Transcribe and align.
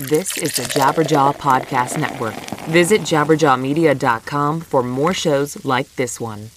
This 0.00 0.38
is 0.38 0.56
the 0.56 0.62
Jabberjaw 0.62 1.36
Podcast 1.36 2.00
Network. 2.00 2.32
Visit 2.70 3.02
jabberjawmedia.com 3.02 4.62
for 4.62 4.82
more 4.82 5.12
shows 5.12 5.62
like 5.66 5.94
this 5.96 6.18
one. 6.18 6.48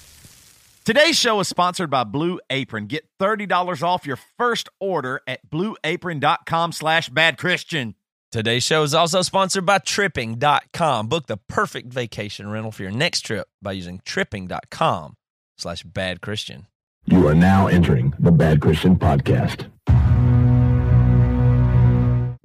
Today's 0.85 1.19
show 1.19 1.41
is 1.41 1.49
sponsored 1.49 1.89
by 1.89 2.05
Blue 2.05 2.39
Apron. 2.49 2.85
Get 2.85 3.03
$30 3.19 3.83
off 3.83 4.07
your 4.07 4.17
first 4.37 4.69
order 4.79 5.19
at 5.27 5.41
blueapron.com 5.49 6.71
slash 6.71 7.09
badchristian. 7.09 7.95
Today's 8.31 8.63
show 8.63 8.81
is 8.83 8.93
also 8.93 9.21
sponsored 9.21 9.65
by 9.65 9.79
tripping.com. 9.79 11.09
Book 11.09 11.27
the 11.27 11.35
perfect 11.35 11.91
vacation 11.91 12.49
rental 12.49 12.71
for 12.71 12.83
your 12.83 12.93
next 12.93 13.21
trip 13.25 13.49
by 13.61 13.73
using 13.73 13.99
tripping.com 14.05 15.15
slash 15.57 15.83
badchristian. 15.83 16.67
You 17.07 17.27
are 17.27 17.35
now 17.35 17.67
entering 17.67 18.13
the 18.19 18.31
Bad 18.31 18.61
Christian 18.61 18.95
Podcast. 18.95 19.69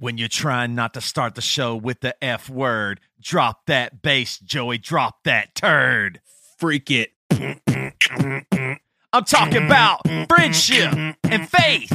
When 0.00 0.16
you're 0.16 0.28
trying 0.28 0.76
not 0.76 0.94
to 0.94 1.00
start 1.00 1.34
the 1.34 1.40
show 1.40 1.74
with 1.74 2.00
the 2.02 2.14
F 2.22 2.48
word, 2.48 3.00
drop 3.20 3.66
that 3.66 4.00
bass, 4.00 4.38
Joey, 4.38 4.78
drop 4.78 5.24
that 5.24 5.56
turd. 5.56 6.20
Freak 6.56 6.88
it. 6.90 7.10
I'm 9.12 9.24
talking 9.24 9.66
about 9.66 10.02
friendship 10.28 10.92
and 11.24 11.48
faith. 11.48 11.88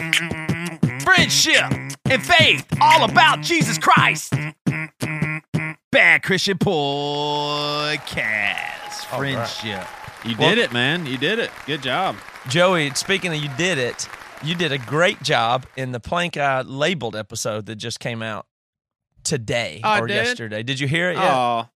Friendship 1.03 1.71
and 2.09 2.21
faith, 2.21 2.65
all 2.81 3.05
about 3.09 3.39
Jesus 3.41 3.77
Christ. 3.77 4.33
Bad 5.91 6.23
Christian 6.23 6.57
Podcast. 6.57 7.93
All 9.13 9.21
right. 9.21 9.33
Friendship. 9.33 9.87
You 10.25 10.35
Well- 10.37 10.49
did 10.49 10.57
it, 10.57 10.73
man. 10.73 11.05
You 11.05 11.17
did 11.17 11.39
it. 11.39 11.51
Good 11.65 11.81
job. 11.81 12.17
Joey, 12.49 12.91
speaking 12.95 13.33
of 13.33 13.41
you 13.41 13.49
did 13.57 13.77
it, 13.77 14.09
you 14.43 14.55
did 14.55 14.71
a 14.71 14.77
great 14.77 15.21
job 15.23 15.65
in 15.75 15.91
the 15.91 15.99
Plankeye 15.99 16.63
labeled 16.65 17.15
episode 17.15 17.65
that 17.67 17.75
just 17.75 17.99
came 17.99 18.21
out 18.21 18.45
today 19.23 19.81
Oh, 19.83 19.89
I 19.89 19.99
or 20.01 20.07
did? 20.07 20.15
yesterday. 20.15 20.63
Did 20.63 20.79
you 20.79 20.87
hear 20.87 21.09
it 21.11 21.15
yet? 21.15 21.33
Oh, 21.33 21.69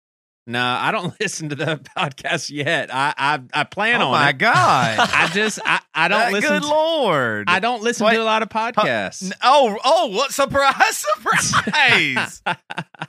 no, 0.49 0.61
I 0.63 0.91
don't 0.91 1.13
listen 1.19 1.49
to 1.49 1.55
the 1.55 1.77
podcast 1.97 2.49
yet. 2.49 2.93
I 2.93 3.13
I, 3.17 3.39
I 3.53 3.63
plan 3.65 4.01
Oh 4.01 4.05
on 4.07 4.11
my 4.11 4.29
it. 4.29 4.37
God. 4.37 4.99
I 5.13 5.27
just 5.33 5.59
I, 5.65 5.79
I 5.93 6.07
don't 6.07 6.21
Uh, 6.21 6.31
listen. 6.31 6.49
Good 6.51 6.61
to, 6.63 6.67
Lord. 6.69 7.45
I 7.49 7.59
don't 7.59 7.83
listen 7.83 8.05
Wait. 8.05 8.13
to 8.13 8.21
a 8.21 8.23
lot 8.23 8.43
of 8.43 8.49
podcasts. 8.49 9.31
Oh, 9.41 9.77
oh, 9.83 10.07
what 10.07 10.31
surprise! 10.31 10.73
Surprise! 11.37 12.41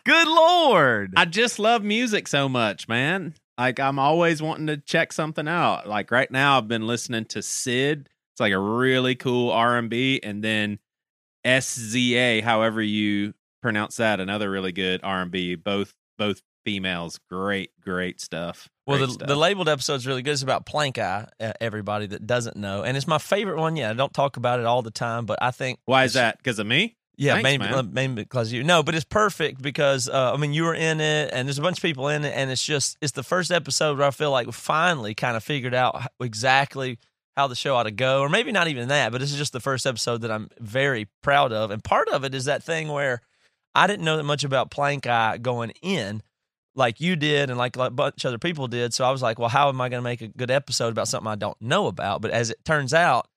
Good 0.04 0.26
Lord. 0.28 1.14
I 1.16 1.24
just 1.24 1.58
love 1.58 1.82
music 1.84 2.26
so 2.28 2.48
much, 2.48 2.88
man. 2.88 3.34
Like 3.56 3.78
I'm 3.80 3.98
always 3.98 4.40
wanting 4.42 4.66
to 4.68 4.76
check 4.76 5.12
something 5.12 5.46
out. 5.48 5.88
Like 5.88 6.10
right 6.10 6.30
now, 6.30 6.58
I've 6.58 6.68
been 6.68 6.86
listening 6.86 7.24
to 7.26 7.42
Syd. 7.42 8.08
It's 8.38 8.40
like 8.40 8.52
a 8.52 8.58
really 8.60 9.16
cool 9.16 9.50
R 9.50 9.76
and 9.76 9.90
B, 9.90 10.20
and 10.22 10.44
then 10.44 10.78
SZA, 11.44 12.40
however 12.44 12.80
you 12.80 13.34
pronounce 13.60 13.96
that, 13.96 14.20
another 14.20 14.48
really 14.48 14.70
good 14.70 15.00
R 15.02 15.22
and 15.22 15.30
B. 15.32 15.56
Both 15.56 15.92
both 16.18 16.40
females, 16.64 17.18
great 17.28 17.72
great 17.80 18.20
stuff. 18.20 18.68
Well, 18.86 19.04
the, 19.04 19.26
the 19.26 19.34
labeled 19.34 19.68
episode 19.68 19.96
is 19.96 20.06
really 20.06 20.22
good. 20.22 20.30
It's 20.30 20.42
about 20.42 20.66
Plankeye, 20.66 21.26
uh, 21.40 21.52
everybody 21.60 22.06
that 22.06 22.28
doesn't 22.28 22.56
know. 22.56 22.84
And 22.84 22.96
it's 22.96 23.08
my 23.08 23.18
favorite 23.18 23.58
one. 23.58 23.74
Yeah, 23.74 23.90
I 23.90 23.94
don't 23.94 24.14
talk 24.14 24.36
about 24.36 24.60
it 24.60 24.66
all 24.66 24.82
the 24.82 24.92
time, 24.92 25.26
but 25.26 25.40
I 25.42 25.50
think. 25.50 25.80
Why 25.86 26.04
is 26.04 26.12
that? 26.12 26.38
Because 26.38 26.60
of 26.60 26.66
me? 26.68 26.94
Yeah, 27.16 27.32
Thanks, 27.32 27.42
maybe, 27.42 27.64
man. 27.64 27.90
maybe 27.92 28.14
because 28.22 28.52
you 28.52 28.62
no, 28.62 28.84
but 28.84 28.94
it's 28.94 29.04
perfect 29.04 29.60
because 29.60 30.08
uh, 30.08 30.32
I 30.32 30.36
mean 30.36 30.52
you 30.52 30.62
were 30.62 30.76
in 30.76 31.00
it, 31.00 31.30
and 31.32 31.48
there's 31.48 31.58
a 31.58 31.62
bunch 31.62 31.78
of 31.78 31.82
people 31.82 32.06
in 32.06 32.24
it, 32.24 32.32
and 32.36 32.52
it's 32.52 32.62
just 32.62 32.96
it's 33.02 33.10
the 33.10 33.24
first 33.24 33.50
episode 33.50 33.98
where 33.98 34.06
I 34.06 34.12
feel 34.12 34.30
like 34.30 34.46
we 34.46 34.52
finally 34.52 35.16
kind 35.16 35.36
of 35.36 35.42
figured 35.42 35.74
out 35.74 36.00
exactly 36.20 37.00
how 37.38 37.46
the 37.46 37.54
show 37.54 37.76
ought 37.76 37.84
to 37.84 37.92
go, 37.92 38.20
or 38.20 38.28
maybe 38.28 38.50
not 38.50 38.66
even 38.66 38.88
that, 38.88 39.12
but 39.12 39.20
this 39.20 39.30
is 39.30 39.38
just 39.38 39.52
the 39.52 39.60
first 39.60 39.86
episode 39.86 40.22
that 40.22 40.30
I'm 40.32 40.50
very 40.58 41.06
proud 41.22 41.52
of, 41.52 41.70
and 41.70 41.82
part 41.84 42.08
of 42.08 42.24
it 42.24 42.34
is 42.34 42.46
that 42.46 42.64
thing 42.64 42.88
where 42.88 43.20
I 43.76 43.86
didn't 43.86 44.04
know 44.04 44.16
that 44.16 44.24
much 44.24 44.42
about 44.42 44.72
Plankeye 44.72 45.40
going 45.40 45.70
in, 45.82 46.20
like 46.74 47.00
you 47.00 47.14
did, 47.14 47.48
and 47.48 47.56
like 47.56 47.76
a 47.76 47.90
bunch 47.90 48.24
of 48.24 48.30
other 48.30 48.38
people 48.38 48.66
did, 48.66 48.92
so 48.92 49.04
I 49.04 49.10
was 49.12 49.22
like, 49.22 49.38
well, 49.38 49.48
how 49.48 49.68
am 49.68 49.80
I 49.80 49.88
going 49.88 50.00
to 50.00 50.04
make 50.04 50.20
a 50.20 50.26
good 50.28 50.50
episode 50.50 50.88
about 50.88 51.06
something 51.06 51.28
I 51.28 51.36
don't 51.36 51.60
know 51.62 51.86
about? 51.86 52.22
But 52.22 52.32
as 52.32 52.50
it 52.50 52.64
turns 52.64 52.92
out 52.92 53.28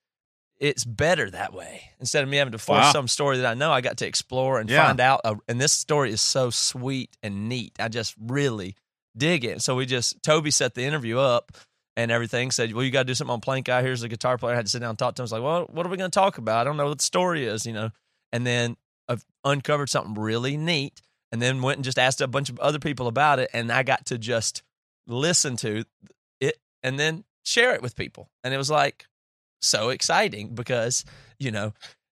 it's 0.59 0.85
better 0.85 1.27
that 1.31 1.53
way. 1.53 1.89
Instead 1.99 2.21
of 2.23 2.29
me 2.29 2.37
having 2.37 2.51
to 2.51 2.59
force 2.59 2.83
Wow. 2.83 2.91
some 2.91 3.07
story 3.07 3.37
that 3.37 3.47
I 3.47 3.55
know, 3.55 3.71
I 3.71 3.81
got 3.81 3.97
to 3.97 4.05
explore 4.05 4.59
and 4.59 4.69
Yeah. 4.69 4.85
find 4.85 4.99
out. 4.99 5.21
A, 5.23 5.35
and 5.47 5.59
this 5.59 5.73
story 5.73 6.11
is 6.11 6.21
so 6.21 6.51
sweet 6.51 7.17
and 7.23 7.49
neat. 7.49 7.73
I 7.79 7.87
just 7.87 8.13
really 8.21 8.75
dig 9.17 9.43
it. 9.43 9.63
So 9.63 9.75
we 9.75 9.87
just 9.87 10.21
Toby 10.21 10.51
set 10.51 10.75
the 10.75 10.83
interview 10.83 11.17
up 11.17 11.51
and 11.97 12.11
everything. 12.11 12.51
Said, 12.51 12.73
"Well, 12.73 12.83
you 12.83 12.91
got 12.91 13.01
to 13.01 13.05
do 13.05 13.13
something 13.13 13.33
on 13.33 13.41
Plankeye. 13.41 13.81
Here's 13.81 14.01
the 14.01 14.07
guitar 14.07 14.37
player." 14.37 14.53
I 14.53 14.57
had 14.57 14.65
to 14.65 14.71
sit 14.71 14.79
down 14.79 14.91
and 14.91 14.99
talk 14.99 15.15
to 15.15 15.21
him. 15.21 15.23
I 15.23 15.25
was 15.25 15.31
like, 15.31 15.43
"Well, 15.43 15.67
what 15.71 15.85
are 15.85 15.89
we 15.89 15.97
going 15.97 16.11
to 16.11 16.19
talk 16.19 16.37
about? 16.37 16.61
I 16.61 16.63
don't 16.63 16.77
know 16.77 16.87
what 16.87 16.97
the 16.97 17.03
story 17.03 17.45
is, 17.45 17.65
you 17.65 17.73
know." 17.73 17.91
And 18.31 18.45
then 18.45 18.77
I've 19.07 19.25
uncovered 19.43 19.89
something 19.89 20.15
really 20.15 20.57
neat, 20.57 21.01
and 21.31 21.41
then 21.41 21.61
went 21.61 21.77
and 21.77 21.85
just 21.85 21.99
asked 21.99 22.21
a 22.21 22.27
bunch 22.27 22.49
of 22.49 22.59
other 22.59 22.79
people 22.79 23.07
about 23.07 23.39
it, 23.39 23.49
and 23.53 23.71
I 23.71 23.83
got 23.83 24.05
to 24.07 24.17
just 24.17 24.63
listen 25.07 25.57
to 25.57 25.85
it 26.39 26.57
and 26.83 26.99
then 26.99 27.23
share 27.43 27.73
it 27.73 27.81
with 27.81 27.95
people. 27.95 28.29
And 28.43 28.53
it 28.53 28.57
was 28.57 28.69
like 28.69 29.07
so 29.61 29.89
exciting 29.89 30.49
because 30.49 31.05
you 31.39 31.51
know 31.51 31.73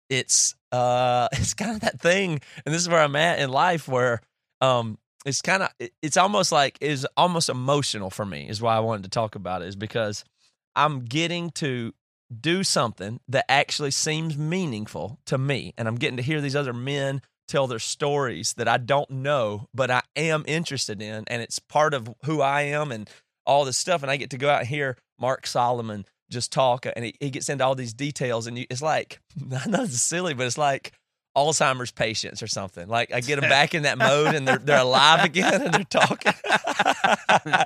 it's 0.09 0.55
uh 0.71 1.27
it's 1.33 1.53
kind 1.53 1.71
of 1.71 1.81
that 1.81 1.99
thing 1.99 2.39
and 2.65 2.75
this 2.75 2.81
is 2.81 2.89
where 2.89 3.01
i'm 3.01 3.15
at 3.15 3.39
in 3.39 3.49
life 3.49 3.87
where 3.87 4.21
um 4.61 4.97
it's 5.25 5.41
kind 5.41 5.63
of 5.63 5.69
it's 6.01 6.17
almost 6.17 6.51
like 6.51 6.77
is 6.81 7.07
almost 7.17 7.49
emotional 7.49 8.09
for 8.09 8.25
me 8.25 8.47
is 8.47 8.61
why 8.61 8.75
i 8.75 8.79
wanted 8.79 9.03
to 9.03 9.09
talk 9.09 9.35
about 9.35 9.61
it 9.61 9.67
is 9.67 9.75
because 9.75 10.23
i'm 10.75 11.01
getting 11.05 11.49
to 11.51 11.93
do 12.41 12.63
something 12.63 13.19
that 13.27 13.45
actually 13.49 13.91
seems 13.91 14.37
meaningful 14.37 15.19
to 15.25 15.37
me 15.37 15.73
and 15.77 15.87
i'm 15.87 15.95
getting 15.95 16.17
to 16.17 16.23
hear 16.23 16.41
these 16.41 16.55
other 16.55 16.73
men 16.73 17.21
tell 17.47 17.67
their 17.67 17.79
stories 17.79 18.53
that 18.53 18.67
i 18.67 18.77
don't 18.77 19.09
know 19.09 19.67
but 19.73 19.89
i 19.89 20.01
am 20.15 20.43
interested 20.47 21.01
in 21.01 21.23
and 21.27 21.41
it's 21.41 21.59
part 21.59 21.93
of 21.93 22.13
who 22.25 22.41
i 22.41 22.61
am 22.61 22.91
and 22.91 23.09
all 23.45 23.63
this 23.63 23.77
stuff 23.77 24.01
and 24.01 24.11
i 24.11 24.17
get 24.17 24.29
to 24.29 24.37
go 24.37 24.49
out 24.49 24.59
and 24.59 24.67
hear 24.67 24.97
mark 25.19 25.47
solomon 25.47 26.05
just 26.29 26.51
talk 26.51 26.85
and 26.85 27.05
he, 27.05 27.13
he 27.19 27.29
gets 27.29 27.49
into 27.49 27.63
all 27.63 27.75
these 27.75 27.93
details 27.93 28.47
and 28.47 28.57
you, 28.57 28.65
it's 28.69 28.81
like 28.81 29.19
know 29.67 29.85
silly, 29.85 30.33
but 30.33 30.45
it's 30.45 30.57
like 30.57 30.93
Alzheimer's 31.37 31.91
patients 31.91 32.41
or 32.43 32.47
something. 32.47 32.87
Like 32.87 33.13
I 33.13 33.21
get 33.21 33.39
them 33.39 33.49
back 33.57 33.73
in 33.75 33.83
that 33.83 33.97
mode 33.97 34.33
and 34.35 34.47
they're 34.47 34.57
they're 34.57 34.79
alive 34.81 35.23
again 35.23 35.61
and 35.61 35.73
they're 35.73 35.83
talking. 35.83 36.33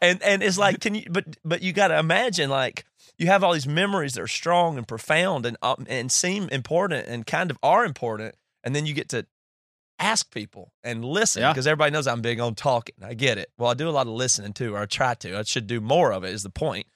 and 0.00 0.22
and 0.22 0.42
it's 0.42 0.58
like 0.58 0.80
can 0.80 0.94
you 0.94 1.04
but 1.10 1.24
but 1.44 1.62
you 1.62 1.72
got 1.72 1.88
to 1.88 1.98
imagine 1.98 2.50
like 2.50 2.84
you 3.18 3.26
have 3.26 3.42
all 3.42 3.52
these 3.52 3.66
memories 3.66 4.14
that 4.14 4.22
are 4.22 4.28
strong 4.28 4.76
and 4.78 4.86
profound 4.86 5.46
and 5.46 5.56
um, 5.62 5.86
and 5.88 6.12
seem 6.12 6.48
important 6.50 7.08
and 7.08 7.26
kind 7.26 7.50
of 7.50 7.58
are 7.62 7.84
important 7.84 8.34
and 8.62 8.74
then 8.76 8.86
you 8.86 8.94
get 8.94 9.08
to 9.08 9.26
ask 9.98 10.30
people 10.32 10.72
and 10.84 11.04
listen 11.04 11.42
Yeah. 11.42 11.52
because 11.52 11.66
everybody 11.66 11.90
knows 11.92 12.06
I'm 12.06 12.20
big 12.22 12.38
on 12.38 12.54
talking. 12.54 12.94
I 13.02 13.14
get 13.14 13.36
it. 13.38 13.50
Well, 13.58 13.70
I 13.70 13.74
do 13.74 13.88
a 13.88 13.90
lot 13.90 14.06
of 14.06 14.12
listening 14.12 14.52
too, 14.52 14.74
or 14.76 14.78
I 14.78 14.86
try 14.86 15.14
to. 15.14 15.36
I 15.38 15.42
should 15.42 15.66
do 15.66 15.80
more 15.80 16.12
of 16.12 16.22
it. 16.22 16.32
Is 16.32 16.44
the 16.44 16.50
point? 16.50 16.86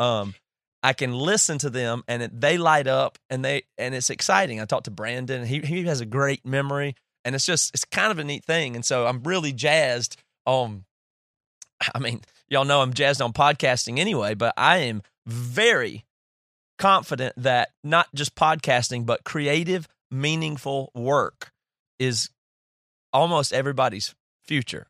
Um, 0.00 0.34
I 0.82 0.92
can 0.92 1.12
listen 1.12 1.58
to 1.58 1.70
them 1.70 2.04
and 2.06 2.22
it, 2.22 2.40
they 2.40 2.56
light 2.56 2.86
up 2.86 3.18
and 3.30 3.44
they 3.44 3.62
and 3.76 3.94
it's 3.94 4.10
exciting. 4.10 4.60
I 4.60 4.64
talked 4.64 4.84
to 4.84 4.90
Brandon. 4.90 5.44
He 5.44 5.60
he 5.60 5.84
has 5.84 6.00
a 6.00 6.06
great 6.06 6.46
memory 6.46 6.94
and 7.24 7.34
it's 7.34 7.46
just 7.46 7.72
it's 7.74 7.84
kind 7.84 8.10
of 8.10 8.18
a 8.18 8.24
neat 8.24 8.44
thing. 8.44 8.74
And 8.76 8.84
so 8.84 9.06
I'm 9.06 9.22
really 9.22 9.52
jazzed 9.52 10.16
on. 10.46 10.84
I 11.94 11.98
mean, 11.98 12.22
y'all 12.48 12.64
know 12.64 12.80
I'm 12.80 12.94
jazzed 12.94 13.22
on 13.22 13.32
podcasting 13.32 13.98
anyway, 13.98 14.34
but 14.34 14.54
I 14.56 14.78
am 14.78 15.02
very 15.26 16.04
confident 16.78 17.34
that 17.36 17.70
not 17.84 18.08
just 18.14 18.34
podcasting, 18.34 19.04
but 19.04 19.24
creative, 19.24 19.88
meaningful 20.10 20.90
work 20.94 21.52
is 21.98 22.30
almost 23.12 23.52
everybody's 23.52 24.14
future. 24.44 24.86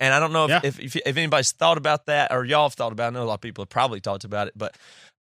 And 0.00 0.12
I 0.12 0.18
don't 0.20 0.32
know 0.32 0.44
if, 0.44 0.50
Yeah. 0.50 0.60
if, 0.64 0.80
if, 0.80 0.96
if 0.96 1.16
anybody's 1.16 1.52
thought 1.52 1.78
about 1.78 2.06
that 2.06 2.32
or 2.32 2.44
y'all 2.44 2.64
have 2.68 2.74
thought 2.74 2.92
about 2.92 3.04
it. 3.04 3.16
I 3.16 3.18
know 3.20 3.24
a 3.24 3.26
lot 3.28 3.34
of 3.34 3.40
people 3.40 3.62
have 3.62 3.68
probably 3.70 4.00
talked 4.00 4.24
about 4.24 4.48
it, 4.48 4.54
but 4.56 4.76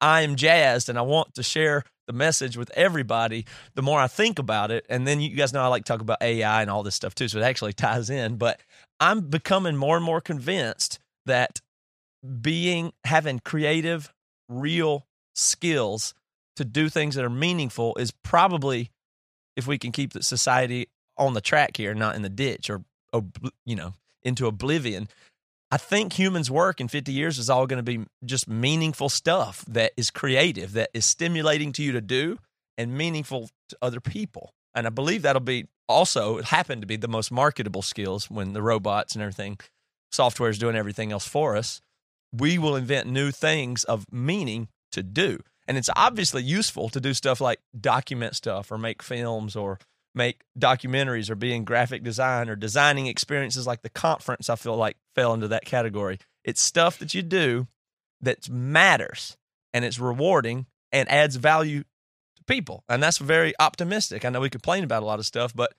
I 0.01 0.21
am 0.21 0.35
jazzed 0.35 0.89
and 0.89 0.97
I 0.97 1.01
want 1.01 1.33
to 1.35 1.43
share 1.43 1.83
the 2.07 2.13
message 2.13 2.55
with 2.57 2.71
everybody 2.71 3.45
the 3.75 3.81
more 3.81 3.99
I 3.99 4.07
think 4.07 4.39
about 4.39 4.71
it. 4.71 4.85
And 4.89 5.05
then 5.07 5.19
you 5.21 5.35
guys 5.35 5.53
know 5.53 5.61
I 5.61 5.67
like 5.67 5.85
to 5.85 5.91
talk 5.91 6.01
about 6.01 6.21
AI 6.21 6.61
and 6.61 6.69
all 6.71 6.83
this 6.83 6.95
stuff 6.95 7.13
too. 7.15 7.27
So 7.27 7.39
it 7.39 7.43
actually 7.43 7.73
ties 7.87 8.09
in. 8.09 8.37
But 8.37 8.59
I'm 8.99 9.21
becoming 9.21 9.75
more 9.75 9.95
and 9.95 10.05
more 10.05 10.21
convinced 10.21 10.99
that 11.25 11.59
being 12.41 12.93
having 13.05 13.39
creative, 13.39 14.11
real 14.47 15.05
skills 15.35 16.13
to 16.57 16.65
do 16.65 16.89
things 16.89 17.15
that 17.15 17.23
are 17.23 17.29
meaningful 17.29 17.95
is 17.97 18.11
probably 18.23 18.91
if 19.55 19.67
we 19.67 19.77
can 19.77 19.91
keep 19.91 20.13
the 20.13 20.23
society 20.23 20.87
on 21.17 21.33
the 21.33 21.41
track 21.41 21.77
here, 21.77 21.93
not 21.93 22.15
in 22.15 22.21
the 22.21 22.29
ditch 22.29 22.69
or, 22.69 22.83
ob- 23.13 23.51
you 23.65 23.75
know, 23.75 23.93
into 24.29 24.47
oblivion. 24.47 25.09
I 25.71 25.77
think 25.77 26.13
humans' 26.13 26.49
work 26.49 26.79
in 26.79 26.87
50 26.87 27.11
years 27.11 27.37
is 27.37 27.49
all 27.49 27.67
going 27.67 27.83
to 27.83 27.83
be 27.83 28.05
just 28.23 28.47
meaningful 28.47 29.09
stuff 29.09 29.63
that 29.67 29.91
is 29.97 30.09
creative, 30.09 30.71
that 30.73 30.89
is 30.93 31.05
stimulating 31.05 31.73
to 31.73 31.83
you 31.83 31.91
to 31.91 32.01
do 32.01 32.39
and 32.77 32.97
meaningful 32.97 33.49
to 33.67 33.77
other 33.81 33.99
people. 33.99 34.53
And 34.73 34.87
I 34.87 34.89
believe 34.89 35.23
that'll 35.23 35.41
be 35.41 35.67
also, 35.87 36.37
it 36.37 36.45
happened 36.45 36.81
to 36.81 36.87
be 36.87 36.95
the 36.95 37.07
most 37.07 37.31
marketable 37.31 37.81
skills 37.81 38.31
when 38.31 38.53
the 38.53 38.61
robots 38.61 39.13
and 39.13 39.21
everything, 39.21 39.59
software 40.11 40.49
is 40.49 40.57
doing 40.57 40.75
everything 40.75 41.11
else 41.11 41.27
for 41.27 41.57
us. 41.57 41.81
We 42.31 42.57
will 42.57 42.75
invent 42.75 43.07
new 43.07 43.31
things 43.31 43.83
of 43.83 44.05
meaning 44.11 44.69
to 44.91 45.03
do. 45.03 45.39
And 45.67 45.77
it's 45.77 45.89
obviously 45.95 46.41
useful 46.41 46.89
to 46.89 46.99
do 46.99 47.13
stuff 47.13 47.41
like 47.41 47.59
document 47.79 48.35
stuff 48.35 48.71
or 48.71 48.77
make 48.77 49.03
films 49.03 49.55
or 49.55 49.79
make 50.15 50.41
documentaries 50.57 51.29
or 51.29 51.35
be 51.35 51.53
in 51.53 51.63
graphic 51.63 52.03
design 52.03 52.49
or 52.49 52.55
designing 52.55 53.07
experiences 53.07 53.67
like 53.67 53.81
the 53.81 53.89
conference, 53.89 54.49
I 54.49 54.55
feel 54.55 54.75
like 54.75 54.97
fell 55.15 55.33
into 55.33 55.47
that 55.49 55.65
category. 55.65 56.19
It's 56.43 56.61
stuff 56.61 56.97
that 56.99 57.13
you 57.13 57.21
do 57.21 57.67
that 58.21 58.49
matters 58.49 59.37
and 59.73 59.85
it's 59.85 59.99
rewarding 59.99 60.65
and 60.91 61.09
adds 61.09 61.35
value 61.35 61.83
to 62.35 62.43
people. 62.45 62.83
And 62.89 63.01
that's 63.01 63.17
very 63.17 63.53
optimistic. 63.59 64.25
I 64.25 64.29
know 64.29 64.41
we 64.41 64.49
complain 64.49 64.83
about 64.83 65.03
a 65.03 65.05
lot 65.05 65.19
of 65.19 65.25
stuff, 65.25 65.53
but 65.55 65.73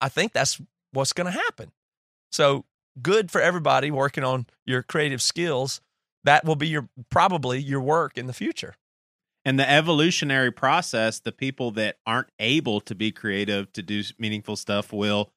I 0.00 0.08
think 0.08 0.32
that's 0.32 0.60
what's 0.92 1.12
going 1.12 1.26
to 1.26 1.38
happen. 1.38 1.72
So 2.32 2.64
good 3.00 3.30
for 3.30 3.40
everybody 3.40 3.90
working 3.90 4.24
on 4.24 4.46
your 4.64 4.82
creative 4.82 5.22
skills. 5.22 5.80
That 6.24 6.44
will 6.44 6.56
be 6.56 6.68
your 6.68 6.88
probably 7.10 7.60
your 7.60 7.80
work 7.80 8.16
in 8.16 8.26
the 8.26 8.32
future. 8.32 8.76
And 9.44 9.58
the 9.58 9.70
evolutionary 9.70 10.50
process, 10.50 11.20
the 11.20 11.32
people 11.32 11.70
that 11.72 11.96
aren't 12.06 12.30
able 12.38 12.80
to 12.82 12.94
be 12.94 13.12
creative 13.12 13.72
to 13.74 13.82
do 13.82 14.02
meaningful 14.18 14.56
stuff 14.56 14.92
will 14.92 15.30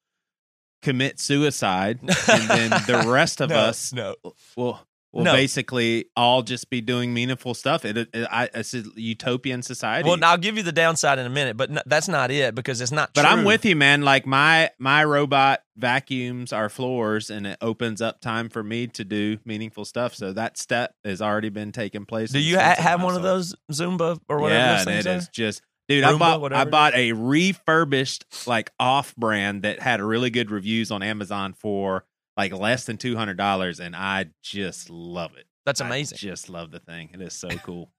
commit 0.80 1.18
suicide, 1.20 1.98
and 2.00 2.48
then 2.48 2.70
the 2.86 3.04
rest 3.10 3.40
of 3.40 3.50
No, 3.50 3.56
us 3.56 3.92
no. 3.92 4.14
will 4.56 4.80
will 5.12 5.24
No. 5.24 5.32
basically 5.32 6.04
all 6.16 6.42
just 6.42 6.68
be 6.70 6.80
doing 6.80 7.14
meaningful 7.14 7.54
stuff. 7.54 7.84
It, 7.84 7.96
it, 7.96 8.08
I, 8.30 8.50
it's 8.54 8.74
a 8.74 8.82
utopian 8.94 9.62
society. 9.62 10.08
Well, 10.08 10.18
I'll 10.22 10.36
give 10.38 10.56
you 10.56 10.62
the 10.62 10.72
downside 10.72 11.18
in 11.18 11.24
a 11.26 11.30
minute, 11.30 11.56
but 11.56 11.70
n- 11.70 11.80
that's 11.86 12.08
not 12.08 12.30
it 12.30 12.54
because 12.54 12.80
it's 12.80 12.92
not. 12.92 13.14
but 13.14 13.24
I'm 13.24 13.44
with 13.44 13.64
you, 13.64 13.74
man. 13.76 14.02
Like 14.02 14.26
my 14.26 14.70
my 14.78 15.04
robot 15.04 15.60
vacuums 15.76 16.52
our 16.52 16.68
floors, 16.68 17.30
and 17.30 17.46
it 17.46 17.56
opens 17.62 18.02
up 18.02 18.20
time 18.20 18.48
for 18.50 18.62
me 18.62 18.86
to 18.88 19.04
do 19.04 19.38
meaningful 19.44 19.84
stuff. 19.84 20.14
So 20.14 20.32
that 20.34 20.58
step 20.58 20.94
has 21.04 21.22
already 21.22 21.48
been 21.48 21.72
taking 21.72 22.04
place. 22.04 22.30
Do 22.30 22.38
you 22.40 22.58
ha- 22.58 22.74
have 22.78 23.02
one 23.02 23.16
of 23.16 23.22
those 23.22 23.54
Roomba 23.72 24.20
or 24.28 24.40
whatever? 24.40 24.60
Yeah, 24.62 24.80
and 24.80 24.90
it 24.90 25.06
are? 25.06 25.16
is 25.16 25.28
just 25.28 25.62
dude. 25.88 26.04
I 26.04 26.16
bought 26.18 26.52
I 26.52 26.64
bought 26.66 26.94
a 26.94 27.12
refurbished 27.12 28.46
like 28.46 28.70
off 28.78 29.14
brand 29.16 29.62
that 29.62 29.80
had 29.80 30.00
really 30.00 30.30
good 30.30 30.50
reviews 30.50 30.90
on 30.90 31.02
Amazon 31.02 31.54
for 31.54 32.04
like 32.38 32.52
less 32.54 32.84
than 32.84 32.96
two 32.96 33.16
hundred 33.16 33.36
dollars, 33.36 33.80
and 33.80 33.94
I 33.94 34.26
just 34.42 34.88
love 34.88 35.32
it. 35.36 35.44
That's 35.66 35.80
I 35.80 35.86
amazing. 35.86 36.18
just 36.18 36.48
love 36.48 36.70
the 36.70 36.78
thing. 36.78 37.10
It 37.12 37.20
is 37.20 37.34
so 37.34 37.48
cool. 37.64 37.90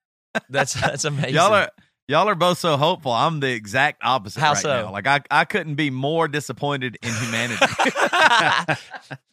That's 0.49 0.73
that's 0.73 1.03
amazing. 1.03 1.35
Y'all 1.35 1.53
are 1.53 1.69
y'all 2.07 2.29
are 2.29 2.35
both 2.35 2.57
so 2.57 2.77
hopeful. 2.77 3.11
I'm 3.11 3.41
the 3.41 3.51
exact 3.51 4.01
opposite 4.03 4.39
How 4.39 4.53
right 4.53 4.61
so? 4.61 4.83
now. 4.83 4.91
Like 4.91 5.07
I 5.07 5.19
I 5.29 5.43
couldn't 5.43 5.75
be 5.75 5.89
more 5.89 6.29
disappointed 6.29 6.97
in 7.03 7.13
humanity. 7.13 7.65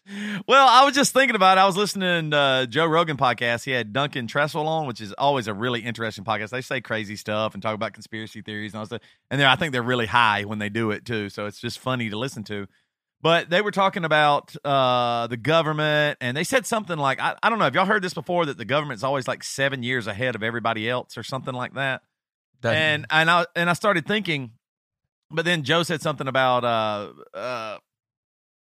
well, 0.47 0.69
I 0.69 0.85
was 0.85 0.94
just 0.94 1.12
thinking 1.12 1.37
about. 1.37 1.56
It. 1.56 1.61
I 1.61 1.67
was 1.67 1.76
listening 1.76 2.32
to 2.32 2.37
uh, 2.37 2.67
Joe 2.67 2.87
Rogan 2.87 3.17
podcast. 3.17 3.64
He 3.64 3.70
had 3.70 3.93
Duncan 3.93 4.26
Trussell 4.26 4.67
on, 4.67 4.87
which 4.87 5.00
is 5.00 5.12
always 5.12 5.47
a 5.47 5.55
really 5.55 5.81
interesting 5.81 6.25
podcast. 6.25 6.50
They 6.50 6.62
say 6.62 6.81
crazy 6.81 7.17
stuff 7.17 7.55
and 7.55 7.62
talk 7.62 7.75
about 7.75 7.93
conspiracy 7.93 8.43
theories 8.43 8.73
and 8.73 8.81
all 8.81 8.87
that. 8.87 9.02
And 9.31 9.41
they're, 9.41 9.49
I 9.49 9.56
think 9.56 9.73
they're 9.73 9.82
really 9.82 10.06
high 10.06 10.43
when 10.44 10.59
they 10.59 10.69
do 10.69 10.91
it 10.91 11.05
too. 11.05 11.29
So 11.29 11.47
it's 11.47 11.61
just 11.61 11.79
funny 11.79 12.11
to 12.11 12.19
listen 12.19 12.43
to. 12.44 12.67
But 13.22 13.48
they 13.50 13.62
were 13.62 13.70
talking 13.70 14.04
about 14.04 14.54
uh, 14.64 15.26
the 15.26 15.38
government, 15.38 16.18
and 16.20 16.36
they 16.36 16.44
said 16.44 16.66
something 16.66 16.98
like, 16.98 17.18
I, 17.18 17.34
I 17.42 17.48
don't 17.48 17.58
know, 17.58 17.64
have 17.64 17.74
y'all 17.74 17.86
heard 17.86 18.02
this 18.02 18.14
before 18.14 18.46
that 18.46 18.58
the 18.58 18.64
government's 18.64 19.02
always 19.02 19.26
like 19.26 19.42
seven 19.42 19.82
years 19.82 20.06
ahead 20.06 20.34
of 20.34 20.42
everybody 20.42 20.88
else 20.88 21.16
or 21.16 21.22
something 21.22 21.54
like 21.54 21.74
that? 21.74 22.02
That- 22.60 22.76
and 22.76 23.06
and 23.10 23.30
I 23.30 23.46
and 23.56 23.70
I 23.70 23.72
started 23.72 24.06
thinking, 24.06 24.52
but 25.30 25.44
then 25.44 25.62
Joe 25.62 25.82
said 25.82 26.02
something 26.02 26.28
about 26.28 26.64
uh 26.64 27.12
uh 27.36 27.78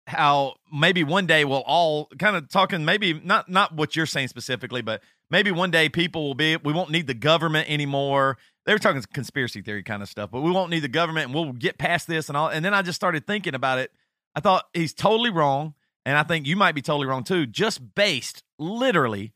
how 0.08 0.56
maybe 0.74 1.04
one 1.04 1.28
day 1.28 1.46
we'll 1.46 1.64
all 1.66 2.08
kind 2.18 2.36
of 2.36 2.50
talking 2.50 2.84
maybe 2.84 3.14
not 3.14 3.50
not 3.50 3.76
what 3.76 3.96
you're 3.96 4.06
saying 4.08 4.28
specifically, 4.28 4.82
but 4.82 5.02
maybe 5.30 5.52
one 5.52 5.70
day 5.72 5.90
people 5.90 6.26
will 6.26 6.34
be 6.36 6.58
we 6.58 6.74
won't 6.74 6.90
need 6.90 7.06
the 7.08 7.14
government 7.14 7.70
anymore. 7.70 8.38
They 8.66 8.74
were 8.74 8.80
talking 8.80 9.02
conspiracy 9.14 9.62
theory 9.62 9.84
kind 9.84 10.02
of 10.02 10.10
stuff, 10.10 10.32
but 10.32 10.42
we 10.42 10.52
won't 10.52 10.70
need 10.72 10.82
the 10.82 10.88
government 10.88 11.28
and 11.28 11.36
we'll 11.36 11.54
get 11.54 11.78
past 11.78 12.08
this 12.08 12.30
and 12.30 12.38
all. 12.38 12.48
And 12.50 12.66
then 12.66 12.74
I 12.74 12.82
just 12.82 12.96
started 12.96 13.26
thinking 13.28 13.54
about 13.56 13.78
it. 13.80 13.92
I 14.36 14.40
thought 14.40 14.66
he's 14.74 14.94
totally 14.94 15.30
wrong, 15.30 15.74
and 16.06 16.18
I 16.18 16.24
think 16.24 16.48
you 16.48 16.56
might 16.56 16.76
be 16.76 16.82
totally 16.82 17.08
wrong 17.08 17.24
too, 17.24 17.46
just 17.46 17.96
based 17.96 18.44
literally 18.58 19.34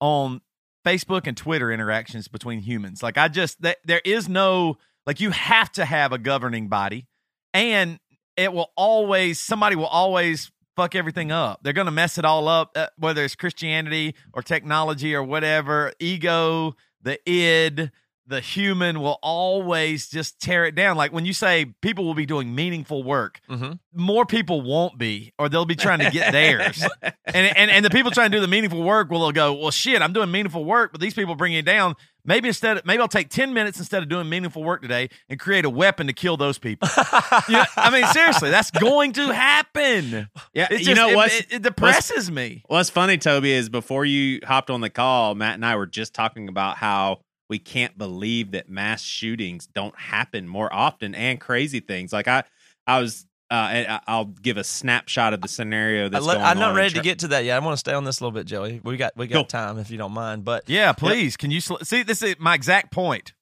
on 0.00 0.40
Facebook 0.86 1.26
and 1.26 1.36
Twitter 1.36 1.72
interactions 1.72 2.28
between 2.28 2.60
humans. 2.60 3.02
Like 3.02 3.18
I 3.18 3.28
just 3.28 3.60
th- 3.62 3.76
there 3.84 4.00
is 4.04 4.28
no 4.28 4.78
like 5.04 5.20
you 5.20 5.30
have 5.30 5.70
to 5.72 5.84
have 5.84 6.12
a 6.12 6.18
governing 6.18 6.68
body 6.68 7.06
and 7.52 7.98
it 8.36 8.52
will 8.52 8.70
always 8.76 9.40
somebody 9.40 9.74
will 9.74 9.86
always 9.86 10.52
fuck 10.76 10.94
everything 10.94 11.32
up. 11.32 11.60
They're 11.62 11.72
going 11.72 11.86
to 11.86 11.92
mess 11.92 12.18
it 12.18 12.24
all 12.24 12.46
up 12.46 12.72
uh, 12.76 12.86
whether 12.98 13.24
it's 13.24 13.34
Christianity 13.34 14.14
or 14.32 14.42
technology 14.42 15.14
or 15.14 15.24
whatever. 15.24 15.92
Ego, 15.98 16.76
the 17.02 17.18
id, 17.28 17.90
the 18.28 18.40
human 18.40 19.00
will 19.00 19.18
always 19.22 20.08
just 20.08 20.40
tear 20.40 20.64
it 20.64 20.74
down. 20.74 20.96
Like 20.96 21.12
when 21.12 21.24
you 21.26 21.32
say 21.32 21.66
people 21.80 22.04
will 22.04 22.14
be 22.14 22.26
doing 22.26 22.54
meaningful 22.54 23.02
work, 23.04 23.40
Mhm. 23.48 23.78
more 23.94 24.26
people 24.26 24.62
won't 24.62 24.98
be, 24.98 25.32
or 25.38 25.48
they'll 25.48 25.64
be 25.64 25.76
trying 25.76 26.00
to 26.00 26.10
get 26.10 26.32
theirs. 26.32 26.82
and, 27.02 27.56
and 27.56 27.70
and 27.70 27.84
the 27.84 27.90
people 27.90 28.10
trying 28.10 28.30
to 28.32 28.36
do 28.36 28.40
the 28.40 28.48
meaningful 28.48 28.82
work 28.82 29.10
will 29.10 29.30
go, 29.32 29.52
well, 29.52 29.70
shit, 29.70 30.02
I'm 30.02 30.12
doing 30.12 30.30
meaningful 30.30 30.64
work, 30.64 30.92
but 30.92 31.00
these 31.00 31.14
people 31.14 31.34
bring 31.36 31.52
it 31.52 31.64
down. 31.64 31.94
Maybe 32.28 32.48
instead, 32.48 32.84
maybe 32.84 33.00
I'll 33.00 33.06
take 33.06 33.28
ten 33.28 33.54
minutes 33.54 33.78
instead 33.78 34.02
of 34.02 34.08
doing 34.08 34.28
meaningful 34.28 34.64
work 34.64 34.82
today 34.82 35.10
and 35.28 35.38
create 35.38 35.64
a 35.64 35.70
weapon 35.70 36.08
to 36.08 36.12
kill 36.12 36.36
those 36.36 36.58
people. 36.58 36.88
yeah, 37.48 37.66
I 37.76 37.90
mean, 37.92 38.04
seriously, 38.08 38.50
that's 38.50 38.72
going 38.72 39.12
to 39.12 39.32
happen. 39.32 40.28
Yeah, 40.52 40.66
It's 40.70 40.80
you 40.80 40.86
just- 40.86 40.96
know 40.96 41.14
what? 41.14 41.32
It, 41.32 41.46
it 41.50 41.62
depresses 41.62 42.28
me. 42.28 42.64
What's 42.66 42.90
funny, 42.90 43.16
Toby, 43.18 43.52
is 43.52 43.68
before 43.68 44.04
you 44.04 44.40
hopped 44.44 44.70
on 44.70 44.80
the 44.80 44.90
call, 44.90 45.36
Matt 45.36 45.54
and 45.54 45.64
I 45.64 45.76
were 45.76 45.86
just 45.86 46.14
talking 46.14 46.48
about 46.48 46.78
how 46.78 47.20
we 47.48 47.58
can't 47.58 47.96
believe 47.96 48.52
that 48.52 48.68
mass 48.68 49.02
shootings 49.02 49.66
don't 49.66 49.96
happen 49.98 50.48
more 50.48 50.72
often 50.72 51.14
and 51.14 51.40
crazy 51.40 51.80
things. 51.80 52.12
Like 52.12 52.28
I, 52.28 52.44
I 52.86 53.00
was, 53.00 53.26
uh, 53.50 53.54
I- 53.54 54.00
I'll 54.08 54.24
give 54.24 54.56
a 54.56 54.64
snapshot 54.64 55.32
of 55.32 55.40
the 55.40 55.48
scenario 55.48 56.06
I 56.06 56.08
that's 56.08 56.24
let- 56.26 56.34
going 56.34 56.46
I'm 56.46 56.58
not 56.58 56.70
on. 56.70 56.76
ready 56.76 56.88
in 56.88 56.94
to 56.94 57.00
get 57.02 57.18
to 57.20 57.28
that 57.28 57.44
yet. 57.44 57.56
I 57.56 57.64
want 57.64 57.74
to 57.74 57.78
stay 57.78 57.92
on 57.92 58.04
this 58.04 58.20
a 58.20 58.24
little 58.24 58.36
bit, 58.38 58.46
Joey. 58.46 58.80
We 58.82 58.96
got 58.96 59.16
we 59.16 59.26
got 59.28 59.34
Cool. 59.36 59.44
time 59.44 59.78
if 59.78 59.90
you 59.90 59.98
don't 59.98 60.12
mind. 60.12 60.44
But 60.44 60.68
Yeah, 60.68 60.92
please. 60.92 61.36
Can 61.36 61.50
you 61.50 61.60
sl- 61.60 61.76
see? 61.82 62.02
This 62.02 62.22
is 62.22 62.34
my 62.38 62.54
exact 62.54 62.92
point. 62.92 63.32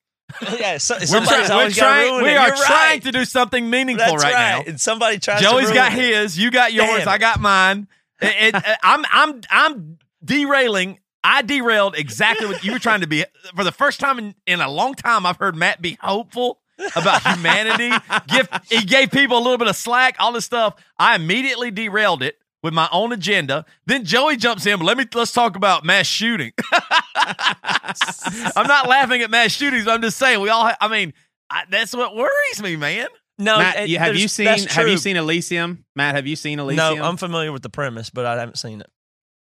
yeah, 0.59 0.79
so, 0.79 0.97
We're, 0.97 1.07
somebody's 1.07 1.29
trying, 1.29 1.49
we're 1.49 1.55
always 1.55 1.77
gotta 1.77 1.95
trying. 1.97 2.13
ruin 2.13 2.25
We 2.25 2.31
are 2.35 2.47
You're 2.49 2.57
trying 2.57 2.69
right. 2.95 3.03
to 3.03 3.13
do 3.13 3.25
something 3.27 3.69
meaningful 3.69 4.07
That's 4.13 4.25
right, 4.25 4.33
right. 4.35 4.59
now. 4.59 4.71
And 4.71 4.81
somebody 4.81 5.19
tries. 5.19 5.41
to 5.41 5.45
Joey's 5.45 5.65
ruin 5.65 5.75
got 5.75 5.93
it. 5.93 5.99
his. 5.99 6.39
You 6.39 6.51
got 6.51 6.73
yours. 6.73 7.01
Damn 7.01 7.09
I 7.09 7.19
got 7.19 7.41
mine. 7.41 7.89
It, 8.23 8.55
it, 8.55 8.79
I'm 8.83 9.05
I'm 9.11 9.41
I'm 9.51 9.99
derailing. 10.25 10.99
I 11.25 11.41
derailed 11.43 11.97
exactly 11.97 12.47
what 12.47 12.63
you 12.63 12.73
were 12.73 12.79
trying 12.79 13.01
to 13.01 13.07
be. 13.07 13.25
For 13.57 13.65
the 13.65 13.73
first 13.73 13.99
time 13.99 14.19
in, 14.19 14.35
in 14.47 14.61
a 14.61 14.71
long 14.71 14.95
time, 14.95 15.25
I've 15.25 15.39
heard 15.39 15.57
Matt 15.57 15.81
be 15.81 15.97
hopeful 16.01 16.61
about 16.95 17.23
humanity. 17.23 17.91
Give 18.29 18.47
he 18.69 18.85
gave 18.85 19.11
people 19.11 19.39
a 19.39 19.41
little 19.43 19.57
bit 19.59 19.69
of 19.69 19.75
slack, 19.75 20.17
all 20.19 20.33
this 20.33 20.45
stuff. 20.45 20.75
I 20.99 21.17
immediately 21.17 21.71
derailed 21.71 22.23
it 22.23 22.37
with 22.63 22.75
my 22.75 22.89
own 22.93 23.13
agenda. 23.13 23.65
Then 23.87 24.05
Joey 24.05 24.37
jumps 24.37 24.67
in. 24.67 24.79
But 24.79 24.85
let 24.85 24.99
me 24.99 25.07
let's 25.15 25.33
talk 25.33 25.57
about 25.57 25.85
mass 25.85 26.07
shooting. 26.07 26.53
I'm 27.15 28.67
not 28.67 28.87
laughing 28.89 29.23
at 29.23 29.31
mass 29.31 29.53
shootings. 29.53 29.87
But 29.87 29.93
I'm 29.93 30.03
just 30.03 30.19
saying 30.19 30.41
we 30.41 30.51
all. 30.51 30.65
Ha- 30.67 30.77
I 30.81 30.89
mean, 30.89 31.15
I, 31.49 31.65
that's 31.71 31.95
what 31.95 32.15
worries 32.15 32.63
me, 32.63 32.77
man. 32.77 33.07
No, 33.39 33.59
Matt, 33.59 33.77
and 33.77 33.89
you, 33.89 33.99
have 33.99 34.15
you 34.15 34.29
seen? 34.29 34.47
Have 34.47 34.89
you 34.89 34.97
seen 34.97 35.17
Elysium? 35.17 35.85
Matt, 35.97 36.15
have 36.15 36.27
you 36.27 36.37
seen 36.37 36.59
Elysium? 36.61 36.99
No, 36.99 37.05
I'm 37.05 37.17
familiar 37.17 37.51
with 37.51 37.63
the 37.63 37.71
premise, 37.71 38.11
but 38.11 38.27
I 38.27 38.39
haven't 38.39 38.59
seen 38.59 38.81
it. 38.81 38.91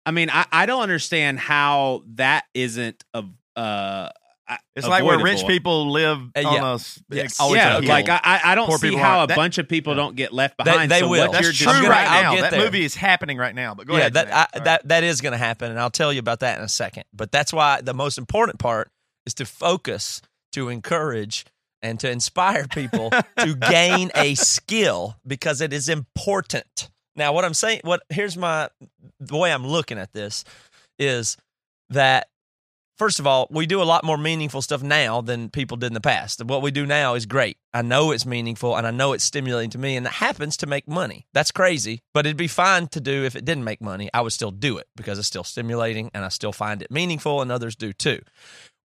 I 0.05 0.11
mean, 0.11 0.29
I, 0.31 0.45
I 0.51 0.65
don't 0.65 0.81
understand 0.81 1.39
how 1.39 2.03
that 2.15 2.45
isn't 2.53 3.03
a. 3.13 3.23
Uh, 3.55 4.09
It's 4.75 4.87
like 4.87 5.03
where 5.03 5.19
rich 5.19 5.45
people 5.47 5.91
live 5.91 6.19
Uh, 6.35 6.39
on 6.47 6.53
yeah. 6.55 6.71
a 6.71 6.73
s- 6.75 7.01
Yes. 7.09 7.39
always 7.39 7.57
yeah, 7.57 7.77
like 7.77 8.09
I, 8.09 8.19
I- 8.23 8.41
I 8.51 8.55
don't 8.55 8.67
Poor 8.67 8.77
see 8.79 8.95
how 8.95 9.15
a 9.15 9.17
aren't- 9.19 9.29
that- 9.29 9.35
bunch 9.37 9.57
of 9.59 9.69
people 9.69 9.95
don't 9.95 10.15
get 10.15 10.33
left 10.33 10.57
behind. 10.57 10.91
they 10.91 10.99
so 11.01 11.07
will. 11.09 11.31
That's 11.31 11.55
true 11.57 11.67
gonna- 11.71 11.89
right 11.89 12.07
I'll 12.07 12.35
now. 12.35 12.41
That 12.41 12.51
there. 12.51 12.63
movie 12.65 12.83
is 12.83 12.95
happening 12.95 13.37
right 13.37 13.55
now. 13.55 13.75
But 13.75 13.87
go 13.87 13.93
yeah, 13.93 13.99
ahead. 13.99 14.13
that 14.15 14.27
I, 14.27 14.31
All 14.31 14.45
right. 14.55 14.63
that 14.65 14.87
that 14.89 15.03
is 15.03 15.21
going 15.21 15.31
to 15.33 15.37
happen, 15.37 15.71
and 15.71 15.79
I'll 15.79 15.89
tell 15.91 16.11
you 16.11 16.19
about 16.19 16.39
that 16.41 16.57
in 16.57 16.63
a 16.65 16.69
second. 16.69 17.03
But 17.13 17.31
that's 17.31 17.53
why 17.53 17.79
the 17.81 17.93
most 17.93 18.17
important 18.17 18.59
part 18.59 18.89
is 19.25 19.33
to 19.35 19.45
focus, 19.45 20.21
to 20.53 20.67
encourage, 20.69 21.45
and 21.81 21.97
to 22.01 22.09
inspire 22.09 22.67
people 22.67 23.09
to 23.37 23.55
gain 23.55 24.11
a 24.15 24.35
skill 24.35 25.15
because 25.25 25.61
it 25.61 25.71
is 25.71 25.87
important. 25.87 26.89
Now, 27.15 27.33
what 27.33 27.45
I'm 27.45 27.53
saying, 27.53 27.81
what 27.83 28.01
here's 28.09 28.37
my 28.37 28.69
the 29.19 29.37
way 29.37 29.51
I'm 29.51 29.65
looking 29.65 29.97
at 29.97 30.13
this 30.13 30.43
is 30.97 31.37
that 31.89 32.27
first 32.97 33.19
of 33.19 33.25
all, 33.25 33.47
we 33.49 33.65
do 33.65 33.81
a 33.81 33.83
lot 33.83 34.03
more 34.03 34.17
meaningful 34.17 34.61
stuff 34.61 34.83
now 34.83 35.21
than 35.21 35.49
people 35.49 35.75
did 35.75 35.87
in 35.87 35.93
the 35.93 35.99
past. 35.99 36.43
What 36.45 36.61
we 36.61 36.69
do 36.69 36.85
now 36.85 37.15
is 37.15 37.25
great. 37.25 37.57
I 37.73 37.81
know 37.81 38.11
it's 38.11 38.27
meaningful 38.27 38.75
and 38.75 38.85
I 38.85 38.91
know 38.91 39.13
it's 39.13 39.23
stimulating 39.23 39.71
to 39.71 39.79
me, 39.79 39.95
and 39.95 40.05
it 40.05 40.13
happens 40.13 40.55
to 40.57 40.67
make 40.67 40.87
money. 40.87 41.25
That's 41.33 41.51
crazy, 41.51 42.01
but 42.13 42.27
it'd 42.27 42.37
be 42.37 42.47
fine 42.47 42.87
to 42.89 43.01
do 43.01 43.25
if 43.25 43.35
it 43.35 43.43
didn't 43.43 43.63
make 43.63 43.81
money. 43.81 44.09
I 44.13 44.21
would 44.21 44.33
still 44.33 44.51
do 44.51 44.77
it 44.77 44.87
because 44.95 45.17
it's 45.17 45.27
still 45.27 45.43
stimulating 45.43 46.11
and 46.13 46.23
I 46.23 46.29
still 46.29 46.53
find 46.53 46.81
it 46.81 46.91
meaningful, 46.91 47.41
and 47.41 47.51
others 47.51 47.75
do 47.75 47.91
too. 47.91 48.21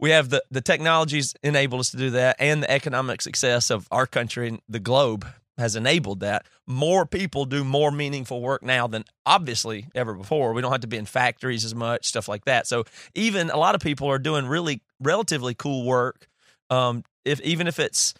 We 0.00 0.10
have 0.10 0.30
the 0.30 0.42
the 0.50 0.62
technologies 0.62 1.34
enable 1.42 1.78
us 1.78 1.90
to 1.90 1.96
do 1.96 2.10
that, 2.10 2.36
and 2.38 2.62
the 2.62 2.70
economic 2.70 3.22
success 3.22 3.70
of 3.70 3.86
our 3.90 4.06
country 4.06 4.48
and 4.48 4.60
the 4.66 4.80
globe 4.80 5.26
has 5.58 5.76
enabled 5.76 6.20
that. 6.20 6.46
More 6.66 7.06
people 7.06 7.44
do 7.44 7.64
more 7.64 7.90
meaningful 7.90 8.40
work 8.40 8.62
now 8.62 8.86
than 8.86 9.04
obviously 9.24 9.88
ever 9.94 10.14
before. 10.14 10.52
We 10.52 10.62
don't 10.62 10.72
have 10.72 10.82
to 10.82 10.86
be 10.86 10.96
in 10.96 11.06
factories 11.06 11.64
as 11.64 11.74
much, 11.74 12.06
stuff 12.06 12.28
like 12.28 12.44
that. 12.44 12.66
So 12.66 12.84
even 13.14 13.50
a 13.50 13.56
lot 13.56 13.74
of 13.74 13.80
people 13.80 14.08
are 14.10 14.18
doing 14.18 14.46
really 14.46 14.82
relatively 15.00 15.54
cool 15.54 15.84
work. 15.84 16.28
Um, 16.70 17.04
if 17.24 17.40
even 17.40 17.66
if 17.66 17.78
it's 17.78 18.14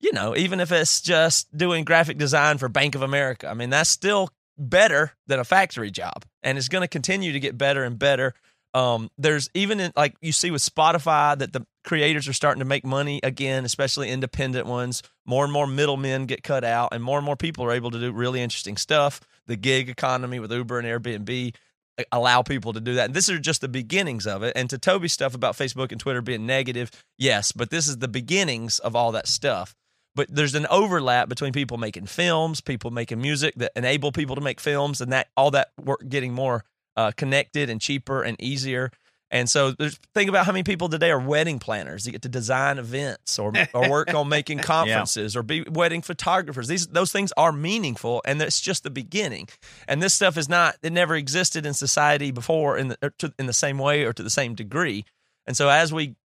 you 0.00 0.12
know, 0.12 0.34
even 0.34 0.60
if 0.60 0.72
it's 0.72 1.00
just 1.00 1.54
doing 1.56 1.84
graphic 1.84 2.16
design 2.16 2.58
for 2.58 2.68
Bank 2.68 2.94
of 2.94 3.02
America. 3.02 3.48
I 3.48 3.54
mean, 3.54 3.70
that's 3.70 3.90
still 3.90 4.30
better 4.58 5.12
than 5.26 5.38
a 5.38 5.44
factory 5.44 5.90
job, 5.90 6.24
and 6.42 6.58
it's 6.58 6.68
going 6.68 6.82
to 6.82 6.88
continue 6.88 7.32
to 7.32 7.40
get 7.40 7.56
better 7.56 7.84
and 7.84 7.98
better. 7.98 8.34
Um, 8.72 9.10
there's 9.18 9.50
even 9.52 9.80
in, 9.80 9.92
like 9.96 10.16
you 10.20 10.32
see 10.32 10.50
with 10.50 10.62
Spotify 10.62 11.38
that 11.38 11.52
the 11.52 11.66
creators 11.84 12.28
are 12.28 12.32
starting 12.32 12.60
to 12.60 12.64
make 12.64 12.84
money 12.84 13.20
again, 13.22 13.64
especially 13.64 14.10
independent 14.10 14.66
ones. 14.66 15.02
More 15.26 15.44
and 15.44 15.52
more 15.52 15.66
middlemen 15.66 16.26
get 16.26 16.42
cut 16.42 16.64
out, 16.64 16.90
and 16.92 17.02
more 17.02 17.18
and 17.18 17.24
more 17.24 17.36
people 17.36 17.64
are 17.64 17.72
able 17.72 17.90
to 17.90 18.00
do 18.00 18.12
really 18.12 18.42
interesting 18.42 18.76
stuff. 18.76 19.20
The 19.46 19.56
gig 19.56 19.88
economy 19.88 20.38
with 20.38 20.52
Uber 20.52 20.78
and 20.78 20.86
Airbnb 20.86 21.54
uh, 21.98 22.04
allow 22.12 22.42
people 22.42 22.72
to 22.72 22.80
do 22.80 22.94
that. 22.94 23.06
And 23.06 23.14
this 23.14 23.28
is 23.28 23.40
just 23.40 23.60
the 23.60 23.68
beginnings 23.68 24.26
of 24.26 24.42
it. 24.42 24.52
And 24.56 24.68
to 24.70 24.78
Toby's 24.78 25.12
stuff 25.12 25.34
about 25.34 25.56
Facebook 25.56 25.90
and 25.92 26.00
Twitter 26.00 26.22
being 26.22 26.46
negative, 26.46 26.90
yes, 27.18 27.52
but 27.52 27.70
this 27.70 27.88
is 27.88 27.98
the 27.98 28.08
beginnings 28.08 28.78
of 28.78 28.94
all 28.94 29.12
that 29.12 29.26
stuff. 29.26 29.74
But 30.14 30.28
there's 30.28 30.56
an 30.56 30.66
overlap 30.66 31.28
between 31.28 31.52
people 31.52 31.78
making 31.78 32.06
films, 32.06 32.60
people 32.60 32.90
making 32.90 33.20
music 33.20 33.54
that 33.56 33.72
enable 33.76 34.12
people 34.12 34.34
to 34.34 34.40
make 34.40 34.60
films, 34.60 35.00
and 35.00 35.12
that 35.12 35.28
all 35.36 35.52
that 35.52 35.70
work 35.82 36.02
getting 36.08 36.32
more 36.32 36.64
uh, 36.96 37.12
connected 37.16 37.70
and 37.70 37.80
cheaper 37.80 38.22
and 38.22 38.40
easier. 38.40 38.90
And 39.32 39.48
so 39.48 39.74
think 40.12 40.28
about 40.28 40.44
how 40.44 40.52
many 40.52 40.64
people 40.64 40.88
today 40.88 41.10
are 41.10 41.20
wedding 41.20 41.60
planners. 41.60 42.04
You 42.04 42.12
get 42.12 42.22
to 42.22 42.28
design 42.28 42.78
events 42.78 43.38
or 43.38 43.52
or 43.72 43.88
work 43.88 44.12
on 44.12 44.28
making 44.28 44.58
conferences 44.58 45.36
or 45.36 45.42
be 45.42 45.62
wedding 45.62 46.02
photographers. 46.02 46.66
These 46.66 46.88
those 46.88 47.12
things 47.12 47.32
are 47.36 47.52
meaningful 47.52 48.22
and 48.24 48.42
it's 48.42 48.60
just 48.60 48.82
the 48.82 48.90
beginning. 48.90 49.48
And 49.86 50.02
this 50.02 50.14
stuff 50.14 50.36
is 50.36 50.48
not 50.48 50.76
it 50.82 50.92
never 50.92 51.14
existed 51.14 51.64
in 51.64 51.74
society 51.74 52.32
before 52.32 52.76
in 52.76 52.88
the 52.88 52.98
er, 53.04 53.14
to, 53.18 53.32
in 53.38 53.46
the 53.46 53.52
same 53.52 53.78
way 53.78 54.04
or 54.04 54.12
to 54.12 54.22
the 54.22 54.30
same 54.30 54.54
degree. 54.56 55.04
And 55.46 55.56
so 55.56 55.68
as 55.68 55.92
we 55.92 56.16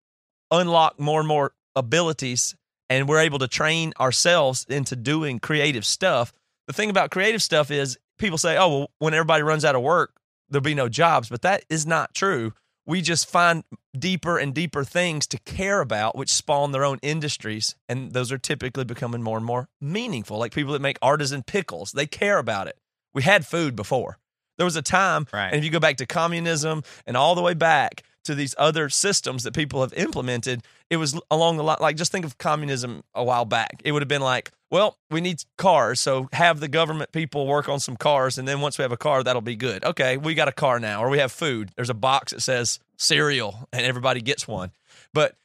unlock 0.50 1.00
more 1.00 1.20
and 1.20 1.28
more 1.28 1.54
abilities 1.76 2.56
and 2.90 3.08
we're 3.08 3.20
able 3.20 3.40
to 3.40 3.48
train 3.48 3.94
ourselves 4.00 4.66
into 4.68 4.96
doing 4.96 5.40
creative 5.40 5.86
stuff, 5.86 6.34
the 6.68 6.74
thing 6.74 6.90
about 6.90 7.12
creative 7.12 7.44
stuff 7.44 7.70
is 7.70 8.00
people 8.18 8.40
say, 8.40 8.58
"Oh, 8.58 8.70
well 8.70 8.92
when 8.98 9.14
everybody 9.14 9.44
runs 9.44 9.64
out 9.64 9.76
of 9.76 9.84
work, 9.84 10.16
there'll 10.50 10.64
be 10.64 10.74
no 10.74 10.90
jobs," 10.90 11.30
but 11.30 11.44
that 11.44 11.64
is 11.70 11.86
not 11.86 12.16
true 12.16 12.54
we 12.88 13.02
just 13.02 13.28
find 13.30 13.64
deeper 13.98 14.38
and 14.38 14.54
deeper 14.54 14.84
things 14.84 15.26
to 15.28 15.40
care 15.40 15.82
about, 15.82 16.16
which 16.16 16.30
spawn 16.32 16.72
their 16.72 16.86
own 16.86 17.00
industries. 17.02 17.76
And 17.90 18.14
those 18.14 18.32
are 18.32 18.38
typically 18.38 18.84
becoming 18.84 19.24
more 19.24 19.38
and 19.38 19.46
more 19.46 19.70
meaningful. 19.82 20.38
Like 20.38 20.54
people 20.54 20.74
that 20.74 20.82
make 20.82 20.98
artisan 21.02 21.44
pickles, 21.44 21.92
they 21.92 22.06
care 22.06 22.38
about 22.38 22.68
it. 22.68 22.78
We 23.14 23.24
had 23.24 23.46
food 23.46 23.76
before. 23.76 24.18
There 24.58 24.66
was 24.66 24.76
a 24.76 24.82
time, 24.82 25.28
Right. 25.34 25.48
and 25.48 25.56
if 25.56 25.64
you 25.66 25.70
go 25.72 25.80
back 25.80 25.98
to 25.98 26.06
communism 26.06 26.84
and 27.06 27.18
all 27.18 27.36
the 27.36 27.42
way 27.42 27.54
back 27.54 28.04
to 28.24 28.34
these 28.36 28.56
other 28.58 28.90
systems 28.90 29.44
that 29.44 29.54
people 29.54 29.82
have 29.82 29.94
implemented, 29.94 30.64
it 30.90 30.98
was 30.98 31.20
along 31.30 31.58
the 31.58 31.64
line. 31.64 31.78
Like, 31.82 31.98
just 31.98 32.12
think 32.12 32.26
of 32.26 32.38
communism 32.38 33.04
a 33.14 33.24
while 33.24 33.46
back. 33.46 33.82
It 33.84 33.92
would 33.92 34.02
have 34.02 34.08
been 34.08 34.22
like, 34.22 34.52
well, 34.72 34.98
we 35.12 35.22
need 35.22 35.44
cars, 35.58 36.02
so 36.02 36.28
have 36.34 36.60
the 36.60 36.68
government 36.68 37.12
people 37.12 37.46
work 37.46 37.70
on 37.70 37.80
some 37.80 37.96
cars, 37.96 38.38
and 38.38 38.48
then 38.48 38.62
once 38.62 38.78
we 38.78 38.82
have 38.82 38.92
a 38.92 38.98
car, 38.98 39.24
that'll 39.24 39.42
be 39.42 39.56
good. 39.56 39.84
Okay, 39.84 40.18
we 40.18 40.34
got 40.34 40.48
a 40.48 40.52
car 40.54 40.80
now, 40.80 41.04
or 41.04 41.10
we 41.10 41.20
have 41.20 41.32
food. 41.32 41.72
There's 41.76 41.90
a 41.90 41.96
box 41.96 42.32
that 42.32 42.42
says 42.42 42.80
cereal, 42.98 43.68
and 43.72 43.86
everybody 43.86 44.22
gets 44.22 44.48
one. 44.48 44.72
But 45.14 45.36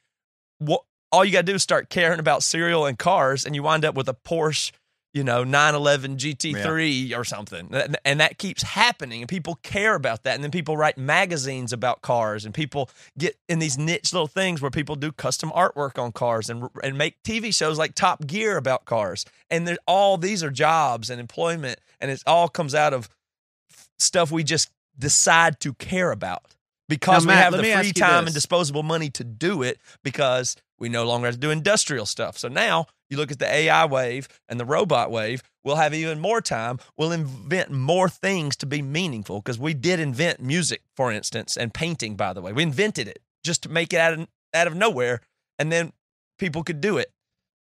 what 0.57 0.83
all 1.11 1.23
you 1.23 1.31
got 1.31 1.45
to 1.45 1.51
do 1.51 1.55
is 1.55 1.63
start 1.63 1.89
caring 1.89 2.19
about 2.19 2.43
cereal 2.43 2.85
and 2.85 2.97
cars, 2.97 3.45
and 3.45 3.55
you 3.55 3.63
wind 3.63 3.85
up 3.85 3.95
with 3.95 4.09
a 4.09 4.13
Porsche, 4.13 4.71
you 5.13 5.23
know, 5.23 5.43
911 5.43 6.17
GT3 6.17 7.17
or 7.17 7.23
something. 7.25 7.69
And- 8.05 8.19
that 8.21 8.37
keeps 8.37 8.63
happening, 8.63 9.21
and 9.21 9.27
people 9.29 9.55
care 9.63 9.95
about 9.95 10.23
that. 10.23 10.35
And 10.35 10.43
then 10.43 10.51
people 10.51 10.77
write 10.77 10.97
magazines 10.97 11.73
about 11.73 12.01
cars, 12.01 12.45
and 12.45 12.53
people 12.53 12.89
get 13.17 13.35
in 13.49 13.59
these 13.59 13.77
niche 13.77 14.13
little 14.13 14.27
things 14.27 14.61
where 14.61 14.71
people 14.71 14.95
do 14.95 15.11
custom 15.11 15.51
artwork 15.51 16.01
on 16.01 16.11
cars 16.11 16.49
and 16.49 16.69
and 16.83 16.97
make 16.97 17.21
TV 17.23 17.53
shows 17.53 17.77
like 17.77 17.95
Top 17.95 18.25
Gear 18.27 18.57
about 18.57 18.85
cars. 18.85 19.25
And 19.49 19.77
all 19.87 20.17
these 20.17 20.43
are 20.43 20.51
jobs 20.51 21.09
and 21.09 21.19
employment, 21.19 21.79
and 21.99 22.11
it 22.11 22.21
all 22.27 22.47
comes 22.47 22.75
out 22.75 22.93
of 22.93 23.09
stuff 23.99 24.31
we 24.31 24.43
just 24.43 24.69
decide 24.97 25.59
to 25.61 25.73
care 25.73 26.11
about 26.11 26.55
because 26.87 27.25
Now, 27.25 27.33
we 27.33 27.37
have 27.37 27.53
the 27.53 27.63
free 27.63 27.91
time 27.93 28.25
and 28.25 28.33
disposable 28.33 28.83
money 28.83 29.09
to 29.11 29.23
do 29.23 29.63
it 29.63 29.79
because 30.03 30.55
we 30.77 30.89
no 30.89 31.05
longer 31.05 31.27
have 31.27 31.35
to 31.35 31.39
do 31.39 31.49
industrial 31.49 32.05
stuff. 32.05 32.37
So 32.37 32.47
now 32.49 32.87
you 33.11 33.17
look 33.17 33.31
at 33.31 33.39
the 33.39 33.45
AI 33.53 33.85
wave 33.85 34.27
and 34.49 34.59
the 34.59 34.65
robot 34.65 35.11
wave, 35.11 35.43
we'll 35.63 35.75
have 35.75 35.93
even 35.93 36.19
more 36.19 36.41
time. 36.41 36.79
We'll 36.97 37.11
invent 37.11 37.69
more 37.69 38.09
things 38.09 38.55
to 38.57 38.65
be 38.65 38.81
meaningful 38.81 39.39
because 39.41 39.59
we 39.59 39.73
did 39.75 39.99
invent 39.99 40.39
music, 40.39 40.81
for 40.95 41.11
instance, 41.11 41.57
and 41.57 41.73
painting, 41.73 42.15
by 42.15 42.33
the 42.33 42.41
way. 42.41 42.53
We 42.53 42.63
invented 42.63 43.07
it 43.07 43.19
just 43.43 43.63
to 43.63 43.69
make 43.69 43.93
it 43.93 43.99
out 43.99 44.13
of, 44.13 44.27
out 44.53 44.67
of 44.67 44.75
nowhere. 44.75 45.21
And 45.59 45.71
then 45.71 45.91
people 46.39 46.63
could 46.63 46.81
do 46.81 46.97
it. 46.97 47.11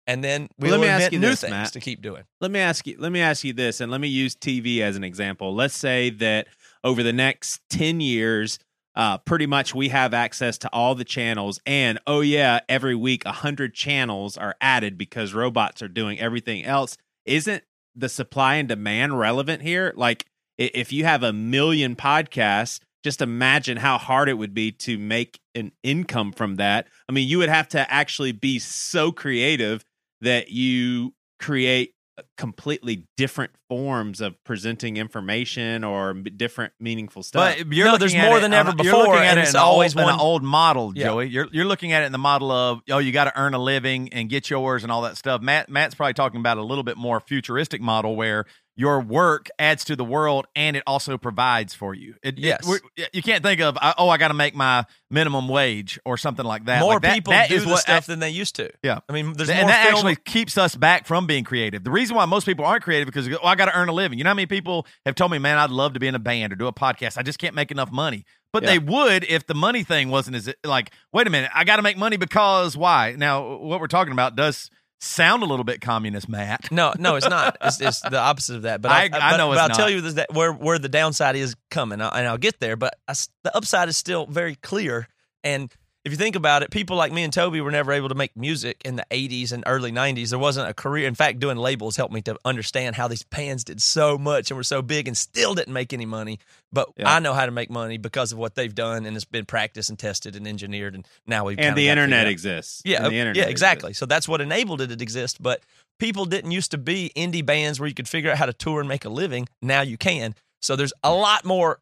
And 0.06 0.22
then 0.24 0.48
we 0.58 0.70
Well, 0.70 0.78
let 0.78 0.86
will 0.86 0.98
me 0.98 1.04
ask 1.04 1.12
you 1.12 1.18
new 1.18 1.28
this, 1.30 1.40
things 1.42 1.50
Matt. 1.50 1.72
to 1.72 1.80
keep 1.80 2.00
doing. 2.00 2.22
let 2.40 2.50
me 2.50 2.60
ask 2.60 2.86
you 2.86 2.96
let 2.98 3.12
me 3.12 3.20
ask 3.20 3.44
you 3.44 3.52
this 3.52 3.80
and 3.82 3.92
let 3.92 4.00
me 4.00 4.08
use 4.08 4.34
tv 4.34 4.80
as 4.80 4.96
an 4.96 5.04
example 5.04 5.54
let's 5.54 5.76
say 5.76 6.08
that 6.08 6.46
over 6.82 7.02
the 7.02 7.12
next 7.12 7.60
10 7.68 8.00
years 8.00 8.58
uh, 8.98 9.16
pretty 9.18 9.46
much 9.46 9.76
we 9.76 9.88
have 9.90 10.12
access 10.12 10.58
to 10.58 10.68
all 10.72 10.96
the 10.96 11.04
channels. 11.04 11.60
And 11.64 12.00
oh 12.06 12.20
yeah 12.20 12.60
every 12.68 12.96
week 12.96 13.24
100 13.24 13.72
channels 13.72 14.36
are 14.36 14.56
added 14.60 14.98
because 14.98 15.32
robots 15.32 15.80
are 15.80 15.88
doing 15.88 16.18
everything 16.18 16.64
else. 16.64 16.98
Isn't 17.24 17.62
the 17.94 18.08
supply 18.08 18.56
and 18.56 18.68
demand 18.68 19.18
relevant 19.18 19.62
here? 19.62 19.94
Like 19.96 20.26
if 20.58 20.92
you 20.92 21.04
have 21.04 21.22
a 21.22 21.32
million 21.32 21.94
podcasts 21.94 22.80
just 23.04 23.22
imagine 23.22 23.76
how 23.76 23.96
hard 23.96 24.28
it 24.28 24.34
would 24.34 24.52
be 24.52 24.72
to 24.72 24.98
make 24.98 25.38
an 25.54 25.70
income 25.84 26.32
from 26.32 26.56
that. 26.56 26.88
I 27.08 27.12
mean 27.12 27.28
you 27.28 27.38
would 27.38 27.48
have 27.48 27.68
to 27.68 27.92
actually 27.92 28.32
be 28.32 28.58
so 28.58 29.12
creative 29.12 29.84
that 30.22 30.50
you 30.50 31.14
create 31.38 31.94
completely 32.36 33.04
different 33.16 33.52
forms 33.68 34.20
of 34.20 34.42
presenting 34.44 34.96
information 34.96 35.84
or 35.84 36.14
different 36.14 36.72
meaningful 36.80 37.22
stuff. 37.22 37.56
But 37.58 37.72
you're 37.72 37.86
No, 37.86 37.92
looking 37.92 38.00
there's 38.00 38.14
at 38.14 38.26
more 38.28 38.38
it 38.38 38.40
than 38.40 38.52
on- 38.54 38.58
ever 38.60 38.68
You're 38.82 38.92
before, 38.92 38.98
looking 39.14 39.14
at 39.24 39.30
and 39.30 39.38
it 39.38 39.42
it's 39.42 39.50
an 39.54 39.60
always 39.60 39.94
old, 39.96 40.02
in 40.02 40.08
an 40.08 40.16
one- 40.16 40.20
old 40.20 40.42
model, 40.42 40.92
Yeah. 40.94 41.04
Joey. 41.06 41.26
You're 41.28 41.48
you're 41.52 41.64
looking 41.64 41.92
at 41.92 42.02
it 42.02 42.06
in 42.06 42.12
the 42.12 42.18
model 42.18 42.50
of 42.50 42.80
oh, 42.90 42.98
you 42.98 43.12
got 43.12 43.24
to 43.24 43.38
earn 43.38 43.54
a 43.54 43.58
living 43.58 44.12
and 44.12 44.28
get 44.28 44.50
yours 44.50 44.82
and 44.82 44.90
all 44.92 45.02
that 45.02 45.16
stuff. 45.16 45.40
Matt 45.42 45.68
Matt's 45.68 45.94
probably 45.94 46.14
talking 46.14 46.40
about 46.40 46.56
a 46.58 46.62
little 46.62 46.84
bit 46.84 46.96
more 46.96 47.20
futuristic 47.20 47.80
model 47.80 48.16
where 48.16 48.46
your 48.78 49.00
work 49.00 49.48
adds 49.58 49.84
to 49.84 49.96
the 49.96 50.04
world 50.04 50.46
and 50.56 50.76
it 50.76 50.84
also 50.86 51.18
provides 51.18 51.74
for 51.74 51.94
you. 51.94 52.14
It, 52.22 52.38
it- 52.38 52.44
Yes. 52.44 52.66
we're- 52.66 52.80
you 53.12 53.22
can't 53.22 53.42
think 53.42 53.60
of 53.60 53.76
oh, 53.98 54.08
I 54.08 54.16
got 54.16 54.28
to 54.28 54.34
make 54.34 54.54
my 54.54 54.86
minimum 55.10 55.48
wage 55.48 55.98
or 56.04 56.16
something 56.16 56.46
like 56.46 56.64
that. 56.66 56.80
more 56.80 56.94
Like 56.94 57.02
that- 57.02 57.14
people 57.14 57.32
that 57.32 57.48
do 57.48 57.56
is 57.56 57.64
the 57.64 57.70
what 57.70 57.80
stuff 57.80 58.06
than 58.06 58.20
they 58.20 58.30
used 58.30 58.54
to. 58.56 58.70
Yeah. 58.82 59.00
I 59.08 59.12
mean, 59.12 59.32
there's 59.34 59.50
and 59.50 59.62
more 59.62 59.68
that 59.70 59.82
film- 59.84 59.96
actually 59.96 60.16
keeps 60.16 60.56
us 60.56 60.76
back 60.76 61.06
from 61.06 61.26
being 61.26 61.42
creative. 61.44 61.82
The 61.82 61.90
reason 61.90 62.14
why 62.16 62.24
most 62.24 62.44
people 62.46 62.64
aren't 62.64 62.84
creative 62.84 63.06
because 63.06 63.28
oh, 63.28 63.44
I 63.44 63.56
got 63.56 63.66
to 63.66 63.76
earn 63.76 63.88
a 63.88 63.92
living. 63.92 64.16
You 64.18 64.24
know 64.24 64.30
how 64.30 64.34
many 64.34 64.46
people 64.46 64.86
have 65.04 65.16
told 65.16 65.32
me, 65.32 65.38
"Man, 65.38 65.58
I'd 65.58 65.70
love 65.70 65.94
to 65.94 66.00
be 66.00 66.06
in 66.06 66.14
a 66.14 66.20
band 66.20 66.52
or 66.52 66.56
do 66.56 66.68
a 66.68 66.72
podcast. 66.72 67.18
I 67.18 67.22
just 67.22 67.38
can't 67.40 67.54
make 67.56 67.70
enough 67.72 67.90
money." 67.90 68.24
But 68.52 68.62
Yeah. 68.62 68.70
they 68.70 68.78
would 68.78 69.24
if 69.24 69.46
the 69.46 69.54
money 69.54 69.82
thing 69.82 70.08
wasn't 70.08 70.36
as 70.36 70.48
like, 70.64 70.92
wait 71.12 71.26
a 71.26 71.30
minute, 71.30 71.50
I 71.54 71.64
got 71.64 71.76
to 71.76 71.82
make 71.82 71.98
money 71.98 72.16
because 72.16 72.76
why? 72.76 73.14
Now, 73.18 73.56
what 73.56 73.80
we're 73.80 73.88
talking 73.88 74.12
about 74.12 74.36
does 74.36 74.70
sound 75.00 75.42
a 75.42 75.46
little 75.46 75.64
bit 75.64 75.80
communist, 75.80 76.28
Matt. 76.28 76.70
No, 76.70 76.92
no, 76.98 77.16
it's 77.16 77.28
not. 77.28 77.56
It's, 77.62 77.80
it's 77.80 78.00
the 78.00 78.18
opposite 78.18 78.56
of 78.56 78.62
that. 78.62 78.80
But 78.82 78.92
I- 78.92 79.02
I, 79.02 79.04
I 79.04 79.08
but, 79.08 79.36
know 79.38 79.48
but 79.48 79.58
I'll 79.58 79.68
not. 79.68 79.76
tell 79.76 79.90
you 79.90 80.00
this, 80.00 80.14
that 80.14 80.32
where 80.32 80.52
where 80.52 80.78
the 80.78 80.88
downside 80.88 81.36
is 81.36 81.54
coming, 81.70 82.00
and 82.00 82.26
I'll 82.26 82.38
get 82.38 82.60
there. 82.60 82.76
But 82.76 82.94
I 83.06 83.14
the 83.44 83.56
upside 83.56 83.88
is 83.88 83.96
still 83.96 84.26
very 84.26 84.54
clear. 84.56 85.08
And 85.44 85.72
if 86.08 86.12
you 86.12 86.16
think 86.16 86.36
about 86.36 86.62
it, 86.62 86.70
people 86.70 86.96
like 86.96 87.12
me 87.12 87.22
and 87.22 87.32
Toby 87.32 87.60
were 87.60 87.70
never 87.70 87.92
able 87.92 88.08
to 88.08 88.14
make 88.14 88.36
music 88.36 88.80
in 88.84 88.96
the 88.96 89.06
'80s 89.10 89.52
and 89.52 89.62
early 89.66 89.92
'90s. 89.92 90.30
There 90.30 90.38
wasn't 90.38 90.68
a 90.68 90.74
career. 90.74 91.06
In 91.06 91.14
fact, 91.14 91.38
doing 91.38 91.56
labels 91.58 91.96
helped 91.96 92.12
me 92.14 92.22
to 92.22 92.36
understand 92.44 92.96
how 92.96 93.08
these 93.08 93.22
bands 93.22 93.64
did 93.64 93.82
so 93.82 94.16
much 94.18 94.50
and 94.50 94.56
were 94.56 94.62
so 94.64 94.80
big 94.82 95.06
and 95.06 95.16
still 95.16 95.54
didn't 95.54 95.72
make 95.74 95.92
any 95.92 96.06
money. 96.06 96.38
But 96.72 96.88
Yeah. 96.96 97.14
I 97.14 97.18
know 97.18 97.34
how 97.34 97.46
to 97.46 97.52
make 97.52 97.70
money 97.70 97.98
because 97.98 98.32
of 98.32 98.38
what 98.38 98.54
they've 98.54 98.74
done, 98.74 99.06
and 99.06 99.14
it's 99.16 99.24
been 99.24 99.44
practiced 99.44 99.90
and 99.90 99.98
tested 99.98 100.34
and 100.34 100.48
engineered. 100.48 100.94
And 100.94 101.06
now 101.26 101.44
we've 101.44 101.58
and 101.58 101.76
the 101.76 101.86
got 101.86 101.90
internet 101.92 102.26
exists. 102.26 102.82
Yeah, 102.84 103.04
And 103.04 103.12
the 103.12 103.18
internet 103.18 103.36
yeah, 103.36 103.42
exists. 103.44 103.50
exactly. 103.52 103.92
So 103.92 104.06
that's 104.06 104.26
what 104.26 104.40
enabled 104.40 104.80
it 104.80 104.88
to 104.88 105.02
exist. 105.02 105.42
But 105.42 105.62
people 105.98 106.24
didn't 106.24 106.50
used 106.52 106.70
to 106.70 106.78
be 106.78 107.12
indie 107.16 107.44
bands 107.44 107.78
where 107.78 107.88
you 107.88 107.94
could 107.94 108.08
figure 108.08 108.30
out 108.30 108.38
how 108.38 108.46
to 108.46 108.52
tour 108.52 108.80
and 108.80 108.88
make 108.88 109.04
a 109.04 109.08
living. 109.10 109.48
Now 109.60 109.82
you 109.82 109.96
can. 109.98 110.34
So 110.60 110.74
there's 110.74 110.92
a 111.04 111.12
lot 111.12 111.44
more 111.44 111.80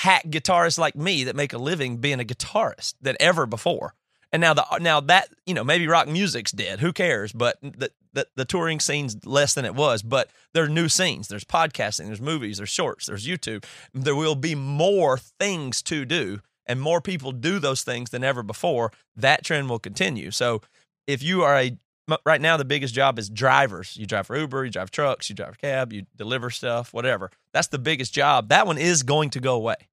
hack 0.00 0.24
guitarists 0.28 0.78
like 0.78 0.96
me 0.96 1.24
that 1.24 1.36
make 1.36 1.52
a 1.52 1.58
living 1.58 1.98
being 1.98 2.20
a 2.20 2.24
guitarist 2.24 2.94
than 3.02 3.16
ever 3.20 3.44
before. 3.44 3.94
And 4.32 4.40
now 4.40 4.54
the 4.54 4.64
now 4.80 5.00
that 5.00 5.28
you 5.44 5.54
know 5.54 5.64
maybe 5.64 5.86
rock 5.86 6.08
music's 6.08 6.52
dead. 6.52 6.80
Who 6.80 6.92
cares? 6.92 7.32
But 7.32 7.58
the 7.60 7.90
the, 8.12 8.26
the 8.34 8.44
touring 8.44 8.80
scene's 8.80 9.16
less 9.26 9.54
than 9.54 9.64
it 9.64 9.74
was. 9.74 10.02
But 10.02 10.30
there 10.54 10.64
are 10.64 10.68
new 10.68 10.88
scenes. 10.88 11.28
There's 11.28 11.44
podcasting. 11.44 12.06
There's 12.06 12.20
movies. 12.20 12.56
There's 12.56 12.70
shorts. 12.70 13.06
There's 13.06 13.26
YouTube. 13.26 13.64
There 13.92 14.16
will 14.16 14.34
be 14.34 14.54
more 14.54 15.18
things 15.18 15.82
to 15.82 16.04
do, 16.04 16.40
and 16.66 16.80
more 16.80 17.00
people 17.00 17.32
do 17.32 17.58
those 17.58 17.82
things 17.82 18.10
than 18.10 18.24
ever 18.24 18.42
before. 18.42 18.92
That 19.16 19.44
trend 19.44 19.68
will 19.68 19.78
continue. 19.78 20.30
So 20.30 20.62
if 21.06 21.22
you 21.22 21.42
are 21.42 21.58
a 21.58 21.76
right 22.24 22.40
now 22.40 22.56
the 22.56 22.64
biggest 22.64 22.94
job 22.94 23.18
is 23.18 23.28
drivers. 23.28 23.96
You 23.96 24.06
drive 24.06 24.28
for 24.28 24.36
Uber, 24.38 24.64
you 24.64 24.70
drive 24.70 24.90
trucks, 24.90 25.28
you 25.28 25.34
drive 25.34 25.54
a 25.54 25.56
cab, 25.56 25.92
you 25.92 26.06
deliver 26.16 26.50
stuff, 26.50 26.94
whatever. 26.94 27.30
That's 27.52 27.68
the 27.68 27.78
biggest 27.78 28.14
job. 28.14 28.48
That 28.48 28.66
one 28.66 28.78
is 28.78 29.02
going 29.02 29.30
to 29.30 29.40
go 29.40 29.54
away. 29.54 29.89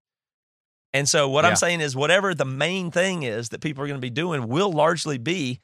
And 0.94 1.08
so 1.08 1.28
what 1.30 1.44
Yeah. 1.44 1.50
I'm 1.52 1.56
saying 1.56 1.82
is 1.82 1.96
whatever 1.96 2.34
the 2.34 2.46
main 2.46 2.92
thing 2.92 3.24
is 3.24 3.50
that 3.50 3.62
people 3.62 3.84
are 3.84 3.88
going 3.88 4.00
to 4.00 4.02
be 4.02 4.10
doing 4.10 4.48
will 4.48 4.72
largely 4.72 5.18
be 5.18 5.60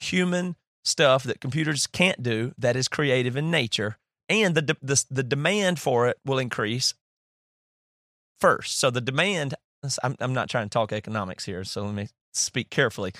human 0.00 0.56
stuff 0.84 1.24
that 1.24 1.40
computers 1.40 1.86
can't 1.86 2.22
do 2.22 2.52
that 2.56 2.76
is 2.76 2.88
creative 2.88 3.36
in 3.36 3.50
nature, 3.50 3.98
and 4.28 4.54
the 4.54 4.62
de- 4.62 4.76
the, 4.80 5.04
the 5.10 5.22
demand 5.22 5.78
for 5.78 6.08
it 6.08 6.18
will 6.24 6.38
increase 6.38 6.94
first. 8.40 8.78
So 8.78 8.90
the 8.90 9.00
demand. 9.00 9.54
I'm, 10.02 10.16
I'm 10.18 10.34
not 10.34 10.50
trying 10.50 10.66
to 10.66 10.70
talk 10.70 10.92
economics 10.92 11.44
here, 11.44 11.62
so 11.62 11.84
let 11.84 11.94
me 11.94 12.08
speak 12.32 12.68
carefully. 12.68 13.12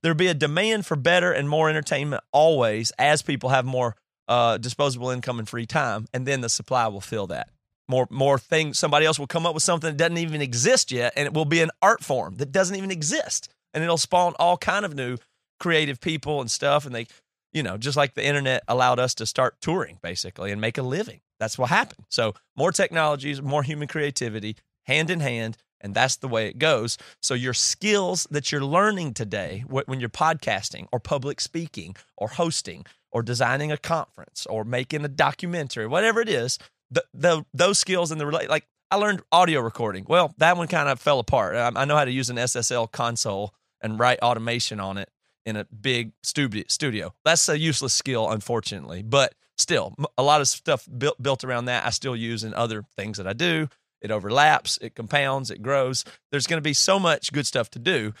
There'll 0.00 0.16
be 0.16 0.28
a 0.28 0.34
demand 0.34 0.86
for 0.86 0.96
better 0.96 1.30
and 1.30 1.46
more 1.46 1.68
entertainment 1.68 2.22
always 2.32 2.90
as 2.98 3.20
people 3.20 3.50
have 3.50 3.66
more 3.66 3.96
uh, 4.26 4.56
disposable 4.56 5.10
income 5.10 5.38
and 5.38 5.46
free 5.48 5.66
time, 5.66 6.06
and 6.14 6.26
then 6.26 6.40
the 6.40 6.48
supply 6.48 6.86
will 6.88 7.02
fill 7.02 7.26
that. 7.26 7.50
More, 7.88 8.06
more 8.10 8.38
things. 8.38 8.78
Somebody 8.78 9.06
else 9.06 9.18
will 9.18 9.26
come 9.26 9.46
up 9.46 9.54
with 9.54 9.62
something 9.62 9.90
that 9.90 9.96
doesn't 9.96 10.18
even 10.18 10.42
exist 10.42 10.90
yet, 10.90 11.12
and 11.16 11.26
it 11.26 11.34
will 11.34 11.44
be 11.44 11.60
an 11.60 11.70
art 11.80 12.02
form 12.02 12.36
that 12.36 12.52
doesn't 12.52 12.76
even 12.76 12.90
exist, 12.90 13.48
and 13.72 13.84
it'll 13.84 13.96
spawn 13.96 14.34
all 14.38 14.56
kind 14.56 14.84
of 14.84 14.94
new 14.94 15.18
creative 15.60 16.00
people 16.00 16.40
and 16.40 16.50
stuff. 16.50 16.84
And 16.84 16.94
they, 16.94 17.06
you 17.52 17.62
know, 17.62 17.76
just 17.76 17.96
like 17.96 18.14
the 18.14 18.26
internet 18.26 18.62
allowed 18.66 18.98
us 18.98 19.14
to 19.14 19.26
start 19.26 19.60
touring 19.60 19.98
basically 20.02 20.50
and 20.50 20.60
make 20.60 20.78
a 20.78 20.82
living. 20.82 21.20
That's 21.38 21.58
what 21.58 21.70
happened. 21.70 22.06
So 22.08 22.34
more 22.56 22.72
technologies, 22.72 23.40
more 23.42 23.62
human 23.62 23.88
creativity, 23.88 24.56
hand 24.84 25.10
in 25.10 25.20
hand, 25.20 25.56
and 25.80 25.94
that's 25.94 26.16
the 26.16 26.28
way 26.28 26.48
it 26.48 26.58
goes. 26.58 26.96
So, 27.20 27.34
your 27.34 27.54
skills 27.54 28.26
that 28.30 28.50
you're 28.50 28.64
learning 28.64 29.14
today, 29.14 29.64
when 29.68 30.00
you're 30.00 30.08
podcasting 30.08 30.86
or 30.90 30.98
public 30.98 31.40
speaking 31.40 31.96
or 32.16 32.28
hosting 32.28 32.86
or 33.12 33.22
designing 33.22 33.70
a 33.70 33.76
conference 33.76 34.46
or 34.46 34.64
making 34.64 35.04
a 35.04 35.08
documentary, 35.08 35.86
whatever 35.86 36.20
it 36.20 36.28
is, 36.28 36.58
the, 36.90 37.04
the, 37.14 37.44
those 37.52 37.78
skills 37.78 38.10
and 38.10 38.20
the 38.20 38.26
like, 38.26 38.66
I 38.90 38.96
learned 38.96 39.22
audio 39.32 39.60
recording. 39.60 40.04
Well, 40.08 40.34
that 40.38 40.56
one 40.56 40.68
kind 40.68 40.88
of 40.88 41.00
fell 41.00 41.18
apart. 41.18 41.56
I, 41.56 41.72
I 41.74 41.84
know 41.84 41.96
how 41.96 42.04
to 42.04 42.10
use 42.10 42.30
an 42.30 42.36
SSL 42.36 42.90
console 42.90 43.52
and 43.80 43.98
write 43.98 44.20
automation 44.20 44.80
on 44.80 44.98
it 44.98 45.10
in 45.44 45.56
a 45.56 45.64
big 45.64 46.12
studio. 46.22 47.14
That's 47.24 47.48
a 47.48 47.58
useless 47.58 47.92
skill, 47.92 48.30
unfortunately. 48.30 49.02
But 49.02 49.34
still, 49.56 49.94
a 50.18 50.22
lot 50.22 50.40
of 50.40 50.48
stuff 50.48 50.86
built 50.98 51.22
built 51.22 51.44
around 51.44 51.66
that 51.66 51.86
I 51.86 51.90
still 51.90 52.16
use 52.16 52.44
in 52.44 52.54
other 52.54 52.84
things 52.96 53.18
that 53.18 53.26
I 53.26 53.32
do. 53.32 53.68
It 54.02 54.10
overlaps, 54.10 54.78
it 54.82 54.94
compounds, 54.94 55.50
it 55.50 55.62
grows. 55.62 56.04
There's 56.30 56.46
going 56.46 56.58
to 56.58 56.62
be 56.62 56.74
so 56.74 56.98
much 56.98 57.32
good 57.32 57.46
stuff 57.46 57.70
to 57.70 57.78
do, 57.78 58.12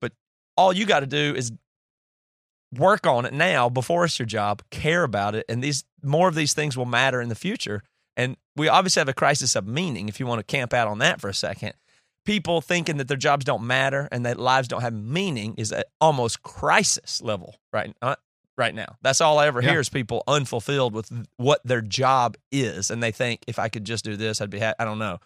but 0.00 0.12
all 0.56 0.72
you 0.72 0.86
got 0.86 1.00
to 1.00 1.06
do 1.06 1.34
is 1.34 1.52
work 2.72 3.06
on 3.06 3.24
it 3.24 3.32
now 3.32 3.68
before 3.68 4.04
it's 4.04 4.18
your 4.18 4.26
job, 4.26 4.62
care 4.70 5.02
about 5.02 5.34
it, 5.34 5.44
and 5.48 5.62
these 5.62 5.84
more 6.02 6.28
of 6.28 6.34
these 6.34 6.54
things 6.54 6.76
will 6.76 6.86
matter 6.86 7.20
in 7.20 7.28
the 7.28 7.34
future. 7.34 7.82
And 8.16 8.36
we 8.56 8.68
obviously 8.68 9.00
have 9.00 9.08
a 9.08 9.14
crisis 9.14 9.56
of 9.56 9.66
meaning 9.66 10.08
if 10.08 10.20
you 10.20 10.26
want 10.26 10.38
to 10.38 10.44
camp 10.44 10.72
out 10.72 10.88
on 10.88 10.98
that 10.98 11.20
for 11.20 11.28
a 11.28 11.34
second. 11.34 11.74
People 12.24 12.60
thinking 12.60 12.96
that 12.96 13.08
their 13.08 13.16
jobs 13.16 13.44
don't 13.44 13.66
matter 13.66 14.08
and 14.10 14.24
that 14.24 14.38
lives 14.38 14.68
don't 14.68 14.80
have 14.80 14.94
meaning 14.94 15.54
is 15.56 15.72
at 15.72 15.86
almost 16.00 16.42
crisis 16.42 17.20
level 17.20 17.56
right 17.72 17.94
uh, 18.00 18.16
right 18.56 18.74
now. 18.74 18.96
That's 19.02 19.20
all 19.20 19.38
I 19.38 19.46
ever 19.46 19.60
yeah. 19.60 19.70
hear 19.70 19.80
is 19.80 19.88
people 19.88 20.22
unfulfilled 20.26 20.94
with 20.94 21.10
what 21.36 21.60
their 21.64 21.82
job 21.82 22.36
is, 22.50 22.90
and 22.90 23.02
they 23.02 23.12
think 23.12 23.42
if 23.46 23.58
I 23.58 23.68
could 23.68 23.84
just 23.84 24.04
do 24.04 24.16
this, 24.16 24.40
I'd 24.40 24.50
be. 24.50 24.60
Ha-. 24.60 24.74
I 24.78 24.84
don't 24.84 24.98
know. 24.98 25.18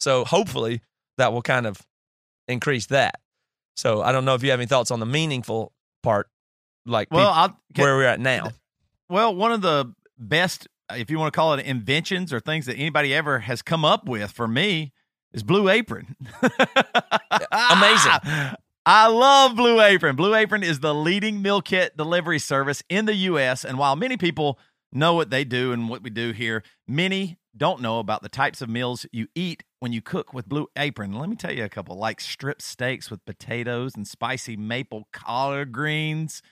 So 0.00 0.24
hopefully 0.24 0.80
that 1.18 1.32
will 1.32 1.42
kind 1.42 1.66
of 1.66 1.80
increase 2.48 2.86
that. 2.86 3.20
So 3.76 4.02
I 4.02 4.12
don't 4.12 4.24
know 4.24 4.34
if 4.34 4.42
you 4.42 4.50
have 4.50 4.60
any 4.60 4.66
thoughts 4.66 4.90
on 4.90 5.00
the 5.00 5.06
meaningful 5.06 5.72
part, 6.02 6.28
like 6.86 7.08
well, 7.10 7.30
I'll, 7.30 7.60
where 7.76 7.96
we're 7.96 8.06
at 8.06 8.20
now. 8.20 8.50
Well, 9.08 9.34
one 9.34 9.52
of 9.52 9.60
the 9.60 9.92
best, 10.18 10.68
if 10.94 11.10
you 11.10 11.18
want 11.18 11.32
to 11.32 11.36
call 11.36 11.54
it 11.54 11.64
inventions 11.64 12.32
or 12.32 12.40
things 12.40 12.66
that 12.66 12.74
anybody 12.74 13.14
ever 13.14 13.40
has 13.40 13.62
come 13.62 13.84
up 13.84 14.08
with 14.08 14.30
for 14.30 14.46
me 14.46 14.92
is 15.32 15.42
Blue 15.42 15.68
Apron. 15.68 16.16
Amazing. 17.52 18.12
I 18.88 19.08
love 19.08 19.56
Blue 19.56 19.80
Apron. 19.80 20.14
Blue 20.14 20.34
Apron 20.34 20.62
is 20.62 20.78
the 20.78 20.94
leading 20.94 21.42
meal 21.42 21.60
kit 21.60 21.96
delivery 21.96 22.38
service 22.38 22.84
in 22.88 23.06
the 23.06 23.14
U.S. 23.14 23.64
And 23.64 23.78
while 23.78 23.96
many 23.96 24.16
people 24.16 24.60
know 24.92 25.14
what 25.14 25.30
they 25.30 25.44
do 25.44 25.72
and 25.72 25.88
what 25.88 26.02
we 26.02 26.10
do 26.10 26.30
here, 26.30 26.62
many 26.86 27.36
don't 27.56 27.80
know 27.80 27.98
about 27.98 28.22
the 28.22 28.28
types 28.28 28.62
of 28.62 28.68
meals 28.68 29.04
you 29.12 29.26
eat 29.34 29.64
when 29.80 29.92
you 29.92 30.00
cook 30.00 30.32
with 30.32 30.48
Blue 30.48 30.68
Apron. 30.76 31.14
Let 31.14 31.28
me 31.28 31.36
tell 31.36 31.52
you 31.52 31.64
a 31.64 31.68
couple 31.68 31.96
like 31.96 32.20
strip 32.20 32.62
steaks 32.62 33.10
with 33.10 33.24
potatoes 33.24 33.96
and 33.96 34.06
spicy 34.06 34.56
maple 34.56 35.08
collard 35.12 35.72
greens. 35.72 36.42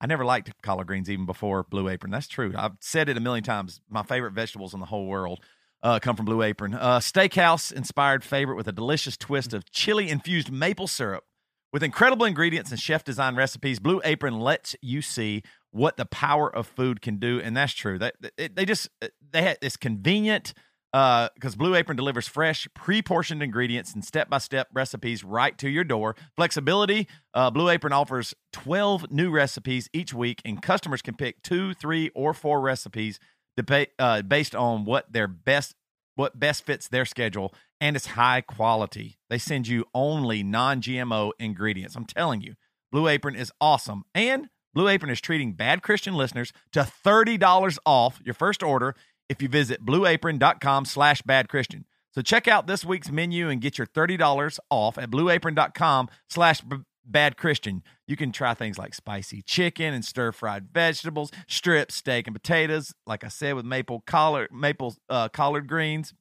I 0.00 0.06
never 0.06 0.24
liked 0.24 0.50
collard 0.62 0.86
greens 0.86 1.10
even 1.10 1.26
before 1.26 1.64
Blue 1.64 1.88
Apron. 1.88 2.10
That's 2.10 2.28
true. 2.28 2.54
I've 2.56 2.76
said 2.80 3.08
it 3.08 3.16
a 3.16 3.20
million 3.20 3.44
times. 3.44 3.80
My 3.88 4.02
favorite 4.02 4.32
vegetables 4.32 4.72
in 4.72 4.80
the 4.80 4.86
whole 4.86 5.06
world 5.06 5.40
uh, 5.82 5.98
come 5.98 6.16
from 6.16 6.24
Blue 6.24 6.42
Apron. 6.42 6.74
Uh, 6.74 6.98
steakhouse 6.98 7.72
inspired 7.72 8.24
favorite 8.24 8.56
with 8.56 8.68
a 8.68 8.72
delicious 8.72 9.16
twist 9.16 9.52
of 9.52 9.70
chili 9.70 10.08
infused 10.08 10.50
maple 10.50 10.86
syrup 10.86 11.24
with 11.72 11.82
incredible 11.82 12.26
ingredients 12.26 12.70
and 12.70 12.80
chef 12.80 13.04
design 13.04 13.36
recipes, 13.36 13.78
Blue 13.78 14.00
Apron 14.04 14.40
lets 14.40 14.74
you 14.80 15.02
see 15.02 15.42
what 15.70 15.96
the 15.96 16.04
power 16.04 16.54
of 16.54 16.66
food 16.66 17.00
can 17.00 17.18
do, 17.18 17.40
and 17.40 17.56
that's 17.56 17.72
true. 17.72 17.98
They, 17.98 18.48
they 18.48 18.64
just 18.64 18.88
they 19.30 19.42
have 19.42 19.58
it's 19.62 19.76
convenient 19.76 20.52
because 20.92 21.54
uh, 21.54 21.56
Blue 21.56 21.74
Apron 21.74 21.96
delivers 21.96 22.26
fresh, 22.26 22.66
pre-portioned 22.74 23.42
ingredients 23.42 23.94
and 23.94 24.04
step-by-step 24.04 24.68
recipes 24.72 25.22
right 25.22 25.56
to 25.58 25.68
your 25.68 25.84
door. 25.84 26.16
Flexibility: 26.36 27.06
uh, 27.34 27.50
Blue 27.50 27.68
Apron 27.68 27.92
offers 27.92 28.34
twelve 28.52 29.10
new 29.10 29.30
recipes 29.30 29.88
each 29.92 30.12
week, 30.12 30.40
and 30.44 30.60
customers 30.60 31.02
can 31.02 31.14
pick 31.14 31.42
two, 31.42 31.74
three, 31.74 32.10
or 32.14 32.34
four 32.34 32.60
recipes 32.60 33.18
to 33.56 33.86
uh, 33.98 34.22
based 34.22 34.54
on 34.54 34.84
what 34.84 35.12
their 35.12 35.28
best 35.28 35.74
what 36.16 36.38
best 36.38 36.66
fits 36.66 36.88
their 36.88 37.04
schedule 37.04 37.54
and 37.80 37.96
it's 37.96 38.06
high 38.06 38.42
quality. 38.42 39.18
They 39.30 39.38
send 39.38 39.66
you 39.66 39.86
only 39.94 40.42
non 40.42 40.82
GMO 40.82 41.32
ingredients. 41.38 41.96
I'm 41.96 42.04
telling 42.04 42.42
you, 42.42 42.54
Blue 42.92 43.08
Apron 43.08 43.34
is 43.34 43.52
awesome. 43.60 44.04
And 44.14 44.48
Blue 44.74 44.88
Apron 44.88 45.10
is 45.10 45.20
treating 45.20 45.54
bad 45.54 45.82
Christian 45.82 46.14
listeners 46.14 46.52
to 46.72 46.86
$30 47.04 47.78
off 47.84 48.20
your 48.24 48.34
first 48.34 48.62
order 48.62 48.94
if 49.30 49.40
you 49.40 49.48
visit 49.48 49.86
blueapron.com 49.86 50.84
slash 50.84 51.22
bad 51.22 51.48
Christian. 51.48 51.86
So 52.12 52.20
check 52.20 52.48
out 52.48 52.66
this 52.66 52.84
week's 52.84 53.10
menu 53.10 53.48
and 53.48 53.60
get 53.60 53.78
your 53.78 53.86
$30 53.86 54.58
off 54.68 54.98
at 54.98 55.10
blueapron.com 55.10 56.08
slash 56.28 56.60
bad 57.06 57.36
Christian. 57.36 57.84
You 58.08 58.16
can 58.16 58.32
try 58.32 58.54
things 58.54 58.76
like 58.76 58.94
spicy 58.94 59.42
chicken 59.42 59.94
and 59.94 60.04
stir 60.04 60.32
fried 60.32 60.68
vegetables, 60.72 61.30
strip 61.46 61.92
steak 61.92 62.26
and 62.26 62.34
potatoes. 62.34 62.92
Like 63.06 63.22
I 63.22 63.28
said, 63.28 63.54
with 63.54 63.64
maple 63.64 64.00
collard, 64.00 64.50
maple 64.52 64.96
uh, 65.08 65.28
collard 65.28 65.68
greens. 65.68 66.12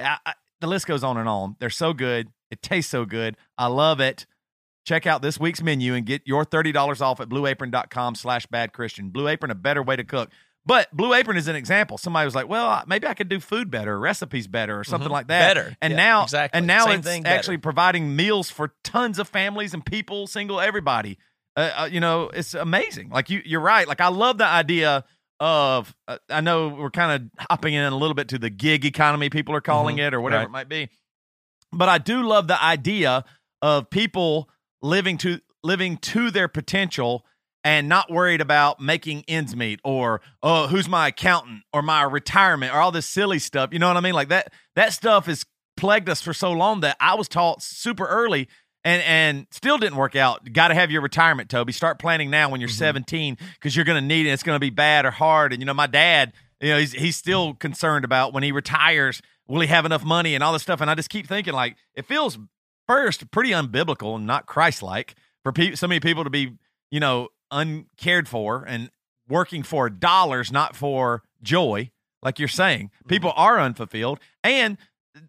I, 0.00 0.16
I, 0.24 0.32
the 0.62 0.66
list 0.66 0.86
goes 0.86 1.04
on 1.04 1.18
and 1.18 1.28
on. 1.28 1.56
They're 1.60 1.68
so 1.68 1.92
good. 1.92 2.28
It 2.50 2.62
tastes 2.62 2.90
so 2.90 3.04
good. 3.04 3.36
I 3.58 3.66
love 3.66 4.00
it. 4.00 4.26
Check 4.86 5.06
out 5.06 5.20
this 5.20 5.38
week's 5.38 5.62
menu 5.62 5.94
and 5.94 6.06
get 6.06 6.22
your 6.24 6.46
$30 6.46 7.00
off 7.02 7.20
at 7.20 7.28
blueapron.com 7.28 8.14
slash 8.14 8.46
bad 8.46 8.72
Christian. 8.72 9.10
Blue 9.10 9.28
Apron, 9.28 9.50
a 9.50 9.56
better 9.56 9.82
way 9.82 9.96
to 9.96 10.04
cook. 10.04 10.30
But 10.66 10.94
Blue 10.94 11.14
Apron 11.14 11.36
is 11.36 11.46
an 11.46 11.54
example. 11.54 11.96
Somebody 11.96 12.24
was 12.24 12.34
like, 12.34 12.48
"Well, 12.48 12.82
maybe 12.88 13.06
I 13.06 13.14
could 13.14 13.28
do 13.28 13.38
food 13.38 13.70
better, 13.70 13.98
recipes 13.98 14.48
better, 14.48 14.78
or 14.78 14.82
something 14.84 15.06
mm-hmm. 15.06 15.12
like 15.12 15.28
that." 15.28 15.54
Better, 15.54 15.76
and 15.80 15.92
yeah, 15.92 15.96
now, 15.96 16.22
exactly. 16.24 16.58
and 16.58 16.66
now 16.66 16.86
Same 16.86 16.98
it's 16.98 17.08
thing, 17.08 17.24
actually 17.24 17.58
providing 17.58 18.16
meals 18.16 18.50
for 18.50 18.74
tons 18.82 19.20
of 19.20 19.28
families 19.28 19.72
and 19.74 19.86
people, 19.86 20.26
single, 20.26 20.60
everybody. 20.60 21.18
Uh, 21.56 21.70
uh, 21.76 21.88
you 21.90 22.00
know, 22.00 22.30
it's 22.34 22.54
amazing. 22.54 23.10
Like 23.10 23.30
you, 23.30 23.40
you're 23.44 23.60
right. 23.60 23.86
Like 23.86 24.00
I 24.00 24.08
love 24.08 24.38
the 24.38 24.46
idea 24.46 25.04
of. 25.38 25.94
Uh, 26.08 26.18
I 26.28 26.40
know 26.40 26.68
we're 26.68 26.90
kind 26.90 27.22
of 27.38 27.46
hopping 27.48 27.74
in 27.74 27.84
a 27.84 27.96
little 27.96 28.14
bit 28.14 28.28
to 28.28 28.38
the 28.38 28.50
gig 28.50 28.84
economy. 28.84 29.30
People 29.30 29.54
are 29.54 29.60
calling 29.60 29.96
Mhm. 29.98 30.08
it, 30.08 30.14
or 30.14 30.20
whatever 30.20 30.40
Right. 30.40 30.48
it 30.48 30.52
might 30.52 30.68
be. 30.68 30.88
But 31.72 31.88
I 31.88 31.98
do 31.98 32.22
love 32.22 32.48
the 32.48 32.62
idea 32.62 33.24
of 33.62 33.88
people 33.90 34.50
living 34.82 35.16
to 35.18 35.40
living 35.62 35.96
to 35.98 36.30
their 36.30 36.48
potential 36.48 37.24
and 37.66 37.88
not 37.88 38.12
worried 38.12 38.40
about 38.40 38.80
making 38.80 39.24
ends 39.26 39.56
meet 39.56 39.80
or 39.82 40.20
oh 40.40 40.68
who's 40.68 40.88
my 40.88 41.08
accountant 41.08 41.64
or 41.72 41.82
my 41.82 42.02
retirement 42.02 42.72
or 42.72 42.78
all 42.78 42.92
this 42.92 43.06
silly 43.06 43.40
stuff 43.40 43.70
you 43.72 43.80
know 43.80 43.88
what 43.88 43.96
i 43.96 44.00
mean? 44.00 44.14
Like 44.14 44.28
that 44.28 44.52
that 44.76 44.92
stuff 44.92 45.26
has 45.26 45.44
plagued 45.76 46.08
us 46.08 46.22
for 46.22 46.32
so 46.32 46.52
long 46.52 46.80
that 46.80 46.96
i 47.00 47.14
was 47.16 47.28
taught 47.28 47.62
super 47.62 48.06
early 48.06 48.48
and 48.84 49.02
and 49.02 49.46
still 49.50 49.78
didn't 49.78 49.96
work 49.96 50.14
out. 50.14 50.50
Got 50.52 50.68
to 50.68 50.74
have 50.74 50.92
your 50.92 51.02
retirement 51.02 51.50
toby. 51.50 51.72
Start 51.72 51.98
planning 51.98 52.30
now 52.30 52.48
when 52.48 52.60
you're 52.60 52.68
mm-hmm. 52.68 52.78
17 52.78 53.36
because 53.54 53.74
you're 53.74 53.84
going 53.84 54.00
to 54.00 54.06
need 54.06 54.26
it. 54.26 54.30
It's 54.30 54.44
going 54.44 54.54
to 54.54 54.60
be 54.60 54.70
bad 54.70 55.04
or 55.04 55.10
hard. 55.10 55.52
And 55.52 55.60
you 55.60 55.66
know 55.66 55.74
my 55.74 55.88
dad 55.88 56.32
you 56.60 56.70
know 56.70 56.78
he's 56.78 56.92
he's 56.92 57.16
still 57.16 57.48
mm-hmm. 57.48 57.58
concerned 57.58 58.04
about 58.04 58.32
when 58.32 58.44
he 58.44 58.52
retires 58.52 59.20
will 59.48 59.60
he 59.60 59.66
have 59.66 59.84
enough 59.84 60.04
money 60.04 60.36
and 60.36 60.44
all 60.44 60.52
this 60.52 60.62
stuff. 60.62 60.80
And 60.80 60.88
i 60.88 60.94
just 60.94 61.10
keep 61.10 61.26
thinking 61.26 61.52
like 61.52 61.76
it 61.96 62.06
feels 62.06 62.38
first 62.86 63.28
pretty 63.32 63.50
unbiblical 63.50 64.14
and 64.14 64.24
not 64.24 64.46
christ-like 64.46 65.16
for 65.42 65.50
pe- 65.50 65.74
so 65.74 65.88
many 65.88 65.98
people 65.98 66.22
to 66.22 66.30
be 66.30 66.56
you 66.92 67.00
know 67.00 67.28
uncared 67.50 68.28
for 68.28 68.64
and 68.66 68.90
working 69.28 69.62
for 69.62 69.90
dollars 69.90 70.52
not 70.52 70.76
for 70.76 71.22
joy 71.42 71.90
like 72.22 72.38
you're 72.38 72.48
saying. 72.48 72.90
People 73.08 73.32
are 73.36 73.60
unfulfilled. 73.60 74.20
And 74.42 74.78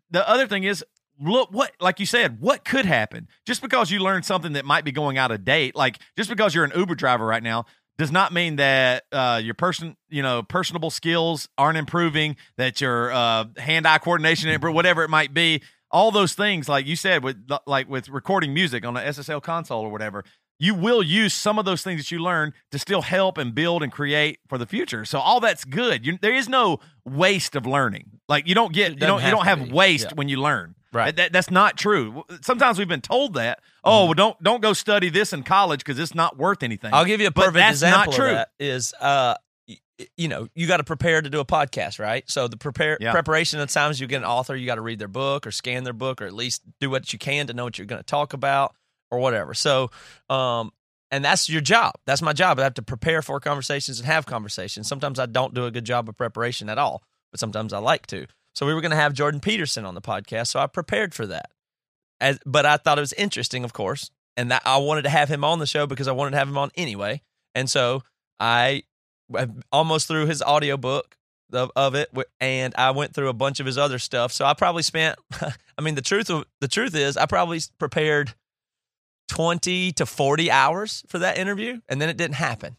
the 0.10 0.28
other 0.28 0.48
thing 0.48 0.64
is 0.64 0.84
look 1.20 1.52
what 1.52 1.72
like 1.80 2.00
you 2.00 2.06
said 2.06 2.40
what 2.40 2.64
could 2.64 2.86
happen? 2.86 3.28
Just 3.46 3.62
because 3.62 3.90
you 3.92 4.00
learn 4.00 4.24
something 4.24 4.54
that 4.54 4.66
might 4.66 4.86
be 4.86 4.92
going 4.92 5.18
out 5.18 5.32
of 5.32 5.44
date 5.44 5.76
like 5.76 6.00
just 6.16 6.30
because 6.30 6.54
you're 6.54 6.66
an 6.66 6.74
uber 6.76 6.96
driver 6.96 7.26
right 7.26 7.44
now 7.44 7.66
does 7.98 8.12
not 8.12 8.32
mean 8.32 8.58
that 8.58 9.06
uh, 9.12 9.42
your 9.44 9.56
person, 9.56 9.98
you 10.10 10.22
know, 10.22 10.44
personable 10.44 10.92
skills 10.92 11.50
aren't 11.58 11.78
improving. 11.78 12.36
That 12.58 12.80
your 12.80 13.12
uh, 13.12 13.46
hand-eye 13.58 13.98
coordination, 14.00 14.56
whatever 14.62 15.04
it 15.04 15.10
might 15.10 15.34
be, 15.34 15.64
all 15.90 16.12
those 16.12 16.34
things, 16.34 16.70
like 16.70 16.86
you 16.86 16.96
said, 16.96 17.24
with 17.24 17.50
like 17.66 17.90
with 17.90 18.10
recording 18.10 18.54
music 18.54 18.86
on 18.86 18.94
the 18.94 19.00
SSL 19.00 19.42
console 19.42 19.82
or 19.82 19.90
whatever, 19.90 20.24
you 20.60 20.74
will 20.74 21.04
use 21.04 21.34
some 21.34 21.60
of 21.60 21.66
those 21.66 21.84
things 21.84 22.02
that 22.02 22.12
you 22.12 22.20
learn 22.20 22.54
to 22.72 22.80
still 22.80 23.02
help 23.04 23.38
and 23.38 23.54
build 23.54 23.84
and 23.84 23.92
create 23.92 24.40
for 24.48 24.58
the 24.58 24.66
future. 24.66 25.06
So 25.06 25.20
all 25.20 25.40
that's 25.40 25.64
good. 25.66 26.06
You, 26.06 26.18
there 26.22 26.34
is 26.34 26.50
no 26.50 26.80
waste 27.06 27.56
of 27.56 27.66
learning. 27.66 28.20
Like 28.28 28.48
you 28.48 28.56
don't 28.56 28.74
get 28.74 28.92
you 28.94 28.98
don't 28.98 29.24
you 29.24 29.30
don't 29.32 29.44
to 29.44 29.50
have 29.50 29.72
waste 29.72 30.08
Yeah. 30.10 30.16
when 30.16 30.30
you 30.30 30.42
learn. 30.42 30.76
Right. 30.94 31.16
That, 31.16 31.32
that's 31.34 31.52
not 31.52 31.78
true. 31.78 32.24
Sometimes 32.42 32.80
we've 32.80 32.88
been 32.88 33.02
told 33.02 33.34
that. 33.36 33.60
Oh, 33.84 34.06
well, 34.06 34.14
don't 34.14 34.42
don't 34.44 34.62
go 34.62 34.74
study 34.74 35.10
this 35.10 35.32
in 35.34 35.44
college 35.44 35.80
because 35.82 36.00
it's 36.00 36.16
not 36.16 36.38
worth 36.38 36.64
anything. 36.64 36.94
I'll 36.94 37.06
give 37.06 37.22
you 37.22 37.28
a 37.28 37.32
But 37.32 37.42
perfect 37.48 37.56
that's 37.58 37.76
example 37.78 38.12
not 38.12 38.16
true. 38.16 38.26
of 38.30 38.36
that. 38.36 38.50
Is 38.60 38.94
uh, 39.00 39.36
you 40.16 40.28
know, 40.28 40.48
you 40.56 40.68
got 40.68 40.78
to 40.78 40.84
prepare 40.84 41.22
to 41.22 41.30
do 41.30 41.40
a 41.40 41.46
podcast, 41.46 42.00
right? 42.00 42.24
So 42.30 42.48
the 42.48 42.58
prepare 42.58 42.98
Yeah. 43.02 43.12
preparation. 43.12 43.60
At 43.60 43.70
times, 43.70 44.00
you 44.00 44.08
get 44.08 44.18
an 44.18 44.26
author, 44.26 44.56
you 44.56 44.66
got 44.66 44.76
to 44.76 44.82
read 44.82 45.00
their 45.00 45.08
book 45.08 45.46
or 45.48 45.52
scan 45.52 45.84
their 45.84 45.94
book, 45.94 46.22
or 46.22 46.26
at 46.26 46.34
least 46.34 46.62
do 46.80 46.90
what 46.90 47.12
you 47.14 47.20
can 47.20 47.48
to 47.48 47.54
know 47.54 47.64
what 47.64 47.78
you're 47.78 47.88
going 47.88 48.00
to 48.02 48.06
talk 48.06 48.34
about 48.34 48.76
or 49.12 49.20
whatever. 49.20 49.54
So, 49.54 49.92
um, 50.30 50.72
and 51.12 51.24
that's 51.24 51.50
your 51.50 51.62
job. 51.62 51.94
That's 52.06 52.22
my 52.22 52.34
job. 52.34 52.60
I 52.60 52.64
have 52.64 52.74
to 52.76 52.82
prepare 52.82 53.22
for 53.22 53.40
conversations 53.40 54.00
and 54.00 54.08
have 54.08 54.26
conversations. 54.26 54.88
Sometimes 54.88 55.20
I 55.20 55.26
don't 55.26 55.54
do 55.54 55.66
a 55.66 55.72
good 55.72 55.86
job 55.86 56.10
of 56.10 56.18
preparation 56.18 56.70
at 56.70 56.78
all, 56.78 57.04
but 57.32 57.40
sometimes 57.40 57.74
I 57.74 57.80
like 57.80 58.08
to. 58.08 58.28
So 58.54 58.66
we 58.66 58.74
were 58.74 58.82
going 58.82 58.92
to 58.92 58.98
have 58.98 59.14
Jordan 59.14 59.40
Peterson 59.40 59.86
on 59.86 59.96
the 59.96 60.02
podcast, 60.02 60.48
so 60.48 60.60
I 60.60 60.68
prepared 60.68 61.14
for 61.14 61.28
that. 61.28 61.52
As, 62.20 62.40
but 62.46 62.66
I 62.66 62.78
thought 62.78 62.98
it 62.98 63.02
was 63.02 63.14
interesting, 63.14 63.64
of 63.64 63.72
course, 63.72 64.10
and 64.36 64.52
that 64.52 64.64
I 64.66 64.78
wanted 64.78 65.04
to 65.04 65.10
have 65.10 65.30
him 65.30 65.44
on 65.44 65.60
the 65.60 65.68
show 65.68 65.86
because 65.86 66.08
I 66.08 66.12
wanted 66.12 66.32
to 66.32 66.38
have 66.38 66.50
him 66.50 66.58
on 66.58 66.72
anyway. 66.76 67.22
And 67.54 67.70
so 67.70 68.04
I 68.40 68.84
almost 69.72 70.08
through 70.08 70.26
his 70.26 70.42
audiobook 70.42 71.18
of, 71.54 71.72
of 71.76 71.96
it, 71.96 72.10
and 72.42 72.74
I 72.78 72.92
went 72.92 73.14
through 73.14 73.30
a 73.30 73.34
bunch 73.34 73.60
of 73.60 73.66
his 73.66 73.78
other 73.78 74.00
stuff. 74.00 74.32
So 74.32 74.46
I 74.46 74.54
probably 74.54 74.84
spent. 74.84 75.18
I 75.78 75.82
mean, 75.82 75.96
the 75.96 76.02
truth 76.02 76.30
the 76.60 76.68
truth 76.68 76.96
is, 76.96 77.18
I 77.18 77.26
probably 77.26 77.62
prepared 77.78 78.34
twenty 79.28 79.92
to 79.94 80.06
forty 80.06 80.50
hours 80.52 81.04
for 81.08 81.20
that 81.20 81.38
interview, 81.38 81.80
and 81.90 82.02
then 82.02 82.10
it 82.10 82.18
didn't 82.18 82.36
happen. 82.36 82.76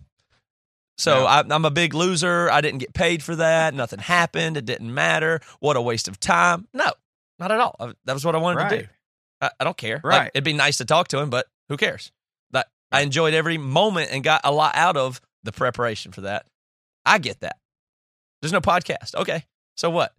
So 0.96 1.26
I, 1.26 1.44
I'm 1.48 1.64
a 1.64 1.70
big 1.70 1.94
loser. 1.94 2.50
I 2.50 2.60
didn't 2.60 2.78
get 2.78 2.92
paid 2.92 3.22
for 3.22 3.36
that. 3.36 3.72
Nothing 3.72 4.00
happened. 4.00 4.56
It 4.56 4.64
didn't 4.64 4.92
matter. 4.92 5.40
What 5.60 5.76
a 5.76 5.80
waste 5.80 6.08
of 6.08 6.18
time. 6.18 6.66
No, 6.74 6.90
not 7.38 7.52
at 7.52 7.60
all. 7.60 7.76
I- 7.78 7.92
That 8.04 8.14
was 8.14 8.24
what 8.24 8.34
I 8.34 8.38
wanted 8.38 8.68
to 8.68 8.78
do. 8.82 8.88
I, 9.40 9.50
I 9.60 9.64
don't 9.64 9.76
care. 9.76 10.00
Like, 10.02 10.04
Right. 10.04 10.30
it'd 10.34 10.42
be 10.42 10.52
nice 10.54 10.78
to 10.78 10.84
talk 10.84 11.06
to 11.08 11.18
him, 11.20 11.30
but 11.30 11.46
who 11.68 11.76
cares? 11.76 12.10
That 12.50 12.66
I 12.90 13.02
enjoyed 13.02 13.32
every 13.34 13.58
moment 13.58 14.10
and 14.10 14.24
got 14.24 14.40
a 14.42 14.50
lot 14.50 14.74
out 14.74 14.96
of 14.96 15.20
the 15.44 15.52
preparation 15.52 16.10
for 16.10 16.22
that. 16.22 16.46
I 17.06 17.18
get 17.18 17.40
that. 17.40 17.58
There's 18.42 18.52
no 18.52 18.60
podcast. 18.60 19.14
Okay. 19.14 19.44
So 19.76 19.90
what? 19.90 20.12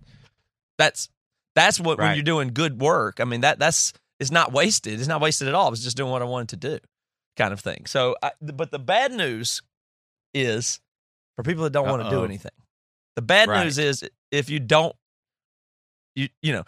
That's 0.78 1.10
that's 1.56 1.78
what 1.78 1.98
when 1.98 2.15
you're 2.15 2.24
doing 2.24 2.54
good 2.54 2.80
work. 2.80 3.20
I 3.20 3.26
mean 3.26 3.42
that 3.42 3.60
that's 3.60 3.92
it's 4.19 4.32
not 4.32 4.51
wasted. 4.51 4.99
It's 4.99 5.08
not 5.08 5.21
wasted 5.21 5.47
at 5.47 5.53
all. 5.55 5.67
I 5.67 5.69
was 5.69 5.84
just 5.84 5.97
doing 5.97 6.12
what 6.12 6.21
I 6.21 6.25
wanted 6.25 6.49
to 6.49 6.58
do, 6.58 6.79
kind 7.38 7.53
of 7.53 7.60
thing. 7.60 7.86
So, 7.86 8.15
I, 8.21 8.32
but 8.41 8.71
the 8.71 8.79
bad 8.79 9.12
news 9.12 9.62
is 10.34 10.79
for 11.36 11.43
people 11.43 11.63
that 11.63 11.71
don't 11.71 11.88
want 11.88 12.03
to 12.03 12.10
do 12.10 12.23
anything. 12.23 12.51
The 13.15 13.21
bad 13.21 13.49
Right. 13.49 13.63
news 13.63 13.77
is 13.77 14.08
if 14.32 14.49
you 14.49 14.60
don't, 14.60 14.95
you 16.15 16.29
you 16.41 16.53
know, 16.53 16.63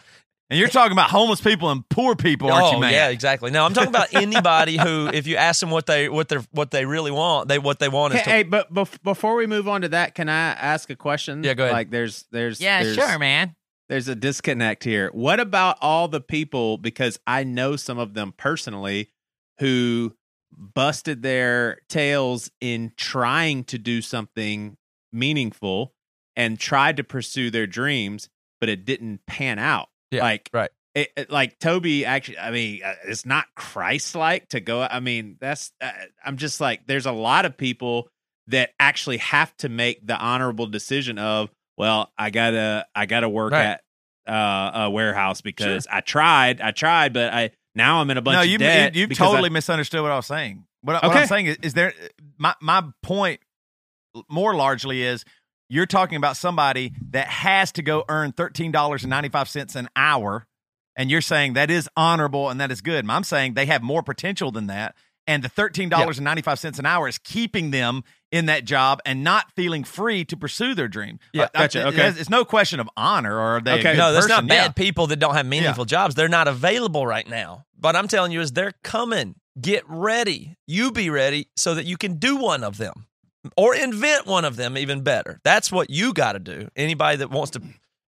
and 0.50 0.58
you're 0.58 0.68
talking 0.68 0.92
about 0.92 1.08
homeless 1.10 1.40
people 1.40 1.70
and 1.70 1.88
poor 1.88 2.14
people, 2.14 2.50
aren't 2.52 2.66
oh 2.66 2.72
you, 2.74 2.80
man? 2.80 2.92
yeah, 2.92 3.08
exactly. 3.08 3.50
Now 3.50 3.64
I'm 3.64 3.72
talking 3.72 3.88
about 3.88 4.12
anybody 4.12 4.76
who, 4.76 5.08
if 5.12 5.26
you 5.26 5.36
ask 5.36 5.60
them 5.60 5.70
what 5.70 5.86
they 5.86 6.08
what 6.08 6.28
they 6.28 6.36
what 6.52 6.70
they 6.70 6.84
really 6.84 7.10
want, 7.10 7.48
they 7.48 7.58
what 7.58 7.78
they 7.78 7.88
want 7.88 8.14
is 8.14 8.20
Hey, 8.20 8.24
to 8.24 8.30
hey, 8.30 8.42
but 8.42 8.72
bef- 8.72 9.02
before 9.02 9.34
we 9.36 9.46
move 9.46 9.66
on 9.68 9.80
to 9.82 9.88
that, 9.90 10.14
can 10.14 10.28
I 10.28 10.50
ask 10.52 10.90
a 10.90 10.96
question? 10.96 11.42
Yeah, 11.44 11.54
go 11.54 11.64
ahead. 11.64 11.72
Like, 11.74 11.90
there's, 11.90 12.24
there's, 12.32 12.60
Yeah, 12.60 12.82
there's, 12.82 12.94
sure, 12.96 13.18
man. 13.18 13.54
There's 13.92 14.08
a 14.08 14.14
disconnect 14.14 14.84
here. 14.84 15.10
What 15.12 15.38
about 15.38 15.76
all 15.82 16.08
the 16.08 16.22
people? 16.22 16.78
Because 16.78 17.18
I 17.26 17.44
know 17.44 17.76
some 17.76 17.98
of 17.98 18.14
them 18.14 18.32
personally 18.34 19.10
who 19.58 20.14
busted 20.50 21.20
their 21.20 21.82
tails 21.90 22.50
in 22.58 22.92
trying 22.96 23.64
to 23.64 23.76
do 23.76 24.00
something 24.00 24.78
meaningful 25.12 25.92
and 26.36 26.58
tried 26.58 26.96
to 26.96 27.04
pursue 27.04 27.50
their 27.50 27.66
dreams, 27.66 28.30
but 28.60 28.70
it 28.70 28.86
didn't 28.86 29.26
pan 29.26 29.58
out. 29.58 29.90
Yeah, 30.10 30.22
like 30.22 30.48
right. 30.54 30.70
it, 30.94 31.10
it- 31.14 31.30
like 31.30 31.58
Toby 31.58 32.06
actually, 32.06 32.38
I 32.38 32.50
mean, 32.50 32.80
uh, 32.82 32.94
it's 33.04 33.26
not 33.26 33.44
Christ-like 33.54 34.48
to 34.48 34.60
go. 34.60 34.80
I 34.80 35.00
mean, 35.00 35.36
that's. 35.38 35.70
Uh, 35.82 35.90
I'm 36.24 36.38
just 36.38 36.62
like, 36.62 36.86
there's 36.86 37.04
a 37.04 37.12
lot 37.12 37.44
of 37.44 37.58
people 37.58 38.08
that 38.46 38.70
actually 38.80 39.18
have 39.18 39.54
to 39.58 39.68
make 39.68 40.06
the 40.06 40.16
honorable 40.16 40.66
decision 40.66 41.18
of, 41.18 41.50
well, 41.82 42.12
I 42.16 42.30
gotta, 42.30 42.86
I 42.94 43.06
gotta 43.06 43.28
work 43.28 43.52
Right. 43.52 43.78
at 44.26 44.32
uh, 44.32 44.84
a 44.84 44.90
warehouse 44.90 45.40
because 45.40 45.88
I 45.90 46.00
tried, 46.00 46.60
I 46.60 46.70
tried, 46.70 47.12
but 47.12 47.32
I 47.32 47.50
now 47.74 48.00
I'm 48.00 48.08
in 48.10 48.18
a 48.18 48.22
bunch 48.22 48.36
no, 48.36 48.42
of 48.42 48.46
you 48.46 48.58
debt. 48.58 48.94
you, 48.94 49.00
you 49.02 49.08
because 49.08 49.26
I- 49.26 49.30
totally 49.32 49.50
misunderstood 49.50 50.00
what 50.02 50.12
I 50.12 50.16
was 50.16 50.26
saying. 50.26 50.64
What, 50.82 51.02
what 51.02 51.16
I'm 51.16 51.26
saying 51.26 51.46
is, 51.46 51.56
is 51.62 51.74
there 51.74 51.92
my 52.38 52.54
my 52.60 52.84
point 53.02 53.40
more 54.28 54.54
largely 54.54 55.02
is 55.02 55.24
you're 55.68 55.86
talking 55.86 56.16
about 56.16 56.36
somebody 56.36 56.92
that 57.10 57.26
has 57.28 57.72
to 57.72 57.82
go 57.82 58.04
earn 58.08 58.30
thirteen 58.32 58.70
dollars 58.70 59.02
and 59.02 59.10
ninety 59.10 59.28
five 59.28 59.48
cents 59.48 59.74
an 59.74 59.88
hour, 59.96 60.46
and 60.96 61.10
you're 61.10 61.20
saying 61.20 61.54
that 61.54 61.70
is 61.70 61.88
honorable 61.96 62.48
and 62.48 62.60
that 62.60 62.70
is 62.70 62.80
good. 62.80 63.08
I'm 63.08 63.24
saying 63.24 63.54
they 63.54 63.66
have 63.66 63.82
more 63.82 64.02
potential 64.02 64.52
than 64.52 64.66
that, 64.68 64.94
and 65.26 65.42
the 65.42 65.48
thirteen 65.48 65.88
dollars 65.88 66.18
and 66.18 66.24
ninety 66.24 66.42
five 66.42 66.58
cents 66.58 66.78
an 66.78 66.86
hour 66.86 67.08
is 67.08 67.18
keeping 67.18 67.70
them 67.72 68.02
in 68.32 68.46
that 68.46 68.64
job 68.64 69.00
and 69.06 69.22
not 69.22 69.52
feeling 69.54 69.84
free 69.84 70.24
to 70.24 70.36
pursue 70.36 70.74
their 70.74 70.88
dream. 70.88 71.20
Yeah, 71.32 71.44
Uh, 71.44 71.48
gotcha, 71.54 71.86
okay. 71.88 72.08
It's 72.08 72.30
no 72.30 72.44
question 72.44 72.80
of 72.80 72.88
honor 72.96 73.36
or 73.36 73.56
are 73.56 73.60
they. 73.60 73.72
a 73.72 73.74
Okay. 73.74 73.92
good 73.92 73.98
no, 73.98 74.12
that's 74.12 74.26
person. 74.26 74.46
not 74.46 74.48
bad 74.48 74.64
Yeah. 74.64 74.68
people 74.72 75.06
that 75.08 75.16
don't 75.20 75.34
have 75.34 75.46
meaningful 75.46 75.84
jobs. 75.84 76.14
They're 76.14 76.28
not 76.28 76.48
available 76.48 77.06
right 77.06 77.28
now. 77.28 77.66
But 77.78 77.94
I'm 77.94 78.08
telling 78.08 78.32
you, 78.32 78.40
is 78.40 78.52
they're 78.52 78.72
coming. 78.82 79.34
Get 79.60 79.84
ready. 79.86 80.56
You 80.66 80.90
be 80.92 81.10
ready 81.10 81.48
so 81.56 81.74
that 81.74 81.84
you 81.84 81.96
can 81.98 82.14
do 82.18 82.36
one 82.36 82.64
of 82.64 82.78
them 82.78 83.06
or 83.56 83.74
invent 83.74 84.26
one 84.26 84.44
of 84.46 84.56
them 84.56 84.78
even 84.78 85.02
better. 85.02 85.40
That's 85.44 85.70
what 85.70 85.90
you 85.90 86.14
got 86.14 86.32
to 86.32 86.38
do. 86.38 86.68
Anybody 86.74 87.18
that 87.18 87.30
wants 87.30 87.50
to 87.50 87.60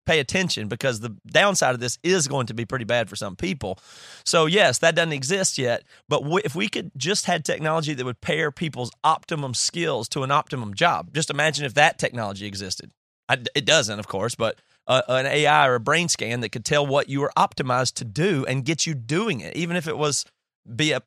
pay 0.06 0.20
attention 0.20 0.68
because 0.68 1.00
the 1.00 1.16
downside 1.28 1.74
of 1.74 1.80
this 1.80 1.98
is 2.04 2.28
going 2.28 2.48
to 2.48 2.54
be 2.54 2.66
pretty 2.66 2.86
bad 2.86 3.10
for 3.10 3.16
some 3.16 3.36
people. 3.36 3.80
So 4.26 4.46
yes, 4.46 4.80
that 4.80 4.96
doesn't 4.96 5.14
exist 5.14 5.58
yet, 5.58 5.84
but 6.10 6.22
w- 6.22 6.42
if 6.44 6.56
we 6.56 6.68
could 6.68 6.92
just 6.98 7.26
had 7.26 7.46
technology 7.46 7.94
that 7.94 8.06
would 8.06 8.22
pair 8.22 8.52
people's 8.52 8.92
optimum 9.04 9.54
skills 9.54 10.10
to 10.10 10.24
an 10.24 10.32
optimum 10.32 10.74
job. 10.74 11.14
Just 11.14 11.30
imagine 11.30 11.66
if 11.66 11.74
that 11.76 11.98
technology 11.98 12.46
existed. 12.46 12.92
I, 13.30 13.38
it 13.56 13.66
doesn't, 13.66 14.00
of 14.00 14.08
course, 14.08 14.36
but 14.36 14.60
uh, 14.88 15.02
an 15.08 15.26
AI 15.26 15.68
or 15.68 15.76
a 15.76 15.80
brain 15.80 16.10
scan 16.10 16.42
that 16.42 16.50
could 16.50 16.66
tell 16.66 16.86
what 16.86 17.10
you 17.10 17.22
were 17.22 17.32
optimized 17.38 17.94
to 17.96 18.06
do 18.06 18.46
and 18.46 18.66
get 18.66 18.86
you 18.86 18.94
doing 18.94 19.40
it, 19.40 19.56
even 19.56 19.78
if 19.78 19.88
it 19.88 19.98
was 19.98 20.26
be 20.76 20.92
a 20.92 21.02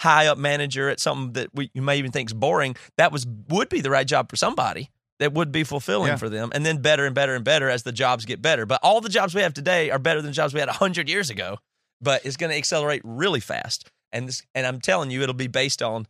high 0.00 0.26
up 0.26 0.38
manager 0.38 0.88
at 0.88 1.00
something 1.00 1.32
that 1.32 1.48
we, 1.54 1.70
you 1.74 1.82
may 1.82 1.96
even 1.96 2.10
think 2.10 2.28
is 2.28 2.34
boring. 2.34 2.76
That 2.96 3.12
was 3.12 3.26
would 3.48 3.68
be 3.68 3.80
the 3.80 3.90
right 3.90 4.06
job 4.06 4.28
for 4.28 4.36
somebody. 4.36 4.90
That 5.20 5.32
would 5.32 5.52
be 5.52 5.62
fulfilling 5.62 6.08
Yeah. 6.08 6.16
for 6.16 6.28
them, 6.28 6.50
and 6.54 6.66
then 6.66 6.78
better 6.82 7.06
and 7.06 7.14
better 7.14 7.34
and 7.36 7.44
better 7.44 7.70
as 7.70 7.84
the 7.84 7.92
jobs 7.92 8.24
get 8.24 8.42
better. 8.42 8.66
But 8.66 8.80
all 8.82 9.00
the 9.00 9.08
jobs 9.08 9.34
we 9.34 9.42
have 9.42 9.54
today 9.54 9.90
are 9.90 9.98
better 9.98 10.20
than 10.20 10.32
jobs 10.32 10.52
we 10.52 10.58
had 10.60 10.68
hundred 10.68 11.08
years 11.08 11.30
ago. 11.30 11.58
But 12.00 12.26
it's 12.26 12.36
going 12.36 12.50
to 12.50 12.56
accelerate 12.56 13.00
really 13.04 13.38
fast, 13.40 13.88
and 14.12 14.26
this, 14.28 14.42
and 14.54 14.66
I'm 14.66 14.80
telling 14.80 15.10
you, 15.12 15.22
it'll 15.22 15.32
be 15.34 15.46
based 15.46 15.82
on 15.82 16.06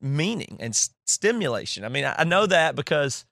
meaning 0.00 0.56
and 0.60 0.70
s- 0.72 0.90
stimulation. 1.06 1.84
I 1.84 1.88
mean, 1.88 2.04
I, 2.04 2.14
I 2.18 2.24
know 2.24 2.46
that 2.46 2.76
because, 2.76 3.24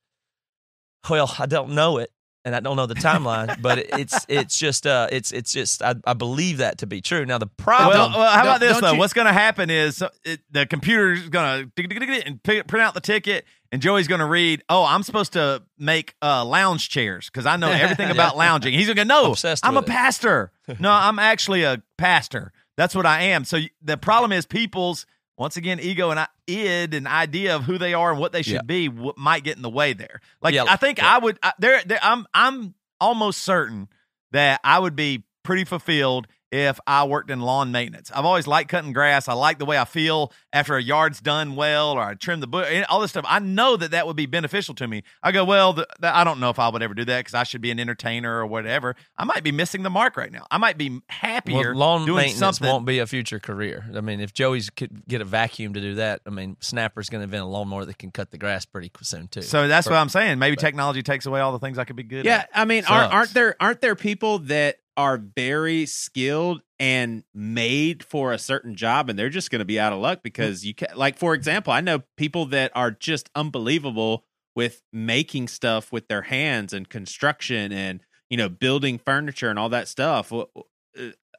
well, 1.09 1.33
I 1.39 1.47
don't 1.47 1.71
know 1.71 1.99
it 1.99 2.11
and 2.45 2.55
I 2.55 2.61
don't 2.61 2.77
know 2.77 2.87
the 2.87 2.95
timeline, 2.95 3.61
but 3.63 3.79
it, 3.79 3.87
it's 3.93 4.27
it's 4.29 4.59
just 4.59 4.87
uh 4.87 5.09
it's 5.13 5.33
it's 5.33 5.53
just 5.53 5.83
I, 5.83 5.95
I 6.05 6.15
believe 6.15 6.59
that 6.59 6.79
to 6.79 6.87
be 6.87 7.01
true. 7.01 7.25
Now 7.25 7.39
the 7.39 7.47
problem, 7.47 7.91
Well, 8.13 8.19
well, 8.19 8.33
how 8.33 8.43
about 8.43 8.61
this 8.61 8.81
though? 8.81 8.93
you- 8.93 8.99
What's 8.99 9.13
going 9.13 9.27
to 9.29 9.33
happen 9.33 9.71
is 9.71 10.03
it, 10.25 10.41
the 10.51 10.67
computer's 10.67 11.29
going 11.29 11.71
to 11.77 12.23
and 12.27 12.43
print 12.43 12.75
out 12.75 12.95
the 12.95 13.01
ticket, 13.01 13.45
and 13.77 13.83
Joey's 13.83 14.09
going 14.09 14.21
to 14.21 14.25
read. 14.27 14.63
Oh, 14.71 14.85
I'm 14.85 15.03
supposed 15.03 15.35
to 15.35 15.63
make 15.79 16.15
uh, 16.23 16.47
lounge 16.47 16.89
chairs 16.89 17.27
because 17.27 17.45
I 17.45 17.57
know 17.57 17.71
everything 17.71 18.11
about 18.11 18.35
lounging. 18.39 18.73
He's 18.73 18.87
going 18.87 18.97
to 18.97 19.05
know. 19.05 19.33
Obsessed 19.33 19.67
I'm 19.67 19.77
a 19.77 19.81
it. 19.81 19.87
pastor. 19.87 20.51
no, 20.81 20.91
I'm 20.91 21.19
actually 21.19 21.63
a 21.65 21.83
pastor. 21.99 22.53
That's 22.79 22.95
what 22.95 23.05
I 23.05 23.21
am. 23.23 23.45
So 23.45 23.59
the 23.83 23.99
problem 23.99 24.33
is 24.33 24.47
people's 24.47 25.05
once 25.37 25.59
again 25.59 25.79
ego 25.79 26.11
and 26.11 26.27
id 26.49 26.95
and 26.95 27.07
idea 27.07 27.55
of 27.55 27.65
who 27.65 27.77
they 27.77 27.93
are 27.93 28.11
and 28.13 28.19
what 28.19 28.33
they 28.33 28.41
should 28.41 28.55
Yeah. 28.55 28.63
be 28.63 28.89
w- 28.89 29.13
might 29.19 29.45
get 29.45 29.57
in 29.57 29.63
the 29.63 29.69
way 29.69 29.93
there. 29.93 30.21
Like 30.41 30.55
Yeah, 30.55 30.65
I 30.67 30.77
think. 30.77 31.03
I 31.03 31.19
would. 31.19 31.39
I, 31.43 31.53
there, 31.59 31.83
there, 31.85 31.99
I'm 32.03 32.27
I'm 32.33 32.75
almost 32.99 33.43
certain 33.43 33.89
that 34.33 34.61
I 34.65 34.79
would 34.79 34.97
be 34.97 35.25
pretty 35.43 35.65
fulfilled 35.65 36.27
if 36.53 36.79
I 36.87 37.05
worked 37.05 37.31
in 37.31 37.41
lawn 37.41 37.73
maintenance. 37.73 38.11
I've 38.15 38.25
always 38.25 38.47
liked 38.47 38.71
cutting 38.71 38.93
grass. 38.93 39.29
I 39.29 39.33
like 39.33 39.59
the 39.59 39.65
way 39.65 39.79
I 39.79 39.85
feel 39.85 40.33
after 40.53 40.77
a 40.77 40.83
yard's 40.83 41.21
done 41.21 41.57
well 41.57 41.93
or 41.93 42.03
I 42.03 42.15
trim 42.15 42.41
the 42.41 42.47
bush, 42.47 42.85
all 42.89 43.01
this 43.01 43.11
stuff. 43.11 43.25
I 43.29 43.41
know 43.41 43.77
that 43.77 43.91
that 43.91 44.07
would 44.07 44.17
be 44.17 44.27
beneficial 44.27 44.75
to 44.77 44.87
me. 44.87 45.03
I 45.23 45.33
go, 45.33 45.45
well, 45.45 45.73
the, 45.73 45.87
the, 46.01 46.17
I 46.17 46.25
don't 46.25 46.41
know 46.41 46.51
if 46.51 46.59
I 46.59 46.69
would 46.69 46.83
ever 46.83 46.95
do 46.95 47.05
that 47.05 47.21
because 47.21 47.35
I 47.35 47.43
should 47.43 47.61
be 47.61 47.71
an 47.71 47.81
entertainer 47.81 48.39
or 48.39 48.47
whatever. 48.47 48.95
I 49.19 49.25
might 49.25 49.43
be 49.43 49.53
missing 49.53 49.83
the 49.83 49.91
mark 49.91 50.17
right 50.17 50.31
now. 50.31 50.47
I 50.51 50.59
might 50.59 50.79
be 50.79 51.01
happier 51.09 51.73
well, 51.73 51.75
lawn 51.75 52.07
doing 52.07 52.17
maintenance 52.17 52.39
something. 52.39 52.69
won't 52.69 52.87
be 52.87 53.01
a 53.01 53.07
future 53.07 53.41
career. 53.41 53.85
I 53.95 54.01
mean, 54.01 54.21
if 54.21 54.33
Joey's 54.33 54.71
could 54.71 55.07
get 55.07 55.21
a 55.21 55.25
vacuum 55.25 55.75
to 55.75 55.81
do 55.81 55.95
that, 55.97 56.21
I 56.27 56.31
mean, 56.31 56.57
Snapper's 56.61 57.09
going 57.09 57.21
to 57.21 57.25
invent 57.25 57.43
a 57.43 57.47
lawnmower 57.47 57.85
that 57.85 57.99
can 57.99 58.11
cut 58.11 58.31
the 58.31 58.39
grass 58.39 58.65
pretty 58.65 58.91
soon 59.03 59.29
too. 59.29 59.43
so 59.43 59.69
that's 59.69 59.87
what 59.87 59.97
I'm 59.97 60.09
saying. 60.09 60.39
Maybe 60.39 60.57
technology 60.57 61.03
takes 61.03 61.27
away 61.27 61.41
all 61.41 61.53
the 61.53 61.59
things 61.59 61.79
I 61.79 61.85
could 61.85 61.97
be 61.97 62.03
good 62.03 62.21
at. 62.21 62.25
Yeah, 62.25 62.39
at. 62.39 62.51
I 62.55 62.65
mean, 62.65 62.85
aren't, 62.85 63.13
aren't 63.13 63.35
there 63.35 63.57
aren't 63.61 63.81
there 63.81 63.97
people 63.97 64.41
that 64.41 64.77
are 64.97 65.19
very 65.19 65.87
skilled 65.87 66.63
and 66.79 67.25
made 67.35 68.03
for 68.05 68.33
a 68.33 68.39
certain 68.39 68.75
job 68.75 69.09
and 69.11 69.19
they're 69.19 69.29
just 69.31 69.51
going 69.51 69.59
to 69.61 69.65
be 69.65 69.79
out 69.81 69.93
of 69.93 69.99
luck 69.99 70.21
because 70.23 70.65
you 70.65 70.75
can 70.75 70.89
like 70.97 71.17
for 71.19 71.35
example 71.35 71.73
i 71.73 71.81
know 71.81 72.03
people 72.17 72.47
that 72.47 72.71
are 72.75 72.91
just 72.91 73.31
unbelievable 73.35 74.25
with 74.55 74.83
making 74.93 75.49
stuff 75.49 75.91
with 75.93 76.09
their 76.09 76.23
hands 76.23 76.73
and 76.73 76.89
construction 76.89 77.73
and 77.73 78.01
you 78.31 78.37
know 78.37 78.49
building 78.49 78.99
furniture 78.99 79.49
and 79.51 79.59
all 79.59 79.69
that 79.71 79.89
stuff 79.89 80.33
uh, 80.33 80.45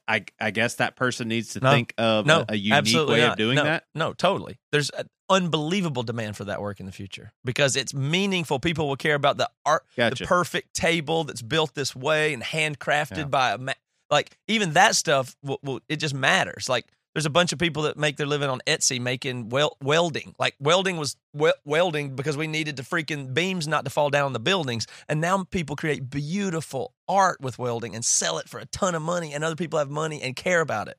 i 0.08 0.24
i 0.40 0.52
guess 0.52 0.76
that 0.76 0.96
person 0.96 1.28
needs 1.28 1.54
to 1.54 1.60
No. 1.60 1.72
think 1.72 1.94
of 1.98 2.26
no, 2.26 2.42
a, 2.50 2.54
a 2.54 2.56
unique 2.56 3.08
way 3.08 3.22
not. 3.22 3.32
of 3.32 3.38
doing 3.38 3.56
no, 3.56 3.64
that 3.64 3.86
No, 3.94 4.14
totally. 4.14 4.60
There's 4.72 4.90
an 4.92 5.08
unbelievable 5.30 6.04
demand 6.04 6.38
for 6.38 6.46
that 6.46 6.62
work 6.62 6.80
in 6.80 6.86
the 6.86 6.92
future 6.92 7.32
because 7.44 7.76
it's 7.76 7.94
meaningful. 7.94 8.60
People 8.60 8.88
will 8.88 8.96
care 8.96 9.16
about 9.16 9.38
the 9.38 9.50
art, 9.66 9.84
Gotcha. 9.96 10.24
the 10.24 10.28
perfect 10.28 10.74
table 10.74 11.24
that's 11.24 11.42
built 11.42 11.74
this 11.76 11.96
way 11.96 12.34
and 12.34 12.42
handcrafted 12.44 13.18
Yeah. 13.18 13.24
by 13.26 13.52
a 13.52 13.58
ma- 13.58 13.74
like 14.10 14.38
even 14.48 14.74
that 14.74 14.96
stuff. 14.96 15.36
Will, 15.44 15.60
will, 15.64 15.80
it 15.90 15.98
just 15.98 16.14
matters. 16.14 16.70
Like 16.70 16.86
there's 17.14 17.26
a 17.26 17.30
bunch 17.32 17.52
of 17.52 17.58
people 17.60 17.84
that 17.84 17.98
make 17.98 18.16
their 18.16 18.28
living 18.28 18.50
on 18.50 18.62
Etsy 18.68 19.02
making 19.02 19.50
wel- 19.50 19.76
welding. 19.84 20.36
Like 20.40 20.56
welding 20.60 20.98
was 20.98 21.16
we- 21.34 21.52
welding 21.66 22.16
because 22.16 22.38
we 22.38 22.48
needed 22.48 22.76
the 22.78 22.84
freaking 22.84 23.34
beams 23.34 23.68
not 23.68 23.84
to 23.86 23.90
fall 23.92 24.10
down 24.10 24.26
on 24.28 24.34
the 24.34 24.40
buildings, 24.40 24.88
and 25.10 25.20
now 25.20 25.44
people 25.46 25.76
create 25.76 26.10
beautiful 26.10 26.94
art 27.08 27.42
with 27.42 27.58
welding 27.60 27.96
and 27.96 28.06
sell 28.06 28.38
it 28.38 28.48
for 28.48 28.60
a 28.60 28.66
ton 28.68 28.96
of 28.96 29.02
money, 29.02 29.34
and 29.34 29.44
other 29.44 29.56
people 29.56 29.80
have 29.80 29.90
money 29.90 30.22
and 30.22 30.36
care 30.36 30.62
about 30.62 30.88
it. 30.88 30.98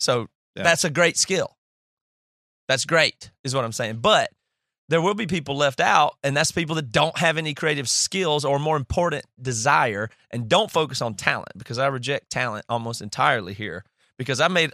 So 0.00 0.28
Yeah. 0.56 0.64
that's 0.64 0.84
a 0.84 0.90
great 0.90 1.16
skill. 1.16 1.56
That's 2.72 2.86
great, 2.86 3.30
is 3.44 3.54
what 3.54 3.66
I'm 3.66 3.72
saying. 3.72 3.96
But 3.96 4.30
there 4.88 5.02
will 5.02 5.12
be 5.12 5.26
people 5.26 5.54
left 5.58 5.78
out, 5.78 6.14
and 6.24 6.34
that's 6.34 6.50
people 6.50 6.74
that 6.76 6.90
don't 6.90 7.18
have 7.18 7.36
any 7.36 7.52
creative 7.52 7.86
skills 7.86 8.46
or 8.46 8.58
more 8.58 8.78
important, 8.78 9.26
desire, 9.40 10.08
and 10.30 10.48
don't 10.48 10.70
focus 10.70 11.02
on 11.02 11.12
talent 11.12 11.50
because 11.58 11.76
I 11.76 11.88
reject 11.88 12.30
talent 12.30 12.64
almost 12.70 13.02
entirely 13.02 13.52
here 13.52 13.84
because 14.16 14.40
I 14.40 14.48
made 14.48 14.70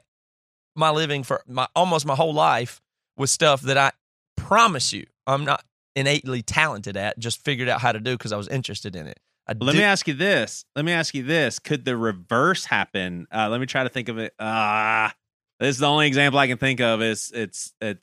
my 0.76 0.90
living 0.90 1.24
for 1.24 1.42
my 1.48 1.66
almost 1.74 2.06
my 2.06 2.14
whole 2.14 2.32
life 2.32 2.80
with 3.16 3.30
stuff 3.30 3.62
that 3.62 3.76
I 3.76 3.90
promise 4.36 4.92
you 4.92 5.04
I'm 5.26 5.44
not 5.44 5.64
innately 5.96 6.42
talented 6.42 6.96
at, 6.96 7.18
just 7.18 7.44
figured 7.44 7.68
out 7.68 7.80
how 7.80 7.90
to 7.90 7.98
do 7.98 8.12
because 8.12 8.30
I 8.30 8.36
was 8.36 8.46
interested 8.46 8.94
in 8.94 9.08
it. 9.08 9.18
I 9.48 9.54
Let 9.58 9.72
do- 9.72 9.78
me 9.78 9.82
ask 9.82 10.06
you 10.06 10.14
this. 10.14 10.64
Let 10.76 10.84
me 10.84 10.92
ask 10.92 11.16
you 11.16 11.24
this. 11.24 11.58
Could 11.58 11.84
the 11.84 11.96
reverse 11.96 12.64
happen? 12.64 13.26
Uh, 13.34 13.48
let 13.48 13.58
me 13.58 13.66
try 13.66 13.82
to 13.82 13.88
think 13.88 14.08
of 14.08 14.18
it. 14.18 14.34
Ah, 14.38 15.12
this 15.60 15.76
is 15.76 15.78
the 15.78 15.86
only 15.86 16.06
example 16.06 16.38
I 16.38 16.46
can 16.46 16.58
think 16.58 16.80
of. 16.80 17.02
Is 17.02 17.30
it's 17.34 17.72
it 17.80 17.98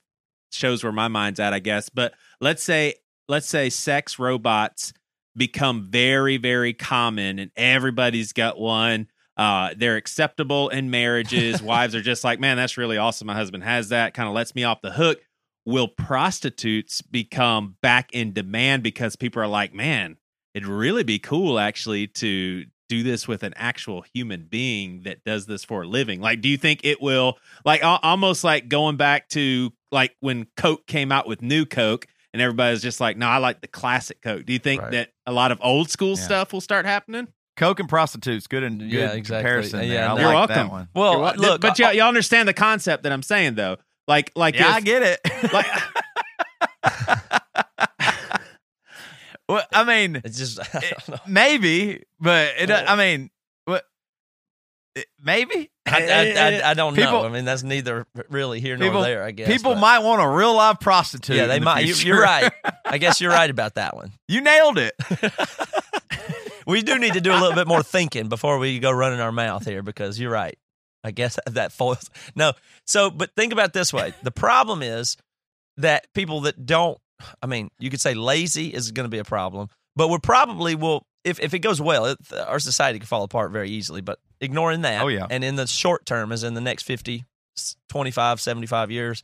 shows 0.52 0.84
where 0.84 0.94
my 0.94 1.08
mind's 1.08 1.40
at, 1.40 1.54
I 1.54 1.60
guess. 1.60 1.90
But 1.90 2.14
let's 2.42 2.64
say 2.64 2.96
let's 3.28 3.48
say 3.48 3.70
sex 3.70 4.20
robots 4.20 4.94
become 5.36 5.84
very 5.84 6.38
very 6.38 6.74
common, 6.74 7.40
and 7.40 7.52
everybody's 7.56 8.34
got 8.34 8.60
one. 8.60 9.08
Uh, 9.38 9.74
they're 9.76 9.98
acceptable 9.98 10.70
in 10.70 10.90
marriages. 10.90 11.62
Wives 11.64 11.94
are 11.94 12.02
just 12.02 12.24
like, 12.24 12.40
man, 12.40 12.58
that's 12.58 12.78
really 12.78 12.98
awesome. 12.98 13.28
My 13.28 13.36
husband 13.36 13.64
has 13.64 13.90
that. 13.90 14.14
Kind 14.14 14.30
of 14.30 14.36
lets 14.36 14.56
me 14.56 14.64
off 14.64 14.82
the 14.82 14.92
hook. 14.92 15.20
Will 15.66 15.88
prostitutes 15.88 17.02
become 17.02 17.76
back 17.82 18.14
in 18.14 18.34
demand 18.34 18.84
because 18.84 19.16
people 19.16 19.42
are 19.42 19.48
like, 19.48 19.74
man, 19.74 20.18
it'd 20.54 20.68
really 20.68 21.04
be 21.04 21.20
cool 21.20 21.60
actually 21.60 22.08
to 22.08 22.66
do 22.90 23.04
this 23.04 23.28
with 23.28 23.44
an 23.44 23.54
actual 23.56 24.04
human 24.14 24.44
being 24.50 25.02
that 25.04 25.24
does 25.24 25.46
this 25.46 25.64
for 25.64 25.84
a 25.84 25.88
living 25.88 26.22
like 26.22 26.42
do 26.42 26.50
you 26.50 26.58
think 26.58 26.82
it 26.84 27.02
will 27.02 27.38
like 27.66 27.82
almost 27.84 28.44
like 28.44 28.68
going 28.70 28.96
back 28.98 29.28
to 29.30 29.72
like 29.92 30.16
when 30.20 30.46
coke 30.58 30.86
came 30.88 31.12
out 31.12 31.28
with 31.28 31.42
new 31.42 31.66
coke 31.66 32.06
and 32.34 32.42
everybody's 32.42 32.82
just 32.82 33.00
like 33.02 33.18
no 33.18 33.28
i 33.28 33.38
like 33.38 33.62
the 33.62 33.68
classic 33.68 34.22
coke 34.22 34.46
do 34.46 34.54
you 34.54 34.60
think 34.60 34.82
Right. 34.82 34.92
that 34.92 35.10
a 35.26 35.32
lot 35.32 35.52
of 35.52 35.60
old 35.64 35.90
school 35.90 36.16
Yeah. 36.18 36.24
stuff 36.24 36.54
will 36.54 36.62
start 36.62 36.86
happening 36.86 37.28
Coke 37.58 37.80
and 37.80 37.88
prostitutes, 37.88 38.48
good 38.48 38.64
and 38.64 38.80
good 38.80 38.92
Yeah, 38.92 39.14
exactly. 39.14 39.38
comparison. 39.44 39.80
there. 39.80 39.88
Yeah, 39.88 40.14
I. 40.14 40.18
You're 40.20 40.26
like 40.26 40.36
welcome. 40.50 40.56
that 40.58 40.70
one. 40.72 40.90
well, 40.94 41.12
You're 41.14 41.22
wel- 41.22 41.36
look, 41.38 41.62
but 41.62 41.80
I- 41.80 41.92
you, 41.94 42.00
you 42.00 42.04
understand 42.04 42.50
the 42.50 42.54
concept 42.54 43.04
that 43.04 43.14
i'm 43.14 43.24
saying 43.24 43.56
though 43.56 43.78
like 44.10 44.32
like 44.36 44.56
Yeah, 44.56 44.68
I 44.74 44.82
get 44.82 45.02
it. 45.02 45.54
like 45.54 45.66
well, 49.50 49.64
I 49.74 49.84
mean, 49.84 50.22
it's 50.24 50.38
just 50.38 50.60
I 50.76 51.20
maybe, 51.28 52.04
but 52.20 52.54
it. 52.60 52.70
Well- 52.70 52.86
I 52.88 52.96
mean, 52.96 53.30
what? 53.66 53.84
Maybe. 55.22 55.70
I, 55.88 56.62
I, 56.64 56.72
I, 56.72 56.74
don't 56.76 56.96
People- 56.96 57.12
know. 57.12 57.26
I 57.26 57.30
mean, 57.30 57.46
that's 57.46 57.64
neither 57.64 58.08
really 58.30 58.60
here 58.60 58.78
nor 58.78 58.88
People- 58.90 59.02
there. 59.02 59.24
I 59.24 59.32
guess 59.32 59.48
People 59.48 59.74
but- 59.74 59.82
might 59.82 60.00
want 60.00 60.22
a 60.22 60.28
real 60.28 60.56
live 60.56 60.80
prostitute. 60.80 61.36
Yeah, 61.36 61.48
they 61.48 61.60
the 61.60 61.66
might. 61.66 61.84
Future. 61.84 62.08
you're 62.08 62.22
right. 62.22 62.52
I 62.86 62.98
guess 62.98 63.20
you're 63.22 63.32
right 63.32 63.50
about 63.50 63.76
that 63.76 63.96
one. 63.96 64.14
You 64.28 64.42
nailed 64.42 64.78
it. 64.78 64.94
We 66.68 66.82
do 66.82 66.98
need 66.98 67.14
to 67.14 67.22
do 67.22 67.32
a 67.32 67.38
little 67.38 67.54
bit 67.54 67.68
more 67.68 67.84
thinking 67.84 68.28
before 68.28 68.58
we 68.58 68.80
go 68.80 68.90
running 68.92 69.20
our 69.20 69.32
mouth 69.32 69.66
here 69.66 69.84
because 69.84 70.20
you're 70.20 70.32
right. 70.32 70.58
I 71.04 71.12
guess 71.12 71.38
that 71.46 71.72
foils. 71.72 72.10
No. 72.36 72.54
So, 72.88 73.12
but 73.12 73.36
think 73.36 73.54
about 73.54 73.68
it 73.68 73.74
this 73.74 73.94
way. 73.94 74.14
The 74.24 74.32
problem 74.32 74.82
is 74.82 75.16
that 75.78 76.12
people 76.16 76.42
that 76.42 76.66
don't, 76.66 76.98
I 77.42 77.48
mean, 77.48 77.70
you 77.80 77.90
could 77.90 78.02
say 78.02 78.14
lazy 78.14 78.74
is 78.74 78.92
going 78.92 79.06
to 79.06 79.10
be 79.10 79.20
a 79.20 79.24
problem, 79.24 79.70
but 79.96 80.10
we're 80.10 80.20
probably 80.20 80.76
will, 80.76 81.06
if, 81.24 81.40
if 81.40 81.54
it 81.54 81.60
goes 81.60 81.80
well, 81.82 82.06
it, 82.06 82.18
our 82.48 82.60
society 82.60 83.00
could 83.00 83.08
fall 83.08 83.24
apart 83.24 83.52
very 83.52 83.70
easily. 83.70 84.02
But 84.02 84.20
ignoring 84.42 84.82
that, 84.82 85.02
Oh, 85.04 85.08
yeah. 85.08 85.28
and 85.30 85.44
in 85.44 85.56
the 85.56 85.66
short 85.68 86.06
term, 86.06 86.32
as 86.32 86.44
in 86.44 86.54
the 86.54 86.62
next 86.62 86.84
50, 86.84 87.24
25, 87.90 88.42
75 88.42 88.92
years, 88.92 89.24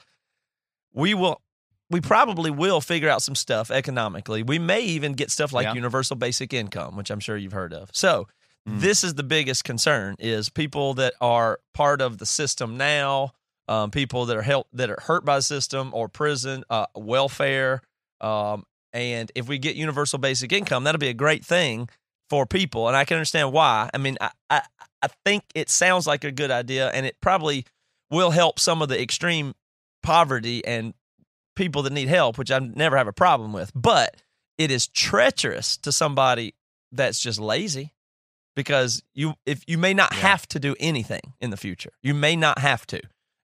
we 0.93 1.13
will 1.13 1.41
we 1.89 1.99
probably 1.99 2.49
will 2.49 2.79
figure 2.79 3.09
out 3.09 3.21
some 3.21 3.35
stuff 3.35 3.69
economically. 3.69 4.43
We 4.43 4.59
may 4.59 4.79
even 4.79 5.11
get 5.11 5.29
stuff 5.29 5.51
like 5.51 5.65
Yeah. 5.65 5.73
universal 5.73 6.15
basic 6.15 6.53
income, 6.53 6.95
which 6.95 7.09
I'm 7.11 7.19
sure 7.19 7.35
you've 7.35 7.51
heard 7.51 7.73
of. 7.73 7.89
So, 7.93 8.27
Mm. 8.69 8.79
this 8.79 9.03
is 9.03 9.15
the 9.15 9.23
biggest 9.23 9.63
concern 9.65 10.15
is 10.19 10.47
people 10.47 10.93
that 10.93 11.15
are 11.19 11.59
part 11.73 11.99
of 11.99 12.19
the 12.19 12.25
system 12.27 12.77
now, 12.77 13.31
um, 13.67 13.91
people 13.91 14.25
that 14.25 14.37
are 14.37 14.41
help, 14.41 14.67
that 14.73 14.89
are 14.89 14.99
hurt 15.01 15.25
by 15.25 15.37
the 15.37 15.41
system 15.41 15.91
or 15.93 16.09
prison, 16.09 16.63
uh, 16.69 16.85
welfare, 16.95 17.81
um, 18.19 18.63
and 18.93 19.31
if 19.35 19.47
we 19.47 19.57
get 19.57 19.75
universal 19.75 20.19
basic 20.19 20.51
income, 20.51 20.83
that'll 20.83 20.99
be 20.99 21.07
a 21.07 21.13
great 21.13 21.45
thing 21.45 21.87
for 22.29 22.45
people, 22.45 22.87
and 22.87 22.95
I 22.95 23.05
can 23.05 23.17
understand 23.17 23.51
why. 23.51 23.89
I 23.93 23.97
mean, 23.97 24.17
I 24.19 24.31
I, 24.49 24.61
I 25.01 25.07
think 25.25 25.43
it 25.55 25.69
sounds 25.69 26.07
like 26.07 26.23
a 26.23 26.31
good 26.31 26.51
idea, 26.51 26.89
and 26.89 27.05
it 27.05 27.17
probably 27.21 27.65
will 28.09 28.31
help 28.31 28.59
some 28.59 28.81
of 28.81 28.89
the 28.89 29.01
extreme 29.01 29.53
poverty 30.03 30.63
and 30.65 30.93
people 31.55 31.83
that 31.83 31.93
need 31.93 32.07
help, 32.07 32.37
which 32.37 32.51
I 32.51 32.59
never 32.59 32.97
have 32.97 33.07
a 33.07 33.13
problem 33.13 33.53
with. 33.53 33.71
But 33.73 34.21
it 34.57 34.71
is 34.71 34.87
treacherous 34.87 35.77
to 35.77 35.91
somebody 35.91 36.55
that's 36.91 37.19
just 37.19 37.39
lazy 37.39 37.93
because 38.55 39.01
you 39.13 39.33
if 39.45 39.63
you 39.67 39.77
may 39.77 39.93
not 39.93 40.13
have 40.13 40.47
to 40.49 40.59
do 40.59 40.75
anything 40.79 41.33
in 41.39 41.49
the 41.49 41.57
future. 41.57 41.91
You 42.03 42.13
may 42.13 42.35
not 42.35 42.59
have 42.59 42.85
to. 42.87 43.01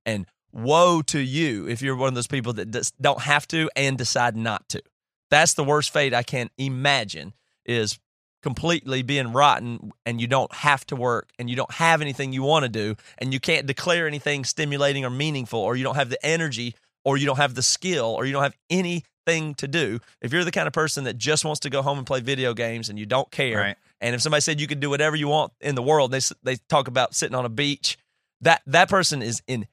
And 0.08 0.26
woe 0.52 1.04
to 1.04 1.20
you 1.20 1.68
if 1.68 1.84
you're 1.84 1.96
one 1.96 2.08
of 2.08 2.16
those 2.16 2.26
people 2.26 2.54
that 2.54 2.92
don't 3.00 3.22
have 3.22 3.48
to 3.50 3.70
and 3.76 3.98
decide 3.98 4.36
not 4.36 4.68
to. 4.70 4.82
That's 5.30 5.54
the 5.54 5.64
worst 5.64 5.92
fate 5.92 6.14
I 6.14 6.24
can 6.24 6.50
imagine 6.58 7.34
is 7.66 8.00
completely 8.42 9.02
being 9.02 9.34
rotten 9.34 9.92
and 10.06 10.22
you 10.22 10.28
don't 10.28 10.54
have 10.54 10.86
to 10.86 10.96
work 10.96 11.30
and 11.38 11.50
you 11.50 11.56
don't 11.56 11.72
have 11.74 12.02
anything 12.02 12.32
you 12.32 12.44
want 12.44 12.64
to 12.64 12.70
do 12.70 12.96
and 13.18 13.34
you 13.34 13.40
can't 13.40 13.68
declare 13.68 14.08
anything 14.08 14.46
stimulating 14.46 15.04
or 15.04 15.10
meaningful 15.10 15.60
or 15.60 15.76
you 15.76 15.84
don't 15.84 15.96
have 15.96 16.10
the 16.10 16.26
energy 16.26 16.74
or 17.04 17.18
you 17.18 17.26
don't 17.26 17.38
have 17.38 17.56
the 17.56 17.62
skill 17.62 18.06
or 18.06 18.26
you 18.26 18.32
don't 18.32 18.44
have 18.44 18.56
anything 18.70 19.54
to 19.56 19.68
do. 19.68 20.00
If 20.22 20.32
you're 20.32 20.46
the 20.46 20.52
kind 20.52 20.68
of 20.68 20.74
person 20.74 21.04
that 21.04 21.18
just 21.18 21.44
wants 21.44 21.60
to 21.62 21.70
go 21.70 21.82
home 21.82 21.98
and 21.98 22.08
play 22.08 22.22
video 22.22 22.54
games 22.54 22.88
and 22.88 22.98
you 22.98 23.06
don't 23.06 23.30
care, 23.32 23.58
Right. 23.58 23.78
and 24.00 24.16
if 24.16 24.22
somebody 24.22 24.40
said 24.42 24.62
you 24.62 24.68
could 24.68 24.80
do 24.80 24.90
whatever 24.90 25.18
you 25.18 25.28
want 25.28 25.52
in 25.60 25.76
the 25.76 25.84
world, 25.84 26.12
they 26.12 26.22
they 26.44 26.56
talk 26.70 26.88
about 26.88 27.16
sitting 27.16 27.36
on 27.36 27.44
a 27.44 27.50
beach. 27.50 27.98
That 28.42 28.62
that 28.68 28.88
person 28.88 29.22
is 29.22 29.42
in 29.48 29.68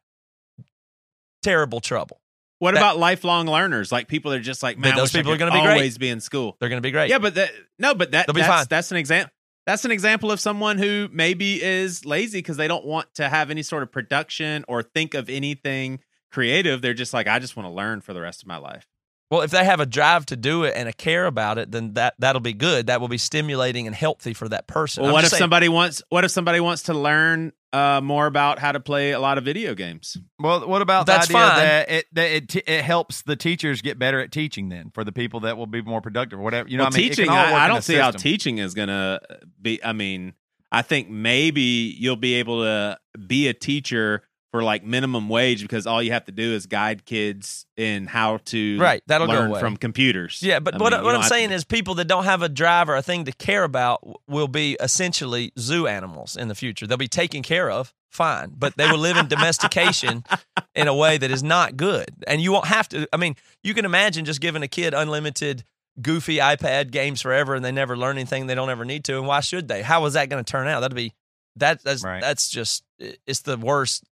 terrible 1.44 1.80
trouble. 1.80 2.20
what 2.60 2.72
That- 2.74 2.80
about 2.80 2.98
lifelong 2.98 3.46
learners 3.46 3.92
like 3.92 4.08
people 4.08 4.30
that 4.30 4.38
are 4.38 4.42
just 4.42 4.62
like 4.62 4.78
man 4.78 4.96
those 4.96 5.12
people 5.12 5.32
are 5.32 5.36
gonna 5.36 5.50
be 5.50 5.60
great. 5.60 5.72
always 5.72 5.98
be 5.98 6.08
in 6.08 6.20
school 6.20 6.56
They're 6.60 6.68
going 6.68 6.78
to 6.82 6.86
be 6.86 6.92
great. 6.92 7.10
Yeah, 7.10 7.18
but 7.18 7.34
that 7.34 7.50
no, 7.78 7.94
but 7.94 8.12
that 8.12 8.26
be 8.28 8.32
that's, 8.40 8.46
fine. 8.46 8.66
that's 8.70 8.90
an 8.90 8.96
example. 8.96 9.32
That's 9.66 9.84
an 9.84 9.90
example 9.90 10.30
of 10.30 10.40
someone 10.40 10.76
who 10.78 11.08
maybe 11.12 11.62
is 11.62 12.04
lazy 12.04 12.38
because 12.38 12.56
they 12.58 12.68
don't 12.68 12.84
want 12.84 13.12
to 13.14 13.28
have 13.28 13.50
any 13.50 13.62
sort 13.62 13.82
of 13.82 13.90
production 13.90 14.64
or 14.68 14.82
think 14.82 15.14
of 15.14 15.28
anything 15.30 16.00
creative. 16.30 16.82
They're 16.82 16.92
just 16.94 17.14
like, 17.14 17.26
I 17.26 17.38
just 17.38 17.56
want 17.56 17.66
to 17.66 17.72
learn 17.72 18.00
for 18.02 18.12
the 18.12 18.20
rest 18.20 18.42
of 18.42 18.46
my 18.48 18.58
life. 18.58 18.86
Well, 19.30 19.40
if 19.40 19.50
they 19.50 19.64
have 19.64 19.80
a 19.80 19.86
drive 19.86 20.26
to 20.26 20.36
do 20.36 20.64
it 20.64 20.74
and 20.76 20.88
a 20.88 20.92
care 20.92 21.26
about 21.26 21.58
it, 21.58 21.70
then 21.72 21.94
that 21.94 22.14
that'll 22.18 22.40
be 22.40 22.52
good. 22.52 22.86
That 22.88 23.00
will 23.00 23.08
be 23.08 23.18
stimulating 23.18 23.86
and 23.86 23.96
healthy 23.96 24.34
for 24.34 24.48
that 24.50 24.66
person. 24.66 25.02
Well, 25.02 25.10
I'm 25.10 25.14
what 25.14 25.24
if 25.24 25.30
saying- 25.30 25.38
somebody 25.40 25.68
wants? 25.68 26.02
What 26.10 26.24
if 26.24 26.30
somebody 26.30 26.60
wants 26.60 26.84
to 26.84 26.94
learn 26.94 27.52
uh, 27.72 28.00
more 28.00 28.26
about 28.26 28.60
how 28.60 28.70
to 28.70 28.78
play 28.78 29.10
a 29.10 29.18
lot 29.18 29.36
of 29.38 29.44
video 29.44 29.74
games? 29.74 30.16
Well, 30.38 30.68
what 30.68 30.82
about 30.82 31.06
That's 31.06 31.26
the 31.28 31.36
idea 31.36 31.48
fine. 31.48 31.58
that 31.58 31.90
it 31.90 32.06
that 32.12 32.30
it, 32.30 32.48
t- 32.48 32.62
it 32.66 32.84
helps 32.84 33.22
the 33.22 33.34
teachers 33.34 33.82
get 33.82 33.98
better 33.98 34.20
at 34.20 34.30
teaching? 34.30 34.68
Then 34.68 34.90
for 34.94 35.02
the 35.04 35.12
people 35.12 35.40
that 35.40 35.56
will 35.56 35.66
be 35.66 35.82
more 35.82 36.00
productive, 36.00 36.38
or 36.38 36.42
whatever 36.42 36.68
you 36.68 36.76
know. 36.76 36.84
well, 36.84 36.92
I 36.94 36.96
mean, 36.96 37.08
teaching, 37.08 37.28
I, 37.30 37.64
I 37.64 37.66
don't 37.68 37.78
a 37.78 37.82
see 37.82 37.96
how 37.96 38.10
teaching 38.12 38.58
is 38.58 38.74
going 38.74 38.88
to 38.88 39.20
be. 39.60 39.82
I 39.82 39.92
mean, 39.94 40.34
I 40.70 40.82
think 40.82 41.08
maybe 41.08 41.96
you'll 41.98 42.16
be 42.16 42.34
able 42.34 42.62
to 42.62 42.98
be 43.26 43.48
a 43.48 43.54
teacher 43.54 44.22
for 44.54 44.62
like 44.62 44.84
minimum 44.84 45.28
wage 45.28 45.62
because 45.62 45.84
all 45.84 46.00
you 46.00 46.12
have 46.12 46.24
to 46.26 46.30
do 46.30 46.52
is 46.54 46.66
guide 46.66 47.04
kids 47.04 47.66
in 47.76 48.06
how 48.06 48.36
to 48.44 48.78
Right, 48.78 49.02
that'll 49.08 49.26
go 49.26 49.32
learn 49.32 49.50
away. 49.50 49.58
from 49.58 49.76
computers. 49.76 50.40
Yeah, 50.44 50.60
but 50.60 50.74
I 50.74 50.78
what, 50.78 50.92
mean, 50.92 51.02
what 51.02 51.16
I'm 51.16 51.22
have 51.22 51.28
to 51.28 51.34
saying 51.34 51.50
is 51.50 51.64
people 51.64 51.96
that 51.96 52.04
don't 52.04 52.22
have 52.22 52.40
a 52.40 52.48
drive 52.48 52.88
or 52.88 52.94
a 52.94 53.02
thing 53.02 53.24
to 53.24 53.32
care 53.32 53.64
about 53.64 53.98
will 54.28 54.46
be 54.46 54.76
essentially 54.78 55.52
zoo 55.58 55.88
animals 55.88 56.36
in 56.36 56.46
the 56.46 56.54
future. 56.54 56.86
They'll 56.86 56.96
be 56.96 57.08
taken 57.08 57.42
care 57.42 57.68
of, 57.68 57.92
fine, 58.12 58.52
but 58.56 58.76
they 58.76 58.88
will 58.88 58.98
live 58.98 59.16
in 59.16 59.26
domestication 59.26 60.22
in 60.76 60.86
a 60.86 60.94
way 60.94 61.18
that 61.18 61.32
is 61.32 61.42
not 61.42 61.76
good. 61.76 62.10
And 62.28 62.40
you 62.40 62.52
won't 62.52 62.66
have 62.66 62.88
to. 62.90 63.08
I 63.12 63.16
mean, 63.16 63.34
you 63.64 63.74
can 63.74 63.84
imagine 63.84 64.24
just 64.24 64.40
giving 64.40 64.62
a 64.62 64.68
kid 64.68 64.94
unlimited 64.94 65.64
goofy 66.00 66.36
iPad 66.36 66.92
games 66.92 67.20
forever 67.22 67.56
and 67.56 67.64
they 67.64 67.72
never 67.72 67.96
learn 67.96 68.18
anything 68.18 68.46
they 68.46 68.54
don't 68.54 68.70
ever 68.70 68.84
need 68.84 69.02
to. 69.06 69.18
And 69.18 69.26
why 69.26 69.40
should 69.40 69.66
they? 69.66 69.82
How 69.82 70.04
is 70.06 70.12
that 70.12 70.28
going 70.28 70.44
to 70.44 70.48
turn 70.48 70.68
out? 70.68 70.78
That'd 70.78 70.94
be 70.94 71.12
that. 71.56 71.82
That's 71.82 72.04
Right. 72.04 72.20
that's 72.20 72.48
just 72.48 72.84
it's 73.26 73.40
the 73.42 73.56
worst 73.56 74.04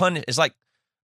pun. 0.00 0.22
It's 0.26 0.38
like 0.38 0.54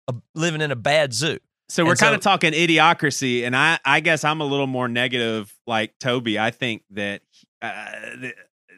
a, 0.09 0.14
living 0.35 0.61
in 0.61 0.70
a 0.70 0.76
bad 0.76 1.12
zoo. 1.12 1.38
So 1.68 1.85
we're 1.87 1.96
kind 1.96 2.14
of 2.14 2.22
so- 2.22 2.31
talking 2.31 2.52
idiocracy, 2.52 3.44
and 3.46 3.57
I, 3.57 3.78
I 3.85 4.00
guess 4.00 4.24
I'm 4.24 4.40
a 4.40 4.44
little 4.44 4.66
more 4.66 4.88
negative, 4.88 5.52
like 5.66 5.98
Toby. 5.98 6.38
I 6.38 6.50
think 6.50 6.83
that 6.90 7.22
uh, 7.62 7.90
th- 8.20 8.35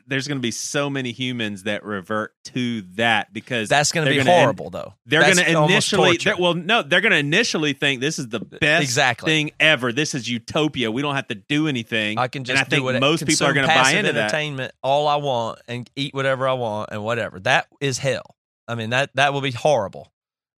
there's 0.07 0.29
going 0.29 0.39
to 0.39 0.43
be 0.43 0.51
so 0.51 0.89
many 0.91 1.11
humans 1.13 1.63
that 1.65 1.83
revert 1.83 2.35
to 2.45 2.83
that 2.97 3.33
because 3.33 3.69
That's 3.71 3.91
going 3.91 4.05
to 4.07 4.11
be 4.13 4.19
gonna 4.19 4.31
horrible, 4.31 4.69
though. 4.71 4.93
they're 5.07 5.23
going 5.23 5.39
to 5.39 5.63
initially, 5.65 6.19
well, 6.39 6.53
no, 6.55 6.83
they're 6.83 7.01
going 7.01 7.13
to 7.13 7.19
initially 7.19 7.73
think 7.73 8.01
this 8.03 8.19
is 8.19 8.29
the 8.29 8.39
best 8.41 8.83
Exactly. 8.85 9.31
thing 9.33 9.51
ever. 9.59 9.93
This 9.93 10.15
is 10.15 10.29
utopia. 10.29 10.91
We 10.93 11.01
don't 11.03 11.15
have 11.15 11.29
to 11.29 11.35
do 11.35 11.69
anything. 11.69 12.19
I 12.19 12.29
can 12.29 12.45
just 12.45 12.59
and 12.59 12.67
I 12.67 12.69
think 12.69 12.85
what 12.85 13.01
most 13.01 13.27
people 13.27 13.47
are 13.47 13.55
going 13.55 13.67
to 13.67 13.75
buy 13.75 13.93
into 13.93 14.13
that. 14.13 14.25
entertainment 14.25 14.73
all 14.83 15.09
I 15.09 15.17
want 15.17 15.59
and 15.67 15.89
eat 15.97 16.13
whatever 16.15 16.47
I 16.47 16.53
want 16.53 16.91
and 16.93 17.03
whatever. 17.03 17.41
That 17.41 17.67
is 17.81 17.97
hell. 17.99 18.34
I 18.69 18.75
mean 18.75 18.91
that 18.91 19.11
that 19.15 19.33
will 19.33 19.41
be 19.41 19.51
horrible. 19.53 20.13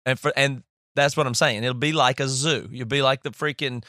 And 0.04 0.18
for 0.18 0.32
and 0.36 0.62
that's 0.94 1.16
what 1.16 1.26
I'm 1.26 1.34
saying. 1.34 1.62
It'll 1.64 1.74
be 1.74 1.92
like 1.92 2.20
a 2.20 2.28
zoo. 2.28 2.68
You'll 2.70 2.86
be 2.86 3.02
like 3.02 3.22
the 3.22 3.30
freaking 3.30 3.84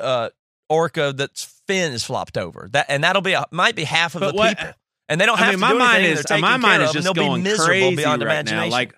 uh, 0.00 0.30
orca 0.68 1.12
that's 1.16 1.44
fin 1.66 1.92
is 1.92 2.04
flopped 2.04 2.36
over. 2.36 2.68
That 2.72 2.86
and 2.88 3.04
that'll 3.04 3.22
be 3.22 3.32
a, 3.32 3.44
might 3.50 3.76
be 3.76 3.84
half 3.84 4.14
of 4.14 4.20
But 4.20 4.32
the 4.32 4.36
what- 4.36 4.58
people. 4.58 4.72
And 5.08 5.20
they 5.20 5.26
don't 5.26 5.40
I 5.40 5.46
have 5.46 5.54
mean, 5.54 5.58
to 5.58 5.66
my 5.66 5.72
do 5.72 5.78
mind 5.78 5.96
anything. 6.04 6.18
is 6.18 6.22
They're 6.24 6.38
my 6.38 6.56
mind 6.56 6.82
is 6.84 6.92
just 6.92 7.02
they'll 7.04 7.14
going 7.14 7.42
be 7.42 7.50
miserable 7.50 7.66
crazy 7.66 7.96
beyond 7.96 8.22
right 8.22 8.30
imagination. 8.32 8.68
now. 8.70 8.76
Like, 8.76 8.94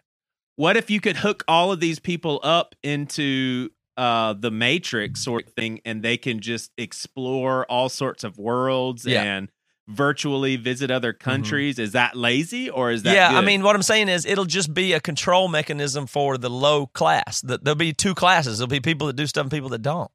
what 0.56 0.76
if 0.76 0.90
you 0.90 1.00
could 1.00 1.16
hook 1.16 1.42
all 1.48 1.72
of 1.72 1.80
these 1.80 1.98
people 2.00 2.38
up 2.42 2.74
into 2.82 3.70
uh 3.96 4.34
the 4.34 4.50
Matrix 4.50 5.24
sort 5.24 5.46
of 5.46 5.54
thing, 5.54 5.80
and 5.86 6.02
they 6.02 6.18
can 6.18 6.40
just 6.40 6.70
explore 6.76 7.64
all 7.70 7.88
sorts 7.88 8.24
of 8.24 8.36
worlds 8.38 9.06
Yeah. 9.06 9.22
and 9.22 9.50
virtually 9.92 10.56
visit 10.56 10.90
other 10.90 11.12
countries? 11.12 11.78
Is 11.78 11.92
that 11.92 12.16
lazy 12.16 12.70
or 12.70 12.90
is 12.90 13.02
that? 13.04 13.10
Mm-hmm. 13.10 13.34
yeah, 13.34 13.38
I 13.38 13.44
mean, 13.44 13.62
what 13.62 13.76
I'm 13.76 13.82
saying 13.82 14.08
is 14.08 14.24
it'll 14.26 14.44
just 14.44 14.72
be 14.72 14.92
a 14.92 15.00
control 15.00 15.48
mechanism 15.48 16.06
for 16.06 16.38
the 16.38 16.50
low 16.50 16.86
class. 16.86 17.40
There'll 17.42 17.74
be 17.74 17.92
two 17.92 18.14
classes. 18.14 18.58
There'll 18.58 18.68
be 18.68 18.80
people 18.80 19.06
that 19.08 19.16
do 19.16 19.26
stuff 19.26 19.42
and 19.42 19.50
people 19.50 19.68
that 19.70 19.82
don't. 19.82 20.10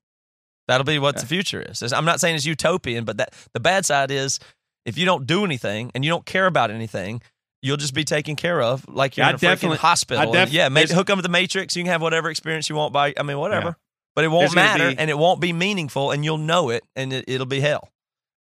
That'll 0.67 0.83
be 0.85 0.99
what 0.99 1.17
the 1.17 1.25
future 1.25 1.61
is. 1.61 1.81
I'm 1.93 2.03
not 2.05 2.19
saying 2.19 2.35
it's 2.35 2.45
utopian, 2.45 3.05
but 3.05 3.17
that 3.17 3.33
the 3.53 3.59
bad 3.61 3.85
side 3.85 4.11
is 4.11 4.39
if 4.85 4.97
you 4.97 5.05
don't 5.05 5.25
do 5.25 5.45
anything 5.45 5.91
and 5.95 6.03
you 6.03 6.09
don't 6.11 6.25
care 6.25 6.45
about 6.45 6.71
anything, 6.71 7.21
you'll 7.61 7.77
just 7.77 7.93
be 7.93 8.03
taken 8.03 8.35
care 8.35 8.61
of 8.61 8.87
like 8.89 9.15
you're 9.15 9.25
Yeah, 9.25 9.29
in 9.29 9.35
a 9.35 9.37
freaking 9.39 9.77
hospital. 9.77 10.23
And 10.23 10.33
def- 10.33 10.51
yeah, 10.51 10.67
maybe 10.69 10.93
hook 10.93 11.09
up 11.09 11.17
with 11.17 11.23
the 11.23 11.31
Matrix. 11.31 11.75
You 11.75 11.83
can 11.83 11.91
have 11.91 12.01
whatever 12.01 12.29
experience 12.29 12.69
you 12.69 12.75
want 12.75 12.91
by. 12.91 13.13
I 13.17 13.23
mean, 13.23 13.37
whatever. 13.37 13.67
Yeah. 13.67 13.73
But 14.15 14.25
it 14.25 14.29
won't 14.29 14.55
matter, 14.55 14.89
be- 14.89 14.97
and 14.97 15.09
it 15.09 15.17
won't 15.17 15.39
be 15.39 15.53
meaningful, 15.53 16.11
and 16.11 16.25
you'll 16.25 16.37
know 16.39 16.69
it, 16.69 16.83
and 16.95 17.13
it, 17.13 17.25
it'll 17.27 17.45
be 17.45 17.59
hell. 17.59 17.89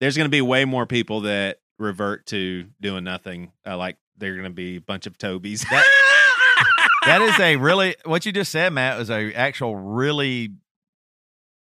There's 0.05 0.19
going 0.19 0.27
to 0.27 0.31
be 0.31 0.43
way 0.43 0.67
more 0.67 0.85
people 0.85 1.23
that 1.23 1.61
revert 1.79 2.27
to 2.27 2.67
doing 2.79 3.05
nothing. 3.05 3.53
Uh, 3.67 3.75
like 3.79 3.97
they're 4.19 4.35
going 4.35 4.45
to 4.45 4.51
be 4.51 4.77
a 4.77 4.81
bunch 4.81 5.07
of 5.07 5.17
Tobys. 5.17 5.64
that 7.07 7.23
is 7.23 7.40
a 7.40 7.57
really 7.57 7.97
what 8.05 8.27
you 8.27 8.33
just 8.33 8.53
said, 8.53 8.71
Matt, 8.75 8.99
was 8.99 9.09
a 9.11 9.33
actual 9.33 9.75
really 9.75 10.51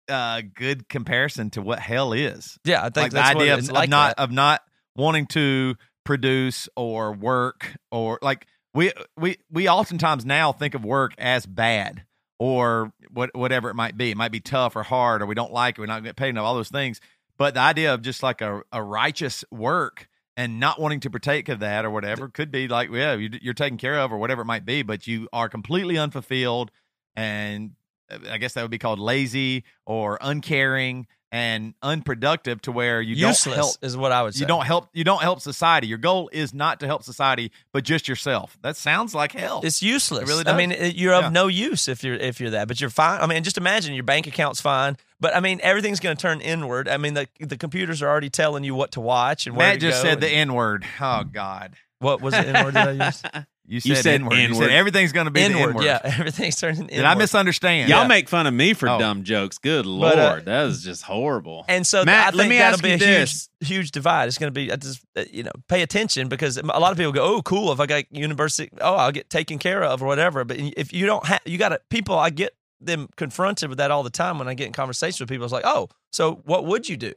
uh 0.09 0.41
good 0.55 0.89
comparison 0.89 1.51
to 1.51 1.61
what 1.61 1.81
hell 1.81 2.15
is. 2.15 2.59
Yeah, 2.65 2.81
I 2.81 2.89
think 2.89 3.13
Like 3.13 3.13
the 3.13 3.41
idea 3.41 3.55
of, 3.59 3.71
like. 3.71 3.91
not 3.91 4.17
that. 4.17 4.23
of 4.23 4.31
not 4.31 4.63
wanting 4.97 5.27
to 5.27 5.75
produce 6.07 6.67
or 6.77 7.13
work 7.13 7.75
or 7.91 8.19
like 8.23 8.47
we 8.73 8.91
we 9.19 9.37
we 9.51 9.69
oftentimes 9.69 10.25
now 10.25 10.51
think 10.53 10.75
of 10.75 10.83
work 10.83 11.13
as 11.19 11.45
bad 11.45 12.05
or 12.39 12.91
what 13.13 13.35
whatever 13.35 13.69
it 13.69 13.75
might 13.75 13.99
be. 13.99 14.11
It 14.11 14.17
might 14.17 14.33
be 14.33 14.41
tough 14.41 14.77
or 14.77 14.83
hard 14.83 15.21
or 15.21 15.27
we 15.27 15.35
don't 15.35 15.53
like 15.53 15.77
it. 15.77 15.81
We're 15.83 15.89
not 15.89 16.03
getting 16.03 16.15
paid 16.15 16.31
enough. 16.31 16.45
All 16.45 16.55
those 16.55 16.71
things. 16.71 17.03
But 17.37 17.55
the 17.55 17.61
idea 17.61 17.93
of 17.93 18.03
just 18.03 18.23
like 18.23 18.41
a, 18.41 18.63
a 18.73 18.83
righteous 18.83 19.45
work 19.51 20.09
and 20.37 20.61
not 20.61 20.81
wanting 20.81 21.01
to 21.01 21.11
partake 21.11 21.49
of 21.49 21.61
that 21.61 21.85
or 21.85 21.91
whatever 21.91 22.29
could 22.29 22.51
be 22.51 22.67
like 22.67 22.91
yeah 22.93 23.15
you, 23.15 23.31
you're 23.41 23.55
taken 23.55 23.79
care 23.79 23.99
of 24.01 24.13
or 24.13 24.19
whatever 24.19 24.43
it 24.43 24.47
might 24.47 24.65
be, 24.65 24.83
but 24.83 25.07
you 25.07 25.29
are 25.33 25.49
completely 25.49 25.97
unfulfilled 25.99 26.71
and 27.17 27.73
uh, 28.11 28.19
I 28.31 28.39
guess 28.39 28.55
that 28.55 28.63
would 28.63 28.71
be 28.71 28.79
called 28.79 28.99
lazy 28.99 29.65
or 29.87 30.19
uncaring 30.21 31.07
and 31.35 31.75
unproductive 31.83 32.63
to 32.63 32.71
where 32.71 33.03
you 33.03 33.17
useless 33.17 33.45
don't 33.45 33.55
help 33.57 33.77
is 33.83 33.97
what 33.97 34.13
I 34.13 34.23
would 34.23 34.35
say. 34.35 34.41
you 34.41 34.47
don't 34.47 34.65
help 34.65 34.89
you 34.93 35.03
don't 35.03 35.21
help 35.21 35.41
society. 35.41 35.89
Your 35.89 35.99
goal 35.99 36.31
is 36.33 36.55
not 36.55 36.79
to 36.79 36.87
help 36.87 37.03
society, 37.03 37.51
but 37.73 37.83
just 37.83 38.07
yourself. 38.07 38.57
That 38.63 38.77
sounds 38.77 39.17
like 39.17 39.33
hell. 39.33 39.61
It's 39.65 39.83
useless. 39.83 40.23
It 40.23 40.29
really 40.29 40.47
I 40.47 40.57
mean, 40.57 40.71
it, 40.71 40.95
you're 40.95 41.13
of 41.13 41.25
Yeah. 41.25 41.29
no 41.31 41.49
use 41.49 41.89
if 41.89 42.05
you're 42.05 42.15
if 42.15 42.41
you're 42.41 42.51
that, 42.51 42.69
but 42.69 42.81
you're 42.81 42.89
fine. 42.89 43.21
I 43.21 43.27
mean, 43.27 43.43
just 43.43 43.59
imagine 43.59 43.95
your 43.95 44.05
bank 44.05 44.29
account's 44.29 44.61
fine, 44.61 44.97
but 45.19 45.35
I 45.35 45.41
mean, 45.41 45.59
everything's 45.65 45.99
going 45.99 46.17
to 46.17 46.23
turn 46.23 46.41
inward. 46.41 46.89
I 46.89 46.99
mean, 46.99 47.15
the 47.15 47.27
the 47.41 47.57
computers 47.57 48.01
are 48.01 48.09
already 48.09 48.31
telling 48.31 48.63
you 48.63 48.77
what 48.77 48.93
to 48.93 49.01
watch 49.01 49.49
and 49.49 49.57
where 49.57 49.73
Matt 49.73 49.81
just 49.81 50.05
go 50.05 50.09
said 50.11 50.21
the 50.21 50.29
N 50.29 50.55
word. 50.55 50.87
Oh 51.01 51.25
God. 51.25 51.75
what 51.99 52.21
was 52.21 52.35
the 52.35 52.47
N 52.47 52.65
word 52.65 52.75
that 52.75 52.89
I 52.89 53.07
used? 53.07 53.27
You 53.67 53.81
said, 53.81 53.89
You 53.89 53.95
said 53.97 54.15
N-word. 54.21 54.37
You 54.37 54.55
said 54.57 54.71
everything's 54.71 55.13
going 55.13 55.25
to 55.25 55.31
be 55.31 55.41
the 55.41 55.59
Inward, 55.59 55.83
yeah, 55.85 55.99
everything's 56.05 56.57
turning 56.57 56.81
inward. 56.83 56.91
Did 56.97 57.05
I 57.05 57.15
misunderstand? 57.15 57.89
Y'all 57.89 58.03
Yeah. 58.03 58.07
make 58.09 58.29
fun 58.29 58.47
of 58.47 58.53
me 58.53 58.75
for 58.75 58.89
Oh. 58.89 58.99
dumb 58.99 59.23
jokes. 59.25 59.57
Good 59.59 59.87
lord, 59.87 60.13
But, 60.15 60.19
uh, 60.19 60.41
that 60.45 60.67
is 60.67 60.85
just 60.85 61.03
horrible. 61.05 61.65
And 61.67 61.87
so 61.87 61.99
th- 62.01 62.07
Matt, 62.07 62.35
I 62.35 62.37
let 62.37 62.43
think 62.43 62.51
me 62.51 62.59
that'll 62.59 62.75
ask 62.75 62.83
be 62.83 62.89
you 62.91 62.95
a 62.97 62.99
this. 62.99 63.49
huge, 63.61 63.69
huge 63.69 63.91
divide. 63.93 64.29
It's 64.29 64.37
going 64.37 64.53
to 64.53 64.55
be, 64.55 64.71
I 64.71 64.77
just, 64.77 65.01
uh, 65.17 65.25
you 65.31 65.45
know, 65.45 65.53
pay 65.69 65.81
attention 65.83 66.29
because 66.29 66.59
a 66.59 66.63
lot 66.65 66.93
of 66.93 66.99
people 66.99 67.13
go, 67.13 67.25
oh, 67.25 67.41
cool. 67.43 67.73
If 67.73 67.81
I 67.81 67.87
got 67.87 68.05
university, 68.11 68.71
oh, 68.83 68.97
I'll 68.97 69.13
get 69.13 69.31
taken 69.31 69.59
care 69.59 69.83
of 69.83 70.03
or 70.03 70.07
whatever. 70.07 70.45
But 70.45 70.59
if 70.59 70.93
you 70.93 71.07
don't 71.07 71.25
have, 71.27 71.41
you 71.47 71.57
got 71.57 71.71
to, 71.71 71.81
people, 71.89 72.19
I 72.19 72.29
get 72.31 72.55
them 72.81 73.09
confronted 73.17 73.71
with 73.71 73.79
that 73.79 73.91
all 73.91 74.03
the 74.03 74.11
time 74.11 74.39
when 74.39 74.47
I 74.47 74.53
get 74.53 74.67
in 74.67 74.75
conversations 74.75 75.21
with 75.21 75.31
people. 75.31 75.45
It's 75.45 75.53
like, 75.55 75.65
oh, 75.67 75.89
so 76.13 76.43
what 76.45 76.67
would 76.67 76.87
you 76.87 76.99
do? 76.99 77.15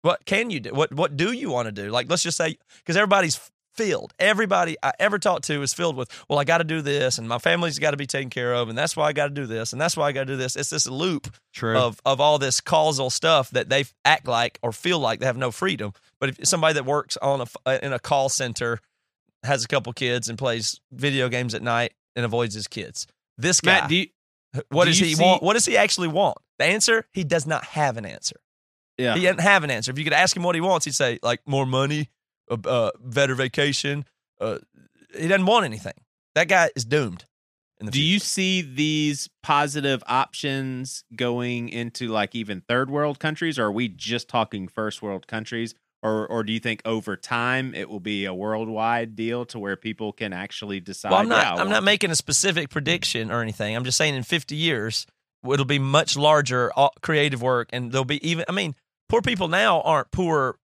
What 0.00 0.24
can 0.24 0.48
you 0.48 0.60
do? 0.60 0.70
What 0.72 0.94
what 0.94 1.14
do 1.18 1.32
you 1.32 1.50
want 1.50 1.66
to 1.66 1.72
do? 1.72 1.90
Like, 1.90 2.08
let's 2.08 2.22
just 2.22 2.38
say, 2.38 2.56
because 2.78 2.96
everybody's 2.96 3.38
filled. 3.74 4.12
Everybody 4.18 4.76
I 4.82 4.92
ever 4.98 5.18
talked 5.18 5.44
to 5.44 5.62
is 5.62 5.72
filled 5.74 5.96
with, 5.96 6.10
well, 6.28 6.38
I 6.38 6.44
got 6.44 6.58
to 6.58 6.64
do 6.64 6.82
this, 6.82 7.18
and 7.18 7.28
my 7.28 7.38
family's 7.38 7.78
got 7.78 7.92
to 7.92 7.96
be 7.96 8.06
taken 8.06 8.30
care 8.30 8.54
of, 8.54 8.68
and 8.68 8.76
that's 8.76 8.96
why 8.96 9.06
I 9.08 9.12
got 9.12 9.24
to 9.28 9.34
do 9.34 9.46
this, 9.46 9.72
and 9.72 9.80
that's 9.80 9.96
why 9.96 10.08
I 10.08 10.12
got 10.12 10.20
to 10.20 10.26
do 10.26 10.36
this. 10.36 10.56
It's 10.56 10.70
this 10.70 10.86
loop 10.86 11.28
True. 11.54 11.76
of 11.76 12.00
of 12.04 12.20
all 12.20 12.38
this 12.38 12.60
causal 12.60 13.10
stuff 13.10 13.50
that 13.50 13.68
they 13.68 13.84
act 14.04 14.26
like 14.28 14.58
or 14.62 14.72
feel 14.72 14.98
like 14.98 15.20
they 15.20 15.26
have 15.26 15.36
no 15.36 15.50
freedom. 15.50 15.92
But 16.20 16.30
if 16.30 16.46
somebody 16.46 16.74
that 16.74 16.84
works 16.84 17.16
on 17.18 17.40
a 17.40 17.46
uh, 17.66 17.78
in 17.82 17.92
a 17.92 17.98
call 17.98 18.28
center 18.28 18.80
has 19.42 19.64
a 19.64 19.68
couple 19.68 19.92
kids 19.92 20.28
and 20.28 20.36
plays 20.38 20.80
video 20.92 21.28
games 21.28 21.54
at 21.54 21.62
night 21.62 21.92
and 22.16 22.24
avoids 22.24 22.54
his 22.54 22.66
kids, 22.66 23.06
this 23.38 23.60
guy, 23.60 23.80
Matt, 23.80 23.90
you, 23.90 24.06
what 24.68 24.84
do 24.84 24.90
does 24.90 24.98
he 24.98 25.14
see- 25.14 25.22
want? 25.22 25.42
What 25.42 25.54
does 25.54 25.64
he 25.64 25.76
actually 25.76 26.08
want? 26.08 26.36
The 26.58 26.66
answer: 26.66 27.06
He 27.12 27.24
does 27.24 27.46
not 27.46 27.64
have 27.64 27.96
an 27.96 28.04
answer. 28.04 28.36
yeah, 28.98 29.14
He 29.14 29.22
doesn't 29.22 29.40
have 29.40 29.64
an 29.64 29.70
answer. 29.70 29.90
If 29.90 29.98
you 29.98 30.04
could 30.04 30.12
ask 30.12 30.36
him 30.36 30.42
what 30.42 30.54
he 30.54 30.60
wants, 30.60 30.84
he'd 30.84 30.94
say 30.94 31.18
like 31.22 31.40
more 31.46 31.64
money, 31.64 32.10
uh, 32.50 32.90
better 33.00 33.34
vacation. 33.34 34.04
Uh, 34.40 34.58
he 35.16 35.28
doesn't 35.28 35.46
want 35.46 35.64
anything. 35.64 35.94
That 36.34 36.48
guy 36.48 36.70
is 36.76 36.84
doomed. 36.84 37.24
Do 37.80 37.90
future. 37.92 38.00
you 38.00 38.18
see 38.18 38.60
these 38.60 39.30
positive 39.42 40.02
options 40.06 41.02
going 41.16 41.70
into 41.70 42.08
like 42.08 42.34
even 42.34 42.60
third 42.68 42.90
world 42.90 43.18
countries, 43.18 43.58
or 43.58 43.66
are 43.66 43.72
we 43.72 43.88
just 43.88 44.28
talking 44.28 44.68
first 44.68 45.00
world 45.00 45.26
countries? 45.26 45.74
Or, 46.02 46.26
or 46.26 46.44
do 46.44 46.52
you 46.52 46.60
think 46.60 46.80
over 46.86 47.14
time 47.14 47.74
it 47.74 47.90
will 47.90 48.00
be 48.00 48.24
a 48.24 48.32
worldwide 48.32 49.16
deal 49.16 49.44
to 49.46 49.58
where 49.58 49.76
people 49.76 50.12
can 50.12 50.32
actually 50.32 50.80
decide? 50.80 51.10
Well, 51.10 51.20
I'm 51.20 51.28
not. 51.28 51.56
yeah, 51.56 51.62
I'm 51.62 51.68
not 51.68 51.84
making 51.84 52.10
a 52.10 52.16
specific 52.16 52.70
prediction 52.70 53.30
or 53.30 53.42
anything. 53.42 53.76
I'm 53.76 53.84
just 53.84 53.98
saying 53.98 54.14
in 54.14 54.22
50 54.22 54.56
years 54.56 55.06
it'll 55.44 55.66
be 55.66 55.78
much 55.78 56.16
larger 56.16 56.72
uh, 56.76 56.88
creative 57.02 57.42
work, 57.42 57.68
and 57.72 57.92
there'll 57.92 58.04
be 58.04 58.26
even. 58.26 58.44
I 58.48 58.52
mean, 58.52 58.74
poor 59.08 59.20
people 59.20 59.48
now 59.48 59.80
aren't 59.82 60.10
poor 60.10 60.56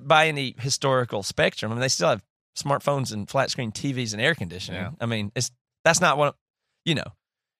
by 0.00 0.28
any 0.28 0.54
historical 0.58 1.22
spectrum. 1.22 1.72
I 1.72 1.74
mean, 1.74 1.80
they 1.80 1.88
still 1.88 2.08
have 2.08 2.22
smartphones 2.56 3.12
and 3.12 3.28
flat 3.28 3.50
screen 3.50 3.72
TVs 3.72 4.12
and 4.12 4.22
air 4.22 4.34
conditioning. 4.34 4.80
Yeah. 4.80 4.90
I 5.00 5.06
mean, 5.06 5.32
it's 5.34 5.50
that's 5.84 6.00
not 6.00 6.18
what 6.18 6.36
you 6.84 6.94
know. 6.94 7.14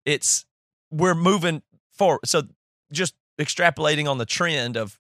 It's 0.05 0.45
we're 0.91 1.15
moving 1.15 1.63
forward. 1.93 2.21
So 2.25 2.43
just 2.93 3.15
extrapolating 3.41 4.09
on 4.09 4.19
the 4.19 4.27
trend 4.27 4.77
of 4.77 4.99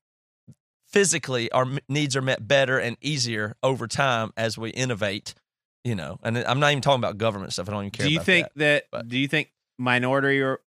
physically 0.87 1.51
our 1.53 1.67
needs 1.89 2.17
are 2.17 2.23
met 2.23 2.47
better 2.47 2.79
and 2.79 2.97
easier 3.01 3.57
over 3.63 3.87
time 3.87 4.33
as 4.37 4.59
we 4.59 4.71
innovate 4.71 5.35
you 5.85 5.95
know 5.95 6.19
and 6.23 6.37
i'm 6.39 6.61
not 6.61 6.71
even 6.71 6.83
talking 6.83 7.01
about 7.01 7.17
government 7.17 7.53
stuff 7.53 7.69
i 7.69 7.73
don't 7.73 7.85
even 7.85 7.91
care 7.91 8.07
do 8.07 8.13
you 8.13 8.21
think 8.21 8.47
that. 8.57 8.85
that, 8.93 9.09
do 9.09 9.19
you 9.19 9.27
think 9.27 9.51
minority 9.79 10.41
or 10.41 10.61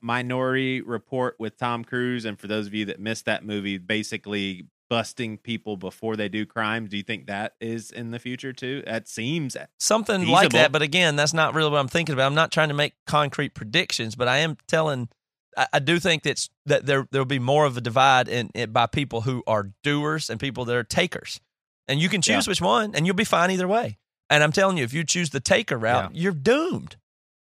minority 0.00 0.80
report 0.80 1.36
with 1.38 1.56
tom 1.58 1.84
cruise 1.84 2.24
and 2.24 2.38
for 2.38 2.46
those 2.46 2.66
of 2.66 2.72
you 2.72 2.86
that 2.86 2.98
missed 2.98 3.26
that 3.26 3.44
movie 3.44 3.76
basically 3.76 4.66
busting 4.88 5.38
people 5.38 5.76
before 5.76 6.16
they 6.16 6.28
do 6.28 6.46
crimes. 6.46 6.90
Do 6.90 6.96
you 6.96 7.02
think 7.02 7.26
that 7.26 7.54
is 7.60 7.90
in 7.90 8.10
the 8.10 8.18
future 8.18 8.52
too? 8.52 8.82
That 8.86 9.08
seems 9.08 9.56
something 9.78 10.26
like 10.26 10.50
that. 10.52 10.72
But 10.72 10.82
again, 10.82 11.16
that's 11.16 11.34
not 11.34 11.54
really 11.54 11.70
what 11.70 11.78
I'm 11.78 11.88
thinking 11.88 12.12
about. 12.14 12.26
I'm 12.26 12.34
not 12.34 12.50
trying 12.52 12.68
to 12.68 12.74
make 12.74 12.94
concrete 13.06 13.54
predictions, 13.54 14.14
but 14.14 14.28
I 14.28 14.38
am 14.38 14.56
telling. 14.66 15.08
I, 15.56 15.66
I 15.74 15.78
do 15.78 15.98
think 15.98 16.22
that's 16.22 16.50
that 16.66 16.86
there 16.86 17.06
there 17.10 17.20
will 17.20 17.26
be 17.26 17.38
more 17.38 17.64
of 17.64 17.76
a 17.76 17.80
divide 17.80 18.28
in, 18.28 18.50
in 18.54 18.70
by 18.72 18.86
people 18.86 19.22
who 19.22 19.42
are 19.46 19.70
doers 19.82 20.30
and 20.30 20.38
people 20.40 20.64
that 20.66 20.76
are 20.76 20.84
takers, 20.84 21.40
and 21.86 22.00
you 22.00 22.08
can 22.08 22.22
choose 22.22 22.46
which 22.48 22.60
one, 22.60 22.94
and 22.94 23.06
you'll 23.06 23.16
be 23.16 23.24
fine 23.24 23.50
either 23.50 23.68
way. 23.68 23.98
And 24.30 24.42
I'm 24.42 24.52
telling 24.52 24.76
you, 24.76 24.84
if 24.84 24.92
you 24.92 25.04
choose 25.04 25.30
the 25.30 25.40
taker 25.40 25.76
route, 25.78 26.14
you're 26.14 26.32
doomed. 26.32 26.96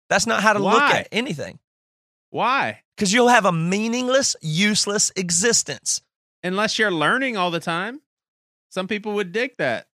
That's 0.09 0.25
not 0.27 0.41
how 0.43 0.53
to 0.53 0.59
look 0.59 0.81
at 0.81 1.07
anything 1.11 1.59
why. 2.29 2.81
because 2.95 3.13
you'll 3.13 3.27
have 3.29 3.45
a 3.45 3.51
meaningless, 3.51 4.35
useless 4.41 5.11
existence. 5.15 6.01
Unless 6.43 6.77
you're 6.79 6.91
learning 6.91 7.37
all 7.37 7.51
the 7.51 7.59
time, 7.59 8.01
some 8.69 8.87
people 8.87 9.13
would 9.13 9.31
dig 9.31 9.55
that. 9.57 9.87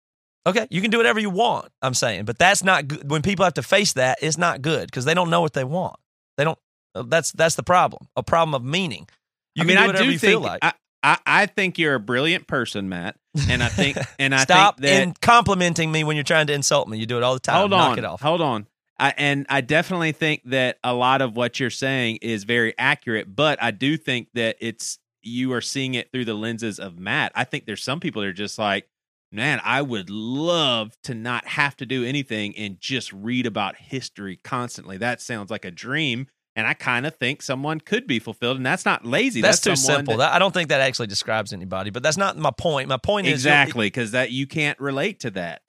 Okay, 0.47 0.67
you 0.71 0.81
can 0.81 0.91
do 0.93 0.99
whatever 0.99 1.19
you 1.19 1.31
want. 1.31 1.73
I'm 1.83 1.95
saying, 1.95 2.25
but 2.25 2.39
that's 2.39 2.63
not 2.63 2.87
good. 2.87 3.11
When 3.11 3.21
people 3.23 3.45
have 3.45 3.55
to 3.55 3.63
face 3.63 3.95
that, 3.95 4.19
it's 4.23 4.39
not 4.39 4.63
good 4.63 4.87
because 4.87 5.05
they 5.05 5.15
don't 5.15 5.29
know 5.31 5.41
what 5.41 5.55
they 5.55 5.65
want. 5.65 5.97
They 6.37 6.45
don't. 6.45 6.59
uh, 6.95 7.03
That's 7.03 7.33
that's 7.33 7.57
the 7.57 7.65
problem. 7.65 8.07
A 8.17 8.23
problem 8.23 8.55
of 8.55 8.63
meaning. 8.63 9.09
You 9.57 9.63
I 9.65 9.67
mean, 9.67 9.77
do 9.77 9.83
I 9.83 9.93
do 9.93 10.05
you 10.05 10.19
think 10.19 10.31
feel 10.31 10.41
like. 10.41 10.61
I, 10.63 10.73
I 11.03 11.19
I 11.27 11.47
think 11.47 11.79
you're 11.79 11.95
a 11.95 12.01
brilliant 12.01 12.47
person, 12.47 12.89
Matt, 12.89 13.17
and 13.49 13.61
I 13.63 13.69
think 13.69 13.97
and 14.21 14.33
I 14.35 14.45
Stop 14.45 14.77
think 14.79 14.83
that 14.89 15.03
in 15.03 15.15
complimenting 15.21 15.91
me 15.91 16.05
when 16.05 16.17
you're 16.17 16.23
trying 16.25 16.47
to 16.47 16.53
insult 16.53 16.89
me. 16.89 16.99
You 16.99 17.07
do 17.07 17.17
it 17.17 17.25
all 17.25 17.35
the 17.35 17.41
time. 17.41 17.57
hold 17.57 17.71
Knock 17.73 17.93
on, 17.93 17.99
it 17.99 18.05
off. 18.05 18.21
hold 18.21 18.41
on. 18.41 18.67
I, 18.99 19.13
and 19.19 19.47
I 19.51 19.61
definitely 19.63 20.13
think 20.13 20.43
that 20.47 20.79
a 20.83 20.95
lot 20.95 21.21
of 21.23 21.37
what 21.37 21.61
you're 21.61 21.69
saying 21.71 22.21
is 22.23 22.45
very 22.45 22.73
accurate, 22.79 23.35
but 23.35 23.63
I 23.63 23.71
do 23.71 23.97
think 23.99 24.29
that 24.35 24.57
it's 24.61 24.99
you 25.27 25.53
are 25.53 25.61
seeing 25.61 25.95
it 25.95 26.11
through 26.13 26.25
the 26.25 26.35
lenses 26.35 26.79
of 26.79 26.99
Matt. 26.99 27.33
I 27.35 27.45
think 27.45 27.67
there's 27.67 27.83
some 27.83 28.01
people 28.01 28.23
that 28.23 28.29
are 28.29 28.33
just 28.33 28.59
like, 28.59 28.89
man, 29.33 29.61
I 29.65 29.83
would 29.83 30.09
love 30.09 30.97
to 31.03 31.15
not 31.15 31.47
have 31.49 31.77
to 31.77 31.87
do 31.87 32.05
anything 32.05 32.57
and 32.57 32.81
just 32.81 33.13
read 33.13 33.45
about 33.47 33.77
history 33.77 34.39
constantly. 34.43 34.97
That 34.99 35.21
sounds 35.21 35.51
like 35.51 35.65
a 35.65 35.71
dream. 35.71 36.29
And 36.55 36.67
I 36.67 36.73
kind 36.73 37.05
of 37.05 37.15
think 37.17 37.43
someone 37.43 37.81
could 37.81 38.07
be 38.07 38.19
fulfilled, 38.19 38.57
and 38.57 38.65
that's 38.65 38.87
not 38.87 39.05
lazy. 39.05 39.43
That's, 39.43 39.61
too 39.61 39.77
someone 39.77 39.99
simple. 40.07 40.17
that- 40.19 40.33
I 40.33 40.39
don't 40.39 40.55
think 40.55 40.71
that 40.71 40.81
actually 40.81 41.09
describes 41.09 41.53
anybody. 41.53 41.91
But 41.91 42.03
that's 42.03 42.17
not 42.17 42.39
my 42.39 42.51
point. 42.51 42.89
My 42.89 42.97
point 42.97 43.27
is 43.27 43.35
exactly 43.35 43.89
because 43.89 44.13
that 44.13 44.31
you 44.31 44.47
can't 44.47 44.79
relate 44.81 45.21
to 45.21 45.31
that. 45.33 45.61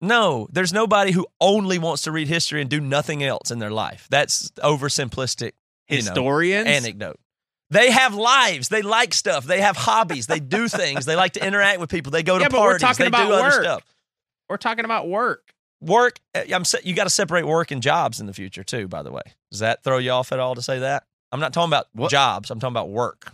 No, 0.00 0.48
there's 0.50 0.72
nobody 0.72 1.12
who 1.12 1.26
only 1.42 1.78
wants 1.78 2.02
to 2.02 2.12
read 2.12 2.28
history 2.28 2.60
and 2.62 2.70
do 2.70 2.80
nothing 2.80 3.22
else 3.22 3.50
in 3.50 3.58
their 3.58 3.70
life. 3.70 4.06
That's 4.10 4.50
oversimplistic. 4.62 5.52
you 5.88 5.98
know, 5.98 6.10
Historians, 6.10 6.68
anecdote. 6.68 7.18
They 7.70 7.90
have 7.90 8.14
lives. 8.14 8.68
They 8.68 8.82
like 8.82 9.14
stuff. 9.14 9.44
They 9.44 9.60
have 9.60 9.76
hobbies. 9.76 10.26
They 10.26 10.38
do 10.40 10.68
things. 10.68 11.06
They 11.06 11.16
like 11.16 11.32
to 11.32 11.44
interact 11.46 11.80
with 11.80 11.90
people. 11.90 12.12
They 12.12 12.22
go 12.22 12.36
to 12.38 12.42
Yeah, 12.42 12.48
but 12.48 12.60
we're 12.60 12.78
parties. 12.78 12.80
talking 12.82 13.04
they 13.04 13.08
about 13.08 13.26
do 13.28 13.32
other 13.34 13.42
work. 13.44 13.62
stuff. 13.64 13.82
we're 14.48 14.56
talking 14.58 14.84
about 14.84 15.08
work. 15.08 15.42
Work. 15.80 16.18
uh, 16.34 16.42
I'm. 16.54 16.64
You 16.82 16.94
got 16.94 17.04
to 17.04 17.10
separate 17.10 17.46
work 17.46 17.70
and 17.70 17.82
jobs 17.82 18.20
in 18.20 18.26
the 18.26 18.32
future 18.32 18.62
too. 18.64 18.86
By 18.88 19.02
the 19.02 19.10
way, 19.12 19.22
does 19.50 19.60
that 19.60 19.82
throw 19.82 19.98
you 19.98 20.10
off 20.10 20.32
at 20.32 20.38
all 20.40 20.54
to 20.54 20.62
say 20.62 20.78
that? 20.80 21.04
I'm 21.32 21.40
not 21.40 21.52
talking 21.52 21.70
about 21.70 21.86
What- 21.92 22.10
jobs. 22.10 22.50
I'm 22.50 22.60
talking 22.60 22.72
about 22.72 22.90
work. 22.90 23.32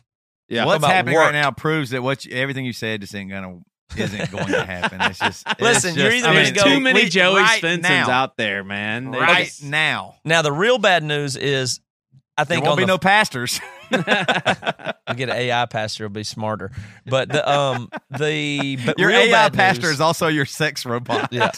Yeah. 0.48 0.64
What's 0.64 0.78
about 0.78 0.90
happening 0.90 1.14
work? 1.16 1.26
right 1.26 1.32
now 1.32 1.50
proves 1.52 1.90
that 1.90 2.02
what 2.02 2.24
you, 2.24 2.34
everything 2.34 2.64
you 2.64 2.72
said 2.72 3.02
just 3.02 3.14
ain't 3.14 3.30
gonna 3.30 3.60
isn't 3.96 4.30
going 4.32 4.46
to 4.48 4.64
happen. 4.64 5.00
It's 5.02 5.18
just 5.18 5.44
it's 5.50 5.60
Listen, 5.60 5.94
you're 5.96 6.10
either 6.12 6.28
I 6.28 6.42
mean, 6.44 6.54
go- 6.54 6.64
too 6.64 6.80
many 6.80 7.04
we- 7.04 7.08
Joey 7.08 7.40
right 7.40 7.62
Svensons 7.62 8.08
out 8.08 8.36
there, 8.36 8.64
man. 8.64 9.10
Right 9.12 9.46
just- 9.46 9.62
now. 9.64 10.16
Now 10.24 10.42
the 10.42 10.50
real 10.52 10.78
bad 10.78 11.04
news 11.04 11.36
is, 11.36 11.80
I 12.40 12.44
There 12.44 12.56
think 12.56 12.66
won't 12.66 12.78
be 12.78 12.84
the 12.84 12.88
no 12.88 12.98
pastors. 12.98 13.60
we 13.90 13.98
get 13.98 15.28
an 15.28 15.30
AI 15.30 15.66
pastor 15.66 16.04
will 16.04 16.10
be 16.10 16.24
smarter. 16.24 16.70
But 17.06 17.28
the 17.28 17.48
um 17.48 17.90
the 18.18 18.76
but 18.86 18.98
Your 18.98 19.10
AI 19.10 19.48
pastor 19.50 19.82
news- 19.88 19.94
is 19.94 20.00
also 20.00 20.28
your 20.28 20.46
sex 20.46 20.86
robot. 20.86 21.32
Yeah. 21.32 21.50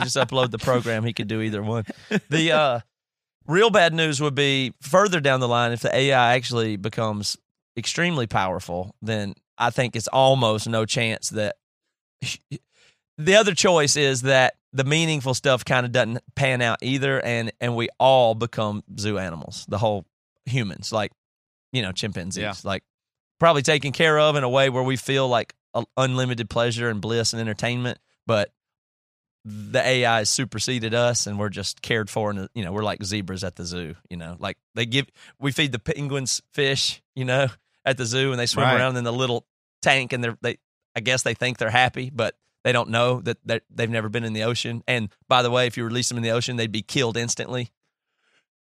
Just 0.00 0.16
upload 0.16 0.50
the 0.50 0.58
program. 0.58 1.04
He 1.04 1.12
could 1.12 1.28
do 1.28 1.40
either 1.40 1.62
one. 1.62 1.84
The 2.28 2.52
uh, 2.52 2.80
real 3.46 3.70
bad 3.70 3.92
news 3.94 4.20
would 4.20 4.34
be 4.34 4.72
further 4.80 5.20
down 5.20 5.40
the 5.40 5.48
line 5.48 5.72
if 5.72 5.80
the 5.80 5.94
AI 5.94 6.34
actually 6.34 6.76
becomes 6.76 7.36
extremely 7.76 8.26
powerful. 8.26 8.94
Then 9.02 9.34
I 9.58 9.70
think 9.70 9.96
it's 9.96 10.08
almost 10.08 10.68
no 10.68 10.84
chance 10.86 11.30
that. 11.30 11.56
The 13.18 13.36
other 13.36 13.54
choice 13.54 13.96
is 13.96 14.22
that 14.22 14.54
the 14.72 14.84
meaningful 14.84 15.34
stuff 15.34 15.64
kind 15.64 15.84
of 15.84 15.92
doesn't 15.92 16.18
pan 16.34 16.62
out 16.62 16.78
either, 16.82 17.20
and 17.20 17.52
and 17.60 17.74
we 17.76 17.88
all 17.98 18.34
become 18.34 18.82
zoo 18.98 19.18
animals. 19.18 19.66
The 19.68 19.78
whole 19.78 20.04
humans, 20.46 20.92
like 20.92 21.12
you 21.72 21.82
know, 21.82 21.92
chimpanzees, 21.92 22.42
Yeah. 22.42 22.54
like 22.64 22.82
probably 23.38 23.62
taken 23.62 23.92
care 23.92 24.18
of 24.18 24.36
in 24.36 24.44
a 24.44 24.48
way 24.48 24.68
where 24.70 24.82
we 24.82 24.96
feel 24.96 25.28
like 25.28 25.54
a, 25.74 25.84
unlimited 25.96 26.50
pleasure 26.50 26.88
and 26.88 27.00
bliss 27.00 27.32
and 27.32 27.40
entertainment, 27.40 27.98
but 28.26 28.52
the 29.44 29.80
AI 29.80 30.18
has 30.18 30.28
superseded 30.28 30.92
us 30.92 31.26
and 31.26 31.38
we're 31.38 31.48
just 31.48 31.80
cared 31.80 32.10
for 32.10 32.30
and 32.30 32.48
you 32.54 32.62
know 32.62 32.72
we're 32.72 32.82
like 32.84 33.02
zebras 33.02 33.42
at 33.42 33.56
the 33.56 33.64
zoo 33.64 33.94
you 34.10 34.16
know 34.18 34.36
like 34.38 34.58
they 34.74 34.84
give 34.84 35.06
we 35.38 35.50
feed 35.50 35.72
the 35.72 35.78
penguins 35.78 36.42
fish 36.52 37.00
you 37.16 37.24
know 37.24 37.46
at 37.86 37.96
the 37.96 38.04
zoo 38.04 38.32
and 38.32 38.38
they 38.38 38.44
swim 38.44 38.66
Right. 38.66 38.76
around 38.76 38.98
in 38.98 39.04
the 39.04 39.12
little 39.12 39.46
tank 39.80 40.12
and 40.12 40.22
they're 40.22 40.36
they 40.42 40.58
I 40.94 41.00
guess 41.00 41.22
they 41.22 41.32
think 41.32 41.56
they're 41.56 41.70
happy 41.70 42.10
but 42.10 42.34
they 42.64 42.72
don't 42.72 42.90
know 42.90 43.20
that 43.22 43.38
they've 43.70 43.90
never 43.90 44.08
been 44.08 44.24
in 44.24 44.32
the 44.32 44.42
ocean 44.42 44.82
and 44.86 45.08
by 45.28 45.42
the 45.42 45.50
way 45.50 45.66
if 45.66 45.76
you 45.76 45.84
release 45.84 46.08
them 46.08 46.18
in 46.18 46.22
the 46.22 46.30
ocean 46.30 46.56
they'd 46.56 46.72
be 46.72 46.82
killed 46.82 47.16
instantly 47.16 47.70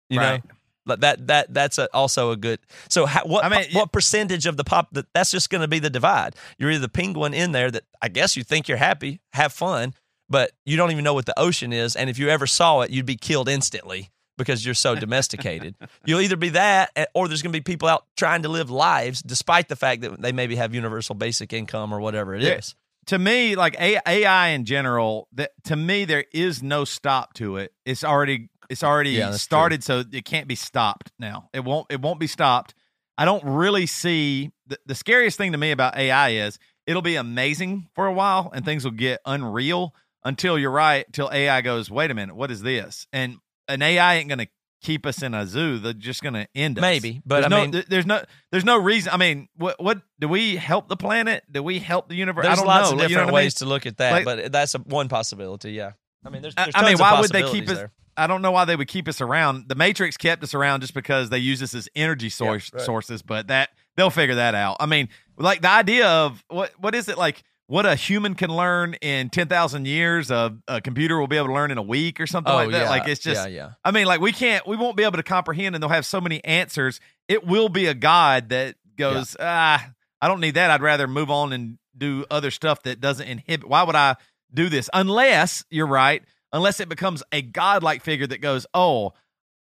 you 0.10 0.20
Right. 0.20 0.44
know 0.44 0.56
But 0.86 1.02
that 1.02 1.28
that 1.28 1.54
that's 1.54 1.78
a, 1.78 1.88
also 1.94 2.32
a 2.32 2.38
good. 2.38 2.60
So 2.90 3.06
how, 3.06 3.24
what 3.26 3.46
I 3.46 3.50
mean, 3.50 3.68
what 3.74 3.92
percentage 3.92 4.48
of 4.48 4.58
the 4.58 4.64
pop? 4.64 4.88
That, 4.94 5.06
that's 5.14 5.30
just 5.30 5.52
going 5.52 5.62
to 5.62 5.68
be 5.68 5.78
the 5.78 5.90
divide. 5.92 6.36
You're 6.58 6.72
either 6.72 6.82
the 6.82 6.90
penguin 6.90 7.36
in 7.36 7.52
there 7.52 7.70
that 7.70 7.84
I 8.02 8.08
guess 8.08 8.36
you 8.36 8.44
think 8.44 8.68
you're 8.68 8.78
happy, 8.80 9.20
have 9.34 9.54
fun, 9.54 9.94
but 10.30 10.52
you 10.66 10.78
don't 10.78 10.90
even 10.90 11.04
know 11.04 11.14
what 11.14 11.28
the 11.28 11.38
ocean 11.40 11.74
is. 11.74 11.96
And 11.96 12.10
if 12.10 12.18
you 12.18 12.30
ever 12.30 12.48
saw 12.48 12.82
it, 12.82 12.90
you'd 12.90 13.06
be 13.06 13.18
killed 13.18 13.48
instantly 13.48 14.10
because 14.36 14.66
you're 14.66 14.74
so 14.74 14.96
domesticated. 15.06 15.76
You'll 16.06 16.22
either 16.22 16.38
be 16.38 16.50
that, 16.50 16.90
eh, 16.96 17.06
or 17.14 17.28
there's 17.28 17.44
going 17.44 17.54
to 17.54 17.60
be 17.60 17.62
people 17.64 17.88
out 17.88 18.06
trying 18.18 18.42
to 18.44 18.50
live 18.50 18.72
lives 18.72 19.22
despite 19.22 19.68
the 19.68 19.76
fact 19.76 20.02
that 20.02 20.20
they 20.20 20.32
maybe 20.32 20.56
have 20.56 20.74
universal 20.74 21.14
basic 21.14 21.54
income 21.54 21.94
or 21.94 22.00
whatever 22.00 22.34
it 22.34 22.42
is. 22.58 22.74
To 23.08 23.18
me, 23.18 23.56
like 23.56 23.76
AI 23.80 24.48
in 24.50 24.66
general, 24.66 25.28
that 25.34 25.52
to 25.66 25.76
me 25.76 26.06
there 26.06 26.26
is 26.32 26.62
no 26.62 26.86
stop 26.86 27.34
to 27.36 27.58
it. 27.58 27.74
It's 27.86 28.04
already 28.04 28.50
it's 28.70 28.84
already 28.84 29.18
Yeah, 29.18 29.32
started, 29.32 29.84
so 29.84 30.04
it 30.12 30.26
can't 30.26 30.48
be 30.48 30.56
stopped 30.56 31.12
now. 31.18 31.50
It 31.54 31.64
won't 31.64 31.88
it 31.90 32.02
won't 32.02 32.20
be 32.20 32.28
stopped. 32.28 32.76
I 33.18 33.26
don't 33.26 33.44
really 33.44 33.86
see 33.88 34.52
the, 34.68 34.78
the 34.86 34.96
scariest 34.96 35.38
thing 35.38 35.52
to 35.54 35.58
me 35.58 35.72
about 35.72 35.98
AI 35.98 36.30
is 36.30 36.60
it'll 36.86 37.02
be 37.02 37.16
amazing 37.16 37.90
for 37.94 38.06
a 38.06 38.14
while 38.14 38.52
and 38.54 38.64
things 38.64 38.84
will 38.84 38.92
get 38.92 39.20
unreal 39.26 39.94
until 40.24 40.60
you're 40.60 40.72
right, 40.72 41.06
till 41.12 41.30
AI 41.32 41.62
goes, 41.62 41.90
wait 41.90 42.12
a 42.12 42.14
minute, 42.14 42.36
what 42.36 42.52
is 42.52 42.62
this? 42.62 43.08
And 43.12 43.38
an 43.68 43.82
AI 43.82 44.16
ain't 44.16 44.30
gonna 44.30 44.48
keep 44.82 45.06
us 45.06 45.22
in 45.22 45.34
a 45.34 45.46
zoo. 45.46 45.78
They're 45.80 45.94
just 45.94 46.24
gonna 46.24 46.48
end 46.56 46.78
us. 46.78 46.82
Maybe, 46.82 47.22
but 47.26 47.42
there's 47.42 47.46
I 47.46 47.50
no, 47.50 47.62
mean- 47.62 47.72
th- 47.72 47.86
there's 47.88 48.06
no, 48.06 48.24
there's 48.52 48.66
no 48.66 48.78
reason. 48.78 49.12
I 49.14 49.18
mean, 49.18 49.50
what, 49.56 49.82
what 49.82 50.02
do 50.20 50.28
we 50.28 50.56
help 50.56 50.88
the 50.88 50.98
planet? 50.98 51.44
Do 51.52 51.62
we 51.64 51.80
help 51.80 52.10
the 52.10 52.16
universe? 52.16 52.46
There's 52.46 52.54
I 52.54 52.62
don't 52.62 52.68
lots 52.68 52.90
know. 52.90 52.96
of 52.96 53.00
different 53.00 53.12
you 53.12 53.16
know 53.18 53.24
what 53.24 53.28
I 53.30 53.32
mean? 53.32 53.36
ways 53.46 53.54
to 53.56 53.66
look 53.66 53.86
at 53.86 53.98
that, 53.98 54.12
Like- 54.12 54.26
but 54.26 54.52
that's 54.52 54.76
a, 54.76 54.80
one 54.80 55.10
possibility. 55.10 55.72
Yeah, 55.72 55.92
I 56.26 56.30
mean, 56.30 56.42
there's, 56.42 56.56
there's 56.56 56.72
I 56.76 56.86
mean, 56.86 56.98
why 56.98 57.20
would 57.20 57.32
they 57.32 57.50
keep 57.50 57.70
us? 57.70 57.78
there. 57.78 57.92
I 58.18 58.28
don't 58.28 58.42
know 58.42 58.52
why 58.52 58.66
they 58.66 58.76
would 58.76 58.90
keep 58.90 59.08
us 59.08 59.22
around. 59.22 59.70
The 59.70 59.76
Matrix 59.76 60.18
kept 60.18 60.44
us 60.44 60.54
around 60.54 60.82
just 60.82 60.94
because 60.94 61.30
they 61.30 61.38
use 61.38 61.64
us 61.64 61.74
as 61.74 61.88
energy 61.96 62.30
source, 62.30 62.70
right. 62.74 62.84
sources, 62.84 63.22
but 63.22 63.48
that 63.48 63.70
they'll 63.96 64.10
figure 64.10 64.36
that 64.36 64.56
out. 64.56 64.78
I 64.82 64.88
mean, 64.88 65.08
like 65.38 65.62
the 65.62 65.70
idea 65.70 66.08
of 66.08 66.44
what 66.50 66.72
what 66.80 66.96
is 66.96 67.08
it 67.08 67.18
like? 67.18 67.44
What 67.70 67.86
a 67.86 67.94
human 67.94 68.34
can 68.34 68.50
learn 68.50 68.96
in 68.96 69.30
ten 69.30 69.48
thousand 69.48 69.86
years, 69.86 70.32
a, 70.32 70.58
a 70.68 70.82
computer 70.82 71.20
will 71.20 71.28
be 71.28 71.38
able 71.38 71.48
to 71.48 71.54
learn 71.54 71.70
in 71.70 71.78
a 71.78 71.84
week 71.84 72.20
or 72.20 72.26
something 72.26 72.52
Oh 72.52 72.56
like 72.56 72.72
that. 72.72 72.82
yeah, 72.82 72.90
Like 72.90 73.08
it's 73.08 73.22
just, 73.22 73.48
yeah, 73.48 73.56
yeah. 73.56 73.70
I 73.86 73.92
mean, 73.92 74.08
like 74.08 74.22
we 74.22 74.32
can't, 74.32 74.66
we 74.68 74.76
won't 74.76 74.98
be 74.98 75.04
able 75.04 75.18
to 75.18 75.24
comprehend, 75.24 75.76
and 75.76 75.84
they'll 75.84 75.90
have 75.92 76.06
so 76.08 76.20
many 76.20 76.44
answers. 76.44 77.00
It 77.28 77.46
will 77.46 77.70
be 77.70 77.86
a 77.86 77.94
God 77.94 78.50
that 78.50 78.76
goes, 78.98 79.38
ah, 79.40 79.88
I 80.20 80.28
don't 80.28 80.40
need 80.42 80.56
that. 80.56 80.72
I'd 80.72 80.82
rather 80.82 81.08
move 81.08 81.30
on 81.30 81.54
and 81.54 81.78
do 81.96 82.26
other 82.32 82.50
stuff 82.50 82.82
that 82.84 83.00
doesn't 83.00 83.28
inhibit. 83.28 83.70
Why 83.70 83.84
would 83.84 83.96
I 83.96 84.16
do 84.52 84.68
this? 84.68 84.90
Unless 84.92 85.64
you're 85.70 85.86
right, 85.86 86.24
unless 86.52 86.80
it 86.80 86.90
becomes 86.90 87.22
a 87.32 87.44
godlike 87.44 88.02
figure 88.02 88.26
that 88.26 88.42
goes, 88.42 88.66
oh, 88.74 89.14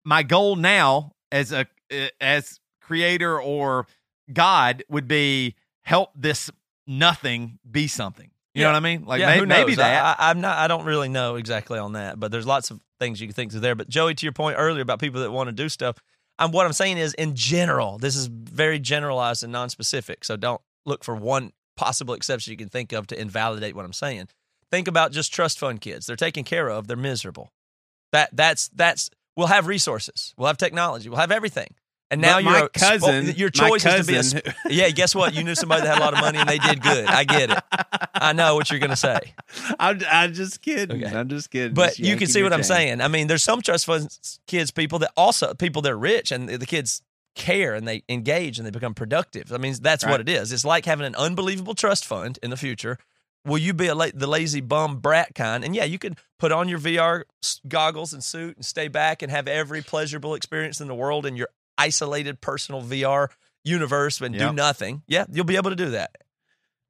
my 0.03 0.23
goal 0.23 0.55
now 0.55 1.11
as 1.31 1.51
a 1.51 1.67
as 2.19 2.59
creator 2.81 3.39
or 3.39 3.85
God 4.33 4.83
would 4.89 5.07
be 5.07 5.53
help 5.83 6.09
this 6.15 6.49
nothing 6.87 7.59
be 7.69 7.87
something. 7.87 8.31
You 8.53 8.63
know 8.63 8.69
what 8.69 8.75
I 8.75 8.79
mean? 8.81 9.05
Like 9.05 9.21
yeah, 9.21 9.39
may- 9.39 9.45
maybe 9.45 9.75
that. 9.75 10.19
I, 10.19 10.29
I'm 10.29 10.41
not. 10.41 10.57
I 10.57 10.67
don't 10.67 10.83
really 10.83 11.07
know 11.07 11.35
exactly 11.35 11.79
on 11.79 11.93
that, 11.93 12.19
but 12.19 12.31
there's 12.31 12.45
lots 12.45 12.69
of 12.69 12.81
things 12.99 13.21
you 13.21 13.27
can 13.27 13.33
think 13.33 13.51
through 13.51 13.61
there. 13.61 13.75
But 13.75 13.87
Joey, 13.87 14.13
to 14.13 14.25
your 14.25 14.33
point 14.33 14.57
earlier 14.59 14.81
about 14.81 14.99
people 14.99 15.21
that 15.21 15.31
want 15.31 15.47
to 15.47 15.53
do 15.53 15.69
stuff, 15.69 15.97
I'm 16.37 16.51
what 16.51 16.65
I'm 16.65 16.73
saying 16.73 16.97
is 16.97 17.13
in 17.13 17.33
general, 17.33 17.97
this 17.97 18.15
is 18.15 18.27
very 18.27 18.77
generalized 18.77 19.43
and 19.43 19.53
non-specific. 19.53 20.25
So 20.25 20.35
don't 20.35 20.59
look 20.85 21.03
for 21.03 21.15
one 21.15 21.53
possible 21.77 22.13
exception 22.13 22.51
you 22.51 22.57
can 22.57 22.67
think 22.67 22.91
of 22.91 23.07
to 23.07 23.19
invalidate 23.19 23.75
what 23.75 23.85
I'm 23.85 23.93
saying. 23.93 24.27
Think 24.69 24.87
about 24.87 25.13
just 25.13 25.33
trust 25.33 25.57
fund 25.59 25.79
kids. 25.79 26.05
They're 26.05 26.15
taken 26.15 26.43
care 26.43 26.69
of. 26.69 26.87
They're 26.87 26.97
miserable. 26.97 27.53
That 28.11 28.29
that's 28.33 28.67
that's 28.69 29.09
we'll 29.37 29.47
have 29.47 29.67
resources. 29.67 30.33
We'll 30.37 30.47
have 30.47 30.57
technology. 30.57 31.07
We'll 31.07 31.19
have 31.19 31.31
everything. 31.31 31.75
And 32.11 32.21
now 32.21 32.35
But 32.35 32.43
you're 32.43 32.51
my 32.51 32.59
a 32.59 32.69
spo- 32.69 32.73
cousin. 32.73 33.33
your 33.37 33.49
choice 33.49 33.85
is 33.85 34.05
to 34.05 34.11
be 34.11 34.17
a 34.17 34.23
sp- 34.27 34.45
yeah. 34.69 34.89
Guess 34.89 35.15
what? 35.15 35.33
You 35.33 35.43
knew 35.43 35.55
somebody 35.55 35.81
that 35.83 35.87
had 35.93 35.97
a 35.97 36.01
lot 36.01 36.13
of 36.13 36.19
money 36.19 36.37
and 36.39 36.47
they 36.49 36.57
did 36.59 36.81
good. 36.83 37.05
I 37.07 37.23
get 37.23 37.49
it. 37.51 37.63
I 38.13 38.33
know 38.33 38.53
what 38.55 38.69
you're 38.69 38.79
gonna 38.81 38.95
say. 38.97 39.33
I'm, 39.79 40.01
I'm 40.11 40.33
just 40.33 40.61
kidding. 40.61 41.03
Okay. 41.03 41.15
I'm 41.17 41.29
just 41.29 41.49
kidding. 41.49 41.73
But 41.73 41.87
Just 41.95 41.99
you 41.99 42.17
can 42.17 42.27
see 42.27 42.39
your 42.39 42.49
what 42.49 42.53
I'm 42.53 42.63
saying. 42.63 43.01
I 43.01 43.07
mean, 43.07 43.27
there's 43.27 43.43
some 43.43 43.61
trust 43.61 43.85
funds 43.85 44.39
kids, 44.45 44.71
people 44.71 44.99
that 44.99 45.11
also 45.15 45.53
people 45.53 45.81
that 45.83 45.91
are 45.93 45.97
rich 45.97 46.31
and 46.31 46.49
the 46.49 46.65
kids 46.65 47.01
care 47.33 47.73
and 47.73 47.87
they 47.87 48.03
engage 48.09 48.59
and 48.59 48.67
they 48.67 48.71
become 48.71 48.93
productive. 48.93 49.53
I 49.53 49.57
mean, 49.57 49.73
that's 49.81 50.05
what 50.05 50.19
it 50.19 50.27
is. 50.27 50.51
It's 50.51 50.65
like 50.65 50.83
having 50.85 51.05
an 51.05 51.15
unbelievable 51.15 51.75
trust 51.75 52.05
fund 52.05 52.37
in 52.43 52.49
the 52.49 52.57
future. 52.57 52.97
Will 53.45 53.57
you 53.57 53.73
be 53.73 53.87
a 53.87 53.95
la- 53.95 54.07
the 54.13 54.27
lazy 54.27 54.59
bum 54.61 54.97
brat 54.97 55.33
kind? 55.33 55.63
And 55.63 55.73
yeah, 55.75 55.85
you 55.85 55.97
can 55.97 56.15
put 56.37 56.51
on 56.51 56.67
your 56.67 56.77
VR 56.77 57.23
goggles 57.67 58.13
and 58.13 58.21
suit 58.23 58.57
and 58.57 58.65
stay 58.65 58.87
back 58.89 59.21
and 59.21 59.31
have 59.31 59.47
every 59.47 59.81
pleasurable 59.81 60.35
experience 60.35 60.81
in 60.81 60.87
the 60.89 60.93
world 60.93 61.25
in 61.25 61.35
your 61.37 61.47
isolated 61.81 62.41
personal 62.41 62.81
VR 62.81 63.29
universe 63.63 64.21
and 64.21 64.37
do 64.37 64.53
nothing. 64.53 65.03
Yeah, 65.07 65.25
you'll 65.31 65.45
be 65.45 65.55
able 65.55 65.71
to 65.71 65.75
do 65.75 65.91
that. 65.91 66.15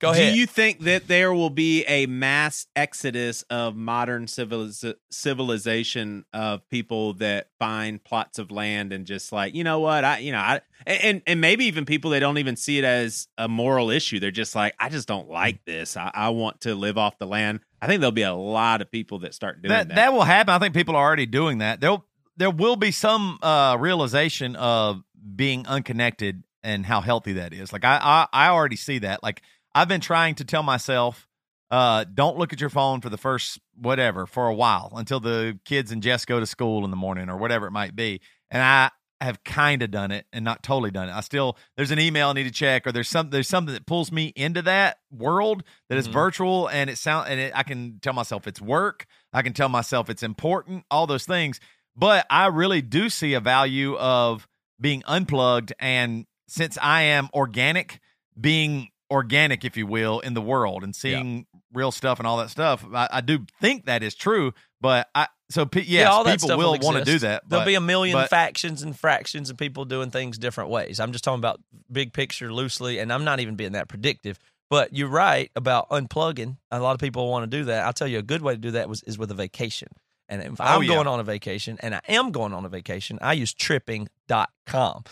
Go 0.01 0.09
ahead. 0.09 0.33
Do 0.33 0.39
you 0.39 0.47
think 0.47 0.79
that 0.79 1.07
there 1.07 1.31
will 1.31 1.51
be 1.51 1.83
a 1.83 2.07
mass 2.07 2.65
exodus 2.75 3.43
of 3.51 3.75
modern 3.75 4.25
civiliz- 4.25 4.95
civilization 5.11 6.25
of 6.33 6.67
people 6.69 7.13
that 7.15 7.49
find 7.59 8.03
plots 8.03 8.39
of 8.39 8.49
land 8.49 8.93
and 8.93 9.05
just 9.05 9.31
like, 9.31 9.53
you 9.53 9.63
know 9.63 9.79
what, 9.79 10.03
I, 10.03 10.17
you 10.17 10.31
know, 10.31 10.39
I, 10.39 10.61
and 10.87 11.21
and 11.27 11.39
maybe 11.39 11.65
even 11.65 11.85
people 11.85 12.09
that 12.11 12.19
don't 12.19 12.39
even 12.39 12.55
see 12.55 12.79
it 12.79 12.83
as 12.83 13.27
a 13.37 13.47
moral 13.47 13.91
issue. 13.91 14.19
They're 14.19 14.31
just 14.31 14.55
like, 14.55 14.73
I 14.79 14.89
just 14.89 15.07
don't 15.07 15.29
like 15.29 15.63
this. 15.65 15.95
I, 15.95 16.09
I 16.11 16.29
want 16.29 16.61
to 16.61 16.73
live 16.73 16.97
off 16.97 17.19
the 17.19 17.27
land. 17.27 17.59
I 17.79 17.85
think 17.85 18.01
there'll 18.01 18.11
be 18.11 18.23
a 18.23 18.33
lot 18.33 18.81
of 18.81 18.89
people 18.89 19.19
that 19.19 19.35
start 19.35 19.61
doing 19.61 19.69
that, 19.69 19.89
that. 19.89 19.95
that 19.95 20.13
will 20.13 20.23
happen. 20.23 20.51
I 20.55 20.57
think 20.57 20.73
people 20.73 20.95
are 20.95 21.05
already 21.05 21.27
doing 21.27 21.59
that. 21.59 21.79
There 21.79 21.97
there 22.41 22.49
will 22.49 22.75
be 22.75 22.89
some 22.89 23.37
uh, 23.43 23.77
realization 23.79 24.55
of 24.55 25.03
being 25.35 25.67
unconnected 25.67 26.43
and 26.63 26.83
how 26.87 26.99
healthy 26.99 27.33
that 27.33 27.53
is. 27.53 27.71
Like 27.71 27.85
I, 27.85 27.99
I 28.01 28.27
I 28.33 28.49
already 28.49 28.77
see 28.77 28.97
that. 28.99 29.21
Like 29.21 29.43
I've 29.75 29.87
been 29.87 30.01
trying 30.01 30.33
to 30.35 30.43
tell 30.43 30.63
myself, 30.63 31.27
uh, 31.69 32.03
don't 32.11 32.37
look 32.39 32.51
at 32.51 32.59
your 32.59 32.71
phone 32.71 32.99
for 32.99 33.09
the 33.09 33.17
first 33.17 33.59
whatever 33.75 34.25
for 34.25 34.47
a 34.47 34.55
while 34.55 34.91
until 34.95 35.19
the 35.19 35.59
kids 35.65 35.91
and 35.91 36.01
Jess 36.01 36.25
go 36.25 36.39
to 36.39 36.47
school 36.47 36.83
in 36.83 36.89
the 36.89 36.97
morning 36.97 37.29
or 37.29 37.37
whatever 37.37 37.67
it 37.67 37.71
might 37.71 37.95
be. 37.95 38.21
And 38.49 38.63
I 38.63 38.89
have 39.23 39.43
kind 39.43 39.83
of 39.83 39.91
done 39.91 40.09
it 40.09 40.25
and 40.33 40.43
not 40.43 40.63
totally 40.63 40.89
done 40.89 41.09
it. 41.09 41.11
I 41.11 41.21
still 41.21 41.57
there's 41.77 41.91
an 41.91 41.99
email 41.99 42.29
I 42.29 42.33
need 42.33 42.45
to 42.45 42.51
check 42.51 42.87
or 42.87 42.91
there's 42.91 43.07
some 43.07 43.29
there's 43.29 43.47
something 43.47 43.75
that 43.75 43.85
pulls 43.85 44.11
me 44.11 44.33
into 44.35 44.63
that 44.63 44.97
world 45.11 45.63
that 45.89 45.99
is 45.99 46.09
Mhm. 46.09 46.13
virtual 46.13 46.67
and 46.69 46.89
it 46.89 46.97
sound 46.97 47.29
and 47.29 47.39
it, 47.39 47.51
I 47.55 47.61
can 47.61 47.99
tell 48.01 48.13
myself 48.13 48.47
it's 48.47 48.59
work. 48.59 49.05
I 49.31 49.43
can 49.43 49.53
tell 49.53 49.69
myself 49.69 50.09
it's 50.09 50.23
important, 50.23 50.85
all 50.89 51.05
those 51.05 51.25
things. 51.25 51.59
But 51.95 52.25
I 52.29 52.47
really 52.47 52.81
do 52.81 53.09
see 53.09 53.33
a 53.33 53.39
value 53.39 53.95
of 53.97 54.47
being 54.79 55.03
unplugged 55.05 55.73
and 55.79 56.25
since 56.47 56.77
I 56.81 57.03
am 57.03 57.29
organic, 57.33 57.99
being 58.39 58.89
organic, 59.09 59.63
if 59.63 59.77
you 59.77 59.87
will, 59.87 60.19
in 60.19 60.33
the 60.33 60.41
world 60.41 60.83
and 60.83 60.95
seeing 60.95 61.45
real 61.73 61.91
stuff 61.91 62.19
and 62.19 62.27
all 62.27 62.37
that 62.37 62.49
stuff. 62.49 62.85
I, 62.93 63.07
I 63.11 63.21
do 63.21 63.45
think 63.59 63.85
that 63.85 64.03
is 64.03 64.15
true, 64.15 64.53
but 64.79 65.07
I 65.15 65.27
so 65.49 65.69
yes, 65.73 66.07
all 66.07 66.23
that 66.23 66.37
people 66.37 66.47
stuff 66.47 66.57
will 66.57 66.77
want 66.81 66.97
to 66.97 67.03
do 67.03 67.19
that. 67.19 67.47
There'll 67.47 67.61
but- 67.61 67.67
be 67.67 67.75
a 67.75 67.81
million 67.81 68.15
but- 68.15 68.29
factions 68.29 68.81
and 68.81 68.97
fractions 68.97 69.49
and 69.49 69.59
people 69.59 69.85
doing 69.85 70.11
things 70.11 70.37
different 70.37 70.69
ways. 70.69 70.99
I'm 70.99 71.11
just 71.11 71.23
talking 71.23 71.39
about 71.39 71.59
big 71.91 72.13
picture 72.13 72.53
loosely, 72.53 72.99
and 72.99 73.11
I'm 73.11 73.23
not 73.23 73.39
even 73.39 73.55
being 73.55 73.73
that 73.73 73.87
predictive. 73.87 74.39
But 74.69 74.95
you're 74.95 75.09
right 75.09 75.51
about 75.53 75.89
unplugging. 75.89 76.55
A 76.71 76.79
lot 76.79 76.93
of 76.93 76.99
people 76.99 77.29
want 77.29 77.49
to 77.49 77.57
do 77.57 77.65
that. 77.65 77.85
I'll 77.85 77.91
tell 77.91 78.07
you 78.07 78.19
a 78.19 78.23
good 78.23 78.41
way 78.41 78.53
to 78.53 78.59
do 78.59 78.71
that 78.71 78.87
was 78.87 79.03
is 79.03 79.17
with 79.17 79.29
a 79.29 79.33
vacation. 79.33 79.89
And 80.32 80.41
if 80.41 80.59
oh, 80.59 80.63
I'm 80.63 80.77
Oh, 80.77 80.82
yeah. 80.82 80.95
going 80.95 81.07
on 81.07 81.19
a 81.19 81.23
vacation, 81.23 81.77
and 81.82 81.93
I 81.93 82.01
am 82.07 82.32
going 82.32 82.53
on 82.53 82.65
a 82.65 82.69
vacation, 82.69 83.19
I 83.21 83.34
use 83.34 83.53
tripping.com. 83.53 85.03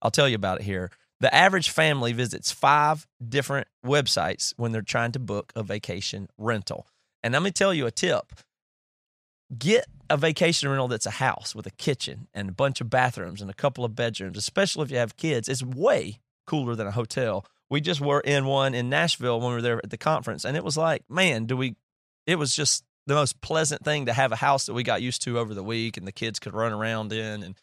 I'll 0.00 0.10
tell 0.10 0.28
you 0.28 0.36
about 0.36 0.60
it 0.60 0.64
here. 0.64 0.90
The 1.20 1.34
average 1.34 1.70
family 1.70 2.12
visits 2.12 2.52
five 2.52 3.06
different 3.28 3.66
websites 3.84 4.54
when 4.56 4.72
they're 4.72 4.82
trying 4.82 5.12
to 5.12 5.18
book 5.18 5.52
a 5.56 5.62
vacation 5.64 6.28
rental. 6.38 6.86
And 7.24 7.34
let 7.34 7.42
me 7.42 7.50
tell 7.50 7.74
you 7.74 7.84
a 7.86 7.90
tip 7.90 8.32
get 9.56 9.86
a 10.10 10.16
vacation 10.16 10.68
rental 10.68 10.88
that's 10.88 11.06
a 11.06 11.10
house 11.10 11.54
with 11.54 11.66
a 11.66 11.70
kitchen 11.70 12.28
and 12.34 12.50
a 12.50 12.52
bunch 12.52 12.80
of 12.80 12.90
bathrooms 12.90 13.40
and 13.40 13.50
a 13.50 13.54
couple 13.54 13.84
of 13.84 13.94
bedrooms, 13.94 14.36
especially 14.36 14.84
if 14.84 14.90
you 14.90 14.98
have 14.98 15.16
kids. 15.16 15.48
It's 15.48 15.62
way 15.62 16.20
cooler 16.46 16.74
than 16.74 16.86
a 16.86 16.90
hotel. 16.92 17.44
We 17.70 17.80
just 17.80 18.00
were 18.00 18.20
in 18.20 18.46
one 18.46 18.74
in 18.74 18.88
Nashville 18.88 19.40
when 19.40 19.48
we 19.50 19.54
were 19.54 19.62
there 19.62 19.78
at 19.82 19.90
the 19.90 19.98
conference, 19.98 20.44
and 20.44 20.56
it 20.56 20.64
was 20.64 20.76
like, 20.76 21.04
man, 21.08 21.44
do 21.46 21.56
we? 21.56 21.76
It 22.26 22.36
was 22.36 22.54
just 22.54 22.84
the 23.08 23.14
most 23.14 23.40
pleasant 23.40 23.84
thing 23.84 24.06
to 24.06 24.12
have 24.12 24.32
a 24.32 24.36
house 24.36 24.66
that 24.66 24.74
we 24.74 24.82
got 24.82 25.02
used 25.02 25.22
to 25.22 25.38
over 25.38 25.54
the 25.54 25.62
week, 25.62 25.96
and 25.96 26.06
the 26.06 26.12
kids 26.12 26.38
could 26.38 26.54
run 26.54 26.72
around 26.72 27.12
in, 27.12 27.42
and 27.42 27.56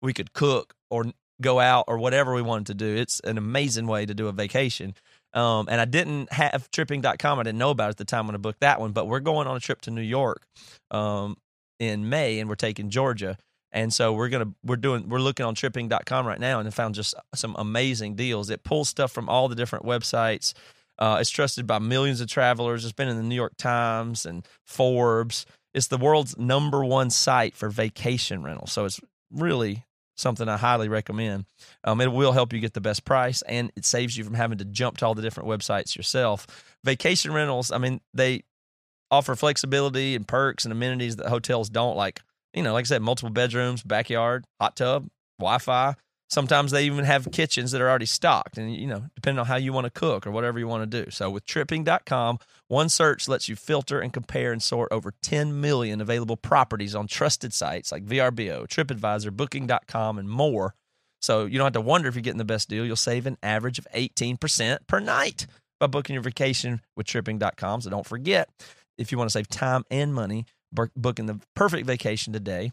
we 0.00 0.12
could 0.12 0.32
cook 0.32 0.74
or 0.90 1.06
go 1.40 1.60
out 1.60 1.84
or 1.88 1.98
whatever 1.98 2.32
we 2.34 2.40
wanted 2.42 2.66
to 2.68 2.74
do. 2.74 2.96
It's 2.96 3.20
an 3.20 3.36
amazing 3.36 3.86
way 3.86 4.06
to 4.06 4.14
do 4.14 4.28
a 4.28 4.32
vacation. 4.32 4.94
Um, 5.34 5.66
and 5.70 5.80
I 5.80 5.84
didn't 5.86 6.32
have 6.32 6.70
tripping.com. 6.70 7.38
I 7.38 7.42
didn't 7.42 7.58
know 7.58 7.70
about 7.70 7.88
it 7.88 7.90
at 7.90 7.96
the 7.98 8.04
time 8.04 8.26
when 8.26 8.34
I 8.34 8.38
booked 8.38 8.60
that 8.60 8.80
one, 8.80 8.92
but 8.92 9.06
we're 9.06 9.20
going 9.20 9.46
on 9.46 9.56
a 9.56 9.60
trip 9.60 9.80
to 9.82 9.90
New 9.90 10.02
York 10.02 10.42
um, 10.90 11.36
in 11.78 12.08
May 12.08 12.38
and 12.38 12.48
we're 12.48 12.54
taking 12.54 12.90
Georgia. 12.90 13.38
And 13.72 13.92
so 13.92 14.12
we're 14.12 14.28
going 14.28 14.44
to, 14.44 14.54
we're 14.62 14.76
doing, 14.76 15.08
we're 15.08 15.20
looking 15.20 15.46
on 15.46 15.54
tripping.com 15.54 16.26
right 16.26 16.38
now 16.38 16.60
and 16.60 16.72
found 16.72 16.94
just 16.94 17.14
some 17.34 17.56
amazing 17.58 18.14
deals. 18.14 18.50
It 18.50 18.62
pulls 18.62 18.90
stuff 18.90 19.10
from 19.10 19.28
all 19.30 19.48
the 19.48 19.54
different 19.54 19.86
websites. 19.86 20.52
Uh, 20.98 21.18
it's 21.20 21.30
trusted 21.30 21.66
by 21.66 21.78
millions 21.78 22.20
of 22.20 22.28
travelers. 22.28 22.84
It's 22.84 22.92
been 22.92 23.08
in 23.08 23.16
the 23.16 23.22
New 23.22 23.34
York 23.34 23.56
Times 23.56 24.26
and 24.26 24.46
Forbes. 24.64 25.46
It's 25.74 25.88
the 25.88 25.98
world's 25.98 26.36
number 26.36 26.84
one 26.84 27.10
site 27.10 27.56
for 27.56 27.68
vacation 27.70 28.42
rentals. 28.42 28.72
So 28.72 28.84
it's 28.84 29.00
really 29.30 29.84
something 30.16 30.48
I 30.48 30.56
highly 30.56 30.88
recommend. 30.88 31.46
Um, 31.84 32.00
it 32.00 32.12
will 32.12 32.32
help 32.32 32.52
you 32.52 32.60
get 32.60 32.74
the 32.74 32.80
best 32.80 33.04
price 33.04 33.42
and 33.42 33.72
it 33.76 33.84
saves 33.84 34.16
you 34.16 34.24
from 34.24 34.34
having 34.34 34.58
to 34.58 34.64
jump 34.64 34.98
to 34.98 35.06
all 35.06 35.14
the 35.14 35.22
different 35.22 35.48
websites 35.48 35.96
yourself. 35.96 36.46
Vacation 36.84 37.32
rentals, 37.32 37.72
I 37.72 37.78
mean, 37.78 38.00
they 38.12 38.42
offer 39.10 39.34
flexibility 39.34 40.14
and 40.14 40.26
perks 40.26 40.64
and 40.64 40.72
amenities 40.72 41.16
that 41.16 41.28
hotels 41.28 41.68
don't, 41.70 41.96
like, 41.96 42.20
you 42.54 42.62
know, 42.62 42.72
like 42.72 42.84
I 42.84 42.88
said, 42.88 43.02
multiple 43.02 43.30
bedrooms, 43.30 43.82
backyard, 43.82 44.44
hot 44.60 44.76
tub, 44.76 45.08
Wi 45.38 45.58
Fi. 45.58 45.94
Sometimes 46.32 46.70
they 46.70 46.84
even 46.84 47.04
have 47.04 47.30
kitchens 47.30 47.72
that 47.72 47.82
are 47.82 47.90
already 47.90 48.06
stocked, 48.06 48.56
and 48.56 48.74
you 48.74 48.86
know, 48.86 49.04
depending 49.14 49.38
on 49.38 49.44
how 49.44 49.56
you 49.56 49.70
want 49.70 49.84
to 49.84 49.90
cook 49.90 50.26
or 50.26 50.30
whatever 50.30 50.58
you 50.58 50.66
want 50.66 50.90
to 50.90 51.04
do. 51.04 51.10
So, 51.10 51.28
with 51.28 51.44
tripping.com, 51.44 52.38
one 52.68 52.88
search 52.88 53.28
lets 53.28 53.50
you 53.50 53.54
filter 53.54 54.00
and 54.00 54.14
compare 54.14 54.50
and 54.50 54.62
sort 54.62 54.90
over 54.90 55.12
10 55.22 55.60
million 55.60 56.00
available 56.00 56.38
properties 56.38 56.94
on 56.94 57.06
trusted 57.06 57.52
sites 57.52 57.92
like 57.92 58.06
VRBO, 58.06 58.66
TripAdvisor, 58.66 59.30
Booking.com, 59.36 60.18
and 60.18 60.26
more. 60.26 60.74
So, 61.20 61.44
you 61.44 61.58
don't 61.58 61.66
have 61.66 61.74
to 61.74 61.82
wonder 61.82 62.08
if 62.08 62.14
you're 62.14 62.22
getting 62.22 62.38
the 62.38 62.46
best 62.46 62.70
deal. 62.70 62.86
You'll 62.86 62.96
save 62.96 63.26
an 63.26 63.36
average 63.42 63.78
of 63.78 63.86
18% 63.94 64.86
per 64.86 65.00
night 65.00 65.46
by 65.78 65.86
booking 65.86 66.14
your 66.14 66.22
vacation 66.22 66.80
with 66.96 67.06
tripping.com. 67.06 67.82
So, 67.82 67.90
don't 67.90 68.06
forget, 68.06 68.48
if 68.96 69.12
you 69.12 69.18
want 69.18 69.28
to 69.28 69.32
save 69.32 69.48
time 69.48 69.84
and 69.90 70.14
money 70.14 70.46
booking 70.96 71.26
the 71.26 71.40
perfect 71.54 71.86
vacation 71.86 72.32
today, 72.32 72.72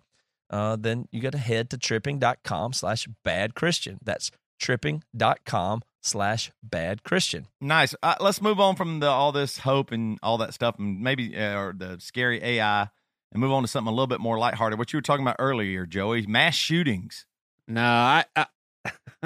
uh, 0.49 0.75
then 0.75 1.07
you 1.11 1.21
got 1.21 1.31
to 1.33 1.37
head 1.37 1.69
to 1.69 1.77
tripping.com 1.77 2.73
slash 2.73 3.07
bad 3.23 3.55
Christian. 3.55 3.99
That's 4.03 4.31
tripping.com 4.59 5.81
slash 6.01 6.51
bad 6.63 7.03
Christian. 7.03 7.47
Nice. 7.61 7.95
Uh, 8.01 8.15
let's 8.19 8.41
move 8.41 8.59
on 8.59 8.75
from 8.75 8.99
the, 8.99 9.07
all 9.07 9.31
this 9.31 9.59
hope 9.59 9.91
and 9.91 10.17
all 10.23 10.37
that 10.39 10.53
stuff, 10.53 10.75
and 10.79 11.01
maybe 11.01 11.35
uh, 11.37 11.57
or 11.57 11.73
the 11.77 11.97
scary 11.99 12.43
AI, 12.43 12.89
and 13.31 13.41
move 13.41 13.51
on 13.51 13.63
to 13.63 13.67
something 13.67 13.89
a 13.89 13.93
little 13.93 14.07
bit 14.07 14.19
more 14.19 14.37
lighthearted. 14.37 14.79
What 14.79 14.93
you 14.93 14.97
were 14.97 15.03
talking 15.03 15.25
about 15.25 15.37
earlier, 15.39 15.85
Joey, 15.85 16.25
mass 16.25 16.55
shootings. 16.55 17.25
No, 17.67 17.83
I, 17.83 18.25
I 18.35 18.45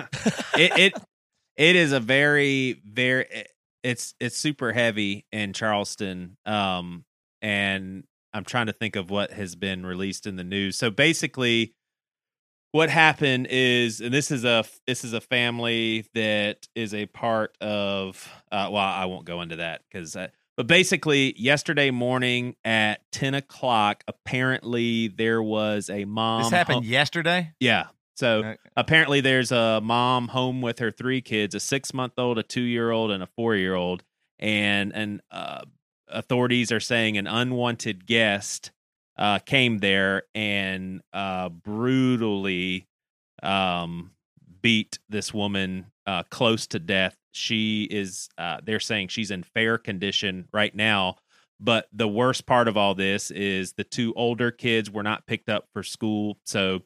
it, 0.57 0.78
it 0.78 0.93
it 1.55 1.76
is 1.76 1.91
a 1.91 1.99
very 1.99 2.82
very 2.86 3.45
it's 3.84 4.15
it's 4.19 4.38
super 4.38 4.74
heavy 4.74 5.26
in 5.32 5.53
Charleston. 5.53 6.38
Um 6.45 7.05
and 7.41 8.03
I'm 8.34 8.43
trying 8.45 8.65
to 8.67 8.73
think 8.73 8.95
of 8.95 9.09
what 9.09 9.31
has 9.31 9.55
been 9.55 9.86
released 9.86 10.25
in 10.27 10.36
the 10.36 10.43
news. 10.43 10.77
So 10.77 10.89
basically 10.89 11.73
what 12.71 12.89
happened 12.89 13.47
is 13.51 14.01
and 14.01 14.11
this 14.13 14.31
is 14.31 14.43
a 14.43 14.65
this 14.88 15.03
is 15.03 15.13
a 15.13 15.21
family 15.21 16.05
that 16.15 16.67
is 16.75 16.93
a 16.93 17.05
part 17.07 17.55
of 17.61 18.27
uh 18.51 18.67
well 18.71 18.77
I 18.84 19.05
won't 19.05 19.25
go 19.25 19.41
into 19.41 19.57
that 19.57 19.81
because 19.88 20.15
but 20.57 20.67
basically 20.67 21.39
yesterday 21.39 21.91
morning 21.91 22.55
at 22.65 23.01
10 23.11 23.36
o'clock 23.36 24.03
apparently 24.07 25.07
there 25.07 25.41
was 25.43 25.89
a 25.91 26.05
mom 26.05 26.43
this 26.43 26.51
happened 26.51 26.84
yesterday. 26.86 27.51
yeah 27.59 27.88
so 28.15 28.41
Uh, 28.43 28.55
apparently 28.75 29.21
there's 29.21 29.51
a 29.51 29.79
mom 29.84 30.29
home 30.29 30.61
with 30.63 30.79
her 30.79 30.89
three 30.89 31.21
kids 31.21 31.53
a 31.53 31.59
six 31.59 31.93
month 31.93 32.13
old 32.17 32.39
a 32.39 32.43
two 32.43 32.61
year 32.61 32.89
old 32.89 33.11
and 33.11 33.21
a 33.21 33.27
four 33.36 33.55
year 33.55 33.75
old 33.75 34.03
and 34.39 34.91
and 34.95 35.21
uh, 35.29 35.61
authorities 36.08 36.72
are 36.72 36.80
saying 36.80 37.18
an 37.18 37.28
unwanted 37.28 38.06
guest 38.06 38.72
uh, 39.18 39.39
came 39.39 39.80
there 39.80 40.24
and 40.34 41.01
uh, 41.14 41.49
brutally 41.49 42.88
um, 43.41 44.12
beat 44.62 44.99
this 45.10 45.34
woman 45.34 45.86
uh, 46.08 46.24
close 46.24 46.68
to 46.68 46.80
death. 46.80 47.16
She 47.32 47.84
is 47.84 48.30
uh, 48.38 48.60
they're 48.64 48.80
saying 48.80 49.10
she's 49.10 49.32
in 49.32 49.43
fair 49.43 49.78
condition 49.78 50.47
right 50.51 50.74
now. 50.74 51.18
But 51.60 51.88
the 51.93 52.08
worst 52.08 52.45
part 52.45 52.68
of 52.68 52.76
all 52.76 52.93
this 52.93 53.32
is 53.32 53.74
the 53.74 53.84
two 53.84 54.14
older 54.16 54.51
kids 54.51 54.91
were 54.91 55.04
not 55.04 55.26
picked 55.26 55.49
up 55.49 55.68
for 55.72 55.82
school. 55.82 56.38
So 56.45 56.82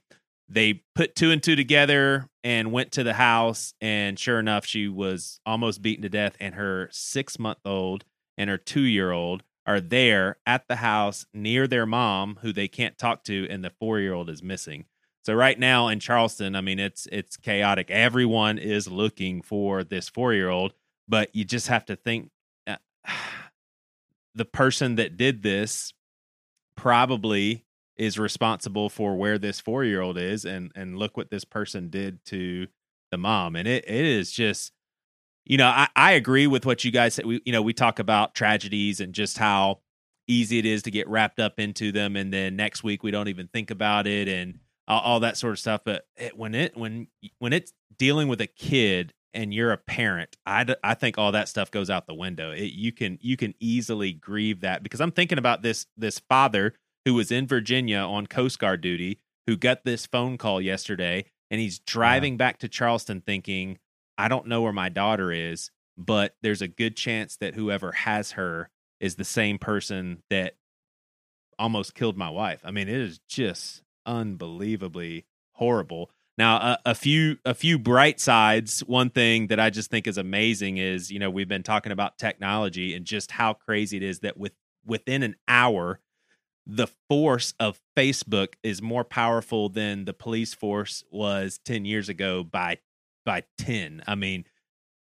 they 0.49 0.83
put 0.93 1.15
two 1.15 1.31
and 1.31 1.41
two 1.41 1.55
together 1.55 2.29
and 2.43 2.71
went 2.71 2.91
to 2.93 3.03
the 3.03 3.13
house. 3.13 3.73
And 3.81 4.19
sure 4.19 4.39
enough 4.39 4.65
she 4.65 4.87
was 4.87 5.39
almost 5.45 5.81
beaten 5.81 6.03
to 6.03 6.09
death. 6.09 6.35
And 6.39 6.55
her 6.55 6.89
six 6.91 7.39
month 7.39 7.59
old 7.65 8.05
and 8.37 8.49
her 8.49 8.57
two 8.57 8.81
year 8.81 9.11
old 9.11 9.43
are 9.65 9.81
there 9.81 10.37
at 10.45 10.67
the 10.67 10.77
house 10.77 11.25
near 11.33 11.67
their 11.67 11.85
mom 11.85 12.39
who 12.41 12.53
they 12.53 12.67
can't 12.67 12.97
talk 12.97 13.23
to 13.25 13.47
and 13.49 13.63
the 13.63 13.71
four 13.79 13.99
year 13.99 14.13
old 14.13 14.29
is 14.29 14.41
missing. 14.41 14.85
So 15.25 15.33
right 15.33 15.59
now 15.59 15.89
in 15.89 15.99
charleston 15.99 16.55
i 16.55 16.61
mean 16.61 16.79
it's 16.79 17.07
it's 17.11 17.35
chaotic. 17.37 17.91
Everyone 17.91 18.57
is 18.57 18.87
looking 18.87 19.41
for 19.41 19.83
this 19.83 20.07
four 20.07 20.33
year 20.33 20.49
old 20.49 20.73
but 21.07 21.35
you 21.35 21.43
just 21.43 21.67
have 21.67 21.85
to 21.85 21.95
think 21.95 22.29
uh, 22.65 22.77
the 24.35 24.45
person 24.45 24.95
that 24.95 25.17
did 25.17 25.43
this 25.43 25.93
probably 26.75 27.65
is 27.97 28.19
responsible 28.19 28.89
for 28.89 29.15
where 29.15 29.37
this 29.37 29.59
four 29.59 29.83
year 29.83 30.01
old 30.01 30.17
is 30.17 30.45
and 30.45 30.71
and 30.75 30.97
look 30.97 31.17
what 31.17 31.31
this 31.31 31.43
person 31.43 31.89
did 31.89 32.23
to 32.25 32.67
the 33.11 33.17
mom. 33.17 33.55
And 33.55 33.67
it, 33.67 33.85
it 33.87 34.05
is 34.05 34.31
just 34.31 34.71
you 35.47 35.57
know 35.57 35.67
I, 35.67 35.87
I 35.95 36.11
agree 36.13 36.47
with 36.47 36.65
what 36.65 36.83
you 36.83 36.91
guys 36.91 37.15
said 37.15 37.25
we 37.25 37.41
you 37.45 37.51
know 37.51 37.61
we 37.61 37.73
talk 37.73 37.99
about 37.99 38.35
tragedies 38.35 38.99
and 38.99 39.13
just 39.13 39.37
how 39.37 39.79
easy 40.27 40.59
it 40.59 40.65
is 40.65 40.83
to 40.83 40.91
get 40.91 41.07
wrapped 41.07 41.39
up 41.39 41.59
into 41.59 41.91
them 41.91 42.15
and 42.15 42.33
then 42.33 42.55
next 42.55 42.83
week 42.83 43.03
we 43.03 43.11
don't 43.11 43.29
even 43.29 43.47
think 43.47 43.71
about 43.71 44.07
it 44.07 44.27
and 44.27 44.59
all, 44.87 45.01
all 45.01 45.19
that 45.21 45.37
sort 45.37 45.53
of 45.53 45.59
stuff 45.59 45.81
but 45.85 46.05
it, 46.15 46.37
when 46.37 46.53
it 46.53 46.75
when 46.75 47.07
when 47.39 47.53
it's 47.53 47.73
dealing 47.97 48.27
with 48.27 48.41
a 48.41 48.47
kid 48.47 49.13
and 49.33 49.53
you're 49.53 49.71
a 49.71 49.77
parent 49.77 50.35
I, 50.45 50.63
d- 50.63 50.75
I 50.83 50.93
think 50.95 51.17
all 51.17 51.31
that 51.31 51.47
stuff 51.47 51.71
goes 51.71 51.89
out 51.89 52.07
the 52.07 52.13
window 52.13 52.51
it, 52.51 52.73
you 52.73 52.91
can 52.91 53.17
you 53.21 53.37
can 53.37 53.53
easily 53.59 54.11
grieve 54.11 54.61
that 54.61 54.83
because 54.83 54.99
i'm 54.99 55.11
thinking 55.11 55.37
about 55.37 55.61
this 55.61 55.85
this 55.97 56.19
father 56.27 56.73
who 57.07 57.13
was 57.13 57.31
in 57.31 57.47
Virginia 57.47 57.99
on 57.99 58.27
Coast 58.27 58.59
Guard 58.59 58.81
duty, 58.81 59.21
who 59.45 59.55
got 59.55 59.85
this 59.85 60.05
phone 60.05 60.37
call 60.37 60.59
yesterday, 60.59 61.23
and 61.49 61.61
he's 61.61 61.79
driving 61.79 62.33
yeah. 62.33 62.37
back 62.37 62.57
to 62.59 62.67
Charleston 62.67 63.21
thinking, 63.21 63.77
I 64.17 64.27
don't 64.27 64.47
know 64.47 64.61
where 64.61 64.73
my 64.73 64.89
daughter 64.89 65.31
is, 65.31 65.71
but 65.97 66.35
there's 66.41 66.61
a 66.61 66.67
good 66.67 66.95
chance 66.95 67.37
that 67.37 67.55
whoever 67.55 67.91
has 67.91 68.31
her 68.31 68.69
is 68.99 69.15
the 69.15 69.23
same 69.23 69.57
person 69.57 70.23
that 70.29 70.55
almost 71.59 71.95
killed 71.95 72.17
my 72.17 72.29
wife. 72.29 72.61
I 72.63 72.71
mean, 72.71 72.87
it 72.87 72.95
is 72.99 73.19
just 73.27 73.83
unbelievably 74.05 75.25
horrible. 75.53 76.11
Now, 76.37 76.57
a, 76.57 76.79
a, 76.87 76.95
few 76.95 77.37
a 77.45 77.55
few 77.55 77.79
bright 77.79 78.19
sides. 78.19 78.81
One 78.81 79.09
thing 79.09 79.47
that 79.47 79.59
I 79.59 79.71
just 79.71 79.89
think 79.89 80.05
is 80.05 80.17
amazing 80.17 80.77
is, 80.77 81.11
you 81.11 81.17
know, 81.17 81.31
we've 81.31 81.47
been 81.47 81.63
talking 81.63 81.91
about 81.91 82.19
technology 82.19 82.93
and 82.93 83.05
just 83.05 83.31
how 83.31 83.53
crazy 83.53 83.97
it 83.97 84.03
is 84.03 84.19
that 84.19 84.37
with 84.37 84.53
within 84.85 85.23
an 85.23 85.35
hour 85.47 85.99
the 86.69 86.87
force 87.09 87.53
of 87.61 87.79
Facebook 87.97 88.55
is 88.61 88.81
more 88.81 89.05
powerful 89.05 89.69
than 89.69 90.03
the 90.03 90.13
police 90.13 90.53
force 90.53 91.03
was 91.09 91.59
10 91.63 91.85
years 91.85 92.09
ago 92.09 92.43
by 92.43 92.77
by 93.27 93.43
10. 93.59 94.01
I 94.07 94.15
mean, 94.15 94.45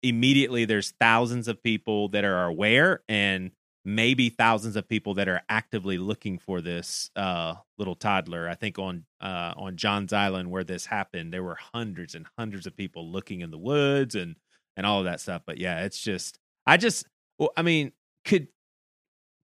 immediately 0.03 0.64
there's 0.64 0.93
thousands 0.99 1.47
of 1.47 1.62
people 1.62 2.09
that 2.09 2.25
are 2.25 2.47
aware 2.47 3.03
and 3.09 3.53
maybe 3.85 4.31
thousands 4.31 4.77
of 4.77 4.89
people 4.89 5.14
that 5.14 5.29
are 5.29 5.43
actively 5.49 5.99
looking 5.99 6.39
for 6.39 6.61
this 6.62 7.11
uh, 7.16 7.55
little 7.79 7.95
toddler. 7.95 8.49
I 8.49 8.55
think 8.55 8.79
on 8.79 9.05
uh, 9.20 9.53
on 9.57 9.77
Johns 9.77 10.12
Island 10.12 10.51
where 10.51 10.64
this 10.64 10.87
happened, 10.87 11.33
there 11.33 11.43
were 11.43 11.59
hundreds 11.75 12.14
and 12.14 12.27
hundreds 12.39 12.66
of 12.66 12.77
people 12.77 13.11
looking 13.11 13.43
in 13.43 13.51
the 13.51 13.59
woods 13.59 14.14
and 14.14 14.37
and 14.77 14.87
all 14.87 15.01
of 15.01 15.05
that 15.05 15.20
stuff. 15.20 15.43
But 15.47 15.59
yeah, 15.59 15.85
it's 15.85 16.01
just 16.01 16.39
I 16.66 16.79
just 16.79 17.07
well, 17.39 17.51
I 17.57 17.62
mean, 17.62 17.93
could 18.25 18.49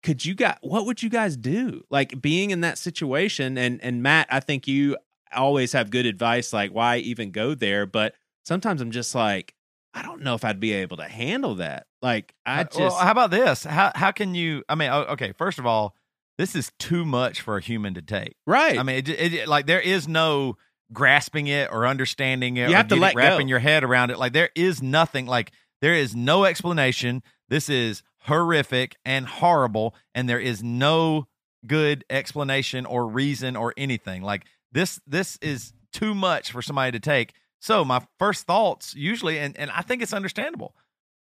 could 0.02 0.24
you 0.24 0.34
guys 0.34 0.56
what 0.62 0.86
would 0.86 1.02
you 1.02 1.10
guys 1.10 1.36
do 1.36 1.84
like 1.90 2.20
being 2.20 2.50
in 2.50 2.62
that 2.62 2.78
situation 2.78 3.58
and 3.58 3.82
and 3.82 4.02
matt 4.02 4.26
i 4.30 4.40
think 4.40 4.66
you 4.66 4.96
always 5.34 5.72
have 5.72 5.90
good 5.90 6.06
advice 6.06 6.52
like 6.52 6.70
why 6.72 6.96
even 6.96 7.30
go 7.30 7.54
there 7.54 7.86
but 7.86 8.14
sometimes 8.50 8.80
i'm 8.80 8.90
just 8.90 9.14
like 9.14 9.54
i 9.94 10.02
don't 10.02 10.22
know 10.22 10.34
if 10.34 10.44
i'd 10.44 10.58
be 10.58 10.72
able 10.72 10.96
to 10.96 11.04
handle 11.04 11.54
that. 11.56 11.86
Like 12.02 12.34
i 12.44 12.64
just 12.64 12.78
well, 12.78 12.94
how 12.96 13.12
about 13.12 13.30
this? 13.30 13.62
How 13.62 13.92
how 13.94 14.10
can 14.10 14.34
you 14.34 14.64
i 14.68 14.74
mean 14.74 14.90
okay 14.90 15.32
first 15.32 15.60
of 15.60 15.66
all 15.66 15.94
this 16.36 16.56
is 16.56 16.72
too 16.78 17.04
much 17.04 17.42
for 17.42 17.58
a 17.58 17.60
human 17.60 17.94
to 17.94 18.02
take. 18.02 18.34
Right. 18.46 18.78
I 18.78 18.82
mean 18.82 18.96
it, 18.96 19.08
it, 19.08 19.48
like 19.48 19.66
there 19.66 19.80
is 19.80 20.08
no 20.08 20.56
grasping 20.92 21.46
it 21.46 21.70
or 21.70 21.86
understanding 21.86 22.56
it 22.56 22.70
you 22.70 22.74
have 22.74 22.88
to 22.88 22.96
let 22.96 23.14
wrapping 23.14 23.46
go. 23.46 23.50
your 23.50 23.58
head 23.60 23.84
around 23.84 24.10
it. 24.10 24.18
Like 24.18 24.32
there 24.32 24.50
is 24.56 24.82
nothing 24.82 25.26
like 25.26 25.52
there 25.80 25.94
is 25.94 26.16
no 26.16 26.44
explanation. 26.44 27.22
This 27.48 27.68
is 27.68 28.02
horrific 28.22 28.96
and 29.04 29.26
horrible 29.26 29.94
and 30.12 30.28
there 30.28 30.40
is 30.40 30.60
no 30.60 31.28
good 31.66 32.04
explanation 32.10 32.84
or 32.84 33.06
reason 33.06 33.54
or 33.54 33.74
anything. 33.76 34.22
Like 34.22 34.46
this 34.72 34.98
this 35.06 35.38
is 35.40 35.72
too 35.92 36.14
much 36.14 36.50
for 36.50 36.62
somebody 36.62 36.92
to 36.92 37.00
take 37.00 37.34
so 37.60 37.84
my 37.84 38.00
first 38.18 38.46
thoughts 38.46 38.94
usually 38.94 39.38
and, 39.38 39.56
and 39.56 39.70
i 39.70 39.82
think 39.82 40.02
it's 40.02 40.12
understandable 40.12 40.74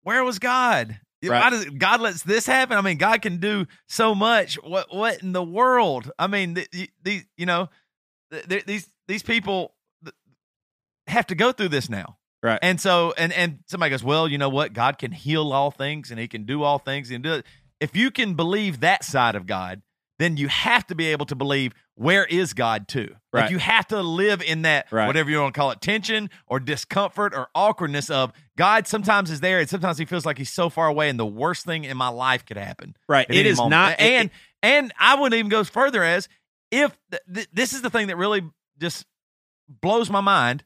where 0.03 0.23
was 0.23 0.39
god 0.39 0.99
right. 1.23 1.41
why 1.41 1.49
does 1.49 1.65
god 1.65 1.99
lets 2.01 2.23
this 2.23 2.45
happen 2.45 2.77
i 2.77 2.81
mean 2.81 2.97
god 2.97 3.21
can 3.21 3.37
do 3.37 3.65
so 3.87 4.13
much 4.13 4.55
what 4.63 4.93
what 4.93 5.21
in 5.21 5.33
the 5.33 5.43
world 5.43 6.11
i 6.19 6.27
mean 6.27 6.53
these 6.53 6.89
the, 7.03 7.23
you 7.37 7.45
know 7.45 7.69
these 8.47 8.87
these 9.07 9.23
people 9.23 9.73
have 11.07 11.25
to 11.27 11.35
go 11.35 11.51
through 11.51 11.69
this 11.69 11.89
now 11.89 12.17
Right. 12.43 12.59
And 12.61 12.79
so 12.79 13.13
and 13.17 13.33
and 13.33 13.59
somebody 13.65 13.89
goes, 13.89 14.03
"Well, 14.03 14.27
you 14.27 14.37
know 14.37 14.49
what? 14.49 14.73
God 14.73 14.97
can 14.97 15.11
heal 15.11 15.51
all 15.51 15.71
things 15.71 16.11
and 16.11 16.19
he 16.19 16.27
can 16.27 16.45
do 16.45 16.63
all 16.63 16.79
things 16.79 17.09
and 17.09 17.23
do 17.23 17.33
it." 17.33 17.45
If 17.79 17.95
you 17.95 18.11
can 18.11 18.35
believe 18.35 18.79
that 18.81 19.03
side 19.03 19.35
of 19.35 19.45
God, 19.45 19.81
then 20.19 20.37
you 20.37 20.47
have 20.47 20.85
to 20.87 20.95
be 20.95 21.07
able 21.07 21.25
to 21.27 21.35
believe 21.35 21.73
where 21.95 22.25
is 22.25 22.53
God 22.53 22.87
too. 22.87 23.15
Right. 23.31 23.43
Like 23.43 23.51
you 23.51 23.59
have 23.59 23.87
to 23.87 24.01
live 24.01 24.41
in 24.41 24.63
that 24.63 24.91
right. 24.91 25.07
whatever 25.07 25.29
you 25.29 25.39
want 25.39 25.53
to 25.53 25.59
call 25.59 25.71
it 25.71 25.81
tension 25.81 26.29
or 26.47 26.59
discomfort 26.59 27.33
or 27.35 27.49
awkwardness 27.53 28.09
of 28.09 28.33
God 28.57 28.87
sometimes 28.87 29.29
is 29.29 29.39
there 29.41 29.59
and 29.59 29.69
sometimes 29.69 29.97
he 29.97 30.05
feels 30.05 30.25
like 30.25 30.37
he's 30.37 30.51
so 30.51 30.69
far 30.69 30.87
away 30.87 31.09
and 31.09 31.19
the 31.19 31.25
worst 31.25 31.65
thing 31.65 31.83
in 31.83 31.97
my 31.97 32.09
life 32.09 32.45
could 32.45 32.57
happen. 32.57 32.95
Right. 33.07 33.27
It 33.29 33.45
is 33.45 33.57
moment. 33.57 33.71
not 33.71 33.99
and 33.99 34.29
it, 34.29 34.35
and 34.63 34.93
I 34.99 35.15
wouldn't 35.15 35.37
even 35.37 35.49
go 35.49 35.63
further 35.63 36.03
as 36.03 36.27
if 36.71 36.97
th- 37.11 37.21
th- 37.33 37.49
this 37.53 37.73
is 37.73 37.81
the 37.81 37.89
thing 37.89 38.07
that 38.07 38.17
really 38.17 38.41
just 38.79 39.05
blows 39.81 40.09
my 40.09 40.21
mind 40.21 40.63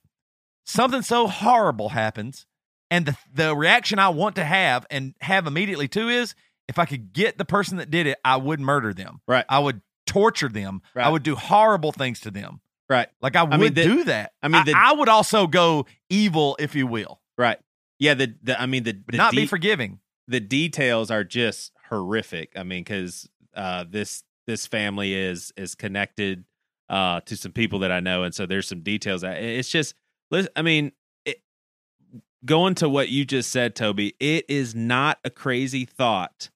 something 0.65 1.01
so 1.01 1.27
horrible 1.27 1.89
happens 1.89 2.45
and 2.89 3.05
the 3.05 3.17
the 3.33 3.55
reaction 3.55 3.99
I 3.99 4.09
want 4.09 4.35
to 4.35 4.43
have 4.43 4.85
and 4.91 5.15
have 5.21 5.47
immediately 5.47 5.87
too 5.87 6.09
is 6.09 6.35
if 6.67 6.79
I 6.79 6.85
could 6.85 7.13
get 7.13 7.37
the 7.37 7.45
person 7.45 7.77
that 7.77 7.89
did 7.89 8.07
it, 8.07 8.17
I 8.23 8.37
would 8.37 8.59
murder 8.59 8.93
them. 8.93 9.21
Right. 9.27 9.45
I 9.49 9.59
would 9.59 9.81
torture 10.05 10.49
them. 10.49 10.81
Right. 10.93 11.05
I 11.05 11.09
would 11.09 11.23
do 11.23 11.35
horrible 11.35 11.91
things 11.91 12.21
to 12.21 12.31
them. 12.31 12.61
Right. 12.89 13.07
Like 13.21 13.35
I 13.35 13.43
would 13.43 13.53
I 13.53 13.57
mean, 13.57 13.73
the, 13.73 13.83
do 13.83 14.03
that. 14.05 14.33
I 14.41 14.47
mean, 14.47 14.65
the, 14.65 14.73
I, 14.73 14.91
I, 14.91 14.93
would 14.93 15.09
also 15.09 15.47
go 15.47 15.85
evil, 16.09 16.57
if 16.59 16.75
you 16.75 16.87
will. 16.87 17.21
Right. 17.37 17.57
Yeah. 17.99 18.15
The, 18.15 18.35
the 18.43 18.61
I 18.61 18.65
mean 18.65 18.83
the, 18.83 18.99
the 19.09 19.17
not 19.17 19.31
de- 19.31 19.41
be 19.41 19.47
forgiving. 19.47 19.99
The 20.27 20.39
details 20.39 21.09
are 21.09 21.23
just 21.23 21.71
horrific. 21.89 22.53
I 22.55 22.63
mean, 22.63 22.83
because 22.83 23.29
uh, 23.55 23.85
this 23.89 24.23
this 24.47 24.67
family 24.67 25.13
is 25.13 25.53
is 25.55 25.75
connected 25.75 26.43
uh, 26.89 27.21
to 27.21 27.37
some 27.37 27.53
people 27.53 27.79
that 27.79 27.91
I 27.91 28.01
know, 28.01 28.23
and 28.23 28.35
so 28.35 28.45
there's 28.45 28.67
some 28.67 28.81
details. 28.81 29.21
That, 29.21 29.41
it's 29.41 29.69
just 29.69 29.95
I 30.55 30.61
mean, 30.61 30.91
going 32.45 32.75
to 32.75 32.89
what 32.89 33.09
you 33.09 33.25
just 33.25 33.49
said, 33.51 33.75
Toby, 33.75 34.15
it 34.19 34.45
is 34.49 34.75
not 34.75 35.19
a 35.23 35.29
crazy 35.29 35.85
thought 35.85 36.49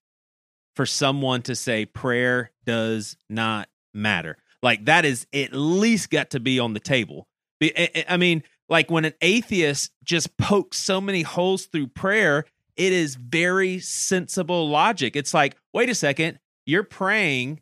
for 0.75 0.85
someone 0.85 1.41
to 1.43 1.55
say 1.55 1.85
prayer 1.85 2.51
does 2.65 3.17
not 3.29 3.69
matter. 3.93 4.37
Like 4.61 4.85
that 4.85 5.05
is 5.05 5.27
at 5.33 5.53
least 5.53 6.09
got 6.09 6.31
to 6.31 6.39
be 6.39 6.59
on 6.59 6.73
the 6.73 6.79
table. 6.79 7.27
I 7.61 8.17
mean, 8.17 8.43
like 8.67 8.89
when 8.89 9.05
an 9.05 9.13
atheist 9.21 9.91
just 10.03 10.37
pokes 10.37 10.77
so 10.77 10.99
many 10.99 11.21
holes 11.21 11.67
through 11.67 11.87
prayer, 11.87 12.45
it 12.75 12.91
is 12.91 13.15
very 13.15 13.79
sensible 13.79 14.69
logic. 14.69 15.15
It's 15.15 15.33
like, 15.33 15.55
wait 15.73 15.89
a 15.89 15.95
second, 15.95 16.39
you're 16.65 16.83
praying 16.83 17.61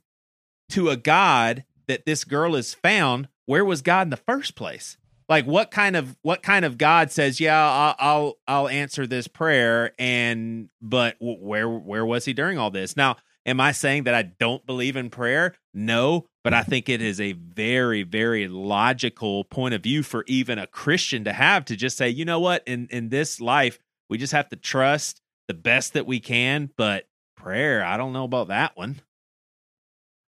to 0.69 0.89
a 0.89 0.97
God 0.97 1.65
that 1.88 2.05
this 2.05 2.24
girl 2.24 2.55
has 2.55 2.74
found. 2.74 3.28
Where 3.45 3.65
was 3.65 3.82
God 3.82 4.07
in 4.07 4.09
the 4.09 4.17
first 4.17 4.55
place? 4.55 4.97
Like 5.34 5.45
what 5.47 5.71
kind 5.71 5.95
of 5.95 6.15
what 6.21 6.43
kind 6.43 6.63
of 6.63 6.77
god 6.77 7.11
says 7.11 7.39
yeah 7.39 7.59
i'll 7.59 7.95
i'll, 7.97 8.38
I'll 8.47 8.69
answer 8.69 9.07
this 9.07 9.27
prayer 9.27 9.91
and 9.97 10.69
but 10.79 11.15
where 11.19 11.67
where 11.67 12.05
was 12.05 12.25
he 12.25 12.34
during 12.34 12.59
all 12.59 12.69
this? 12.69 12.95
Now 12.95 13.17
am 13.43 13.59
i 13.59 13.71
saying 13.71 14.03
that 14.03 14.13
i 14.13 14.21
don't 14.21 14.63
believe 14.67 14.95
in 14.95 15.09
prayer? 15.09 15.55
No 15.73 16.27
but 16.43 16.53
i 16.53 16.61
think 16.61 16.88
it 16.88 17.01
is 17.01 17.19
a 17.19 17.31
very 17.31 18.03
very 18.03 18.47
logical 18.47 19.45
point 19.45 19.73
of 19.73 19.81
view 19.81 20.03
for 20.03 20.23
even 20.27 20.59
a 20.59 20.67
christian 20.67 21.23
to 21.23 21.34
have 21.34 21.65
to 21.65 21.75
just 21.75 21.97
say 21.97 22.09
you 22.09 22.25
know 22.25 22.39
what? 22.39 22.61
In 22.67 22.88
in 22.91 23.09
this 23.09 23.41
life 23.41 23.79
we 24.09 24.19
just 24.19 24.34
have 24.34 24.49
to 24.49 24.55
trust 24.55 25.19
the 25.47 25.55
best 25.55 25.93
that 25.93 26.05
we 26.05 26.19
can 26.19 26.69
but 26.77 27.07
prayer 27.36 27.84
i 27.84 27.97
don't 27.97 28.13
know 28.13 28.23
about 28.23 28.49
that 28.49 28.77
one 28.77 29.01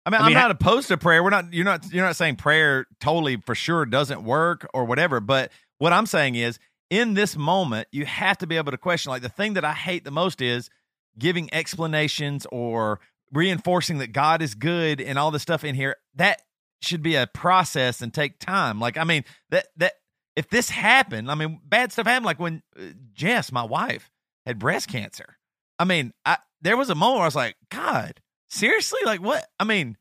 I 0.05 0.11
mean, 0.11 0.21
I 0.21 0.27
am 0.27 0.33
not 0.33 0.51
opposed 0.51 0.89
to 0.89 0.97
prayer. 0.97 1.23
We're 1.23 1.31
not. 1.31 1.51
You're 1.53 1.65
not. 1.65 1.91
You're 1.91 2.05
not 2.05 2.15
saying 2.15 2.35
prayer 2.35 2.85
totally 2.99 3.37
for 3.37 3.55
sure 3.55 3.85
doesn't 3.85 4.23
work 4.23 4.67
or 4.73 4.85
whatever. 4.85 5.19
But 5.19 5.51
what 5.79 5.93
I'm 5.93 6.05
saying 6.05 6.35
is, 6.35 6.59
in 6.89 7.15
this 7.15 7.35
moment, 7.35 7.87
you 7.91 8.05
have 8.05 8.37
to 8.39 8.47
be 8.47 8.57
able 8.57 8.71
to 8.71 8.77
question. 8.77 9.09
Like 9.09 9.23
the 9.23 9.29
thing 9.29 9.53
that 9.53 9.65
I 9.65 9.73
hate 9.73 10.03
the 10.03 10.11
most 10.11 10.41
is 10.41 10.69
giving 11.17 11.51
explanations 11.53 12.45
or 12.51 12.99
reinforcing 13.31 13.97
that 13.99 14.11
God 14.11 14.41
is 14.41 14.53
good 14.53 15.01
and 15.01 15.17
all 15.17 15.31
this 15.31 15.41
stuff 15.41 15.63
in 15.63 15.75
here. 15.75 15.95
That 16.15 16.41
should 16.81 17.01
be 17.01 17.15
a 17.15 17.27
process 17.27 18.01
and 18.01 18.13
take 18.13 18.39
time. 18.39 18.79
Like, 18.79 18.97
I 18.97 19.03
mean, 19.03 19.23
that 19.49 19.67
that 19.77 19.93
if 20.35 20.49
this 20.49 20.69
happened, 20.69 21.31
I 21.31 21.35
mean, 21.35 21.59
bad 21.65 21.91
stuff 21.91 22.05
happened. 22.05 22.25
Like 22.25 22.39
when 22.39 22.61
uh, 22.77 22.83
Jess, 23.13 23.51
my 23.51 23.63
wife, 23.63 24.11
had 24.45 24.59
breast 24.59 24.87
cancer. 24.87 25.37
I 25.79 25.85
mean, 25.85 26.13
I 26.25 26.37
there 26.61 26.77
was 26.77 26.89
a 26.89 26.95
moment 26.95 27.15
where 27.15 27.23
I 27.23 27.27
was 27.27 27.35
like, 27.35 27.55
God, 27.69 28.21
seriously, 28.55 29.01
like 29.05 29.21
what? 29.21 29.47
I 29.59 29.63
mean, 29.63 29.97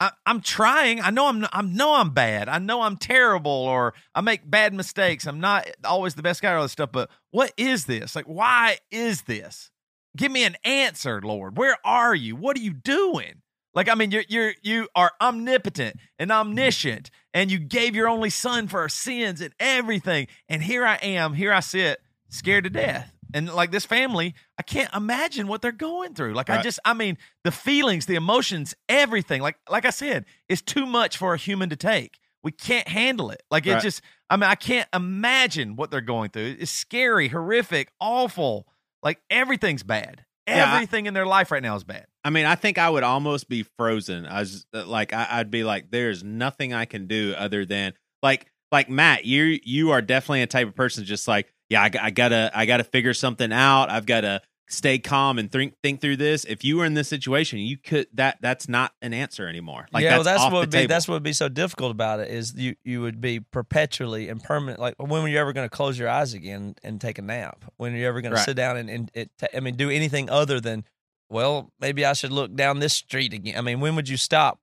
I, 0.00 0.12
I'm 0.24 0.40
trying. 0.40 1.00
I 1.00 1.10
know 1.10 1.26
I'm. 1.26 1.44
I 1.52 1.62
know 1.62 1.94
I'm 1.94 2.10
bad. 2.10 2.48
I 2.48 2.58
know 2.58 2.82
I'm 2.82 2.96
terrible, 2.96 3.50
or 3.50 3.94
I 4.14 4.20
make 4.20 4.48
bad 4.48 4.72
mistakes. 4.72 5.26
I'm 5.26 5.40
not 5.40 5.68
always 5.84 6.14
the 6.14 6.22
best 6.22 6.40
guy, 6.40 6.52
or 6.52 6.56
all 6.56 6.62
this 6.62 6.72
stuff. 6.72 6.92
But 6.92 7.10
what 7.30 7.52
is 7.56 7.86
this? 7.86 8.14
Like, 8.14 8.26
why 8.26 8.78
is 8.90 9.22
this? 9.22 9.70
Give 10.16 10.30
me 10.30 10.44
an 10.44 10.56
answer, 10.64 11.20
Lord. 11.20 11.58
Where 11.58 11.76
are 11.84 12.14
you? 12.14 12.36
What 12.36 12.56
are 12.56 12.60
you 12.60 12.72
doing? 12.72 13.42
Like, 13.74 13.88
I 13.88 13.94
mean, 13.94 14.10
you're 14.10 14.24
you're 14.28 14.54
you 14.62 14.88
are 14.94 15.12
omnipotent 15.20 15.96
and 16.18 16.30
omniscient, 16.30 17.10
and 17.34 17.50
you 17.50 17.58
gave 17.58 17.96
your 17.96 18.08
only 18.08 18.30
son 18.30 18.68
for 18.68 18.80
our 18.80 18.88
sins 18.88 19.40
and 19.40 19.52
everything. 19.58 20.28
And 20.48 20.62
here 20.62 20.86
I 20.86 20.96
am. 20.96 21.34
Here 21.34 21.52
I 21.52 21.60
sit, 21.60 22.00
scared 22.28 22.64
to 22.64 22.70
death. 22.70 23.12
And 23.34 23.48
like 23.52 23.70
this 23.70 23.84
family, 23.84 24.34
I 24.58 24.62
can't 24.62 24.92
imagine 24.94 25.48
what 25.48 25.60
they're 25.62 25.72
going 25.72 26.14
through. 26.14 26.34
Like 26.34 26.48
I 26.50 26.62
just, 26.62 26.78
I 26.84 26.94
mean, 26.94 27.18
the 27.44 27.50
feelings, 27.50 28.06
the 28.06 28.14
emotions, 28.14 28.74
everything. 28.88 29.42
Like 29.42 29.56
like 29.68 29.84
I 29.84 29.90
said, 29.90 30.24
it's 30.48 30.62
too 30.62 30.86
much 30.86 31.16
for 31.18 31.34
a 31.34 31.36
human 31.36 31.68
to 31.70 31.76
take. 31.76 32.18
We 32.42 32.52
can't 32.52 32.88
handle 32.88 33.30
it. 33.30 33.42
Like 33.50 33.66
it 33.66 33.72
Right. 33.74 33.82
just, 33.82 34.00
I 34.30 34.36
mean, 34.36 34.48
I 34.48 34.54
can't 34.54 34.88
imagine 34.94 35.76
what 35.76 35.90
they're 35.90 36.00
going 36.00 36.30
through. 36.30 36.56
It's 36.58 36.70
scary, 36.70 37.28
horrific, 37.28 37.90
awful. 38.00 38.66
Like 39.02 39.20
everything's 39.30 39.82
bad. 39.82 40.24
Yeah, 40.46 40.64
I- 40.70 40.74
Everything 40.76 41.06
in 41.06 41.12
their 41.14 41.26
life 41.26 41.50
right 41.50 41.62
now 41.62 41.76
is 41.76 41.84
bad. 41.84 42.06
I 42.24 42.30
mean, 42.30 42.46
I 42.46 42.54
think 42.54 42.78
I 42.78 42.88
would 42.90 43.02
almost 43.04 43.48
be 43.48 43.64
frozen. 43.78 44.24
I 44.26 44.40
was 44.40 44.66
uh, 44.74 44.86
like, 44.86 45.12
I, 45.12 45.26
I'd 45.32 45.50
be 45.50 45.64
like, 45.64 45.90
there's 45.90 46.22
nothing 46.24 46.72
I 46.72 46.84
can 46.84 47.06
do 47.06 47.34
other 47.36 47.64
than 47.64 47.92
like, 48.22 48.46
like 48.72 48.88
Matt, 48.90 49.24
you 49.24 49.58
you 49.64 49.90
are 49.90 50.02
definitely 50.02 50.42
a 50.42 50.46
type 50.46 50.68
of 50.68 50.74
person 50.74 51.04
just 51.04 51.26
like, 51.28 51.52
yeah, 51.68 51.82
I, 51.82 51.90
I 52.00 52.10
gotta 52.10 52.50
I 52.54 52.66
gotta 52.66 52.84
figure 52.84 53.14
something 53.14 53.52
out. 53.52 53.90
I've 53.90 54.06
got 54.06 54.22
to 54.22 54.40
stay 54.70 54.98
calm 54.98 55.38
and 55.38 55.50
think 55.50 55.74
think 55.82 56.00
through 56.00 56.16
this. 56.16 56.44
If 56.44 56.62
you 56.62 56.76
were 56.76 56.84
in 56.84 56.92
this 56.94 57.08
situation, 57.08 57.58
you 57.58 57.78
could 57.78 58.06
that 58.14 58.38
that's 58.42 58.68
not 58.68 58.92
an 59.00 59.14
answer 59.14 59.48
anymore. 59.48 59.88
Like 59.92 60.04
yeah, 60.04 60.10
that's, 60.10 60.24
well, 60.26 60.34
that's 60.34 60.44
what 60.52 60.60
would 60.60 60.70
be 60.70 60.78
table. 60.78 60.88
that's 60.88 61.08
what 61.08 61.14
would 61.14 61.22
be 61.22 61.32
so 61.32 61.48
difficult 61.48 61.90
about 61.90 62.20
it 62.20 62.28
is 62.28 62.54
you 62.54 62.76
you 62.84 63.00
would 63.00 63.20
be 63.20 63.40
perpetually 63.40 64.28
and 64.28 64.42
permanent. 64.42 64.78
Like 64.78 64.94
when 64.98 65.22
were 65.22 65.28
you 65.28 65.38
ever 65.38 65.52
going 65.54 65.64
to 65.68 65.74
close 65.74 65.98
your 65.98 66.08
eyes 66.10 66.34
again 66.34 66.74
and 66.82 67.00
take 67.00 67.18
a 67.18 67.22
nap? 67.22 67.64
When 67.78 67.94
are 67.94 67.96
you 67.96 68.06
ever 68.06 68.20
going 68.20 68.32
Right. 68.34 68.40
to 68.40 68.44
sit 68.44 68.56
down 68.56 68.76
and, 68.76 68.90
and 68.90 69.10
it, 69.14 69.30
I 69.54 69.60
mean, 69.60 69.76
do 69.76 69.88
anything 69.88 70.28
other 70.28 70.60
than, 70.60 70.84
well, 71.30 71.72
maybe 71.80 72.04
I 72.04 72.12
should 72.12 72.32
look 72.32 72.54
down 72.54 72.78
this 72.80 72.92
street 72.94 73.32
again. 73.32 73.56
I 73.56 73.62
mean, 73.62 73.80
when 73.80 73.96
would 73.96 74.08
you 74.08 74.18
stop 74.18 74.60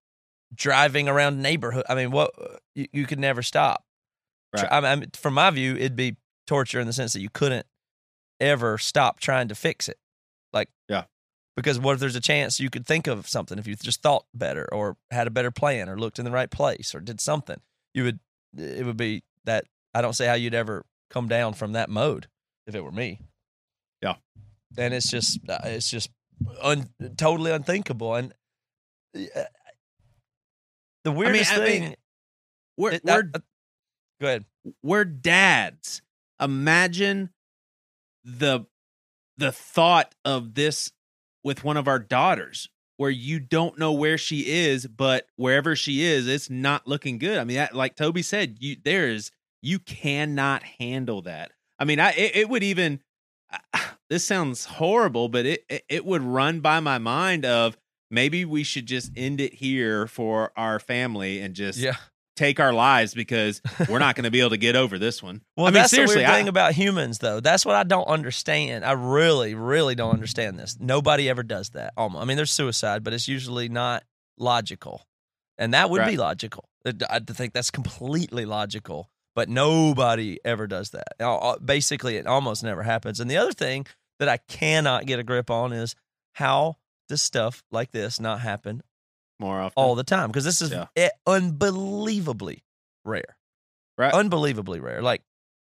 driving 0.54 1.08
around 1.10 1.42
neighborhood? 1.42 1.86
I 1.90 1.96
mean, 1.96 2.12
what 2.12 2.32
uh, 2.40 2.58
you, 2.76 2.88
you 2.94 3.06
could 3.08 3.20
never 3.20 3.42
stop. 3.42 3.84
Right. 4.56 4.68
I 4.72 4.96
mean, 4.96 5.10
from 5.14 5.34
my 5.34 5.50
view, 5.50 5.76
it'd 5.76 5.96
be 5.96 6.16
torture 6.48 6.80
in 6.80 6.88
the 6.88 6.94
sense 6.94 7.14
that 7.14 7.22
you 7.22 7.30
couldn't 7.30 7.66
ever 8.40 8.78
stop 8.78 9.20
trying 9.20 9.48
to 9.48 9.56
fix 9.56 9.88
it. 9.90 9.98
Like, 10.54 10.70
Yeah. 10.90 11.06
Because 11.56 11.80
what 11.80 11.94
if 11.94 12.00
there's 12.02 12.18
a 12.18 12.22
chance 12.22 12.60
you 12.60 12.70
could 12.70 12.86
think 12.86 13.08
of 13.08 13.30
something 13.30 13.58
if 13.58 13.66
you 13.66 13.76
just 13.78 14.02
thought 14.02 14.26
better 14.34 14.68
or 14.74 14.98
had 15.10 15.26
a 15.26 15.32
better 15.32 15.52
plan 15.52 15.88
or 15.88 15.98
looked 15.98 16.20
in 16.20 16.26
the 16.26 16.32
right 16.32 16.52
place 16.52 16.94
or 16.94 17.00
did 17.00 17.22
something? 17.22 17.62
You 17.94 18.04
would, 18.04 18.20
it 18.58 18.86
would 18.86 18.98
be 18.98 19.24
that. 19.46 19.64
I 19.94 20.02
don't 20.02 20.12
see 20.12 20.26
how 20.26 20.34
you'd 20.34 20.54
ever 20.54 20.84
come 21.10 21.30
down 21.30 21.54
from 21.54 21.72
that 21.72 21.90
mode 21.90 22.28
if 22.68 22.76
it 22.76 22.84
were 22.84 22.92
me. 22.92 23.22
Yeah. 24.02 24.16
And 24.78 24.94
it's 24.94 25.10
just, 25.10 25.40
uh, 25.48 25.60
it's 25.64 25.90
just 25.90 26.10
un, 26.62 26.90
totally 27.16 27.52
unthinkable. 27.52 28.16
And 28.16 28.34
uh, 29.16 29.44
the 31.06 31.14
weirdest 31.14 31.54
I 31.54 31.58
mean- 31.60 31.66
thing. 31.66 31.96
we're, 32.78 32.92
it- 32.92 33.06
we're 33.06 33.30
I- 33.34 33.40
go 34.20 34.28
ahead. 34.28 34.46
we're 34.84 35.06
dads. 35.06 36.02
Imagine 36.40 37.30
the 38.24 38.66
the 39.38 39.52
thought 39.52 40.16
of 40.24 40.56
this 40.56 40.92
with 41.44 41.64
one 41.64 41.78
of 41.78 41.88
our 41.88 42.00
daughters 42.00 42.70
where 42.98 43.10
you 43.10 43.40
don't 43.40 43.78
know 43.78 43.92
where 43.92 44.18
she 44.18 44.48
is, 44.48 44.88
but 44.88 45.28
wherever 45.36 45.76
she 45.76 46.04
is, 46.04 46.28
it's 46.28 46.50
not 46.50 46.88
looking 46.88 47.18
good. 47.18 47.38
I 47.38 47.44
mean, 47.44 47.58
that, 47.58 47.76
like 47.76 47.96
Toby 47.96 48.22
said, 48.22 48.58
you 48.60 48.78
there 48.84 49.10
is 49.10 49.32
you 49.62 49.80
cannot 49.80 50.64
handle 50.64 51.22
that. 51.24 51.52
I 51.80 51.86
mean, 51.86 52.00
I 52.00 52.12
it, 52.12 52.36
it 52.36 52.50
would 52.50 52.64
even 52.64 53.02
this 54.10 54.26
sounds 54.26 54.66
horrible, 54.66 55.30
but 55.30 55.46
it, 55.46 55.66
it 55.70 55.84
it 55.90 56.06
would 56.06 56.24
run 56.24 56.62
by 56.62 56.80
my 56.80 56.98
mind 56.98 57.46
of 57.46 57.78
maybe 58.10 58.46
we 58.46 58.64
should 58.64 58.86
just 58.86 59.12
end 59.16 59.42
it 59.42 59.56
here 59.56 60.08
for 60.08 60.52
our 60.56 60.80
family 60.80 61.40
and 61.40 61.54
just 61.56 61.80
Yeah. 61.80 61.96
Take 62.36 62.60
our 62.60 62.74
lives 62.74 63.14
because 63.14 63.62
we're 63.90 64.00
not 64.00 64.16
going 64.16 64.24
to 64.26 64.32
be 64.32 64.40
able 64.40 64.50
to 64.52 64.58
get 64.58 64.76
over 64.76 64.98
this 65.00 65.22
one. 65.24 65.42
Well, 65.56 65.66
I 65.68 65.70
mean, 65.70 65.76
that's 65.76 65.92
seriously, 65.92 66.16
the 66.16 66.20
weird 66.22 66.30
I- 66.30 66.36
thing 66.38 66.48
about 66.48 66.74
humans, 66.74 67.20
though. 67.20 67.40
That's 67.40 67.66
what 67.66 67.76
I 67.76 67.84
don't 67.84 68.08
understand. 68.08 68.86
I 68.86 68.92
really, 68.94 69.56
really 69.56 69.96
don't 69.96 70.12
understand 70.14 70.60
this. 70.60 70.78
Nobody 70.80 71.30
ever 71.30 71.44
does 71.44 71.70
that. 71.72 71.94
Almost. 71.98 72.22
I 72.22 72.26
mean, 72.26 72.38
there's 72.38 72.52
suicide, 72.52 73.04
but 73.04 73.14
it's 73.14 73.28
usually 73.28 73.70
not 73.70 74.04
logical, 74.38 75.06
and 75.58 75.74
that 75.74 75.90
would 75.90 76.06
be 76.06 76.18
logical. 76.18 76.70
Uh, 76.86 76.92
I 77.10 77.20
think 77.20 77.54
that's 77.54 77.72
completely 77.72 78.46
logical, 78.46 79.10
but 79.36 79.50
nobody 79.50 80.40
ever 80.46 80.68
does 80.68 80.92
that. 80.92 81.14
Al- 81.20 81.42
al- 81.42 81.60
Basically, 81.60 82.18
it 82.18 82.28
almost 82.28 82.64
never 82.64 82.84
happens. 82.84 83.20
And 83.20 83.32
the 83.32 83.38
other 83.38 83.54
thing 83.54 83.88
that 84.20 84.30
I 84.30 84.38
cannot 84.38 85.06
get 85.06 85.20
a 85.20 85.24
grip 85.24 85.50
on 85.50 85.74
is 85.74 85.96
how 86.34 86.78
does 87.08 87.22
stuff 87.22 87.64
like 87.72 87.92
this 87.92 88.20
not 88.20 88.42
happen 88.42 88.82
more 89.40 89.60
often. 89.60 89.74
all 89.76 89.96
the 89.96 90.04
time? 90.04 90.30
Because 90.30 90.44
this 90.46 90.62
is 90.62 90.72
Yeah. 90.72 90.88
eh, 90.96 91.10
unbelievably 91.28 92.64
rare 93.04 93.38
right. 93.98 94.14
unbelievably 94.14 94.80
rare. 94.80 95.02
Like 95.02 95.22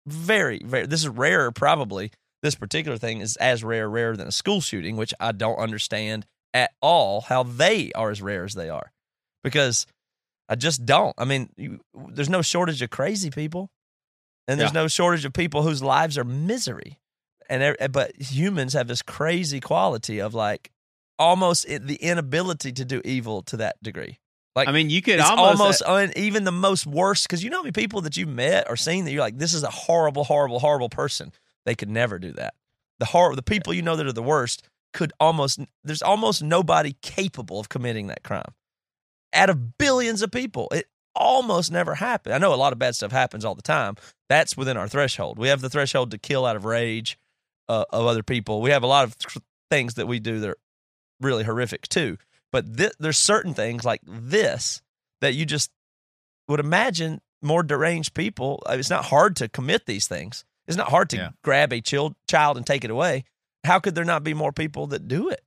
very, 0.08 0.62
very. 0.64 0.86
This 0.88 1.02
is 1.02 1.08
rarer, 1.10 1.52
probably. 1.52 2.12
This 2.44 2.56
particular 2.56 2.98
thing 2.98 3.22
is 3.22 3.38
as 3.38 3.64
rare, 3.64 3.90
rarer 3.90 4.16
than 4.16 4.28
a 4.28 4.32
school 4.32 4.62
shooting, 4.62 4.98
which 4.98 5.14
I 5.20 5.32
don't 5.32 5.58
understand 5.58 6.26
at 6.54 6.72
all 6.82 7.22
how 7.22 7.44
they 7.44 7.92
are 7.94 8.12
as 8.12 8.22
rare 8.22 8.44
as 8.46 8.54
they 8.54 8.70
are, 8.70 8.92
because 9.44 9.88
I 10.48 10.56
just 10.56 10.86
don't. 10.86 11.14
I 11.18 11.26
mean, 11.26 11.50
you, 11.58 11.80
there's 12.10 12.30
no 12.30 12.44
shortage 12.44 12.82
of 12.84 12.92
crazy 12.92 13.32
people, 13.32 13.72
and 14.48 14.60
there's 14.60 14.70
Yeah. 14.74 14.82
no 14.84 14.88
shortage 14.88 15.26
of 15.26 15.34
people 15.34 15.64
whose 15.64 15.82
lives 15.82 16.18
are 16.20 16.24
misery, 16.24 17.00
and 17.50 17.76
e- 17.82 17.88
but 17.88 18.16
humans 18.22 18.74
have 18.74 18.88
this 18.88 19.02
crazy 19.02 19.60
quality 19.60 20.20
of 20.20 20.36
like 20.36 20.70
almost 21.18 21.66
the 21.68 21.96
inability 21.96 22.72
to 22.74 22.86
do 22.86 23.02
evil 23.06 23.42
to 23.44 23.58
that 23.58 23.82
degree. 23.82 24.20
Like 24.56 24.70
I 24.70 24.72
mean, 24.72 24.90
you 24.90 25.02
could 25.02 25.20
almost, 25.20 25.60
almost, 25.60 25.82
un, 25.84 26.14
even 26.16 26.46
the 26.46 26.52
most 26.52 26.88
worst 26.88 27.28
because 27.28 27.44
you 27.44 27.50
know 27.50 27.58
how 27.58 27.64
many 27.64 27.74
people 27.74 28.02
that 28.02 28.16
you've 28.16 28.30
met 28.30 28.68
or 28.70 28.78
seen 28.78 29.04
that 29.06 29.12
you're 29.12 29.22
like, 29.22 29.38
this 29.38 29.54
is 29.54 29.64
a 29.64 29.70
horrible, 29.70 30.24
horrible, 30.24 30.60
horrible 30.60 30.88
person. 30.88 31.34
They 31.66 31.76
could 31.76 31.90
never 31.90 32.20
do 32.20 32.32
that. 32.34 32.54
The 33.00 33.06
horror, 33.06 33.36
the 33.36 33.44
people 33.44 33.74
you 33.74 33.82
know 33.82 33.98
that 33.98 34.06
are 34.06 34.14
the 34.14 34.24
worst 34.24 34.64
could 34.94 35.12
almost. 35.20 35.60
There's 35.84 36.02
almost 36.02 36.42
nobody 36.42 36.96
capable 37.02 37.60
of 37.60 37.68
committing 37.68 38.08
that 38.08 38.24
crime. 38.24 38.54
Out 39.34 39.50
of 39.50 39.78
billions 39.78 40.22
of 40.22 40.32
people, 40.32 40.70
it 40.72 40.86
almost 41.16 41.70
never 41.70 41.96
happened. 41.96 42.34
I 42.34 42.38
know 42.38 42.54
a 42.54 42.56
lot 42.56 42.72
of 42.72 42.80
bad 42.80 42.96
stuff 42.96 43.12
happens 43.12 43.44
all 43.44 43.56
the 43.56 43.62
time. 43.62 43.96
That's 44.30 44.56
within 44.56 44.78
our 44.78 44.88
threshold. 44.88 45.38
We 45.38 45.50
have 45.50 45.60
the 45.60 45.70
threshold 45.70 46.12
to 46.12 46.18
kill 46.18 46.46
out 46.46 46.56
of 46.56 46.64
rage 46.64 47.18
uh, 47.68 47.84
of 47.90 48.06
other 48.06 48.24
people. 48.24 48.62
We 48.62 48.70
have 48.70 48.84
a 48.84 48.88
lot 48.88 49.04
of 49.04 49.18
th- 49.18 49.44
things 49.70 49.96
that 49.96 50.08
we 50.08 50.20
do 50.20 50.40
that 50.40 50.50
are 50.50 50.58
really 51.22 51.44
horrific 51.44 51.88
too. 51.88 52.18
But 52.52 52.78
th- 52.78 52.94
there's 53.00 53.18
certain 53.18 53.54
things 53.54 53.84
like 53.84 54.02
this 54.06 54.82
that 55.22 55.34
you 55.34 55.46
just 55.46 55.72
would 56.48 56.60
imagine 56.60 57.22
more 57.42 57.64
deranged 57.64 58.14
people. 58.14 58.64
Uh, 58.68 58.76
it's 58.78 58.90
not 58.90 59.06
hard 59.06 59.36
to 59.38 59.50
commit 59.50 59.86
these 59.86 60.08
things. 60.08 60.46
It's 60.68 60.78
not 60.78 60.90
hard 60.90 61.10
to 61.12 61.18
Yeah. 61.18 61.30
grab 61.44 61.74
a 61.74 61.82
child 61.82 62.16
child 62.28 62.58
and 62.58 62.66
take 62.66 62.84
it 62.84 62.90
away. 62.92 63.24
How 63.64 63.80
could 63.80 63.96
there 63.96 64.06
not 64.06 64.24
be 64.24 64.34
more 64.34 64.52
people 64.52 64.88
that 64.88 65.08
do 65.08 65.30
it? 65.30 65.44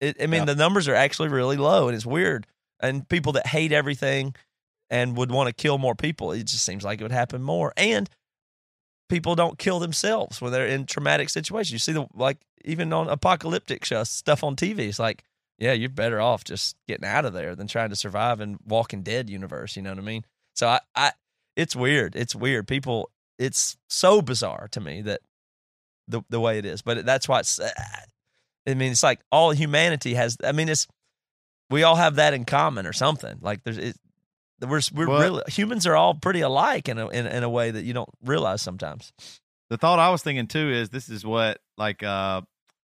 it 0.00 0.16
I 0.22 0.26
mean, 0.26 0.42
Yeah. 0.42 0.44
the 0.46 0.54
numbers 0.54 0.88
are 0.88 0.94
actually 0.94 1.28
really 1.28 1.56
low, 1.56 1.88
and 1.88 1.96
it's 1.96 2.06
weird. 2.06 2.46
And 2.80 3.08
people 3.08 3.32
that 3.32 3.46
hate 3.48 3.72
everything 3.72 4.34
and 4.90 5.16
would 5.16 5.30
want 5.30 5.48
to 5.48 5.52
kill 5.52 5.76
more 5.78 5.94
people, 5.94 6.32
it 6.32 6.44
just 6.44 6.64
seems 6.64 6.84
like 6.84 7.00
it 7.00 7.04
would 7.04 7.12
happen 7.12 7.42
more. 7.42 7.72
And 7.76 8.08
people 9.08 9.34
don't 9.34 9.58
kill 9.58 9.78
themselves 9.78 10.40
when 10.40 10.52
they're 10.52 10.66
in 10.66 10.86
traumatic 10.86 11.30
situations. 11.30 11.72
You 11.72 11.78
see 11.78 11.92
the 11.92 12.06
like 12.14 12.38
even 12.64 12.92
on 12.92 13.08
apocalyptic 13.08 13.84
show, 13.84 14.04
stuff 14.04 14.44
on 14.44 14.56
TV. 14.56 14.80
It's 14.80 14.98
like, 14.98 15.24
yeah, 15.58 15.72
you're 15.72 15.88
better 15.88 16.20
off 16.20 16.44
just 16.44 16.76
getting 16.86 17.06
out 17.06 17.24
of 17.24 17.32
there 17.32 17.54
than 17.54 17.66
trying 17.66 17.90
to 17.90 17.96
survive 17.96 18.40
in 18.40 18.58
Walking 18.66 19.02
Dead 19.02 19.28
universe. 19.30 19.76
You 19.76 19.82
know 19.82 19.90
what 19.90 19.98
I 19.98 20.02
mean? 20.02 20.24
So 20.54 20.68
I, 20.68 20.80
I, 20.94 21.12
it's 21.56 21.74
weird. 21.74 22.14
It's 22.14 22.34
weird. 22.34 22.68
People, 22.68 23.10
it's 23.38 23.76
so 23.88 24.22
bizarre 24.22 24.68
to 24.72 24.80
me 24.80 25.02
that 25.02 25.20
the 26.06 26.22
the 26.28 26.40
way 26.40 26.58
it 26.58 26.64
is. 26.64 26.82
But 26.82 27.04
that's 27.06 27.28
why 27.28 27.40
it's. 27.40 27.60
I 28.66 28.74
mean, 28.74 28.92
it's 28.92 29.02
like 29.02 29.20
all 29.32 29.50
humanity 29.52 30.14
has. 30.14 30.36
I 30.44 30.52
mean, 30.52 30.68
it's 30.68 30.86
we 31.70 31.82
all 31.82 31.96
have 31.96 32.16
that 32.16 32.34
in 32.34 32.44
common 32.44 32.86
or 32.86 32.92
something. 32.92 33.38
Like 33.40 33.62
there's. 33.64 33.78
It, 33.78 33.96
we're 34.60 34.80
we're 34.92 35.06
Well- 35.08 35.20
really 35.20 35.42
humans 35.48 35.86
are 35.86 35.96
all 35.96 36.14
pretty 36.14 36.40
alike 36.40 36.88
in 36.88 36.98
a 36.98 37.08
in, 37.08 37.26
in 37.26 37.42
a 37.42 37.48
way 37.48 37.70
that 37.70 37.84
you 37.84 37.92
don't 37.92 38.08
realize 38.24 38.62
sometimes. 38.62 39.12
the 39.70 39.76
thought 39.76 39.98
I 39.98 40.10
was 40.10 40.22
thinking 40.22 40.46
too 40.46 40.70
is 40.70 40.88
this 40.90 41.08
is 41.08 41.24
what 41.24 41.60
like 41.76 42.02
uh 42.02 42.42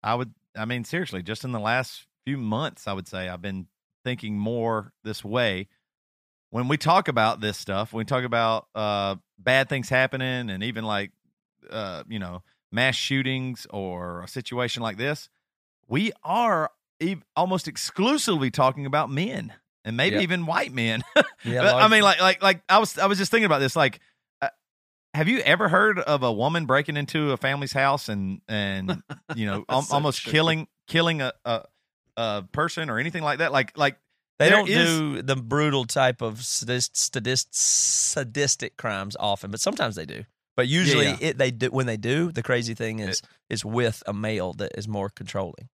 I 0.04 0.16
would 0.16 0.34
I 0.58 0.66
mean 0.66 0.84
seriously 0.84 1.22
just 1.22 1.44
in 1.44 1.52
the 1.52 1.60
last 1.60 2.06
few 2.26 2.38
months 2.38 2.88
I 2.88 2.94
would 2.94 3.08
say 3.08 3.30
I've 3.30 3.42
been 3.42 3.68
thinking 4.04 4.38
more 4.38 4.94
this 5.04 5.24
way 5.24 5.68
when 6.52 6.68
we 6.68 6.78
talk 6.78 7.08
about 7.08 7.42
this 7.42 7.58
stuff, 7.58 7.94
when 7.94 8.00
we 8.02 8.06
talk 8.06 8.24
about 8.24 8.68
uh, 8.74 9.16
bad 9.38 9.70
things 9.70 9.88
happening, 9.88 10.50
and 10.50 10.64
even 10.64 10.84
like 10.84 11.12
uh, 11.70 12.04
you 12.08 12.20
know 12.20 12.42
mass 12.72 12.96
shootings 12.96 13.68
or 13.70 14.24
a 14.24 14.28
situation 14.28 14.82
like 14.82 14.98
this, 14.98 15.30
we 15.88 16.12
are 16.24 16.72
almost 17.36 17.68
exclusively 17.68 18.52
talking 18.52 18.86
about 18.86 19.10
men 19.10 19.54
and 19.86 19.96
maybe 19.98 20.18
Yeah. 20.18 20.22
even 20.24 20.46
white 20.46 20.74
men. 20.74 21.04
Yeah, 21.46 21.62
But, 21.62 21.76
I 21.76 21.88
mean, 21.88 22.02
like, 22.04 22.20
like, 22.20 22.44
like 22.44 22.62
I 22.68 22.80
was, 22.80 22.98
I 22.98 23.06
was 23.06 23.18
just 23.18 23.32
thinking 23.32 23.46
about 23.46 23.60
this. 23.60 23.76
Like, 23.76 24.02
uh, 24.42 24.50
have 25.14 25.30
you 25.30 25.40
ever 25.40 25.70
heard 25.70 25.98
of 26.00 26.22
a 26.22 26.32
woman 26.34 26.66
breaking 26.66 26.98
into 26.98 27.32
a 27.32 27.38
family's 27.38 27.72
house 27.72 28.10
and 28.10 28.42
and 28.50 29.02
you 29.36 29.46
know 29.46 29.64
al- 29.70 29.84
So 29.84 29.94
almost 29.96 30.24
true. 30.24 30.32
killing 30.34 30.68
killing 30.88 31.22
a, 31.22 31.32
a 31.46 31.64
a 32.18 32.44
person 32.52 32.90
or 32.90 33.00
anything 33.00 33.24
like 33.24 33.40
that? 33.40 33.54
Like, 33.54 33.78
like 33.78 33.98
They 34.38 34.50
don't 34.50 34.68
is- 34.68 34.76
do 35.00 35.22
the 35.22 35.38
brutal 35.38 35.86
type 35.86 36.22
of 36.22 36.44
sadist, 36.44 36.98
sadist, 36.98 37.56
sadistic 37.56 38.76
crimes 38.78 39.16
often, 39.20 39.50
but 39.52 39.60
sometimes 39.62 39.96
they 39.96 40.06
do. 40.06 40.24
But 40.58 40.68
usually, 40.68 41.06
yeah. 41.06 41.18
it 41.22 41.38
they 41.38 41.52
do 41.52 41.68
when 41.68 41.86
they 41.86 41.96
do. 41.98 42.34
The 42.34 42.44
crazy 42.44 42.74
thing 42.74 43.00
is, 43.00 43.22
is 43.50 43.64
with 43.64 44.04
a 44.06 44.12
male 44.14 44.52
that 44.54 44.74
is 44.78 44.90
more 44.90 45.08
controlling. 45.10 45.70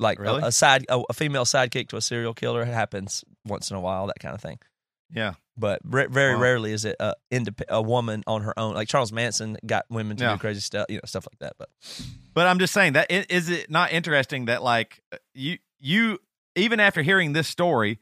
Like 0.00 0.18
a- 0.18 0.22
Really? 0.22 0.42
a, 0.42 0.50
side, 0.52 0.86
a, 0.88 1.02
a 1.08 1.12
female 1.12 1.44
sidekick 1.44 1.88
to 1.90 1.96
a 1.96 2.00
serial 2.00 2.34
killer 2.34 2.64
happens 2.64 3.24
once 3.46 3.70
in 3.70 3.76
a 3.76 3.80
while. 3.80 4.06
That 4.08 4.18
kind 4.20 4.34
of 4.34 4.40
thing. 4.40 4.58
Yeah, 5.12 5.34
But 5.56 5.80
re- 5.84 6.06
very 6.06 6.36
Wow. 6.36 6.40
rarely 6.40 6.72
is 6.72 6.84
it 6.84 6.94
a, 7.00 7.14
indep- 7.32 7.66
a 7.68 7.82
woman 7.82 8.22
on 8.28 8.42
her 8.42 8.56
own. 8.56 8.74
Like 8.74 8.86
Charles 8.86 9.10
Manson 9.12 9.56
got 9.66 9.84
women 9.90 10.16
to 10.18 10.24
Yeah. 10.24 10.32
do 10.34 10.38
crazy 10.38 10.60
stuff, 10.60 10.86
you 10.88 10.96
know, 10.96 11.00
stuff 11.04 11.26
like 11.30 11.40
that. 11.40 11.54
But 11.58 11.68
But 12.32 12.46
I'm 12.46 12.58
just 12.60 12.72
saying 12.72 12.92
that 12.94 13.10
is 13.10 13.48
it 13.48 13.68
not 13.70 13.90
interesting 13.92 14.44
that 14.44 14.62
like 14.62 15.02
uh, 15.12 15.16
you 15.34 15.58
you 15.80 16.18
even 16.54 16.78
after 16.80 17.02
hearing 17.02 17.32
this 17.32 17.48
story, 17.48 17.98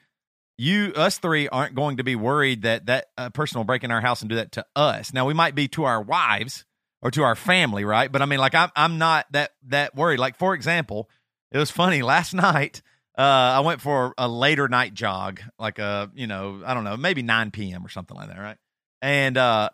you 0.58 0.92
us 0.96 1.18
three 1.18 1.48
aren't 1.48 1.74
going 1.74 1.96
to 1.98 2.04
be 2.04 2.14
worried 2.16 2.62
that 2.62 2.86
that 2.86 3.06
uh, 3.16 3.30
person 3.30 3.58
will 3.58 3.64
break 3.64 3.84
in 3.84 3.90
our 3.90 4.00
house 4.00 4.20
and 4.20 4.28
do 4.28 4.36
that 4.36 4.52
to 4.52 4.66
us. 4.76 5.12
Now 5.14 5.24
we 5.26 5.32
might 5.34 5.54
be 5.54 5.66
to 5.68 5.84
our 5.84 6.02
wives 6.02 6.64
or 7.00 7.10
to 7.12 7.22
our 7.22 7.36
family, 7.36 7.84
right? 7.84 8.10
But 8.12 8.20
I 8.22 8.26
mean, 8.26 8.40
like 8.40 8.54
I'm 8.54 8.70
I'm 8.76 8.98
not 8.98 9.26
that 9.32 9.52
that 9.68 9.94
worried. 9.94 10.18
Like 10.18 10.36
for 10.36 10.52
example, 10.54 11.08
it 11.52 11.58
was 11.58 11.70
funny 11.70 12.02
last 12.02 12.34
night. 12.34 12.82
Uh, 13.16 13.56
I 13.56 13.60
went 13.60 13.80
for 13.80 14.14
a 14.16 14.28
later 14.28 14.68
night 14.68 14.94
jog, 14.94 15.40
like 15.58 15.78
a 15.78 16.10
you 16.14 16.26
know 16.26 16.62
I 16.64 16.74
don't 16.74 16.84
know 16.84 16.96
maybe 16.96 17.22
9 17.22 17.50
p.m. 17.50 17.84
or 17.84 17.88
something 17.88 18.16
like 18.16 18.28
that, 18.28 18.38
right? 18.38 18.56
And 19.02 19.36
uh, 19.36 19.70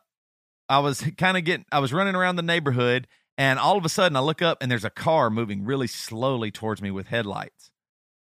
I 0.68 0.78
was 0.78 1.00
kind 1.18 1.36
of 1.36 1.44
getting 1.44 1.66
I 1.70 1.80
was 1.80 1.92
running 1.92 2.14
around 2.14 2.36
the 2.36 2.42
neighborhood 2.42 3.06
and 3.36 3.58
all 3.58 3.76
of 3.76 3.84
a 3.84 3.88
sudden 3.88 4.16
I 4.16 4.20
look 4.20 4.42
up 4.42 4.58
and 4.60 4.70
there's 4.70 4.84
a 4.84 4.90
car 4.90 5.28
moving 5.28 5.64
really 5.64 5.88
slowly 5.88 6.50
towards 6.50 6.80
me 6.80 6.90
with 6.90 7.08
headlights. 7.08 7.70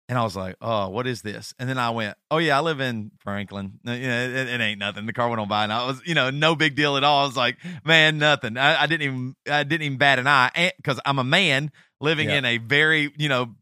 And 0.09 0.19
I 0.19 0.25
was 0.25 0.35
like, 0.35 0.57
"Oh, 0.61 0.89
what 0.89 1.07
is 1.07 1.23
this?" 1.23 1.55
And 1.61 1.69
then 1.69 1.79
I 1.79 1.91
went, 1.91 2.17
"Oh 2.33 2.39
yeah, 2.39 2.59
I 2.59 2.63
live 2.63 2.81
in 2.81 3.13
Franklin. 3.21 3.79
Know, 3.85 3.93
it, 3.93 4.03
it 4.03 4.61
ain't 4.61 4.81
nothing." 4.81 5.07
The 5.07 5.13
car 5.13 5.29
went 5.29 5.41
on 5.41 5.47
by, 5.47 5.63
and 5.63 5.73
I 5.73 5.87
was, 5.87 6.03
you 6.05 6.15
know, 6.15 6.31
no 6.31 6.57
big 6.57 6.75
deal 6.75 6.97
at 6.97 7.05
all. 7.05 7.23
I 7.23 7.27
was 7.27 7.37
like, 7.37 7.59
"Man, 7.85 8.19
nothing." 8.19 8.57
I, 8.57 8.83
I 8.83 8.87
didn't 8.89 9.03
even, 9.03 9.37
I 9.49 9.63
didn't 9.63 9.87
even 9.87 9.99
bat 9.99 10.19
an 10.19 10.27
eye 10.27 10.73
because 10.79 10.99
I'm 11.07 11.21
a 11.21 11.25
man 11.25 11.71
living 12.01 12.29
Yeah. 12.29 12.37
in 12.39 12.45
a 12.45 12.59
very, 12.59 13.13
you 13.17 13.29
know, 13.29 13.55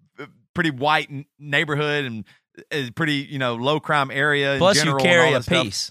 pretty 0.55 0.71
white 0.71 1.09
n- 1.11 1.27
neighborhood 1.39 2.05
and 2.05 2.25
a 2.73 2.91
pretty, 2.91 3.15
you 3.31 3.39
know, 3.39 3.55
low 3.55 3.81
crime 3.81 4.11
area. 4.11 4.57
plus, 4.59 4.85
you 4.85 4.97
carry 4.97 5.33
a 5.33 5.43
stuff. 5.43 5.63
piece. 5.63 5.91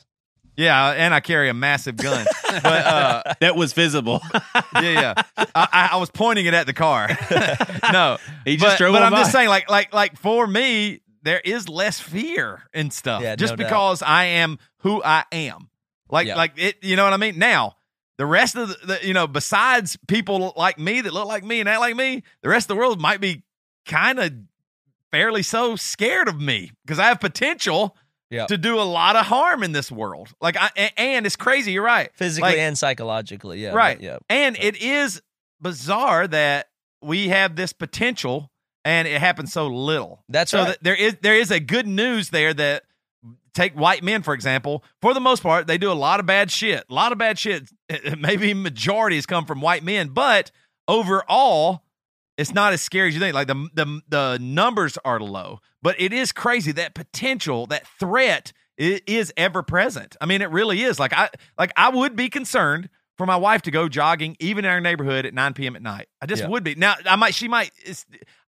Yeah, 0.58 0.90
and 0.90 1.14
I 1.14 1.20
carry 1.20 1.50
a 1.50 1.54
massive 1.54 1.98
gun. 1.98 2.26
but 2.50 2.66
uh, 2.66 3.34
that 3.42 3.56
was 3.56 3.74
visible. 3.74 4.22
yeah, 4.34 4.82
yeah. 4.82 5.14
I, 5.54 5.90
I, 5.94 5.98
was 5.98 6.10
pointing 6.10 6.48
it 6.48 6.56
at 6.56 6.66
the 6.66 6.74
car. 6.74 7.08
no, 7.94 8.18
He 8.44 8.58
just 8.58 8.74
but, 8.74 8.78
drove 8.80 8.94
But 8.94 9.04
I'm 9.04 9.12
just 9.14 9.32
saying, 9.32 9.50
like, 9.50 9.70
like, 9.70 9.94
like 9.94 10.18
for 10.18 10.48
me, 10.48 11.02
there 11.22 11.40
is 11.40 11.70
less 11.70 12.00
fear 12.00 12.64
and 12.74 12.92
stuff, 12.92 13.22
Yeah, 13.22 13.36
just 13.36 13.52
no 13.54 13.58
doubt. 13.58 13.68
because 13.70 14.02
I 14.02 14.24
am 14.26 14.58
who 14.80 15.04
I 15.04 15.26
am. 15.32 15.70
Like, 16.10 16.26
Yeah. 16.28 16.36
like 16.36 16.54
it. 16.58 16.78
You 16.82 16.96
know 16.96 17.04
what 17.04 17.14
I 17.14 17.18
mean? 17.18 17.38
Now, 17.38 17.76
the 18.18 18.26
rest 18.26 18.56
of 18.56 18.70
the, 18.70 18.78
the, 18.86 19.08
you 19.08 19.14
know, 19.14 19.28
besides 19.28 19.98
people 20.08 20.54
like 20.56 20.80
me 20.80 21.02
that 21.02 21.14
look 21.14 21.28
like 21.28 21.44
me 21.44 21.60
and 21.60 21.70
act 21.70 21.80
like 21.80 21.96
me, 21.96 22.24
the 22.42 22.50
rest 22.50 22.66
of 22.66 22.70
the 22.70 22.76
world 22.76 23.00
might 23.00 23.22
be 23.22 23.44
kind 23.86 24.20
of 24.20 24.34
fairly 25.12 25.44
so 25.44 25.76
scared 25.76 26.28
of 26.28 26.40
me 26.40 26.72
because 26.86 27.00
I 27.00 27.06
have 27.08 27.20
potential. 27.20 27.96
Yeah. 28.30 28.46
To 28.48 28.58
do 28.58 28.78
a 28.78 28.84
lot 28.84 29.16
of 29.16 29.26
harm 29.28 29.64
in 29.64 29.72
this 29.72 29.90
world, 29.90 30.34
like 30.42 30.58
I 30.60 30.92
and 30.98 31.26
it's 31.26 31.38
crazy. 31.38 31.72
You're 31.72 31.82
right, 31.82 32.10
physically 32.14 32.50
Like- 32.50 32.58
and 32.58 32.78
psychologically. 32.78 33.64
Yeah, 33.64 33.72
Right. 33.72 34.02
Yeah, 34.02 34.18
and 34.30 34.58
it 34.60 34.76
is 34.82 35.22
bizarre 35.62 36.28
that 36.28 36.68
we 37.02 37.30
have 37.30 37.56
this 37.56 37.72
potential 37.72 38.52
and 38.84 39.08
it 39.08 39.22
happens 39.22 39.54
so 39.54 39.68
little. 39.68 40.26
That's 40.28 40.52
so 40.52 40.60
right. 40.60 40.68
that 40.68 40.84
there 40.84 40.96
is 40.96 41.16
there 41.22 41.36
is 41.36 41.52
a 41.52 41.62
good 41.62 41.88
news 41.88 42.30
there 42.30 42.54
that 42.54 42.84
take 43.54 43.74
white 43.74 44.04
men 44.04 44.24
for 44.24 44.34
example. 44.34 44.84
For 45.02 45.14
the 45.14 45.22
most 45.22 45.42
part, 45.42 45.68
they 45.68 45.78
do 45.78 45.90
a 45.90 45.94
lot 45.94 46.20
of 46.20 46.26
bad 46.26 46.52
shit. 46.52 46.84
A 46.90 46.94
lot 46.94 47.14
of 47.14 47.18
bad 47.18 47.40
shit. 47.40 47.70
Maybe 48.18 48.54
majority 48.54 49.16
has 49.16 49.26
come 49.26 49.46
from 49.46 49.62
white 49.62 49.84
men, 49.84 50.10
but 50.10 50.52
overall, 50.88 51.84
it's 52.38 52.54
not 52.54 52.74
as 52.74 52.82
scary 52.82 53.10
as 53.10 53.14
you 53.14 53.20
think. 53.20 53.34
Like 53.34 53.48
the 53.48 53.68
the 53.74 54.02
the 54.08 54.38
numbers 54.42 54.98
are 55.04 55.20
low, 55.20 55.60
but 55.82 55.96
it 56.00 56.14
is 56.14 56.32
crazy 56.32 56.72
that 56.74 56.94
potential, 56.94 57.66
that 57.68 57.88
threat 58.00 58.54
is 58.78 59.34
ever 59.38 59.64
present. 59.64 60.16
I 60.22 60.26
mean, 60.28 60.42
it 60.42 60.52
really 60.52 60.84
is. 60.84 61.00
Like 61.00 61.14
I 61.14 61.30
like 61.58 61.72
I 61.76 61.90
would 61.90 62.16
be 62.16 62.30
concerned 62.30 62.90
for 63.18 63.26
my 63.26 63.36
wife 63.36 63.64
to 63.64 63.72
go 63.72 63.90
jogging 63.90 64.38
even 64.40 64.64
in 64.64 64.70
our 64.70 64.80
neighborhood 64.80 65.26
at 65.26 65.34
9 65.34 65.54
p.m. 65.56 65.76
at 65.76 65.82
night. 65.82 66.08
I 66.22 66.28
just 66.28 66.44
Yeah. 66.44 66.50
would 66.50 66.64
be. 66.64 66.76
Now 66.76 66.94
I 67.06 67.16
might 67.16 67.34
she 67.34 67.48
might 67.48 67.72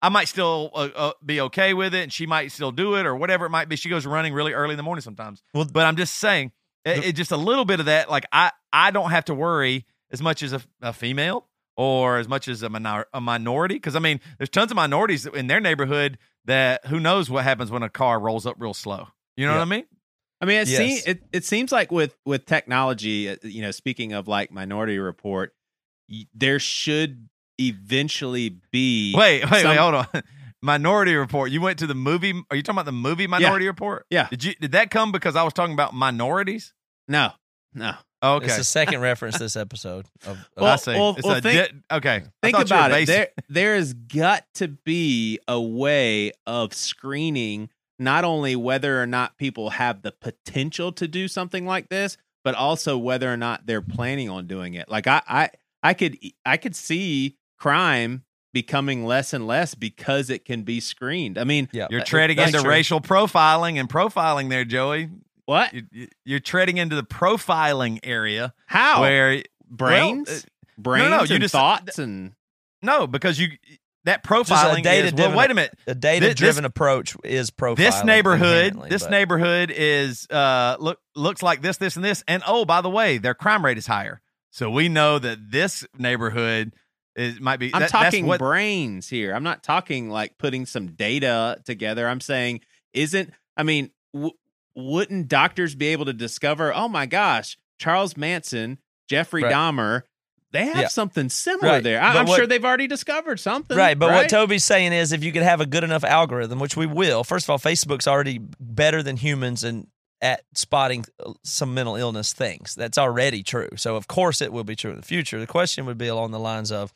I 0.04 0.10
might 0.10 0.28
still 0.28 0.70
uh, 0.76 0.90
uh, 0.96 1.12
be 1.26 1.42
okay 1.42 1.74
with 1.74 1.96
it, 1.96 2.04
and 2.04 2.14
she 2.14 2.28
might 2.28 2.52
still 2.52 2.72
do 2.72 2.94
it 2.96 3.08
or 3.08 3.16
whatever 3.16 3.48
it 3.48 3.50
might 3.50 3.70
be. 3.70 3.76
She 3.76 3.90
goes 3.90 4.06
running 4.06 4.34
really 4.34 4.54
early 4.54 4.74
in 4.74 4.78
the 4.78 4.84
morning 4.84 5.02
sometimes. 5.02 5.42
Well, 5.56 5.66
but 5.72 5.86
I'm 5.88 5.96
just 5.96 6.18
saying, 6.18 6.52
it, 6.86 7.06
it- 7.06 7.14
just 7.14 7.32
a 7.32 7.38
little 7.38 7.66
bit 7.66 7.80
of 7.80 7.86
that. 7.88 8.10
Like 8.10 8.26
I 8.32 8.52
I 8.74 8.92
don't 8.92 9.12
have 9.12 9.26
to 9.26 9.34
worry 9.34 9.86
as 10.12 10.22
much 10.22 10.42
as 10.44 10.54
a, 10.54 10.62
a 10.82 10.94
female 10.94 11.48
or 11.78 12.18
as 12.18 12.28
much 12.28 12.48
as 12.48 12.62
a, 12.64 12.70
minor, 12.70 13.06
a 13.14 13.22
minority 13.22 13.76
because 13.76 13.96
I 13.96 14.00
mean, 14.00 14.20
there's 14.38 14.50
tons 14.50 14.72
of 14.72 14.76
minorities 14.76 15.26
in 15.26 15.48
their 15.48 15.60
neighborhood 15.60 16.18
that 16.46 16.86
who 16.88 17.00
knows 17.00 17.30
what 17.30 17.44
happens 17.44 17.70
when 17.72 17.84
a 17.84 17.90
car 17.90 18.20
rolls 18.20 18.46
up 18.46 18.56
real 18.60 18.74
slow. 18.74 19.08
You 19.38 19.46
know 19.46 19.54
Yeah. 19.54 19.58
what 19.60 19.68
I 19.68 19.70
mean? 19.70 19.86
I 20.42 20.46
mean, 20.46 20.58
it, 20.62 20.68
Yes. 20.70 20.78
seems, 20.78 21.06
it 21.06 21.24
it 21.32 21.46
seems 21.46 21.72
like 21.72 21.92
with 21.92 22.16
with 22.26 22.46
technology, 22.46 23.30
uh, 23.30 23.36
you 23.44 23.62
know, 23.62 23.72
speaking 23.72 24.14
of 24.14 24.28
like 24.28 24.52
Minority 24.52 24.98
Report, 25.00 25.54
y- 26.10 26.28
there 26.34 26.60
should 26.60 27.28
eventually 27.60 28.58
be 28.72 29.14
Wait, 29.16 29.50
wait, 29.50 29.62
some- 29.62 29.70
wait, 29.72 29.78
hold 29.78 29.96
on. 29.96 30.08
Minority 30.62 31.16
Report. 31.16 31.52
You 31.52 31.62
went 31.62 31.80
to 31.80 31.88
the 31.88 31.96
movie. 31.96 32.34
Are 32.52 32.56
you 32.56 32.64
talking 32.64 32.76
about 32.76 32.86
the 32.86 32.92
movie 32.92 33.28
Minority 33.28 33.68
Report? 33.68 34.06
Yeah. 34.10 34.28
Did 34.30 34.44
you? 34.44 34.54
Did 34.56 34.74
that 34.74 34.92
come 34.92 35.12
because 35.12 35.36
I 35.36 35.44
was 35.44 35.54
talking 35.54 35.74
about 35.74 35.94
minorities? 35.94 36.74
No, 37.08 37.32
no. 37.74 37.94
Oh, 38.22 38.36
okay. 38.36 38.48
It's 38.48 38.58
the 38.58 38.64
second 38.66 39.00
reference 39.00 39.40
this 39.40 39.56
episode. 39.56 40.06
Of, 40.26 40.38
of 40.38 40.48
I 40.58 40.62
Well, 40.62 40.78
see. 40.78 40.92
well, 40.92 41.16
It's 41.18 41.26
well, 41.26 41.38
a 41.38 41.42
think- 41.42 41.72
di- 41.90 41.96
okay. 41.98 42.24
Think 42.44 42.56
thought 42.58 42.70
you 42.70 42.76
were 42.76 42.86
about 42.88 42.92
it. 43.02 43.06
There, 43.08 43.30
there 43.48 43.76
has 43.76 43.94
got 43.94 44.44
to 44.56 44.68
be 44.68 45.40
a 45.48 45.60
way 45.60 46.34
of 46.46 46.74
screening 46.74 47.70
not 47.98 48.26
only 48.26 48.56
whether 48.58 49.02
or 49.02 49.06
not 49.06 49.38
people 49.38 49.70
have 49.72 50.02
the 50.02 50.12
potential 50.12 50.92
to 50.94 51.08
do 51.08 51.28
something 51.30 51.66
like 51.66 51.88
this, 51.90 52.18
but 52.44 52.56
also 52.56 52.98
whether 52.98 53.32
or 53.32 53.38
not 53.38 53.66
they're 53.66 53.82
planning 53.82 54.30
on 54.30 54.48
doing 54.48 54.74
it. 54.74 54.90
Like 54.90 55.08
I, 55.08 55.22
I, 55.28 55.50
I 55.82 55.94
could, 55.94 56.18
I 56.46 56.58
could 56.58 56.76
see 56.76 57.38
crime 57.58 58.24
becoming 58.54 59.06
less 59.06 59.34
and 59.34 59.46
less 59.48 59.76
because 59.76 60.30
it 60.30 60.46
can 60.46 60.64
be 60.64 60.80
screened. 60.80 61.38
I 61.38 61.44
mean, 61.44 61.70
yeah, 61.72 61.88
You're 61.90 62.00
that- 62.02 62.08
treading 62.08 62.38
into 62.40 62.60
true. 62.62 62.70
racial 62.70 63.02
profiling 63.02 63.80
and 63.80 63.88
profiling 63.90 64.50
there, 64.50 64.66
Joey. 64.66 65.10
what? 65.46 65.74
You- 65.74 65.84
you- 65.92 66.08
You're 66.26 66.40
treading 66.40 66.78
into 66.78 66.96
the 66.96 67.04
profiling 67.04 68.00
area 68.04 68.54
How? 68.68 69.02
where 69.02 69.42
brains, 69.70 70.28
Well, 70.30 70.38
uh, 70.38 70.42
brains, 70.78 71.10
no, 71.10 71.24
you 71.24 71.36
and 71.36 71.42
just- 71.42 71.52
thoughts, 71.54 71.98
and 72.00 72.34
no, 72.82 73.08
because 73.08 73.40
you 73.40 73.50
that 74.06 74.24
Just 74.24 74.50
a 74.52 74.54
profiling 74.56 74.78
is, 74.78 74.84
data-driven- 74.84 75.32
well, 75.32 75.40
wait 75.40 75.52
a 75.52 75.54
minute. 75.54 75.78
A 75.86 75.94
data-driven 75.94 76.66
approach 76.66 77.16
is 77.24 77.52
profiling. 77.52 77.76
This 77.78 78.04
neighborhood, 78.04 78.82
this 78.90 79.04
but- 79.04 79.12
neighborhood 79.12 79.72
is 79.76 80.26
uh 80.30 80.78
look 80.80 81.00
looks 81.16 81.44
like 81.44 81.62
this, 81.62 81.78
this, 81.78 81.96
and 81.96 82.06
this. 82.06 82.24
And 82.28 82.42
oh, 82.48 82.64
by 82.66 82.82
the 82.82 82.90
way, 82.90 83.18
their 83.18 83.34
crime 83.34 83.64
rate 83.66 83.78
is 83.78 83.88
higher. 83.88 84.22
So 84.52 84.70
we 84.72 84.88
know 84.90 85.20
that 85.20 85.52
this 85.52 85.86
neighborhood 85.98 86.74
is 87.20 87.40
might 87.40 87.58
be. 87.58 87.68
I'm 87.74 87.82
that- 87.82 87.92
that's 87.92 87.92
talking 87.92 88.26
what, 88.26 88.40
brains 88.40 89.10
here. 89.10 89.34
I'm 89.34 89.44
not 89.44 89.64
talking 89.64 90.10
like 90.10 90.38
putting 90.38 90.66
some 90.66 90.88
data 90.88 91.58
together. 91.66 92.08
I'm 92.08 92.22
saying, 92.22 92.62
isn't, 92.94 93.32
I 93.58 93.64
mean, 93.64 93.92
w- 94.14 94.34
wouldn't 94.76 95.28
doctors 95.28 95.76
be 95.76 95.88
able 95.88 96.06
to 96.06 96.14
discover, 96.14 96.74
oh 96.74 96.88
my 96.88 97.06
gosh, 97.06 97.58
Charles 97.80 98.16
Manson, 98.18 98.78
Jeffrey 99.08 99.44
Right. 99.44 99.54
Dahmer, 99.54 100.04
they 100.52 100.66
have 100.66 100.78
Yeah. 100.78 100.88
something 100.88 101.30
similar 101.30 101.74
Right. 101.74 101.84
there. 101.84 102.02
I, 102.02 102.18
I'm 102.18 102.26
what- 102.26 102.38
sure 102.38 102.48
they've 102.48 102.64
already 102.64 102.88
discovered 102.88 103.40
something. 103.40 103.76
Right, 103.78 103.98
but 103.98 104.12
what? 104.12 104.30
Toby's 104.30 104.64
saying 104.64 104.94
is 104.94 105.12
if 105.12 105.24
you 105.24 105.32
could 105.32 105.44
have 105.44 105.62
a 105.62 105.66
good 105.66 105.84
enough 105.84 106.04
algorithm, 106.04 106.60
which 106.60 106.76
we 106.78 106.86
will, 106.86 107.24
first 107.24 107.46
of 107.46 107.50
all, 107.52 107.60
Facebook's 107.60 108.08
already 108.08 108.40
better 108.60 109.04
than 109.04 109.18
humans 109.18 109.64
and 109.64 109.88
at 110.22 110.42
spotting 110.54 111.06
uh, 111.26 111.32
some 111.44 111.74
mental 111.74 111.96
illness 111.96 112.34
things. 112.34 112.76
That's 112.76 112.98
already 112.98 113.42
true. 113.42 113.70
So 113.78 113.96
of 113.96 114.08
course 114.10 114.42
it 114.42 114.52
will 114.52 114.66
be 114.66 114.76
true 114.76 114.92
in 114.92 114.98
the 114.98 115.02
future. 115.06 115.40
The 115.40 115.48
question 115.48 115.86
would 115.86 115.98
be 115.98 116.08
along 116.08 116.32
the 116.32 116.40
lines 116.40 116.72
of 116.74 116.94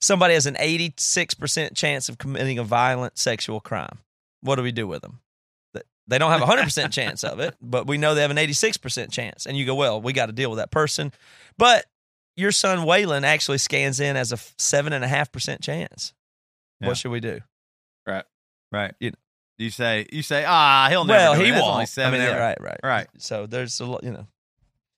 somebody 0.00 0.34
has 0.34 0.46
an 0.46 0.54
86% 0.54 1.74
chance 1.76 2.08
of 2.08 2.18
committing 2.18 2.58
a 2.58 2.64
violent 2.64 3.18
sexual 3.18 3.60
crime. 3.60 3.98
What 4.42 4.56
do 4.56 4.62
we 4.62 4.72
do 4.72 4.86
with 4.86 5.02
them? 5.02 5.20
They 6.08 6.18
don't 6.18 6.32
have 6.32 6.42
a 6.42 6.46
100% 6.46 6.90
chance 6.90 7.22
of 7.22 7.38
it, 7.38 7.54
but 7.62 7.86
we 7.86 7.96
know 7.96 8.16
they 8.16 8.22
have 8.22 8.32
an 8.32 8.36
86% 8.36 9.12
chance. 9.12 9.46
And 9.46 9.56
you 9.56 9.64
go, 9.64 9.76
well, 9.76 10.00
we 10.02 10.12
got 10.12 10.26
to 10.26 10.32
deal 10.32 10.50
with 10.50 10.58
that 10.58 10.72
person. 10.72 11.12
But 11.56 11.86
your 12.36 12.50
son 12.50 12.78
Waylon 12.80 13.22
actually 13.22 13.58
scans 13.58 14.00
in 14.00 14.16
as 14.16 14.32
a 14.32 14.36
7.5% 14.36 15.60
chance. 15.62 16.12
Yeah. 16.80 16.88
What 16.88 16.96
should 16.96 17.12
we 17.12 17.20
do? 17.20 17.40
Right. 18.06 18.24
Right. 18.72 18.92
You- 18.98 19.12
You 19.58 19.70
say 19.70 20.06
you 20.10 20.22
say 20.22 20.44
ah 20.48 20.86
he'll 20.88 21.04
never. 21.04 21.18
well, 21.18 21.32
it. 21.34 21.44
he 21.44 21.50
That's 21.50 21.60
won't. 21.62 21.72
Only 21.72 21.82
I 21.82 21.84
seven 21.84 22.18
mean, 22.18 22.28
yeah, 22.28 22.38
right, 22.38 22.56
right. 22.60 22.80
Right. 22.82 23.06
So 23.18 23.44
there's 23.46 23.78
a 23.78 23.84
lot, 23.86 24.02
you 24.02 24.10
know, 24.10 24.26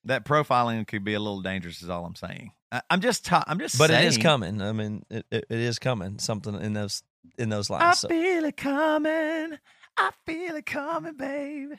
That 0.05 0.23
profiling 0.25 0.87
could 0.87 1.03
be 1.03 1.13
a 1.15 1.19
little 1.19 1.41
dangerous. 1.41 1.81
Is 1.83 1.89
all 1.89 2.05
I'm 2.05 2.15
saying. 2.15 2.53
I, 2.73 2.81
I'm 2.89 2.99
just. 3.01 3.31
i 3.31 3.43
I'm 3.47 3.59
just. 3.59 3.77
but 3.77 3.89
saying. 3.91 4.03
it 4.05 4.07
is 4.07 4.17
coming. 4.17 4.61
I 4.61 4.71
mean, 4.71 5.03
it, 5.09 5.25
it, 5.31 5.45
it 5.49 5.59
is 5.59 5.77
coming. 5.79 6.17
Something 6.19 6.59
in 6.59 6.73
those 6.73 7.03
in 7.37 7.49
those 7.49 7.69
I. 7.69 7.93
So. 7.93 8.07
feel 8.09 8.43
it 8.45 8.57
coming. 8.57 9.57
I 9.95 10.09
feel 10.25 10.55
it 10.55 10.65
coming, 10.65 11.15
baby. 11.15 11.75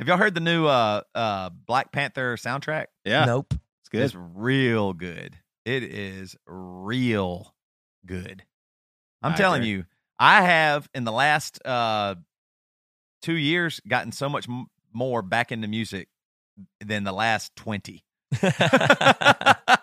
Have 0.00 0.08
y'all 0.08 0.16
heard 0.16 0.34
the 0.34 0.40
new 0.40 0.66
uh 0.66 1.02
uh 1.14 1.50
Black 1.50 1.92
Panther 1.92 2.36
soundtrack? 2.36 2.86
Yeah, 3.04 3.24
Nope. 3.26 3.54
it's 3.80 3.88
good. 3.90 4.02
It's 4.02 4.14
real 4.16 4.92
good. 4.92 5.36
It 5.64 5.82
is 5.84 6.34
real 6.46 7.54
good. 8.04 8.42
I'm 9.22 9.32
I 9.32 9.36
telling 9.36 9.60
agree. 9.62 9.70
you, 9.70 9.84
I 10.18 10.42
have 10.42 10.88
in 10.94 11.04
the 11.04 11.12
last 11.12 11.64
uh 11.64 12.16
two 13.22 13.36
years 13.36 13.80
gotten 13.86 14.10
so 14.12 14.28
much 14.28 14.48
m- 14.48 14.66
more 14.92 15.22
back 15.22 15.52
into 15.52 15.68
music 15.68 16.08
than 16.84 17.04
the 17.04 17.12
last 17.12 17.54
20. 17.56 18.04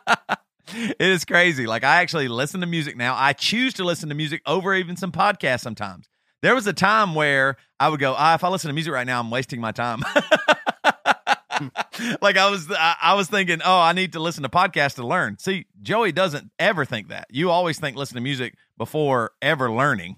it 1.06 1.12
is 1.12 1.24
crazy. 1.24 1.68
Like 1.68 1.84
I 1.84 2.02
actually 2.02 2.28
listen 2.28 2.62
to 2.62 2.68
music 2.68 2.98
now. 2.98 3.16
I 3.16 3.34
choose 3.34 3.76
to 3.76 3.84
listen 3.84 4.10
to 4.10 4.16
music 4.16 4.42
over 4.46 4.74
even 4.74 4.98
some 4.98 5.12
podcasts 5.12 5.60
sometimes. 5.62 6.10
There 6.42 6.56
was 6.56 6.66
a 6.68 6.74
time 6.74 7.16
where 7.16 7.58
I 7.80 7.90
would 7.90 8.00
go, 8.00 8.16
ah, 8.18 8.36
if 8.36 8.44
I 8.44 8.50
listen 8.50 8.70
to 8.70 8.74
music 8.74 8.92
right 8.94 9.06
now, 9.06 9.20
I'm 9.20 9.30
wasting 9.32 9.62
my 9.62 9.72
time. 9.72 10.02
like 12.22 12.38
I 12.38 12.50
was, 12.50 12.70
I, 12.72 12.96
I 13.02 13.14
was 13.14 13.28
thinking, 13.28 13.62
oh, 13.64 13.80
I 13.80 13.94
need 13.94 14.14
to 14.14 14.20
listen 14.20 14.44
to 14.44 14.50
podcasts 14.50 14.96
to 14.96 15.06
learn. 15.06 15.38
See, 15.38 15.66
Joey 15.82 16.12
doesn't 16.12 16.52
ever 16.60 16.86
think 16.86 17.10
that. 17.10 17.28
You 17.30 17.52
always 17.52 17.80
think 17.80 17.98
listen 17.98 18.16
to 18.16 18.22
music 18.22 18.56
before 18.78 19.32
ever 19.42 19.72
learning, 19.72 20.18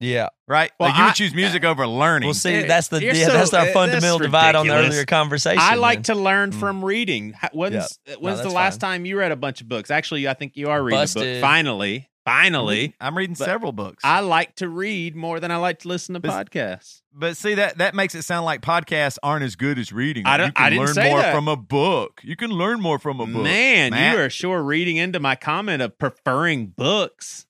yeah. 0.00 0.28
right? 0.46 0.70
Well, 0.78 0.88
like 0.90 0.98
you 0.98 1.04
would 1.04 1.14
choose 1.14 1.34
music 1.34 1.64
over 1.64 1.86
learning. 1.86 2.26
Well, 2.28 2.34
see, 2.34 2.62
that's 2.62 2.88
the 2.88 3.02
yeah, 3.02 3.12
so- 3.12 3.32
that's 3.32 3.52
our 3.54 3.66
fundamental 3.66 4.18
that's 4.18 4.26
divide 4.28 4.54
on 4.54 4.66
the 4.66 4.74
earlier 4.74 5.04
conversation. 5.04 5.58
I 5.60 5.74
like 5.74 5.98
man. 5.98 6.02
to 6.04 6.14
learn 6.14 6.50
Mm. 6.52 6.60
from 6.60 6.84
reading. 6.84 7.32
How- 7.32 7.50
When's 7.52 7.98
Yeah. 8.06 8.14
when's 8.20 8.38
No, 8.38 8.44
the 8.44 8.50
last 8.50 8.80
fine. 8.80 8.92
time 8.92 9.06
you 9.06 9.18
read 9.18 9.32
a 9.32 9.36
bunch 9.36 9.60
of 9.60 9.68
books? 9.68 9.90
Actually, 9.90 10.28
I 10.28 10.34
think 10.34 10.56
you 10.56 10.70
are 10.70 10.82
reading 10.82 11.00
a 11.02 11.06
book. 11.06 11.40
Finally, 11.40 12.08
finally. 12.24 12.94
I'm 13.00 13.16
reading 13.16 13.34
But 13.38 13.44
several 13.46 13.72
books. 13.72 14.04
I 14.04 14.20
like 14.20 14.54
to 14.56 14.68
read 14.68 15.16
more 15.16 15.40
than 15.40 15.50
I 15.50 15.56
like 15.56 15.80
to 15.80 15.88
listen 15.88 16.14
to 16.14 16.20
But- 16.20 16.50
podcasts. 16.50 17.00
But 17.12 17.36
see 17.36 17.54
that 17.54 17.78
that 17.78 17.94
makes 17.96 18.14
it 18.14 18.22
sound 18.22 18.44
like 18.46 18.60
podcasts 18.60 19.18
aren't 19.24 19.44
as 19.44 19.56
good 19.56 19.76
as 19.78 19.92
reading. 19.92 20.24
I 20.26 20.36
don't- 20.36 20.46
you 20.48 20.52
can 20.52 20.64
I 20.64 20.70
didn't 20.70 20.84
learn 20.86 20.94
say 20.94 21.08
more 21.10 21.20
that. 21.20 21.34
from 21.34 21.48
a 21.48 21.56
book. 21.56 22.20
You 22.22 22.36
can 22.36 22.50
learn 22.50 22.80
more 22.80 22.98
from 23.00 23.18
a 23.18 23.26
book. 23.26 23.42
Man, 23.42 23.90
Matt. 23.90 24.14
you 24.16 24.22
are 24.22 24.30
sure 24.30 24.62
reading 24.62 24.96
into 24.96 25.18
my 25.18 25.34
comment 25.34 25.82
of 25.82 25.98
preferring 25.98 26.66
books. 26.68 27.46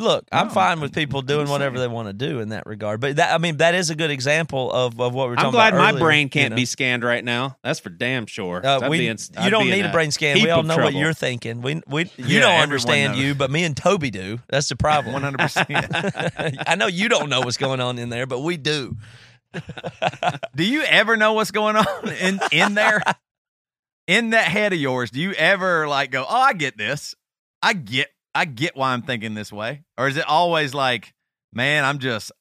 Look, 0.00 0.24
I'm 0.32 0.48
fine 0.48 0.80
with 0.80 0.94
people 0.94 1.20
doing 1.22 1.48
whatever 1.48 1.78
they 1.78 1.86
want 1.86 2.08
to 2.08 2.12
do 2.14 2.40
in 2.40 2.48
that 2.48 2.64
regard. 2.66 3.00
But 3.00 3.16
that, 3.16 3.34
I 3.34 3.38
mean, 3.38 3.58
that 3.58 3.74
is 3.74 3.90
a 3.90 3.94
good 3.94 4.10
example 4.10 4.72
of, 4.72 4.98
of 4.98 5.12
what 5.14 5.28
we're 5.28 5.36
talking 5.36 5.50
about. 5.50 5.66
I'm 5.66 5.72
glad 5.72 5.78
my 5.78 5.90
earlier, 5.90 6.04
brain 6.04 6.28
can't 6.30 6.50
know. 6.50 6.56
be 6.56 6.64
scanned 6.64 7.04
right 7.04 7.22
now. 7.22 7.58
That's 7.62 7.80
for 7.80 7.90
damn 7.90 8.26
sure. 8.26 8.64
Uh, 8.66 8.88
we, 8.88 9.06
in- 9.06 9.18
you 9.42 9.50
don't 9.50 9.68
need 9.68 9.84
a 9.84 9.92
brain 9.92 10.10
scan. 10.10 10.42
We 10.42 10.48
all 10.48 10.62
know 10.62 10.78
what 10.78 10.94
you're 10.94 11.12
thinking. 11.12 11.60
We, 11.60 11.82
we, 11.86 12.04
you 12.16 12.24
Yeah, 12.38 12.40
don't 12.40 12.60
understand 12.60 13.12
knows. 13.12 13.22
you, 13.22 13.34
but 13.34 13.50
me 13.50 13.64
and 13.64 13.76
Toby 13.76 14.10
do. 14.10 14.38
That's 14.48 14.68
the 14.70 14.76
problem. 14.76 15.12
One 15.12 15.22
hundred 15.22 15.38
percent. 15.40 15.68
I 16.66 16.76
know 16.76 16.86
you 16.86 17.08
don't 17.10 17.28
know 17.28 17.40
what's 17.40 17.58
going 17.58 17.80
on 17.80 17.98
in 17.98 18.08
there, 18.08 18.26
but 18.26 18.40
we 18.40 18.56
do. 18.56 18.96
Do 20.54 20.64
you 20.64 20.82
ever 20.82 21.16
know 21.16 21.32
what's 21.34 21.50
going 21.50 21.76
on 21.76 22.08
in 22.08 22.40
in 22.52 22.74
there? 22.74 23.02
In 24.06 24.30
that 24.30 24.44
head 24.44 24.72
of 24.72 24.78
yours, 24.80 25.10
do 25.10 25.20
you 25.20 25.32
ever 25.32 25.86
like 25.86 26.10
go, 26.10 26.24
"Oh, 26.28 26.34
I 26.36 26.52
get 26.52 26.76
this. 26.76 27.14
I 27.62 27.74
get 27.74 28.08
I 28.34 28.44
get 28.44 28.76
why 28.76 28.92
I'm 28.92 29.02
thinking 29.02 29.34
this 29.34 29.52
way." 29.52 29.82
Or 29.98 30.08
is 30.08 30.16
it 30.16 30.24
always 30.26 30.74
like, 30.74 31.12
"Man, 31.52 31.84
I'm 31.84 31.98
just 31.98 32.32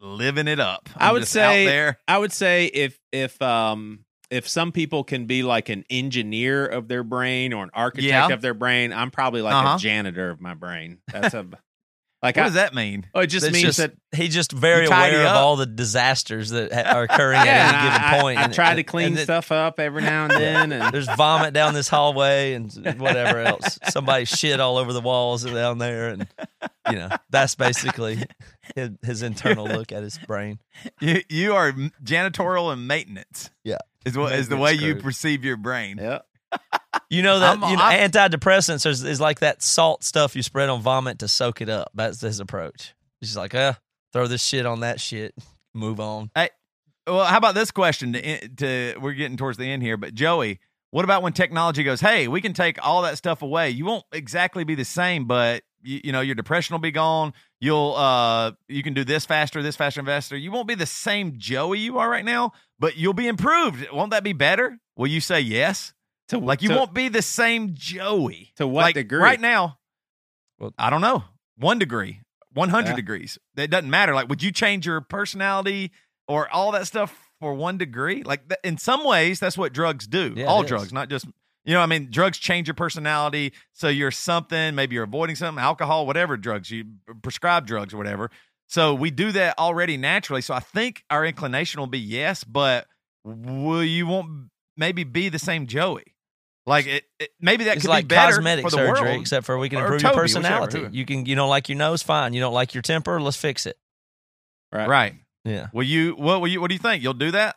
living 0.00 0.48
it 0.48 0.60
up." 0.60 0.88
I 0.96 1.08
I'm 1.08 1.12
would 1.14 1.26
say- 1.26 1.64
there. 1.66 1.98
I 2.08 2.18
would 2.18 2.32
say 2.32 2.66
if 2.66 2.98
if 3.12 3.40
um 3.42 4.04
if 4.30 4.48
some 4.48 4.72
people 4.72 5.04
can 5.04 5.26
be 5.26 5.42
like 5.42 5.68
an 5.68 5.84
engineer 5.90 6.64
of 6.66 6.88
their 6.88 7.04
brain 7.04 7.52
or 7.52 7.62
an 7.64 7.70
architect 7.74 8.08
Yeah. 8.08 8.28
of 8.32 8.40
their 8.40 8.54
brain, 8.54 8.92
I'm 8.92 9.10
probably 9.10 9.42
like 9.42 9.54
Uh-huh. 9.54 9.76
a 9.76 9.78
janitor 9.78 10.30
of 10.30 10.40
my 10.40 10.54
brain. 10.54 10.98
That's 11.12 11.34
a 11.34 11.46
like 12.22 12.36
What 12.36 12.42
I, 12.42 12.46
does 12.46 12.54
that 12.54 12.74
mean? 12.74 13.06
Oh, 13.14 13.20
it 13.20 13.26
just 13.28 13.44
It's 13.46 13.52
means 13.52 13.64
just- 13.64 13.78
that 13.78 13.92
He's 14.14 14.34
just 14.34 14.52
very 14.52 14.82
You 14.82 14.88
tidy 14.90 15.16
aware 15.16 15.26
of 15.26 15.36
all 15.36 15.56
the 15.56 15.64
disasters 15.66 16.50
that 16.50 16.70
ha- 16.72 16.92
are 16.96 17.02
occurring 17.04 17.38
at 17.38 17.46
any 17.48 17.88
given 17.88 18.02
I, 18.02 18.20
point. 18.20 18.38
I, 18.38 18.42
I 18.42 18.44
and- 18.44 18.54
try 18.54 18.74
to 18.74 18.82
clean 18.82 19.06
and 19.08 19.18
it- 19.18 19.24
stuff 19.24 19.50
up 19.50 19.80
every 19.80 20.02
now 20.02 20.24
and 20.24 20.30
then, 20.36 20.72
and 20.72 20.92
There's 20.94 21.06
vomit 21.16 21.54
down 21.54 21.72
this 21.74 21.88
hallway 21.88 22.52
and 22.52 22.70
whatever 23.00 23.40
else. 23.40 23.78
Somebody 23.90 24.26
shit 24.26 24.60
all 24.60 24.76
over 24.76 24.92
the 24.92 25.00
walls 25.00 25.44
down 25.44 25.78
there, 25.78 26.08
and 26.10 26.26
you 26.90 26.96
know 26.96 27.08
that's 27.30 27.54
basically 27.54 28.22
his, 28.74 28.90
his 29.02 29.22
internal 29.22 29.66
look 29.66 29.92
at 29.92 30.02
his 30.02 30.18
brain. 30.18 30.58
You 31.00 31.22
you 31.30 31.54
are 31.54 31.72
janitorial 32.04 32.72
and 32.72 32.86
maintenance. 32.86 33.50
Yeah. 33.64 33.78
Is 34.04 34.16
what 34.18 34.32
is 34.32 34.48
the 34.48 34.56
way 34.56 34.72
Maintenance 34.72 34.96
you 34.98 35.02
perceive 35.02 35.44
your 35.44 35.56
brain. 35.56 35.98
yeah. 35.98 36.18
You 37.08 37.22
know 37.22 37.38
that 37.38 37.58
I'm- 37.58 37.70
you 37.70 37.76
know, 37.76 37.82
I'm- 37.82 38.10
antidepressants 38.10 38.84
is, 38.86 39.02
is 39.02 39.20
like 39.20 39.40
that 39.40 39.62
salt 39.62 40.04
stuff 40.04 40.36
you 40.36 40.42
spread 40.42 40.68
on 40.68 40.80
vomit 40.82 41.18
to 41.20 41.28
soak 41.28 41.60
it 41.60 41.68
up. 41.68 41.90
That's 41.94 42.20
his 42.20 42.40
approach. 42.40 42.94
He's 43.20 43.36
like, 43.36 43.54
uh, 43.54 43.74
throw 44.12 44.26
this 44.26 44.42
shit 44.44 44.66
on 44.66 44.80
that 44.80 45.00
shit, 45.00 45.34
move 45.74 46.00
on. 46.00 46.30
Hey, 46.34 46.50
well, 47.06 47.24
how 47.24 47.38
about 47.38 47.54
this 47.54 47.70
question? 47.70 48.12
To, 48.12 48.48
to 48.48 48.94
we're 49.00 49.12
getting 49.14 49.36
towards 49.36 49.58
the 49.58 49.70
end 49.70 49.82
here, 49.82 49.96
but 49.96 50.14
Joey, 50.14 50.60
what 50.90 51.04
about 51.04 51.22
when 51.22 51.32
technology 51.32 51.82
goes, 51.82 52.00
"Hey, 52.00 52.28
we 52.28 52.40
can 52.40 52.52
take 52.52 52.84
all 52.86 53.02
that 53.02 53.16
stuff 53.16 53.40
away. 53.42 53.70
You 53.70 53.84
won't 53.86 54.04
exactly 54.12 54.62
be 54.64 54.74
the 54.74 54.84
same, 54.84 55.24
but 55.26 55.62
you, 55.82 56.00
you 56.04 56.12
know 56.12 56.20
your 56.20 56.34
depression 56.34 56.74
will 56.74 56.80
be 56.80 56.90
gone. 56.90 57.32
You'll 57.60 57.94
uh 57.96 58.52
you 58.68 58.82
can 58.82 58.92
do 58.94 59.02
this 59.04 59.24
faster, 59.24 59.62
this 59.62 59.76
faster, 59.76 60.00
and 60.00 60.06
faster. 60.06 60.36
You 60.36 60.52
won't 60.52 60.68
be 60.68 60.74
the 60.74 60.86
same 60.86 61.38
Joey 61.38 61.78
you 61.78 61.98
are 61.98 62.08
right 62.10 62.24
now, 62.24 62.52
but 62.78 62.96
you'll 62.96 63.14
be 63.14 63.26
improved. 63.28 63.90
Won't 63.90 64.10
that 64.10 64.22
be 64.22 64.32
better? 64.34 64.78
Will 64.96 65.06
you 65.08 65.20
say 65.20 65.40
yes? 65.40 65.94
To 66.32 66.38
Like 66.38 66.62
you 66.62 66.70
to, 66.70 66.74
won't 66.76 66.92
be 66.94 67.08
the 67.08 67.22
same 67.22 67.74
Joey. 67.74 68.52
to 68.56 68.66
what 68.66 68.82
like 68.82 68.94
degree? 68.94 69.18
right 69.20 69.40
now 69.40 69.78
Well- 70.58 70.74
i 70.78 70.90
don't 70.90 71.00
know. 71.00 71.24
One 71.56 71.78
degree. 71.78 72.20
100 72.54 72.90
Yeah. 72.90 72.96
degrees. 72.96 73.38
It 73.56 73.68
doesn't 73.70 73.88
matter. 73.90 74.14
Like 74.14 74.28
would 74.28 74.42
you 74.42 74.50
change 74.52 74.84
your 74.86 75.00
personality 75.00 75.90
or 76.28 76.48
all 76.50 76.72
that 76.72 76.86
stuff 76.86 77.30
for 77.40 77.54
one 77.54 77.78
degree? 77.78 78.22
Like 78.22 78.48
th- 78.48 78.58
in 78.64 78.76
some 78.78 79.04
ways 79.04 79.40
that's 79.40 79.56
what 79.56 79.72
drugs 79.72 80.06
do. 80.06 80.34
Yeah, 80.36 80.46
all 80.46 80.62
is. 80.62 80.68
drugs 80.68 80.92
not 80.92 81.08
just 81.08 81.26
you 81.64 81.74
know 81.74 81.80
i 81.80 81.86
mean? 81.86 82.08
Drugs 82.10 82.38
change 82.38 82.66
your 82.68 82.74
personality. 82.74 83.52
So 83.72 83.88
you're 83.88 84.10
something. 84.10 84.74
Maybe 84.74 84.94
you're 84.94 85.04
avoiding 85.04 85.36
something 85.36 85.62
alcohol 85.62 86.06
whatever 86.06 86.36
drugs 86.36 86.70
you 86.70 86.84
prescribe 87.22 87.66
drugs 87.66 87.92
or 87.94 87.98
whatever. 87.98 88.30
So 88.68 88.94
we 88.94 89.10
do 89.10 89.32
that 89.32 89.58
already 89.58 89.96
naturally. 89.96 90.40
So 90.42 90.54
i 90.54 90.60
think 90.60 91.04
our 91.10 91.24
inclination 91.26 91.78
will 91.80 91.86
be 91.88 91.98
yes 92.00 92.42
but 92.44 92.86
will 93.24 93.84
you 93.84 94.06
won't 94.06 94.48
maybe 94.76 95.04
be 95.04 95.28
the 95.28 95.38
same 95.38 95.66
joey 95.66 96.04
like 96.66 96.86
it, 96.86 97.04
it 97.18 97.30
maybe 97.40 97.64
that 97.64 97.76
it's 97.76 97.82
could 97.84 97.90
like 97.90 98.04
be 98.06 98.14
better 98.14 98.34
cosmetic 98.36 98.64
for 98.64 98.70
the 98.70 98.76
surgery, 98.76 99.08
world. 99.10 99.20
except 99.20 99.46
for 99.46 99.58
we 99.58 99.68
can 99.68 99.78
Or 99.78 99.82
improve 99.86 100.02
Toby, 100.02 100.14
your 100.14 100.22
personality. 100.22 100.78
who- 100.80 100.88
You 100.92 101.04
can, 101.04 101.26
you 101.26 101.34
don't 101.34 101.48
like 101.50 101.68
your 101.68 101.78
nose, 101.78 102.02
fine. 102.02 102.34
You 102.34 102.40
don't 102.40 102.54
like 102.54 102.74
your 102.74 102.82
temper, 102.82 103.20
let's 103.20 103.36
fix 103.36 103.66
it. 103.66 103.76
Right. 104.72 104.88
Right. 104.88 105.14
Yeah. 105.44 105.66
Will 105.72 105.82
you? 105.82 106.14
What 106.14 106.40
will 106.40 106.48
you? 106.48 106.60
What 106.60 106.68
do 106.68 106.74
you 106.74 106.78
think? 106.78 107.02
You'll 107.02 107.14
do 107.14 107.32
that? 107.32 107.56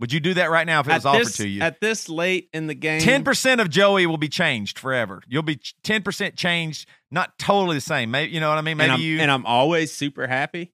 Would 0.00 0.12
you 0.12 0.20
do 0.20 0.34
that 0.34 0.48
right 0.50 0.64
now 0.66 0.78
if 0.80 0.86
it 0.86 0.90
At 0.92 0.96
was 0.98 1.06
offered 1.06 1.26
this, 1.26 1.36
to 1.38 1.48
you? 1.48 1.60
at 1.62 1.80
this 1.80 2.08
late 2.08 2.48
in 2.52 2.68
the 2.68 2.74
game, 2.74 3.00
Ten 3.00 3.24
percent 3.24 3.60
of 3.60 3.68
Joey 3.68 4.06
will 4.06 4.16
be 4.18 4.28
changed 4.28 4.78
forever. 4.78 5.22
You'll 5.26 5.42
be 5.42 5.58
ten 5.82 6.02
percent 6.04 6.36
changed, 6.36 6.86
not 7.10 7.36
totally 7.38 7.78
the 7.78 7.80
same. 7.80 8.10
Maybe 8.12 8.30
you 8.32 8.38
know 8.38 8.48
what 8.48 8.58
I 8.58 8.60
mean. 8.60 8.76
Maybe 8.76 8.90
and 8.92 9.02
you. 9.02 9.18
and 9.18 9.28
I'm 9.30 9.44
always 9.44 9.92
super 9.92 10.28
happy. 10.28 10.72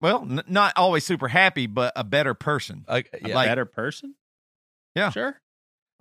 well, 0.00 0.20
n- 0.30 0.44
not 0.46 0.74
always 0.76 1.04
super 1.04 1.26
happy, 1.26 1.66
but 1.66 1.92
a 1.96 2.04
better 2.04 2.34
person. 2.34 2.84
Uh, 2.86 3.00
A 3.12 3.28
yeah. 3.28 3.34
Like- 3.34 3.48
better 3.48 3.64
person. 3.64 4.14
Yeah. 4.94 5.10
sure. 5.10 5.40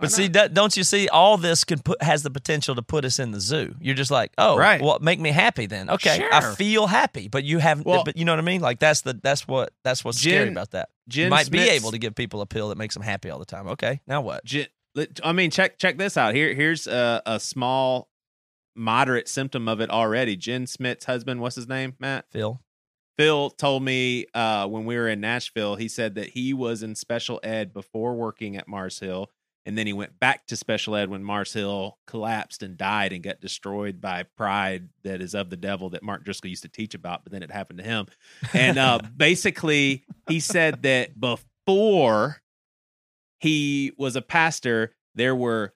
But 0.03 0.11
see, 0.11 0.27
don't 0.29 0.75
you 0.77 0.83
see? 0.83 1.07
All 1.09 1.37
this 1.37 1.63
can 1.63 1.79
put 1.79 2.01
has 2.03 2.23
the 2.23 2.29
potential 2.29 2.75
to 2.75 2.81
put 2.81 3.05
us 3.05 3.19
in 3.19 3.31
the 3.31 3.39
zoo. 3.39 3.75
You're 3.79 3.95
just 3.95 4.11
like, 4.11 4.31
oh, 4.37 4.57
Right. 4.57 4.81
Well, 4.81 4.99
make 5.01 5.19
me 5.19 5.31
happy 5.31 5.65
then. 5.65 5.89
Okay, 5.89 6.23
I 6.31 6.53
feel 6.55 6.87
happy, 6.87 7.27
but 7.27 7.43
you 7.43 7.59
haven't. 7.59 7.85
Well- 7.85 8.03
but 8.03 8.17
you 8.17 8.25
know 8.25 8.31
what 8.33 8.39
I 8.39 8.43
mean? 8.43 8.61
Like 8.61 8.79
that's 8.79 9.01
the 9.01 9.13
that's 9.13 9.47
what 9.47 9.73
that's 9.83 10.03
what's 10.05 10.19
scary 10.19 10.49
about 10.49 10.71
that. 10.71 10.89
Jen 11.07 11.25
you 11.25 11.29
might 11.29 11.49
be 11.51 11.59
able 11.59 11.91
to 11.91 11.97
give 11.97 12.15
people 12.15 12.41
a 12.41 12.45
pill 12.45 12.69
that 12.69 12.77
makes 12.77 12.93
them 12.93 13.03
happy 13.03 13.29
all 13.29 13.39
the 13.39 13.45
time. 13.45 13.67
Okay, 13.69 13.99
now 14.07 14.21
what? 14.21 14.45
Jen, 14.45 14.67
I 15.23 15.31
mean, 15.33 15.51
check 15.51 15.77
check 15.79 15.97
this 15.97 16.17
out. 16.17 16.33
Here, 16.35 16.53
here's 16.53 16.87
a, 16.87 17.21
a 17.25 17.39
small, 17.39 18.09
moderate 18.75 19.27
symptom 19.27 19.67
of 19.67 19.81
it 19.81 19.89
already. 19.89 20.35
Jen 20.35 20.67
Smith's 20.67 21.05
husband, 21.05 21.41
what's 21.41 21.55
his 21.55 21.67
name? 21.67 21.95
Matt 21.99 22.25
Phil. 22.29 22.61
Phil 23.17 23.51
told 23.51 23.83
me 23.83 24.25
uh, 24.33 24.67
when 24.67 24.85
we 24.85 24.95
were 24.95 25.07
in 25.07 25.21
Nashville. 25.21 25.75
He 25.75 25.87
said 25.87 26.15
that 26.15 26.29
he 26.29 26.51
was 26.53 26.81
in 26.81 26.95
special 26.95 27.39
ed 27.43 27.71
before 27.73 28.15
working 28.15 28.57
at 28.57 28.67
Mars 28.67 28.99
Hill. 28.99 29.29
And 29.65 29.77
then 29.77 29.87
he 29.87 29.93
went 29.93 30.19
back 30.19 30.45
to 30.47 30.57
special 30.57 30.95
ed 30.95 31.09
when 31.09 31.23
Mars 31.23 31.53
Hill 31.53 31.97
collapsed 32.05 32.63
and 32.63 32.77
died 32.77 33.13
and 33.13 33.23
got 33.23 33.39
destroyed 33.39 34.01
by 34.01 34.23
pride 34.23 34.89
that 35.03 35.21
is 35.21 35.33
of 35.33 35.49
the 35.49 35.57
devil 35.57 35.89
that 35.91 36.03
Mark 36.03 36.25
Driscoll 36.25 36.49
used 36.49 36.63
to 36.63 36.69
teach 36.69 36.93
about, 36.93 37.23
but 37.23 37.31
then 37.31 37.43
it 37.43 37.51
happened 37.51 37.79
to 37.79 37.85
him. 37.85 38.07
And 38.53 38.77
uh, 38.77 38.99
basically, 39.17 40.03
he 40.27 40.39
said 40.39 40.81
that 40.83 41.19
before 41.19 42.41
he 43.39 43.93
was 43.97 44.15
a 44.15 44.21
pastor, 44.21 44.95
there 45.15 45.35
were 45.35 45.73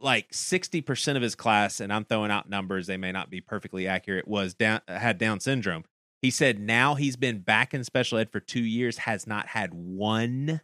like 0.00 0.30
60% 0.30 1.16
of 1.16 1.22
his 1.22 1.34
class 1.34 1.80
and 1.80 1.92
I'm 1.92 2.04
throwing 2.04 2.30
out 2.30 2.48
numbers 2.48 2.86
they 2.86 2.96
may 2.96 3.12
not 3.12 3.30
be 3.30 3.40
perfectly 3.40 3.86
accurate 3.88 4.28
was 4.28 4.54
down 4.54 4.80
had 4.86 5.18
down 5.18 5.40
syndrome. 5.40 5.84
He 6.20 6.30
said 6.30 6.58
now 6.58 6.94
he's 6.94 7.16
been 7.16 7.40
back 7.40 7.74
in 7.74 7.84
special 7.84 8.18
ed 8.18 8.30
for 8.30 8.40
2 8.40 8.60
years 8.60 8.98
has 8.98 9.26
not 9.26 9.46
had 9.48 9.72
one 9.72 10.60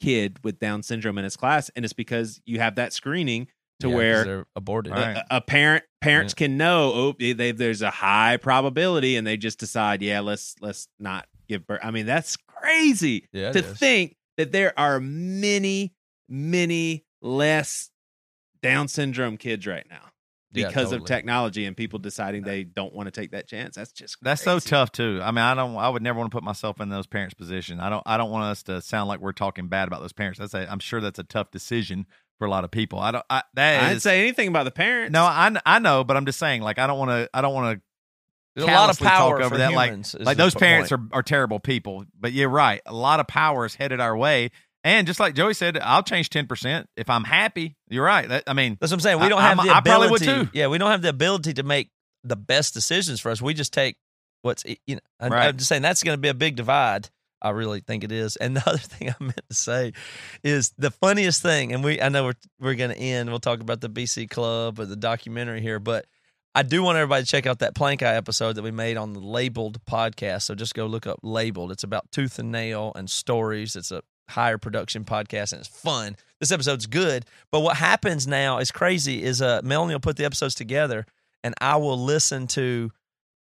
kid 0.00 0.38
with 0.44 0.58
down 0.58 0.82
syndrome 0.82 1.18
in 1.18 1.24
his 1.24 1.36
class 1.36 1.70
and 1.76 1.84
it's 1.84 1.94
because 1.94 2.40
you 2.44 2.58
have 2.58 2.74
that 2.76 2.92
screening 2.92 3.46
to 3.80 3.88
Yeah, 3.88 3.92
'cause 3.92 3.96
where 3.96 4.24
they're 4.24 4.46
aborted. 4.56 4.92
Right. 4.92 5.16
a, 5.16 5.36
a 5.36 5.40
parent 5.40 5.84
parents 6.00 6.34
can 6.34 6.56
know 6.56 6.92
oh 6.94 7.14
they, 7.18 7.32
they- 7.32 7.52
there's 7.52 7.82
a 7.82 7.90
high 7.90 8.36
probability 8.36 9.16
and 9.16 9.26
they 9.26 9.36
just 9.36 9.58
decide 9.58 10.02
yeah 10.02 10.20
let's 10.20 10.54
let's 10.60 10.88
not 10.98 11.26
give 11.48 11.66
birth. 11.66 11.80
I 11.82 11.90
mean 11.90 12.06
that's 12.06 12.36
crazy 12.36 13.26
Yeah, 13.32 13.52
to 13.52 13.58
is. 13.60 13.78
think 13.78 14.16
that 14.36 14.52
there 14.52 14.78
are 14.78 15.00
many 15.00 15.94
many 16.28 17.04
less 17.22 17.90
Down 18.62 18.88
syndrome 18.88 19.36
kids 19.36 19.66
right 19.66 19.86
now 19.88 20.08
Yeah, 20.62 20.68
because 20.68 20.92
of 20.92 21.04
technology 21.04 21.64
and 21.64 21.76
people 21.76 21.98
deciding 21.98 22.42
they 22.42 22.64
don't 22.64 22.94
want 22.94 23.06
to 23.06 23.10
take 23.10 23.32
that 23.32 23.46
chance. 23.46 23.76
That's 23.76 23.92
just 23.92 24.16
That's 24.22 24.42
so 24.42 24.58
tough 24.58 24.92
too. 24.92 25.20
I 25.22 25.30
mean, 25.30 25.44
I 25.44 25.54
don't. 25.54 25.76
I 25.76 25.88
would 25.88 26.02
never 26.02 26.18
want 26.18 26.30
to 26.30 26.34
put 26.34 26.44
myself 26.44 26.80
in 26.80 26.88
those 26.88 27.06
parents' 27.06 27.34
position. 27.34 27.80
I 27.80 27.90
don't. 27.90 28.02
I 28.06 28.16
don't 28.16 28.30
want 28.30 28.44
us 28.44 28.62
to 28.64 28.80
sound 28.80 29.08
like 29.08 29.20
we're 29.20 29.32
talking 29.32 29.68
bad 29.68 29.88
about 29.88 30.00
those 30.00 30.12
parents. 30.12 30.38
That's 30.38 30.54
a. 30.54 30.70
I'm 30.70 30.78
sure 30.78 31.00
that's 31.00 31.18
a 31.18 31.24
tough 31.24 31.50
decision 31.50 32.06
for 32.38 32.46
a 32.46 32.50
lot 32.50 32.64
of 32.64 32.70
people. 32.70 32.98
I 32.98 33.10
don't. 33.12 33.24
I, 33.30 33.42
that 33.54 33.76
I 33.76 33.80
didn't 33.84 33.96
is- 33.98 34.02
say 34.02 34.20
anything 34.20 34.48
about 34.48 34.64
the 34.64 34.70
parents. 34.70 35.12
No, 35.12 35.24
I 35.24 35.54
I 35.64 35.78
know, 35.78 36.04
but 36.04 36.16
I'm 36.16 36.26
just 36.26 36.38
saying. 36.38 36.62
Like, 36.62 36.78
I 36.78 36.86
don't 36.86 36.98
want 36.98 37.10
to. 37.10 37.30
I 37.32 37.40
don't 37.40 37.54
want 37.54 37.78
to. 37.78 37.82
There's 38.54 38.68
a 38.68 38.72
lot 38.72 38.88
of 38.88 38.98
power 38.98 39.38
over 39.40 39.50
for 39.50 39.58
that. 39.58 39.72
Like, 39.72 39.92
like 40.18 40.38
those 40.38 40.54
parents 40.54 40.90
point. 40.90 41.10
are 41.12 41.18
are 41.18 41.22
terrible 41.22 41.60
people. 41.60 42.04
But 42.18 42.32
you're 42.32 42.48
right. 42.48 42.80
A 42.86 42.94
lot 42.94 43.20
of 43.20 43.26
power 43.26 43.66
is 43.66 43.74
headed 43.74 44.00
our 44.00 44.16
way. 44.16 44.50
And 44.86 45.06
just 45.06 45.18
like 45.18 45.34
Joey 45.34 45.52
said, 45.54 45.76
I'll 45.78 46.04
change 46.04 46.30
ten 46.30 46.46
percent 46.46 46.88
if 46.96 47.10
I'm 47.10 47.24
happy. 47.24 47.76
You're 47.88 48.04
right. 48.04 48.28
That, 48.28 48.44
I 48.46 48.52
mean, 48.52 48.76
That's 48.80 48.92
what 48.92 48.98
I'm 48.98 49.00
saying. 49.00 49.20
We 49.20 49.28
don't 49.28 49.40
have 49.40 49.58
I'm- 49.58 49.66
the 49.66 49.74
I 49.74 49.78
ability. 49.80 50.08
probably 50.24 50.38
would 50.38 50.46
too. 50.46 50.50
Yeah, 50.58 50.68
we 50.68 50.78
don't 50.78 50.90
have 50.92 51.02
the 51.02 51.08
ability 51.08 51.54
to 51.54 51.64
make 51.64 51.90
the 52.22 52.36
best 52.36 52.72
decisions 52.72 53.18
for 53.20 53.30
us. 53.32 53.42
We 53.42 53.52
just 53.52 53.72
take 53.72 53.96
what's 54.42 54.62
you 54.86 54.94
know. 54.94 55.00
I, 55.18 55.28
Right. 55.28 55.46
I'm 55.48 55.56
just 55.56 55.68
saying 55.68 55.82
that's 55.82 56.02
going 56.04 56.16
to 56.16 56.20
be 56.20 56.28
a 56.28 56.34
big 56.34 56.54
divide. 56.56 57.10
I 57.42 57.50
really 57.50 57.80
think 57.80 58.04
it 58.04 58.12
is. 58.12 58.36
And 58.36 58.56
the 58.56 58.62
other 58.68 58.78
thing 58.78 59.10
I 59.10 59.14
meant 59.22 59.40
to 59.50 59.56
say 59.56 59.92
is 60.44 60.72
the 60.78 60.90
funniest 60.92 61.42
thing, 61.42 61.72
and 61.72 61.82
we 61.82 62.00
I 62.00 62.08
know 62.08 62.24
we're 62.24 62.34
we're 62.60 62.74
going 62.76 62.90
to 62.90 62.96
end. 62.98 63.28
We'll 63.28 63.40
talk 63.40 63.60
about 63.60 63.80
the 63.80 63.90
BC 63.90 64.30
Club 64.30 64.78
or 64.78 64.86
the 64.86 64.94
documentary 64.96 65.60
here, 65.62 65.80
but 65.80 66.06
I 66.54 66.62
do 66.62 66.82
want 66.84 66.96
everybody 66.96 67.24
to 67.24 67.28
check 67.28 67.44
out 67.46 67.58
that 67.58 67.74
Plankeye 67.74 68.16
episode 68.16 68.52
that 68.54 68.62
we 68.62 68.70
made 68.70 68.96
on 68.96 69.12
the 69.14 69.20
Labeled 69.20 69.84
podcast. 69.84 70.42
So 70.42 70.54
just 70.54 70.74
go 70.74 70.86
look 70.86 71.08
up 71.08 71.18
Labeled. 71.24 71.72
It's 71.72 71.82
about 71.84 72.10
tooth 72.12 72.38
and 72.38 72.52
nail 72.52 72.92
and 72.94 73.10
stories. 73.10 73.74
It's 73.76 73.90
a 73.90 74.02
higher 74.28 74.58
production 74.58 75.04
podcast 75.04 75.52
and 75.52 75.60
it's 75.60 75.68
fun. 75.68 76.16
This 76.40 76.52
episode's 76.52 76.86
good. 76.86 77.24
But 77.50 77.60
what 77.60 77.76
happens 77.76 78.26
now 78.26 78.58
is 78.58 78.70
crazy 78.70 79.22
is 79.22 79.40
uh 79.40 79.60
Melanie 79.62 79.94
will 79.94 80.00
put 80.00 80.16
the 80.16 80.24
episodes 80.24 80.54
together 80.54 81.06
and 81.44 81.54
I 81.60 81.76
will 81.76 81.98
listen 81.98 82.46
to 82.48 82.90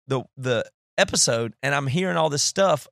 the 0.06 0.24
the 0.36 0.64
episode 0.98 1.54
and 1.62 1.74
I'm 1.74 1.86
hearing 1.86 2.16
all 2.16 2.30
this 2.30 2.42
stuff 2.42 2.86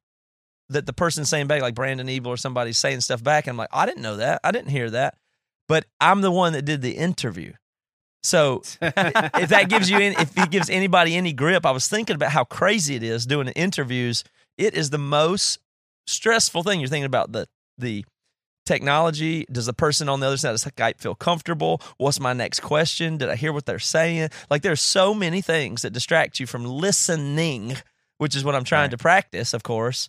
that 0.69 0.87
the 0.87 0.93
person's 0.93 1.29
saying 1.29 1.47
back, 1.47 1.63
like 1.63 1.75
Brandon 1.75 2.09
Ebel 2.09 2.33
or 2.33 2.37
somebody's 2.37 2.79
saying 2.79 3.01
stuff 3.01 3.23
back. 3.23 3.47
And 3.47 3.53
I'm 3.53 3.59
like, 3.59 3.69
I 3.73 3.87
didn't 3.87 4.03
know 4.03 4.17
that. 4.17 4.41
I 4.43 4.51
didn't 4.51 4.71
hear 4.71 4.91
that. 4.91 5.17
But 5.69 5.85
I'm 6.01 6.21
the 6.21 6.31
one 6.31 6.55
that 6.55 6.65
did 6.65 6.83
the 6.83 6.93
interview. 6.93 7.53
So 8.23 8.63
if 8.81 9.49
that 9.49 9.67
gives 9.69 9.91
you 9.91 9.99
any, 9.99 10.15
if 10.17 10.37
it 10.39 10.51
gives 10.51 10.71
anybody 10.71 11.17
any 11.17 11.33
grip, 11.33 11.67
I 11.67 11.73
was 11.73 11.89
thinking 11.89 12.15
about 12.15 12.31
how 12.31 12.45
crazy 12.45 12.95
it 12.95 13.03
is 13.03 13.27
doing 13.27 13.49
interviews. 13.49 14.25
It 14.57 14.75
is 14.75 14.91
the 14.91 14.99
most 14.99 15.59
stressful 16.07 16.63
thing. 16.63 16.81
You're 16.81 16.89
thinking 16.89 17.05
about 17.07 17.33
the 17.33 17.49
the 17.79 18.05
technology. 18.67 19.45
Does 19.51 19.67
the 19.67 19.73
person 19.73 20.09
on 20.09 20.21
the 20.21 20.27
other 20.27 20.37
side 20.37 20.51
of 20.55 20.57
Skype 20.61 20.99
feel 20.99 21.15
comfortable? 21.15 21.81
What's 21.99 22.21
my 22.21 22.33
next 22.33 22.61
question? 22.61 23.17
Did 23.19 23.29
I 23.29 23.37
hear 23.37 23.53
what 23.53 23.67
they're 23.67 23.79
saying? 23.79 24.31
Like 24.51 24.63
there's 24.63 24.81
so 24.81 25.15
many 25.15 25.41
things 25.41 25.83
that 25.83 25.93
distract 25.93 26.39
you 26.41 26.47
from 26.47 26.65
listening, 26.65 27.77
which 28.19 28.37
is 28.37 28.45
what 28.45 28.55
I'm 28.55 28.65
trying 28.65 28.83
Right. 28.85 28.91
to 28.93 28.99
practice, 28.99 29.53
of 29.55 29.63
course. 29.63 30.09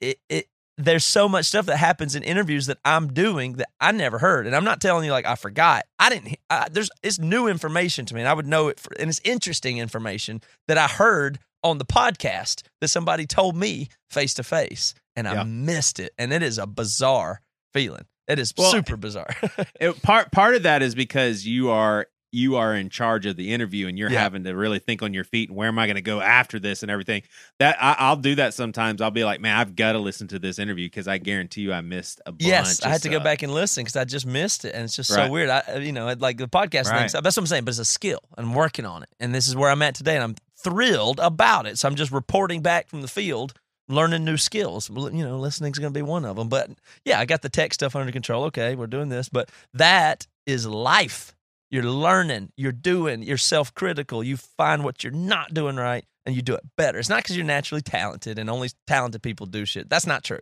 It 0.00 0.18
it 0.28 0.46
there's 0.80 1.04
so 1.04 1.28
much 1.28 1.46
stuff 1.46 1.66
that 1.66 1.78
happens 1.78 2.14
in 2.14 2.22
interviews 2.22 2.66
that 2.66 2.78
I'm 2.84 3.12
doing 3.12 3.54
that 3.54 3.68
I 3.80 3.90
never 3.90 4.18
heard, 4.18 4.46
and 4.46 4.54
I'm 4.54 4.62
not 4.64 4.80
telling 4.80 5.04
you 5.04 5.10
like 5.10 5.26
I 5.26 5.34
forgot. 5.34 5.84
I 5.98 6.08
didn't. 6.08 6.36
I, 6.50 6.68
there's 6.70 6.88
it's 7.02 7.18
new 7.18 7.48
information 7.48 8.06
to 8.06 8.14
me, 8.14 8.20
and 8.20 8.28
I 8.28 8.34
would 8.34 8.46
know 8.46 8.68
it, 8.68 8.78
for, 8.78 8.92
and 9.00 9.08
it's 9.10 9.20
interesting 9.24 9.78
information 9.78 10.40
that 10.68 10.78
I 10.78 10.86
heard 10.86 11.40
on 11.64 11.78
the 11.78 11.84
podcast 11.84 12.62
that 12.80 12.88
somebody 12.88 13.26
told 13.26 13.56
me 13.56 13.88
face 14.08 14.34
to 14.34 14.44
face, 14.44 14.94
and 15.18 15.28
I 15.28 15.42
missed 15.44 15.98
it, 16.00 16.12
and 16.18 16.32
it 16.32 16.42
is 16.42 16.58
a 16.58 16.66
bizarre 16.66 17.42
feeling. 17.72 18.04
It 18.26 18.38
is 18.38 18.52
Well, 18.56 18.70
super 18.70 18.96
bizarre. 18.96 19.34
It- 19.80 20.02
part 20.02 20.30
part 20.32 20.54
of 20.54 20.62
that 20.64 20.82
is 20.82 20.94
because 20.94 21.46
you 21.46 21.70
are 21.70 22.06
you 22.30 22.56
are 22.56 22.74
in 22.74 22.90
charge 22.90 23.24
of 23.24 23.36
the 23.36 23.54
interview 23.54 23.88
and 23.88 23.98
you're 23.98 24.10
Yeah. 24.10 24.20
having 24.20 24.44
to 24.44 24.52
really 24.54 24.78
think 24.80 25.00
on 25.02 25.14
your 25.14 25.24
feet 25.24 25.48
and 25.48 25.56
where 25.56 25.66
am 25.66 25.78
I 25.78 25.86
going 25.86 25.94
to 25.96 26.02
go 26.02 26.20
after 26.20 26.58
this 26.60 26.82
and 26.82 26.90
everything. 26.90 27.22
That 27.58 27.78
I, 27.82 27.96
I'll 28.00 28.16
do 28.16 28.34
that 28.34 28.52
sometimes. 28.52 29.00
I'll 29.00 29.10
be 29.10 29.24
like, 29.24 29.40
man, 29.40 29.56
I've 29.56 29.74
got 29.74 29.92
to 29.92 29.98
listen 29.98 30.28
to 30.28 30.38
this 30.38 30.58
interview 30.58 30.84
because 30.84 31.08
I 31.08 31.16
guarantee 31.16 31.62
you 31.62 31.72
I 31.72 31.80
missed 31.80 32.20
a 32.26 32.32
bunch. 32.32 32.42
yes, 32.42 32.82
I 32.84 32.90
had 32.90 33.00
to 33.04 33.08
go 33.08 33.18
back 33.18 33.42
and 33.42 33.54
listen 33.54 33.82
because 33.82 33.96
I 33.96 34.04
just 34.04 34.26
missed 34.26 34.66
it, 34.66 34.74
and 34.74 34.84
it's 34.84 34.94
just 34.94 35.10
uh, 35.10 35.14
Right. 35.16 35.26
so 35.28 35.32
weird. 35.32 35.48
I, 35.48 35.76
you 35.78 35.92
know, 35.92 36.14
like 36.18 36.36
the 36.36 36.48
podcast 36.48 36.90
Right. 36.90 37.10
thing. 37.10 37.22
That's 37.22 37.34
what 37.34 37.38
I'm 37.38 37.46
saying. 37.46 37.64
But 37.64 37.70
it's 37.70 37.78
a 37.78 37.86
skill, 37.86 38.20
and 38.36 38.46
I'm 38.48 38.54
working 38.54 38.84
on 38.84 39.02
it, 39.04 39.08
and 39.18 39.34
this 39.34 39.48
is 39.48 39.56
where 39.56 39.70
I'm 39.70 39.80
at 39.80 39.94
today, 39.94 40.14
and 40.16 40.22
I'm 40.22 40.34
thrilled 40.62 41.20
about 41.20 41.66
it. 41.66 41.78
So 41.78 41.88
I'm 41.88 41.94
just 41.94 42.12
reporting 42.12 42.60
back 42.60 42.88
from 42.88 43.00
the 43.00 43.08
field, 43.08 43.54
learning 43.88 44.24
new 44.24 44.36
skills. 44.36 44.90
You 44.90 45.10
know, 45.10 45.38
listening's 45.38 45.78
going 45.78 45.92
to 45.92 45.98
be 45.98 46.02
one 46.02 46.24
of 46.24 46.36
them. 46.36 46.48
But 46.48 46.70
yeah, 47.04 47.18
I 47.18 47.24
got 47.24 47.42
the 47.42 47.48
tech 47.48 47.74
stuff 47.74 47.96
under 47.96 48.12
control. 48.12 48.44
Okay, 48.44 48.74
we're 48.74 48.86
doing 48.86 49.08
this, 49.08 49.28
but 49.28 49.50
that 49.74 50.26
is 50.46 50.66
life. 50.66 51.34
You're 51.70 51.84
learning, 51.84 52.50
you're 52.56 52.72
doing, 52.72 53.22
you're 53.22 53.36
self 53.36 53.74
critical. 53.74 54.24
You 54.24 54.36
find 54.38 54.84
what 54.84 55.04
you're 55.04 55.12
not 55.12 55.52
doing 55.52 55.76
right, 55.76 56.04
and 56.24 56.34
you 56.34 56.40
do 56.40 56.54
it 56.54 56.62
better. 56.76 56.98
It's 56.98 57.10
not 57.10 57.18
because 57.22 57.36
you're 57.36 57.44
naturally 57.44 57.82
talented, 57.82 58.38
and 58.38 58.48
only 58.48 58.70
talented 58.86 59.22
people 59.22 59.44
do 59.46 59.66
shit. 59.66 59.90
That's 59.90 60.06
not 60.06 60.24
true. 60.24 60.40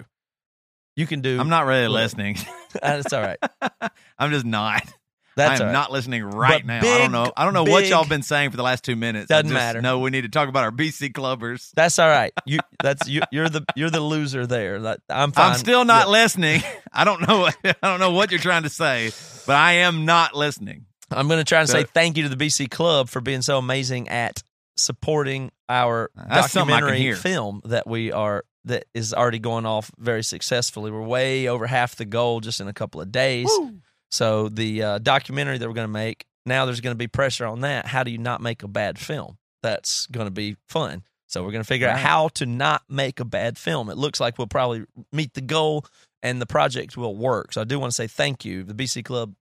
You 0.95 1.07
can 1.07 1.21
do. 1.21 1.39
I'm 1.39 1.49
not 1.49 1.67
really 1.67 1.89
listening. 1.89 2.37
Uh, 2.83 3.01
That's 3.01 3.13
all 3.15 3.23
right. 3.23 3.39
I'm 4.19 4.31
just 4.31 4.45
not. 4.45 4.83
That's 5.37 5.61
I'm 5.61 5.67
all 5.69 5.73
right. 5.73 5.73
not 5.81 5.93
listening 5.93 6.25
right 6.25 6.63
But 6.63 6.67
now. 6.67 6.79
I 6.79 6.99
don't 6.99 7.13
know. 7.13 7.31
I 7.37 7.45
don't 7.45 7.53
know 7.53 7.65
what 7.65 7.87
y'all 7.87 8.07
been 8.07 8.23
saying 8.23 8.51
for 8.51 8.57
the 8.57 8.63
last 8.63 8.83
two 8.85 8.97
minutes. 8.97 9.29
Doesn't 9.29 9.47
I 9.47 9.49
just 9.51 9.55
matter. 9.55 9.83
No, 9.83 9.99
we 9.99 10.11
need 10.11 10.23
to 10.23 10.29
talk 10.31 10.49
about 10.49 10.65
our 10.65 10.71
BC 10.73 11.13
clubbers. 11.13 11.71
That's 11.75 11.99
all 11.99 12.09
right. 12.09 12.33
You 12.47 12.59
that's 12.83 13.07
you, 13.09 13.21
you're 13.31 13.49
the 13.49 13.63
you're 13.77 13.91
the 13.91 14.01
loser 14.01 14.47
there. 14.47 14.77
I'm 15.11 15.33
fine. 15.33 15.53
I'm 15.53 15.59
still 15.59 15.85
not 15.85 16.07
Yeah. 16.07 16.13
listening. 16.13 16.63
I 16.93 17.05
don't 17.05 17.21
know. 17.29 17.49
I 17.65 17.75
don't 17.83 18.01
know 18.01 18.13
what 18.13 18.31
you're 18.31 18.41
trying 18.41 18.63
to 18.63 18.71
say, 18.71 19.11
but 19.47 19.57
I 19.57 19.73
am 19.75 20.05
not 20.07 20.35
listening. 20.35 20.87
I'm 21.11 21.29
going 21.29 21.39
to 21.39 21.45
try 21.45 21.61
and 21.61 21.69
So- 21.69 21.81
say 21.81 21.85
thank 21.85 22.17
you 22.17 22.23
to 22.23 22.29
the 22.35 22.37
BC 22.37 22.71
Club 22.71 23.09
for 23.09 23.21
being 23.21 23.43
so 23.43 23.59
amazing 23.59 24.09
at 24.09 24.43
supporting 24.77 25.51
our 25.69 26.11
That's 26.15 26.53
something 26.53 26.75
I 26.75 26.81
can 26.81 26.89
documentary 26.89 27.15
film 27.15 27.61
that 27.67 27.87
we 27.87 28.13
are 28.13 28.45
that 28.65 28.85
is 28.95 29.15
already 29.15 29.39
going 29.39 29.65
off 29.67 29.91
very 29.99 30.25
successfully. 30.25 30.91
We're 30.91 31.03
way 31.03 31.47
over 31.49 31.67
half 31.67 31.95
the 31.97 32.05
goal 32.05 32.41
just 32.41 32.61
in 32.61 32.69
a 32.69 32.73
couple 32.73 33.01
of 33.01 33.13
days. 33.13 33.49
So 34.11 34.49
the 34.49 34.83
uh, 34.83 34.99
documentary 34.99 35.59
that 35.59 35.69
we're 35.69 35.75
going 35.75 35.89
to 35.89 35.93
make 35.93 36.27
now, 36.47 36.65
there's 36.65 36.81
going 36.81 36.95
to 36.95 36.99
be 36.99 37.09
pressure 37.09 37.45
on 37.45 37.61
that. 37.63 37.87
How 37.87 38.05
do 38.05 38.11
you 38.11 38.19
not 38.19 38.41
make 38.41 38.63
a 38.63 38.69
bad 38.69 38.99
film? 38.99 39.37
That's 39.63 40.07
going 40.07 40.29
to 40.29 40.31
be 40.31 40.57
fun. 40.69 41.03
So 41.27 41.43
we're 41.43 41.51
going 41.51 41.63
to 41.63 41.67
figure 41.67 41.89
out 41.89 41.99
how 41.99 42.29
to 42.35 42.47
not 42.47 42.83
make 42.89 43.19
a 43.19 43.25
bad 43.25 43.59
film. 43.59 43.91
It 43.91 43.97
looks 43.97 44.21
like 44.21 44.39
we'll 44.39 44.47
probably 44.47 44.85
meet 45.13 45.35
the 45.35 45.41
goal 45.41 45.85
and 46.23 46.41
the 46.41 46.47
project 46.47 46.97
will 46.97 47.17
work. 47.17 47.53
So 47.53 47.61
I 47.61 47.65
do 47.65 47.81
want 47.81 47.91
to 47.91 47.95
say 47.95 48.07
thank 48.07 48.45
you. 48.45 48.63
The 48.63 48.75
BC 48.75 49.05
Club 49.05 49.35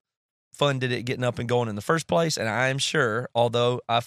funded 0.51 0.91
it 0.91 1.03
getting 1.03 1.23
up 1.23 1.37
and 1.37 1.47
going 1.47 1.69
in 1.69 1.75
the 1.75 1.81
first 1.81 2.07
place, 2.07 2.37
and 2.37 2.49
I 2.49 2.69
am 2.69 2.77
sure, 2.77 3.29
although 3.35 3.81
I 3.87 4.01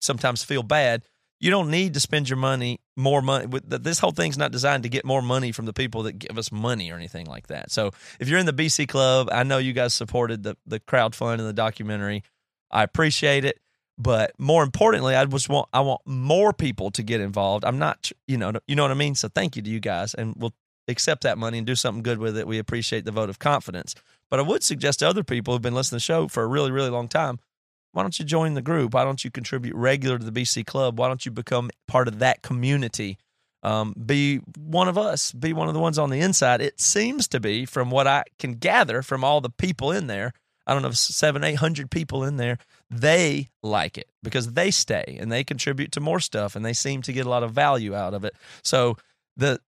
sometimes 0.00 0.44
feel 0.44 0.62
bad, 0.62 1.02
you 1.42 1.50
don't 1.50 1.70
need 1.70 1.94
to 1.94 2.00
spend 2.00 2.28
your 2.28 2.36
money 2.36 2.80
more 2.96 3.20
money. 3.20 3.46
This 3.64 3.98
whole 3.98 4.12
thing's 4.12 4.38
not 4.38 4.52
designed 4.52 4.84
to 4.84 4.88
get 4.88 5.04
more 5.04 5.20
money 5.20 5.50
from 5.50 5.66
the 5.66 5.72
people 5.72 6.04
that 6.04 6.12
give 6.12 6.38
us 6.38 6.52
money 6.52 6.92
or 6.92 6.94
anything 6.94 7.26
like 7.26 7.48
that. 7.48 7.72
So 7.72 7.90
if 8.20 8.28
you're 8.28 8.38
in 8.38 8.46
the 8.46 8.52
BC 8.52 8.86
Club, 8.88 9.28
I 9.32 9.42
know 9.42 9.58
you 9.58 9.72
guys 9.72 9.92
supported 9.92 10.44
the 10.44 10.56
the 10.66 10.78
crowdfund 10.78 11.34
and 11.34 11.48
the 11.48 11.52
documentary. 11.52 12.22
I 12.70 12.84
appreciate 12.84 13.44
it. 13.44 13.58
But 13.98 14.32
more 14.38 14.62
importantly, 14.62 15.16
I 15.16 15.24
just 15.24 15.48
want 15.48 15.68
I 15.72 15.80
want 15.80 16.00
more 16.06 16.52
people 16.52 16.92
to 16.92 17.02
get 17.02 17.20
involved. 17.20 17.64
I'm 17.64 17.78
not, 17.78 18.10
you 18.26 18.38
know, 18.38 18.52
you 18.66 18.76
know 18.76 18.82
what 18.82 18.90
I 18.92 18.94
mean. 18.94 19.16
So 19.16 19.28
thank 19.28 19.56
you 19.56 19.62
to 19.62 19.70
you 19.70 19.80
guys, 19.80 20.14
and 20.14 20.34
we'll 20.36 20.54
accept 20.88 21.24
that 21.24 21.38
money 21.38 21.58
and 21.58 21.66
do 21.66 21.74
something 21.74 22.02
good 22.02 22.18
with 22.18 22.36
it. 22.38 22.46
We 22.46 22.58
appreciate 22.58 23.04
the 23.04 23.10
vote 23.12 23.28
of 23.28 23.38
confidence. 23.38 23.94
But 24.30 24.38
I 24.38 24.42
would 24.42 24.62
suggest 24.62 25.00
to 25.00 25.08
other 25.08 25.24
people 25.24 25.52
who've 25.52 25.62
been 25.62 25.74
listening 25.74 25.98
to 25.98 26.06
the 26.06 26.06
show 26.06 26.28
for 26.28 26.42
a 26.42 26.46
really, 26.46 26.70
really 26.70 26.88
long 26.88 27.08
time, 27.08 27.38
why 27.92 28.02
don't 28.02 28.18
you 28.18 28.24
join 28.24 28.54
the 28.54 28.62
group? 28.62 28.94
Why 28.94 29.04
don't 29.04 29.24
you 29.24 29.30
contribute 29.30 29.74
regular 29.74 30.18
to 30.18 30.24
the 30.24 30.42
BC 30.42 30.66
Club? 30.66 30.98
Why 30.98 31.08
don't 31.08 31.24
you 31.24 31.32
become 31.32 31.70
part 31.86 32.08
of 32.08 32.18
that 32.18 32.42
community 32.42 33.18
um, 33.62 33.94
be 34.04 34.38
one 34.58 34.88
of 34.88 34.98
us, 34.98 35.32
be 35.32 35.52
one 35.52 35.68
of 35.68 35.74
the 35.74 35.80
ones 35.80 35.98
on 35.98 36.10
the 36.10 36.20
inside. 36.20 36.60
It 36.60 36.80
seems 36.80 37.28
to 37.28 37.40
be, 37.40 37.64
from 37.64 37.90
what 37.90 38.06
I 38.06 38.24
can 38.38 38.54
gather 38.54 39.02
from 39.02 39.22
all 39.22 39.40
the 39.40 39.50
people 39.50 39.92
in 39.92 40.08
there, 40.08 40.32
I 40.66 40.74
don't 40.74 40.82
know, 40.82 40.90
seven, 40.90 41.44
eight 41.44 41.56
hundred 41.56 41.90
people 41.90 42.24
in 42.24 42.36
there, 42.36 42.58
they 42.90 43.50
like 43.62 43.98
it 43.98 44.08
because 44.22 44.52
they 44.52 44.70
stay 44.70 45.16
and 45.20 45.30
they 45.30 45.44
contribute 45.44 45.92
to 45.92 46.00
more 46.00 46.20
stuff 46.20 46.56
and 46.56 46.64
they 46.64 46.72
seem 46.72 47.02
to 47.02 47.12
get 47.12 47.26
a 47.26 47.30
lot 47.30 47.42
of 47.42 47.52
value 47.52 47.94
out 47.94 48.14
of 48.14 48.24
it. 48.24 48.34
So 48.62 48.96
the 49.36 49.60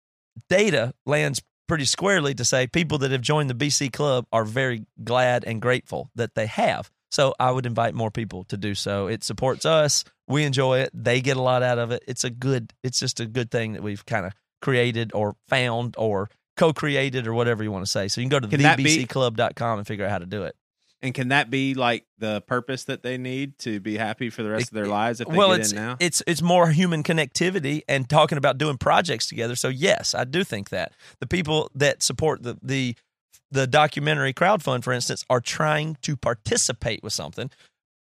data 0.48 0.94
lands 1.06 1.42
pretty 1.68 1.84
squarely 1.84 2.34
to 2.34 2.44
say 2.44 2.66
people 2.66 2.98
that 2.98 3.10
have 3.10 3.20
joined 3.22 3.48
the 3.48 3.54
BC 3.54 3.92
club 3.92 4.26
are 4.32 4.44
very 4.44 4.86
glad 5.02 5.44
and 5.44 5.62
grateful 5.62 6.10
that 6.14 6.34
they 6.34 6.46
have. 6.46 6.90
So 7.12 7.34
I 7.38 7.50
would 7.50 7.66
invite 7.66 7.94
more 7.94 8.10
people 8.10 8.44
to 8.44 8.56
do 8.56 8.74
so. 8.74 9.06
It 9.06 9.22
supports 9.22 9.66
us. 9.66 10.04
We 10.26 10.44
enjoy 10.44 10.78
it. 10.78 10.90
They 10.94 11.20
get 11.20 11.36
a 11.36 11.42
lot 11.42 11.62
out 11.62 11.78
of 11.78 11.90
it. 11.90 12.02
It's 12.08 12.24
a 12.24 12.30
good, 12.30 12.72
it's 12.82 12.98
just 12.98 13.20
a 13.20 13.26
good 13.26 13.50
thing 13.50 13.74
that 13.74 13.82
we've 13.82 14.04
kind 14.06 14.24
of 14.24 14.32
created 14.62 15.12
or 15.14 15.36
found 15.46 15.94
or 15.98 16.30
co-created 16.56 17.26
or 17.26 17.34
whatever 17.34 17.62
you 17.62 17.70
want 17.70 17.84
to 17.84 17.90
say. 17.90 18.08
So 18.08 18.22
you 18.22 18.28
can 18.28 18.30
go 18.30 18.40
to 18.40 18.48
Can 18.48 18.60
thebcclub.com 18.60 19.78
and 19.78 19.86
figure 19.86 20.06
out 20.06 20.10
how 20.10 20.18
to 20.18 20.26
do 20.26 20.44
it. 20.44 20.56
And 21.02 21.12
can 21.12 21.28
that 21.28 21.50
be 21.50 21.74
like 21.74 22.06
the 22.16 22.40
purpose 22.42 22.84
that 22.84 23.02
they 23.02 23.18
need 23.18 23.58
to 23.58 23.78
be 23.80 23.98
happy 23.98 24.30
for 24.30 24.42
the 24.42 24.50
rest 24.50 24.68
of 24.68 24.74
their 24.74 24.86
lives 24.86 25.20
if 25.20 25.28
they 25.28 25.36
well, 25.36 25.50
get 25.50 25.60
it's 25.60 25.72
in 25.72 25.76
now? 25.76 25.96
it's 25.98 26.22
it's 26.28 26.40
more 26.40 26.70
human 26.70 27.02
connectivity 27.02 27.82
and 27.88 28.08
talking 28.08 28.38
about 28.38 28.56
doing 28.56 28.78
projects 28.78 29.26
together. 29.26 29.56
So 29.56 29.68
yes, 29.68 30.14
I 30.14 30.22
do 30.22 30.44
think 30.44 30.70
that 30.70 30.92
the 31.18 31.26
people 31.26 31.70
that 31.74 32.04
support 32.04 32.44
the 32.44 32.56
the 32.62 32.94
the 33.52 33.66
documentary 33.66 34.32
crowdfund, 34.32 34.82
for 34.82 34.92
instance, 34.92 35.24
are 35.30 35.40
trying 35.40 35.96
to 36.02 36.16
participate 36.16 37.02
with 37.02 37.12
something. 37.12 37.50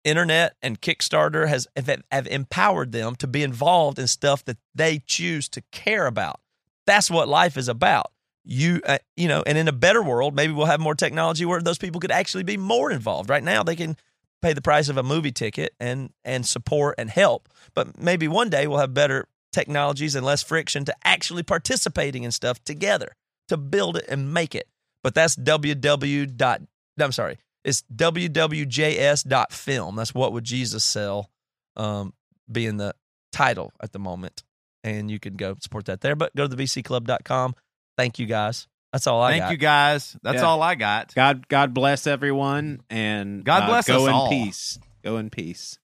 Internet 0.04 0.54
and 0.62 0.80
Kickstarter 0.80 1.48
has 1.48 1.66
have, 1.76 2.26
empowered 2.26 2.92
them 2.92 3.16
to 3.16 3.26
be 3.26 3.42
involved 3.42 3.98
in 3.98 4.06
stuff 4.06 4.44
that 4.46 4.56
they 4.74 5.02
choose 5.06 5.48
to 5.50 5.62
care 5.72 6.06
about. 6.06 6.40
That's 6.86 7.10
what 7.10 7.28
life 7.28 7.58
is 7.58 7.68
about. 7.68 8.12
You 8.44 8.80
uh, 8.86 8.98
you 9.16 9.28
know, 9.28 9.42
and 9.46 9.58
in 9.58 9.68
a 9.68 9.72
better 9.72 10.02
world, 10.02 10.34
maybe 10.34 10.54
we'll 10.54 10.66
have 10.66 10.80
more 10.80 10.94
technology 10.94 11.44
where 11.44 11.60
those 11.60 11.76
people 11.76 12.00
could 12.00 12.10
actually 12.10 12.44
be 12.44 12.56
more 12.56 12.90
involved. 12.90 13.28
Right 13.28 13.42
now, 13.42 13.62
they 13.62 13.76
can 13.76 13.96
pay 14.40 14.54
the 14.54 14.62
price 14.62 14.88
of 14.88 14.96
a 14.96 15.02
movie 15.02 15.32
ticket 15.32 15.74
and 15.78 16.10
and 16.24 16.46
support 16.46 16.94
and 16.96 17.10
help. 17.10 17.48
But 17.74 18.00
maybe 18.00 18.28
one 18.28 18.48
day 18.48 18.66
we'll 18.66 18.78
have 18.78 18.94
better 18.94 19.28
technologies 19.52 20.14
and 20.14 20.24
less 20.24 20.42
friction 20.42 20.84
to 20.86 20.94
actually 21.04 21.42
participating 21.42 22.22
in 22.22 22.32
stuff 22.32 22.62
together 22.64 23.16
to 23.48 23.56
build 23.56 23.96
it 23.96 24.06
and 24.08 24.32
make 24.32 24.54
it. 24.54 24.68
But 25.02 25.14
that's 25.14 25.36
www. 25.36 26.36
dot 26.36 26.60
I'm 27.00 27.12
sorry. 27.12 27.38
It's 27.64 27.82
wwjs.film. 27.94 29.96
That's 29.96 30.14
what 30.14 30.32
would 30.32 30.44
Jesus 30.44 30.84
sell 30.84 31.30
um, 31.76 32.12
being 32.50 32.76
the 32.76 32.94
title 33.32 33.72
at 33.82 33.92
the 33.92 33.98
moment. 33.98 34.42
And 34.82 35.10
you 35.10 35.18
can 35.18 35.34
go 35.34 35.56
support 35.60 35.86
that 35.86 36.00
there. 36.00 36.16
But 36.16 36.34
go 36.34 36.46
to 36.46 36.56
thebcclub.com. 36.56 37.54
Thank 37.98 38.18
you 38.18 38.26
guys. 38.26 38.66
That's 38.92 39.06
all 39.06 39.20
I 39.22 39.28
got. 39.28 39.32
Thank 39.32 39.42
got. 39.42 39.50
you 39.52 39.56
guys. 39.58 40.16
That's 40.22 40.40
Yeah. 40.40 40.46
all 40.46 40.62
I 40.62 40.74
got. 40.74 41.14
God, 41.14 41.46
God 41.48 41.74
bless 41.74 42.06
everyone, 42.06 42.80
and 42.90 43.44
God 43.44 43.64
uh, 43.64 43.66
bless 43.66 43.86
go 43.86 44.02
us 44.02 44.08
in 44.08 44.14
all. 44.14 44.28
peace. 44.30 44.78
Go 45.04 45.18
in 45.18 45.30
peace. 45.30 45.78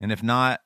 And 0.00 0.12
if 0.12 0.22
not, 0.22 0.60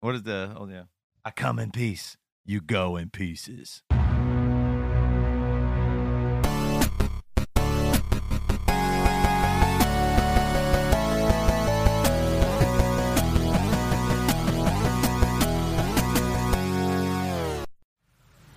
what 0.00 0.14
is 0.16 0.22
the? 0.24 0.54
Oh 0.58 0.68
yeah, 0.68 0.84
I 1.24 1.30
come 1.30 1.58
in 1.58 1.70
peace. 1.70 2.16
You 2.44 2.60
go 2.60 2.96
in 2.96 3.10
pieces. 3.10 3.82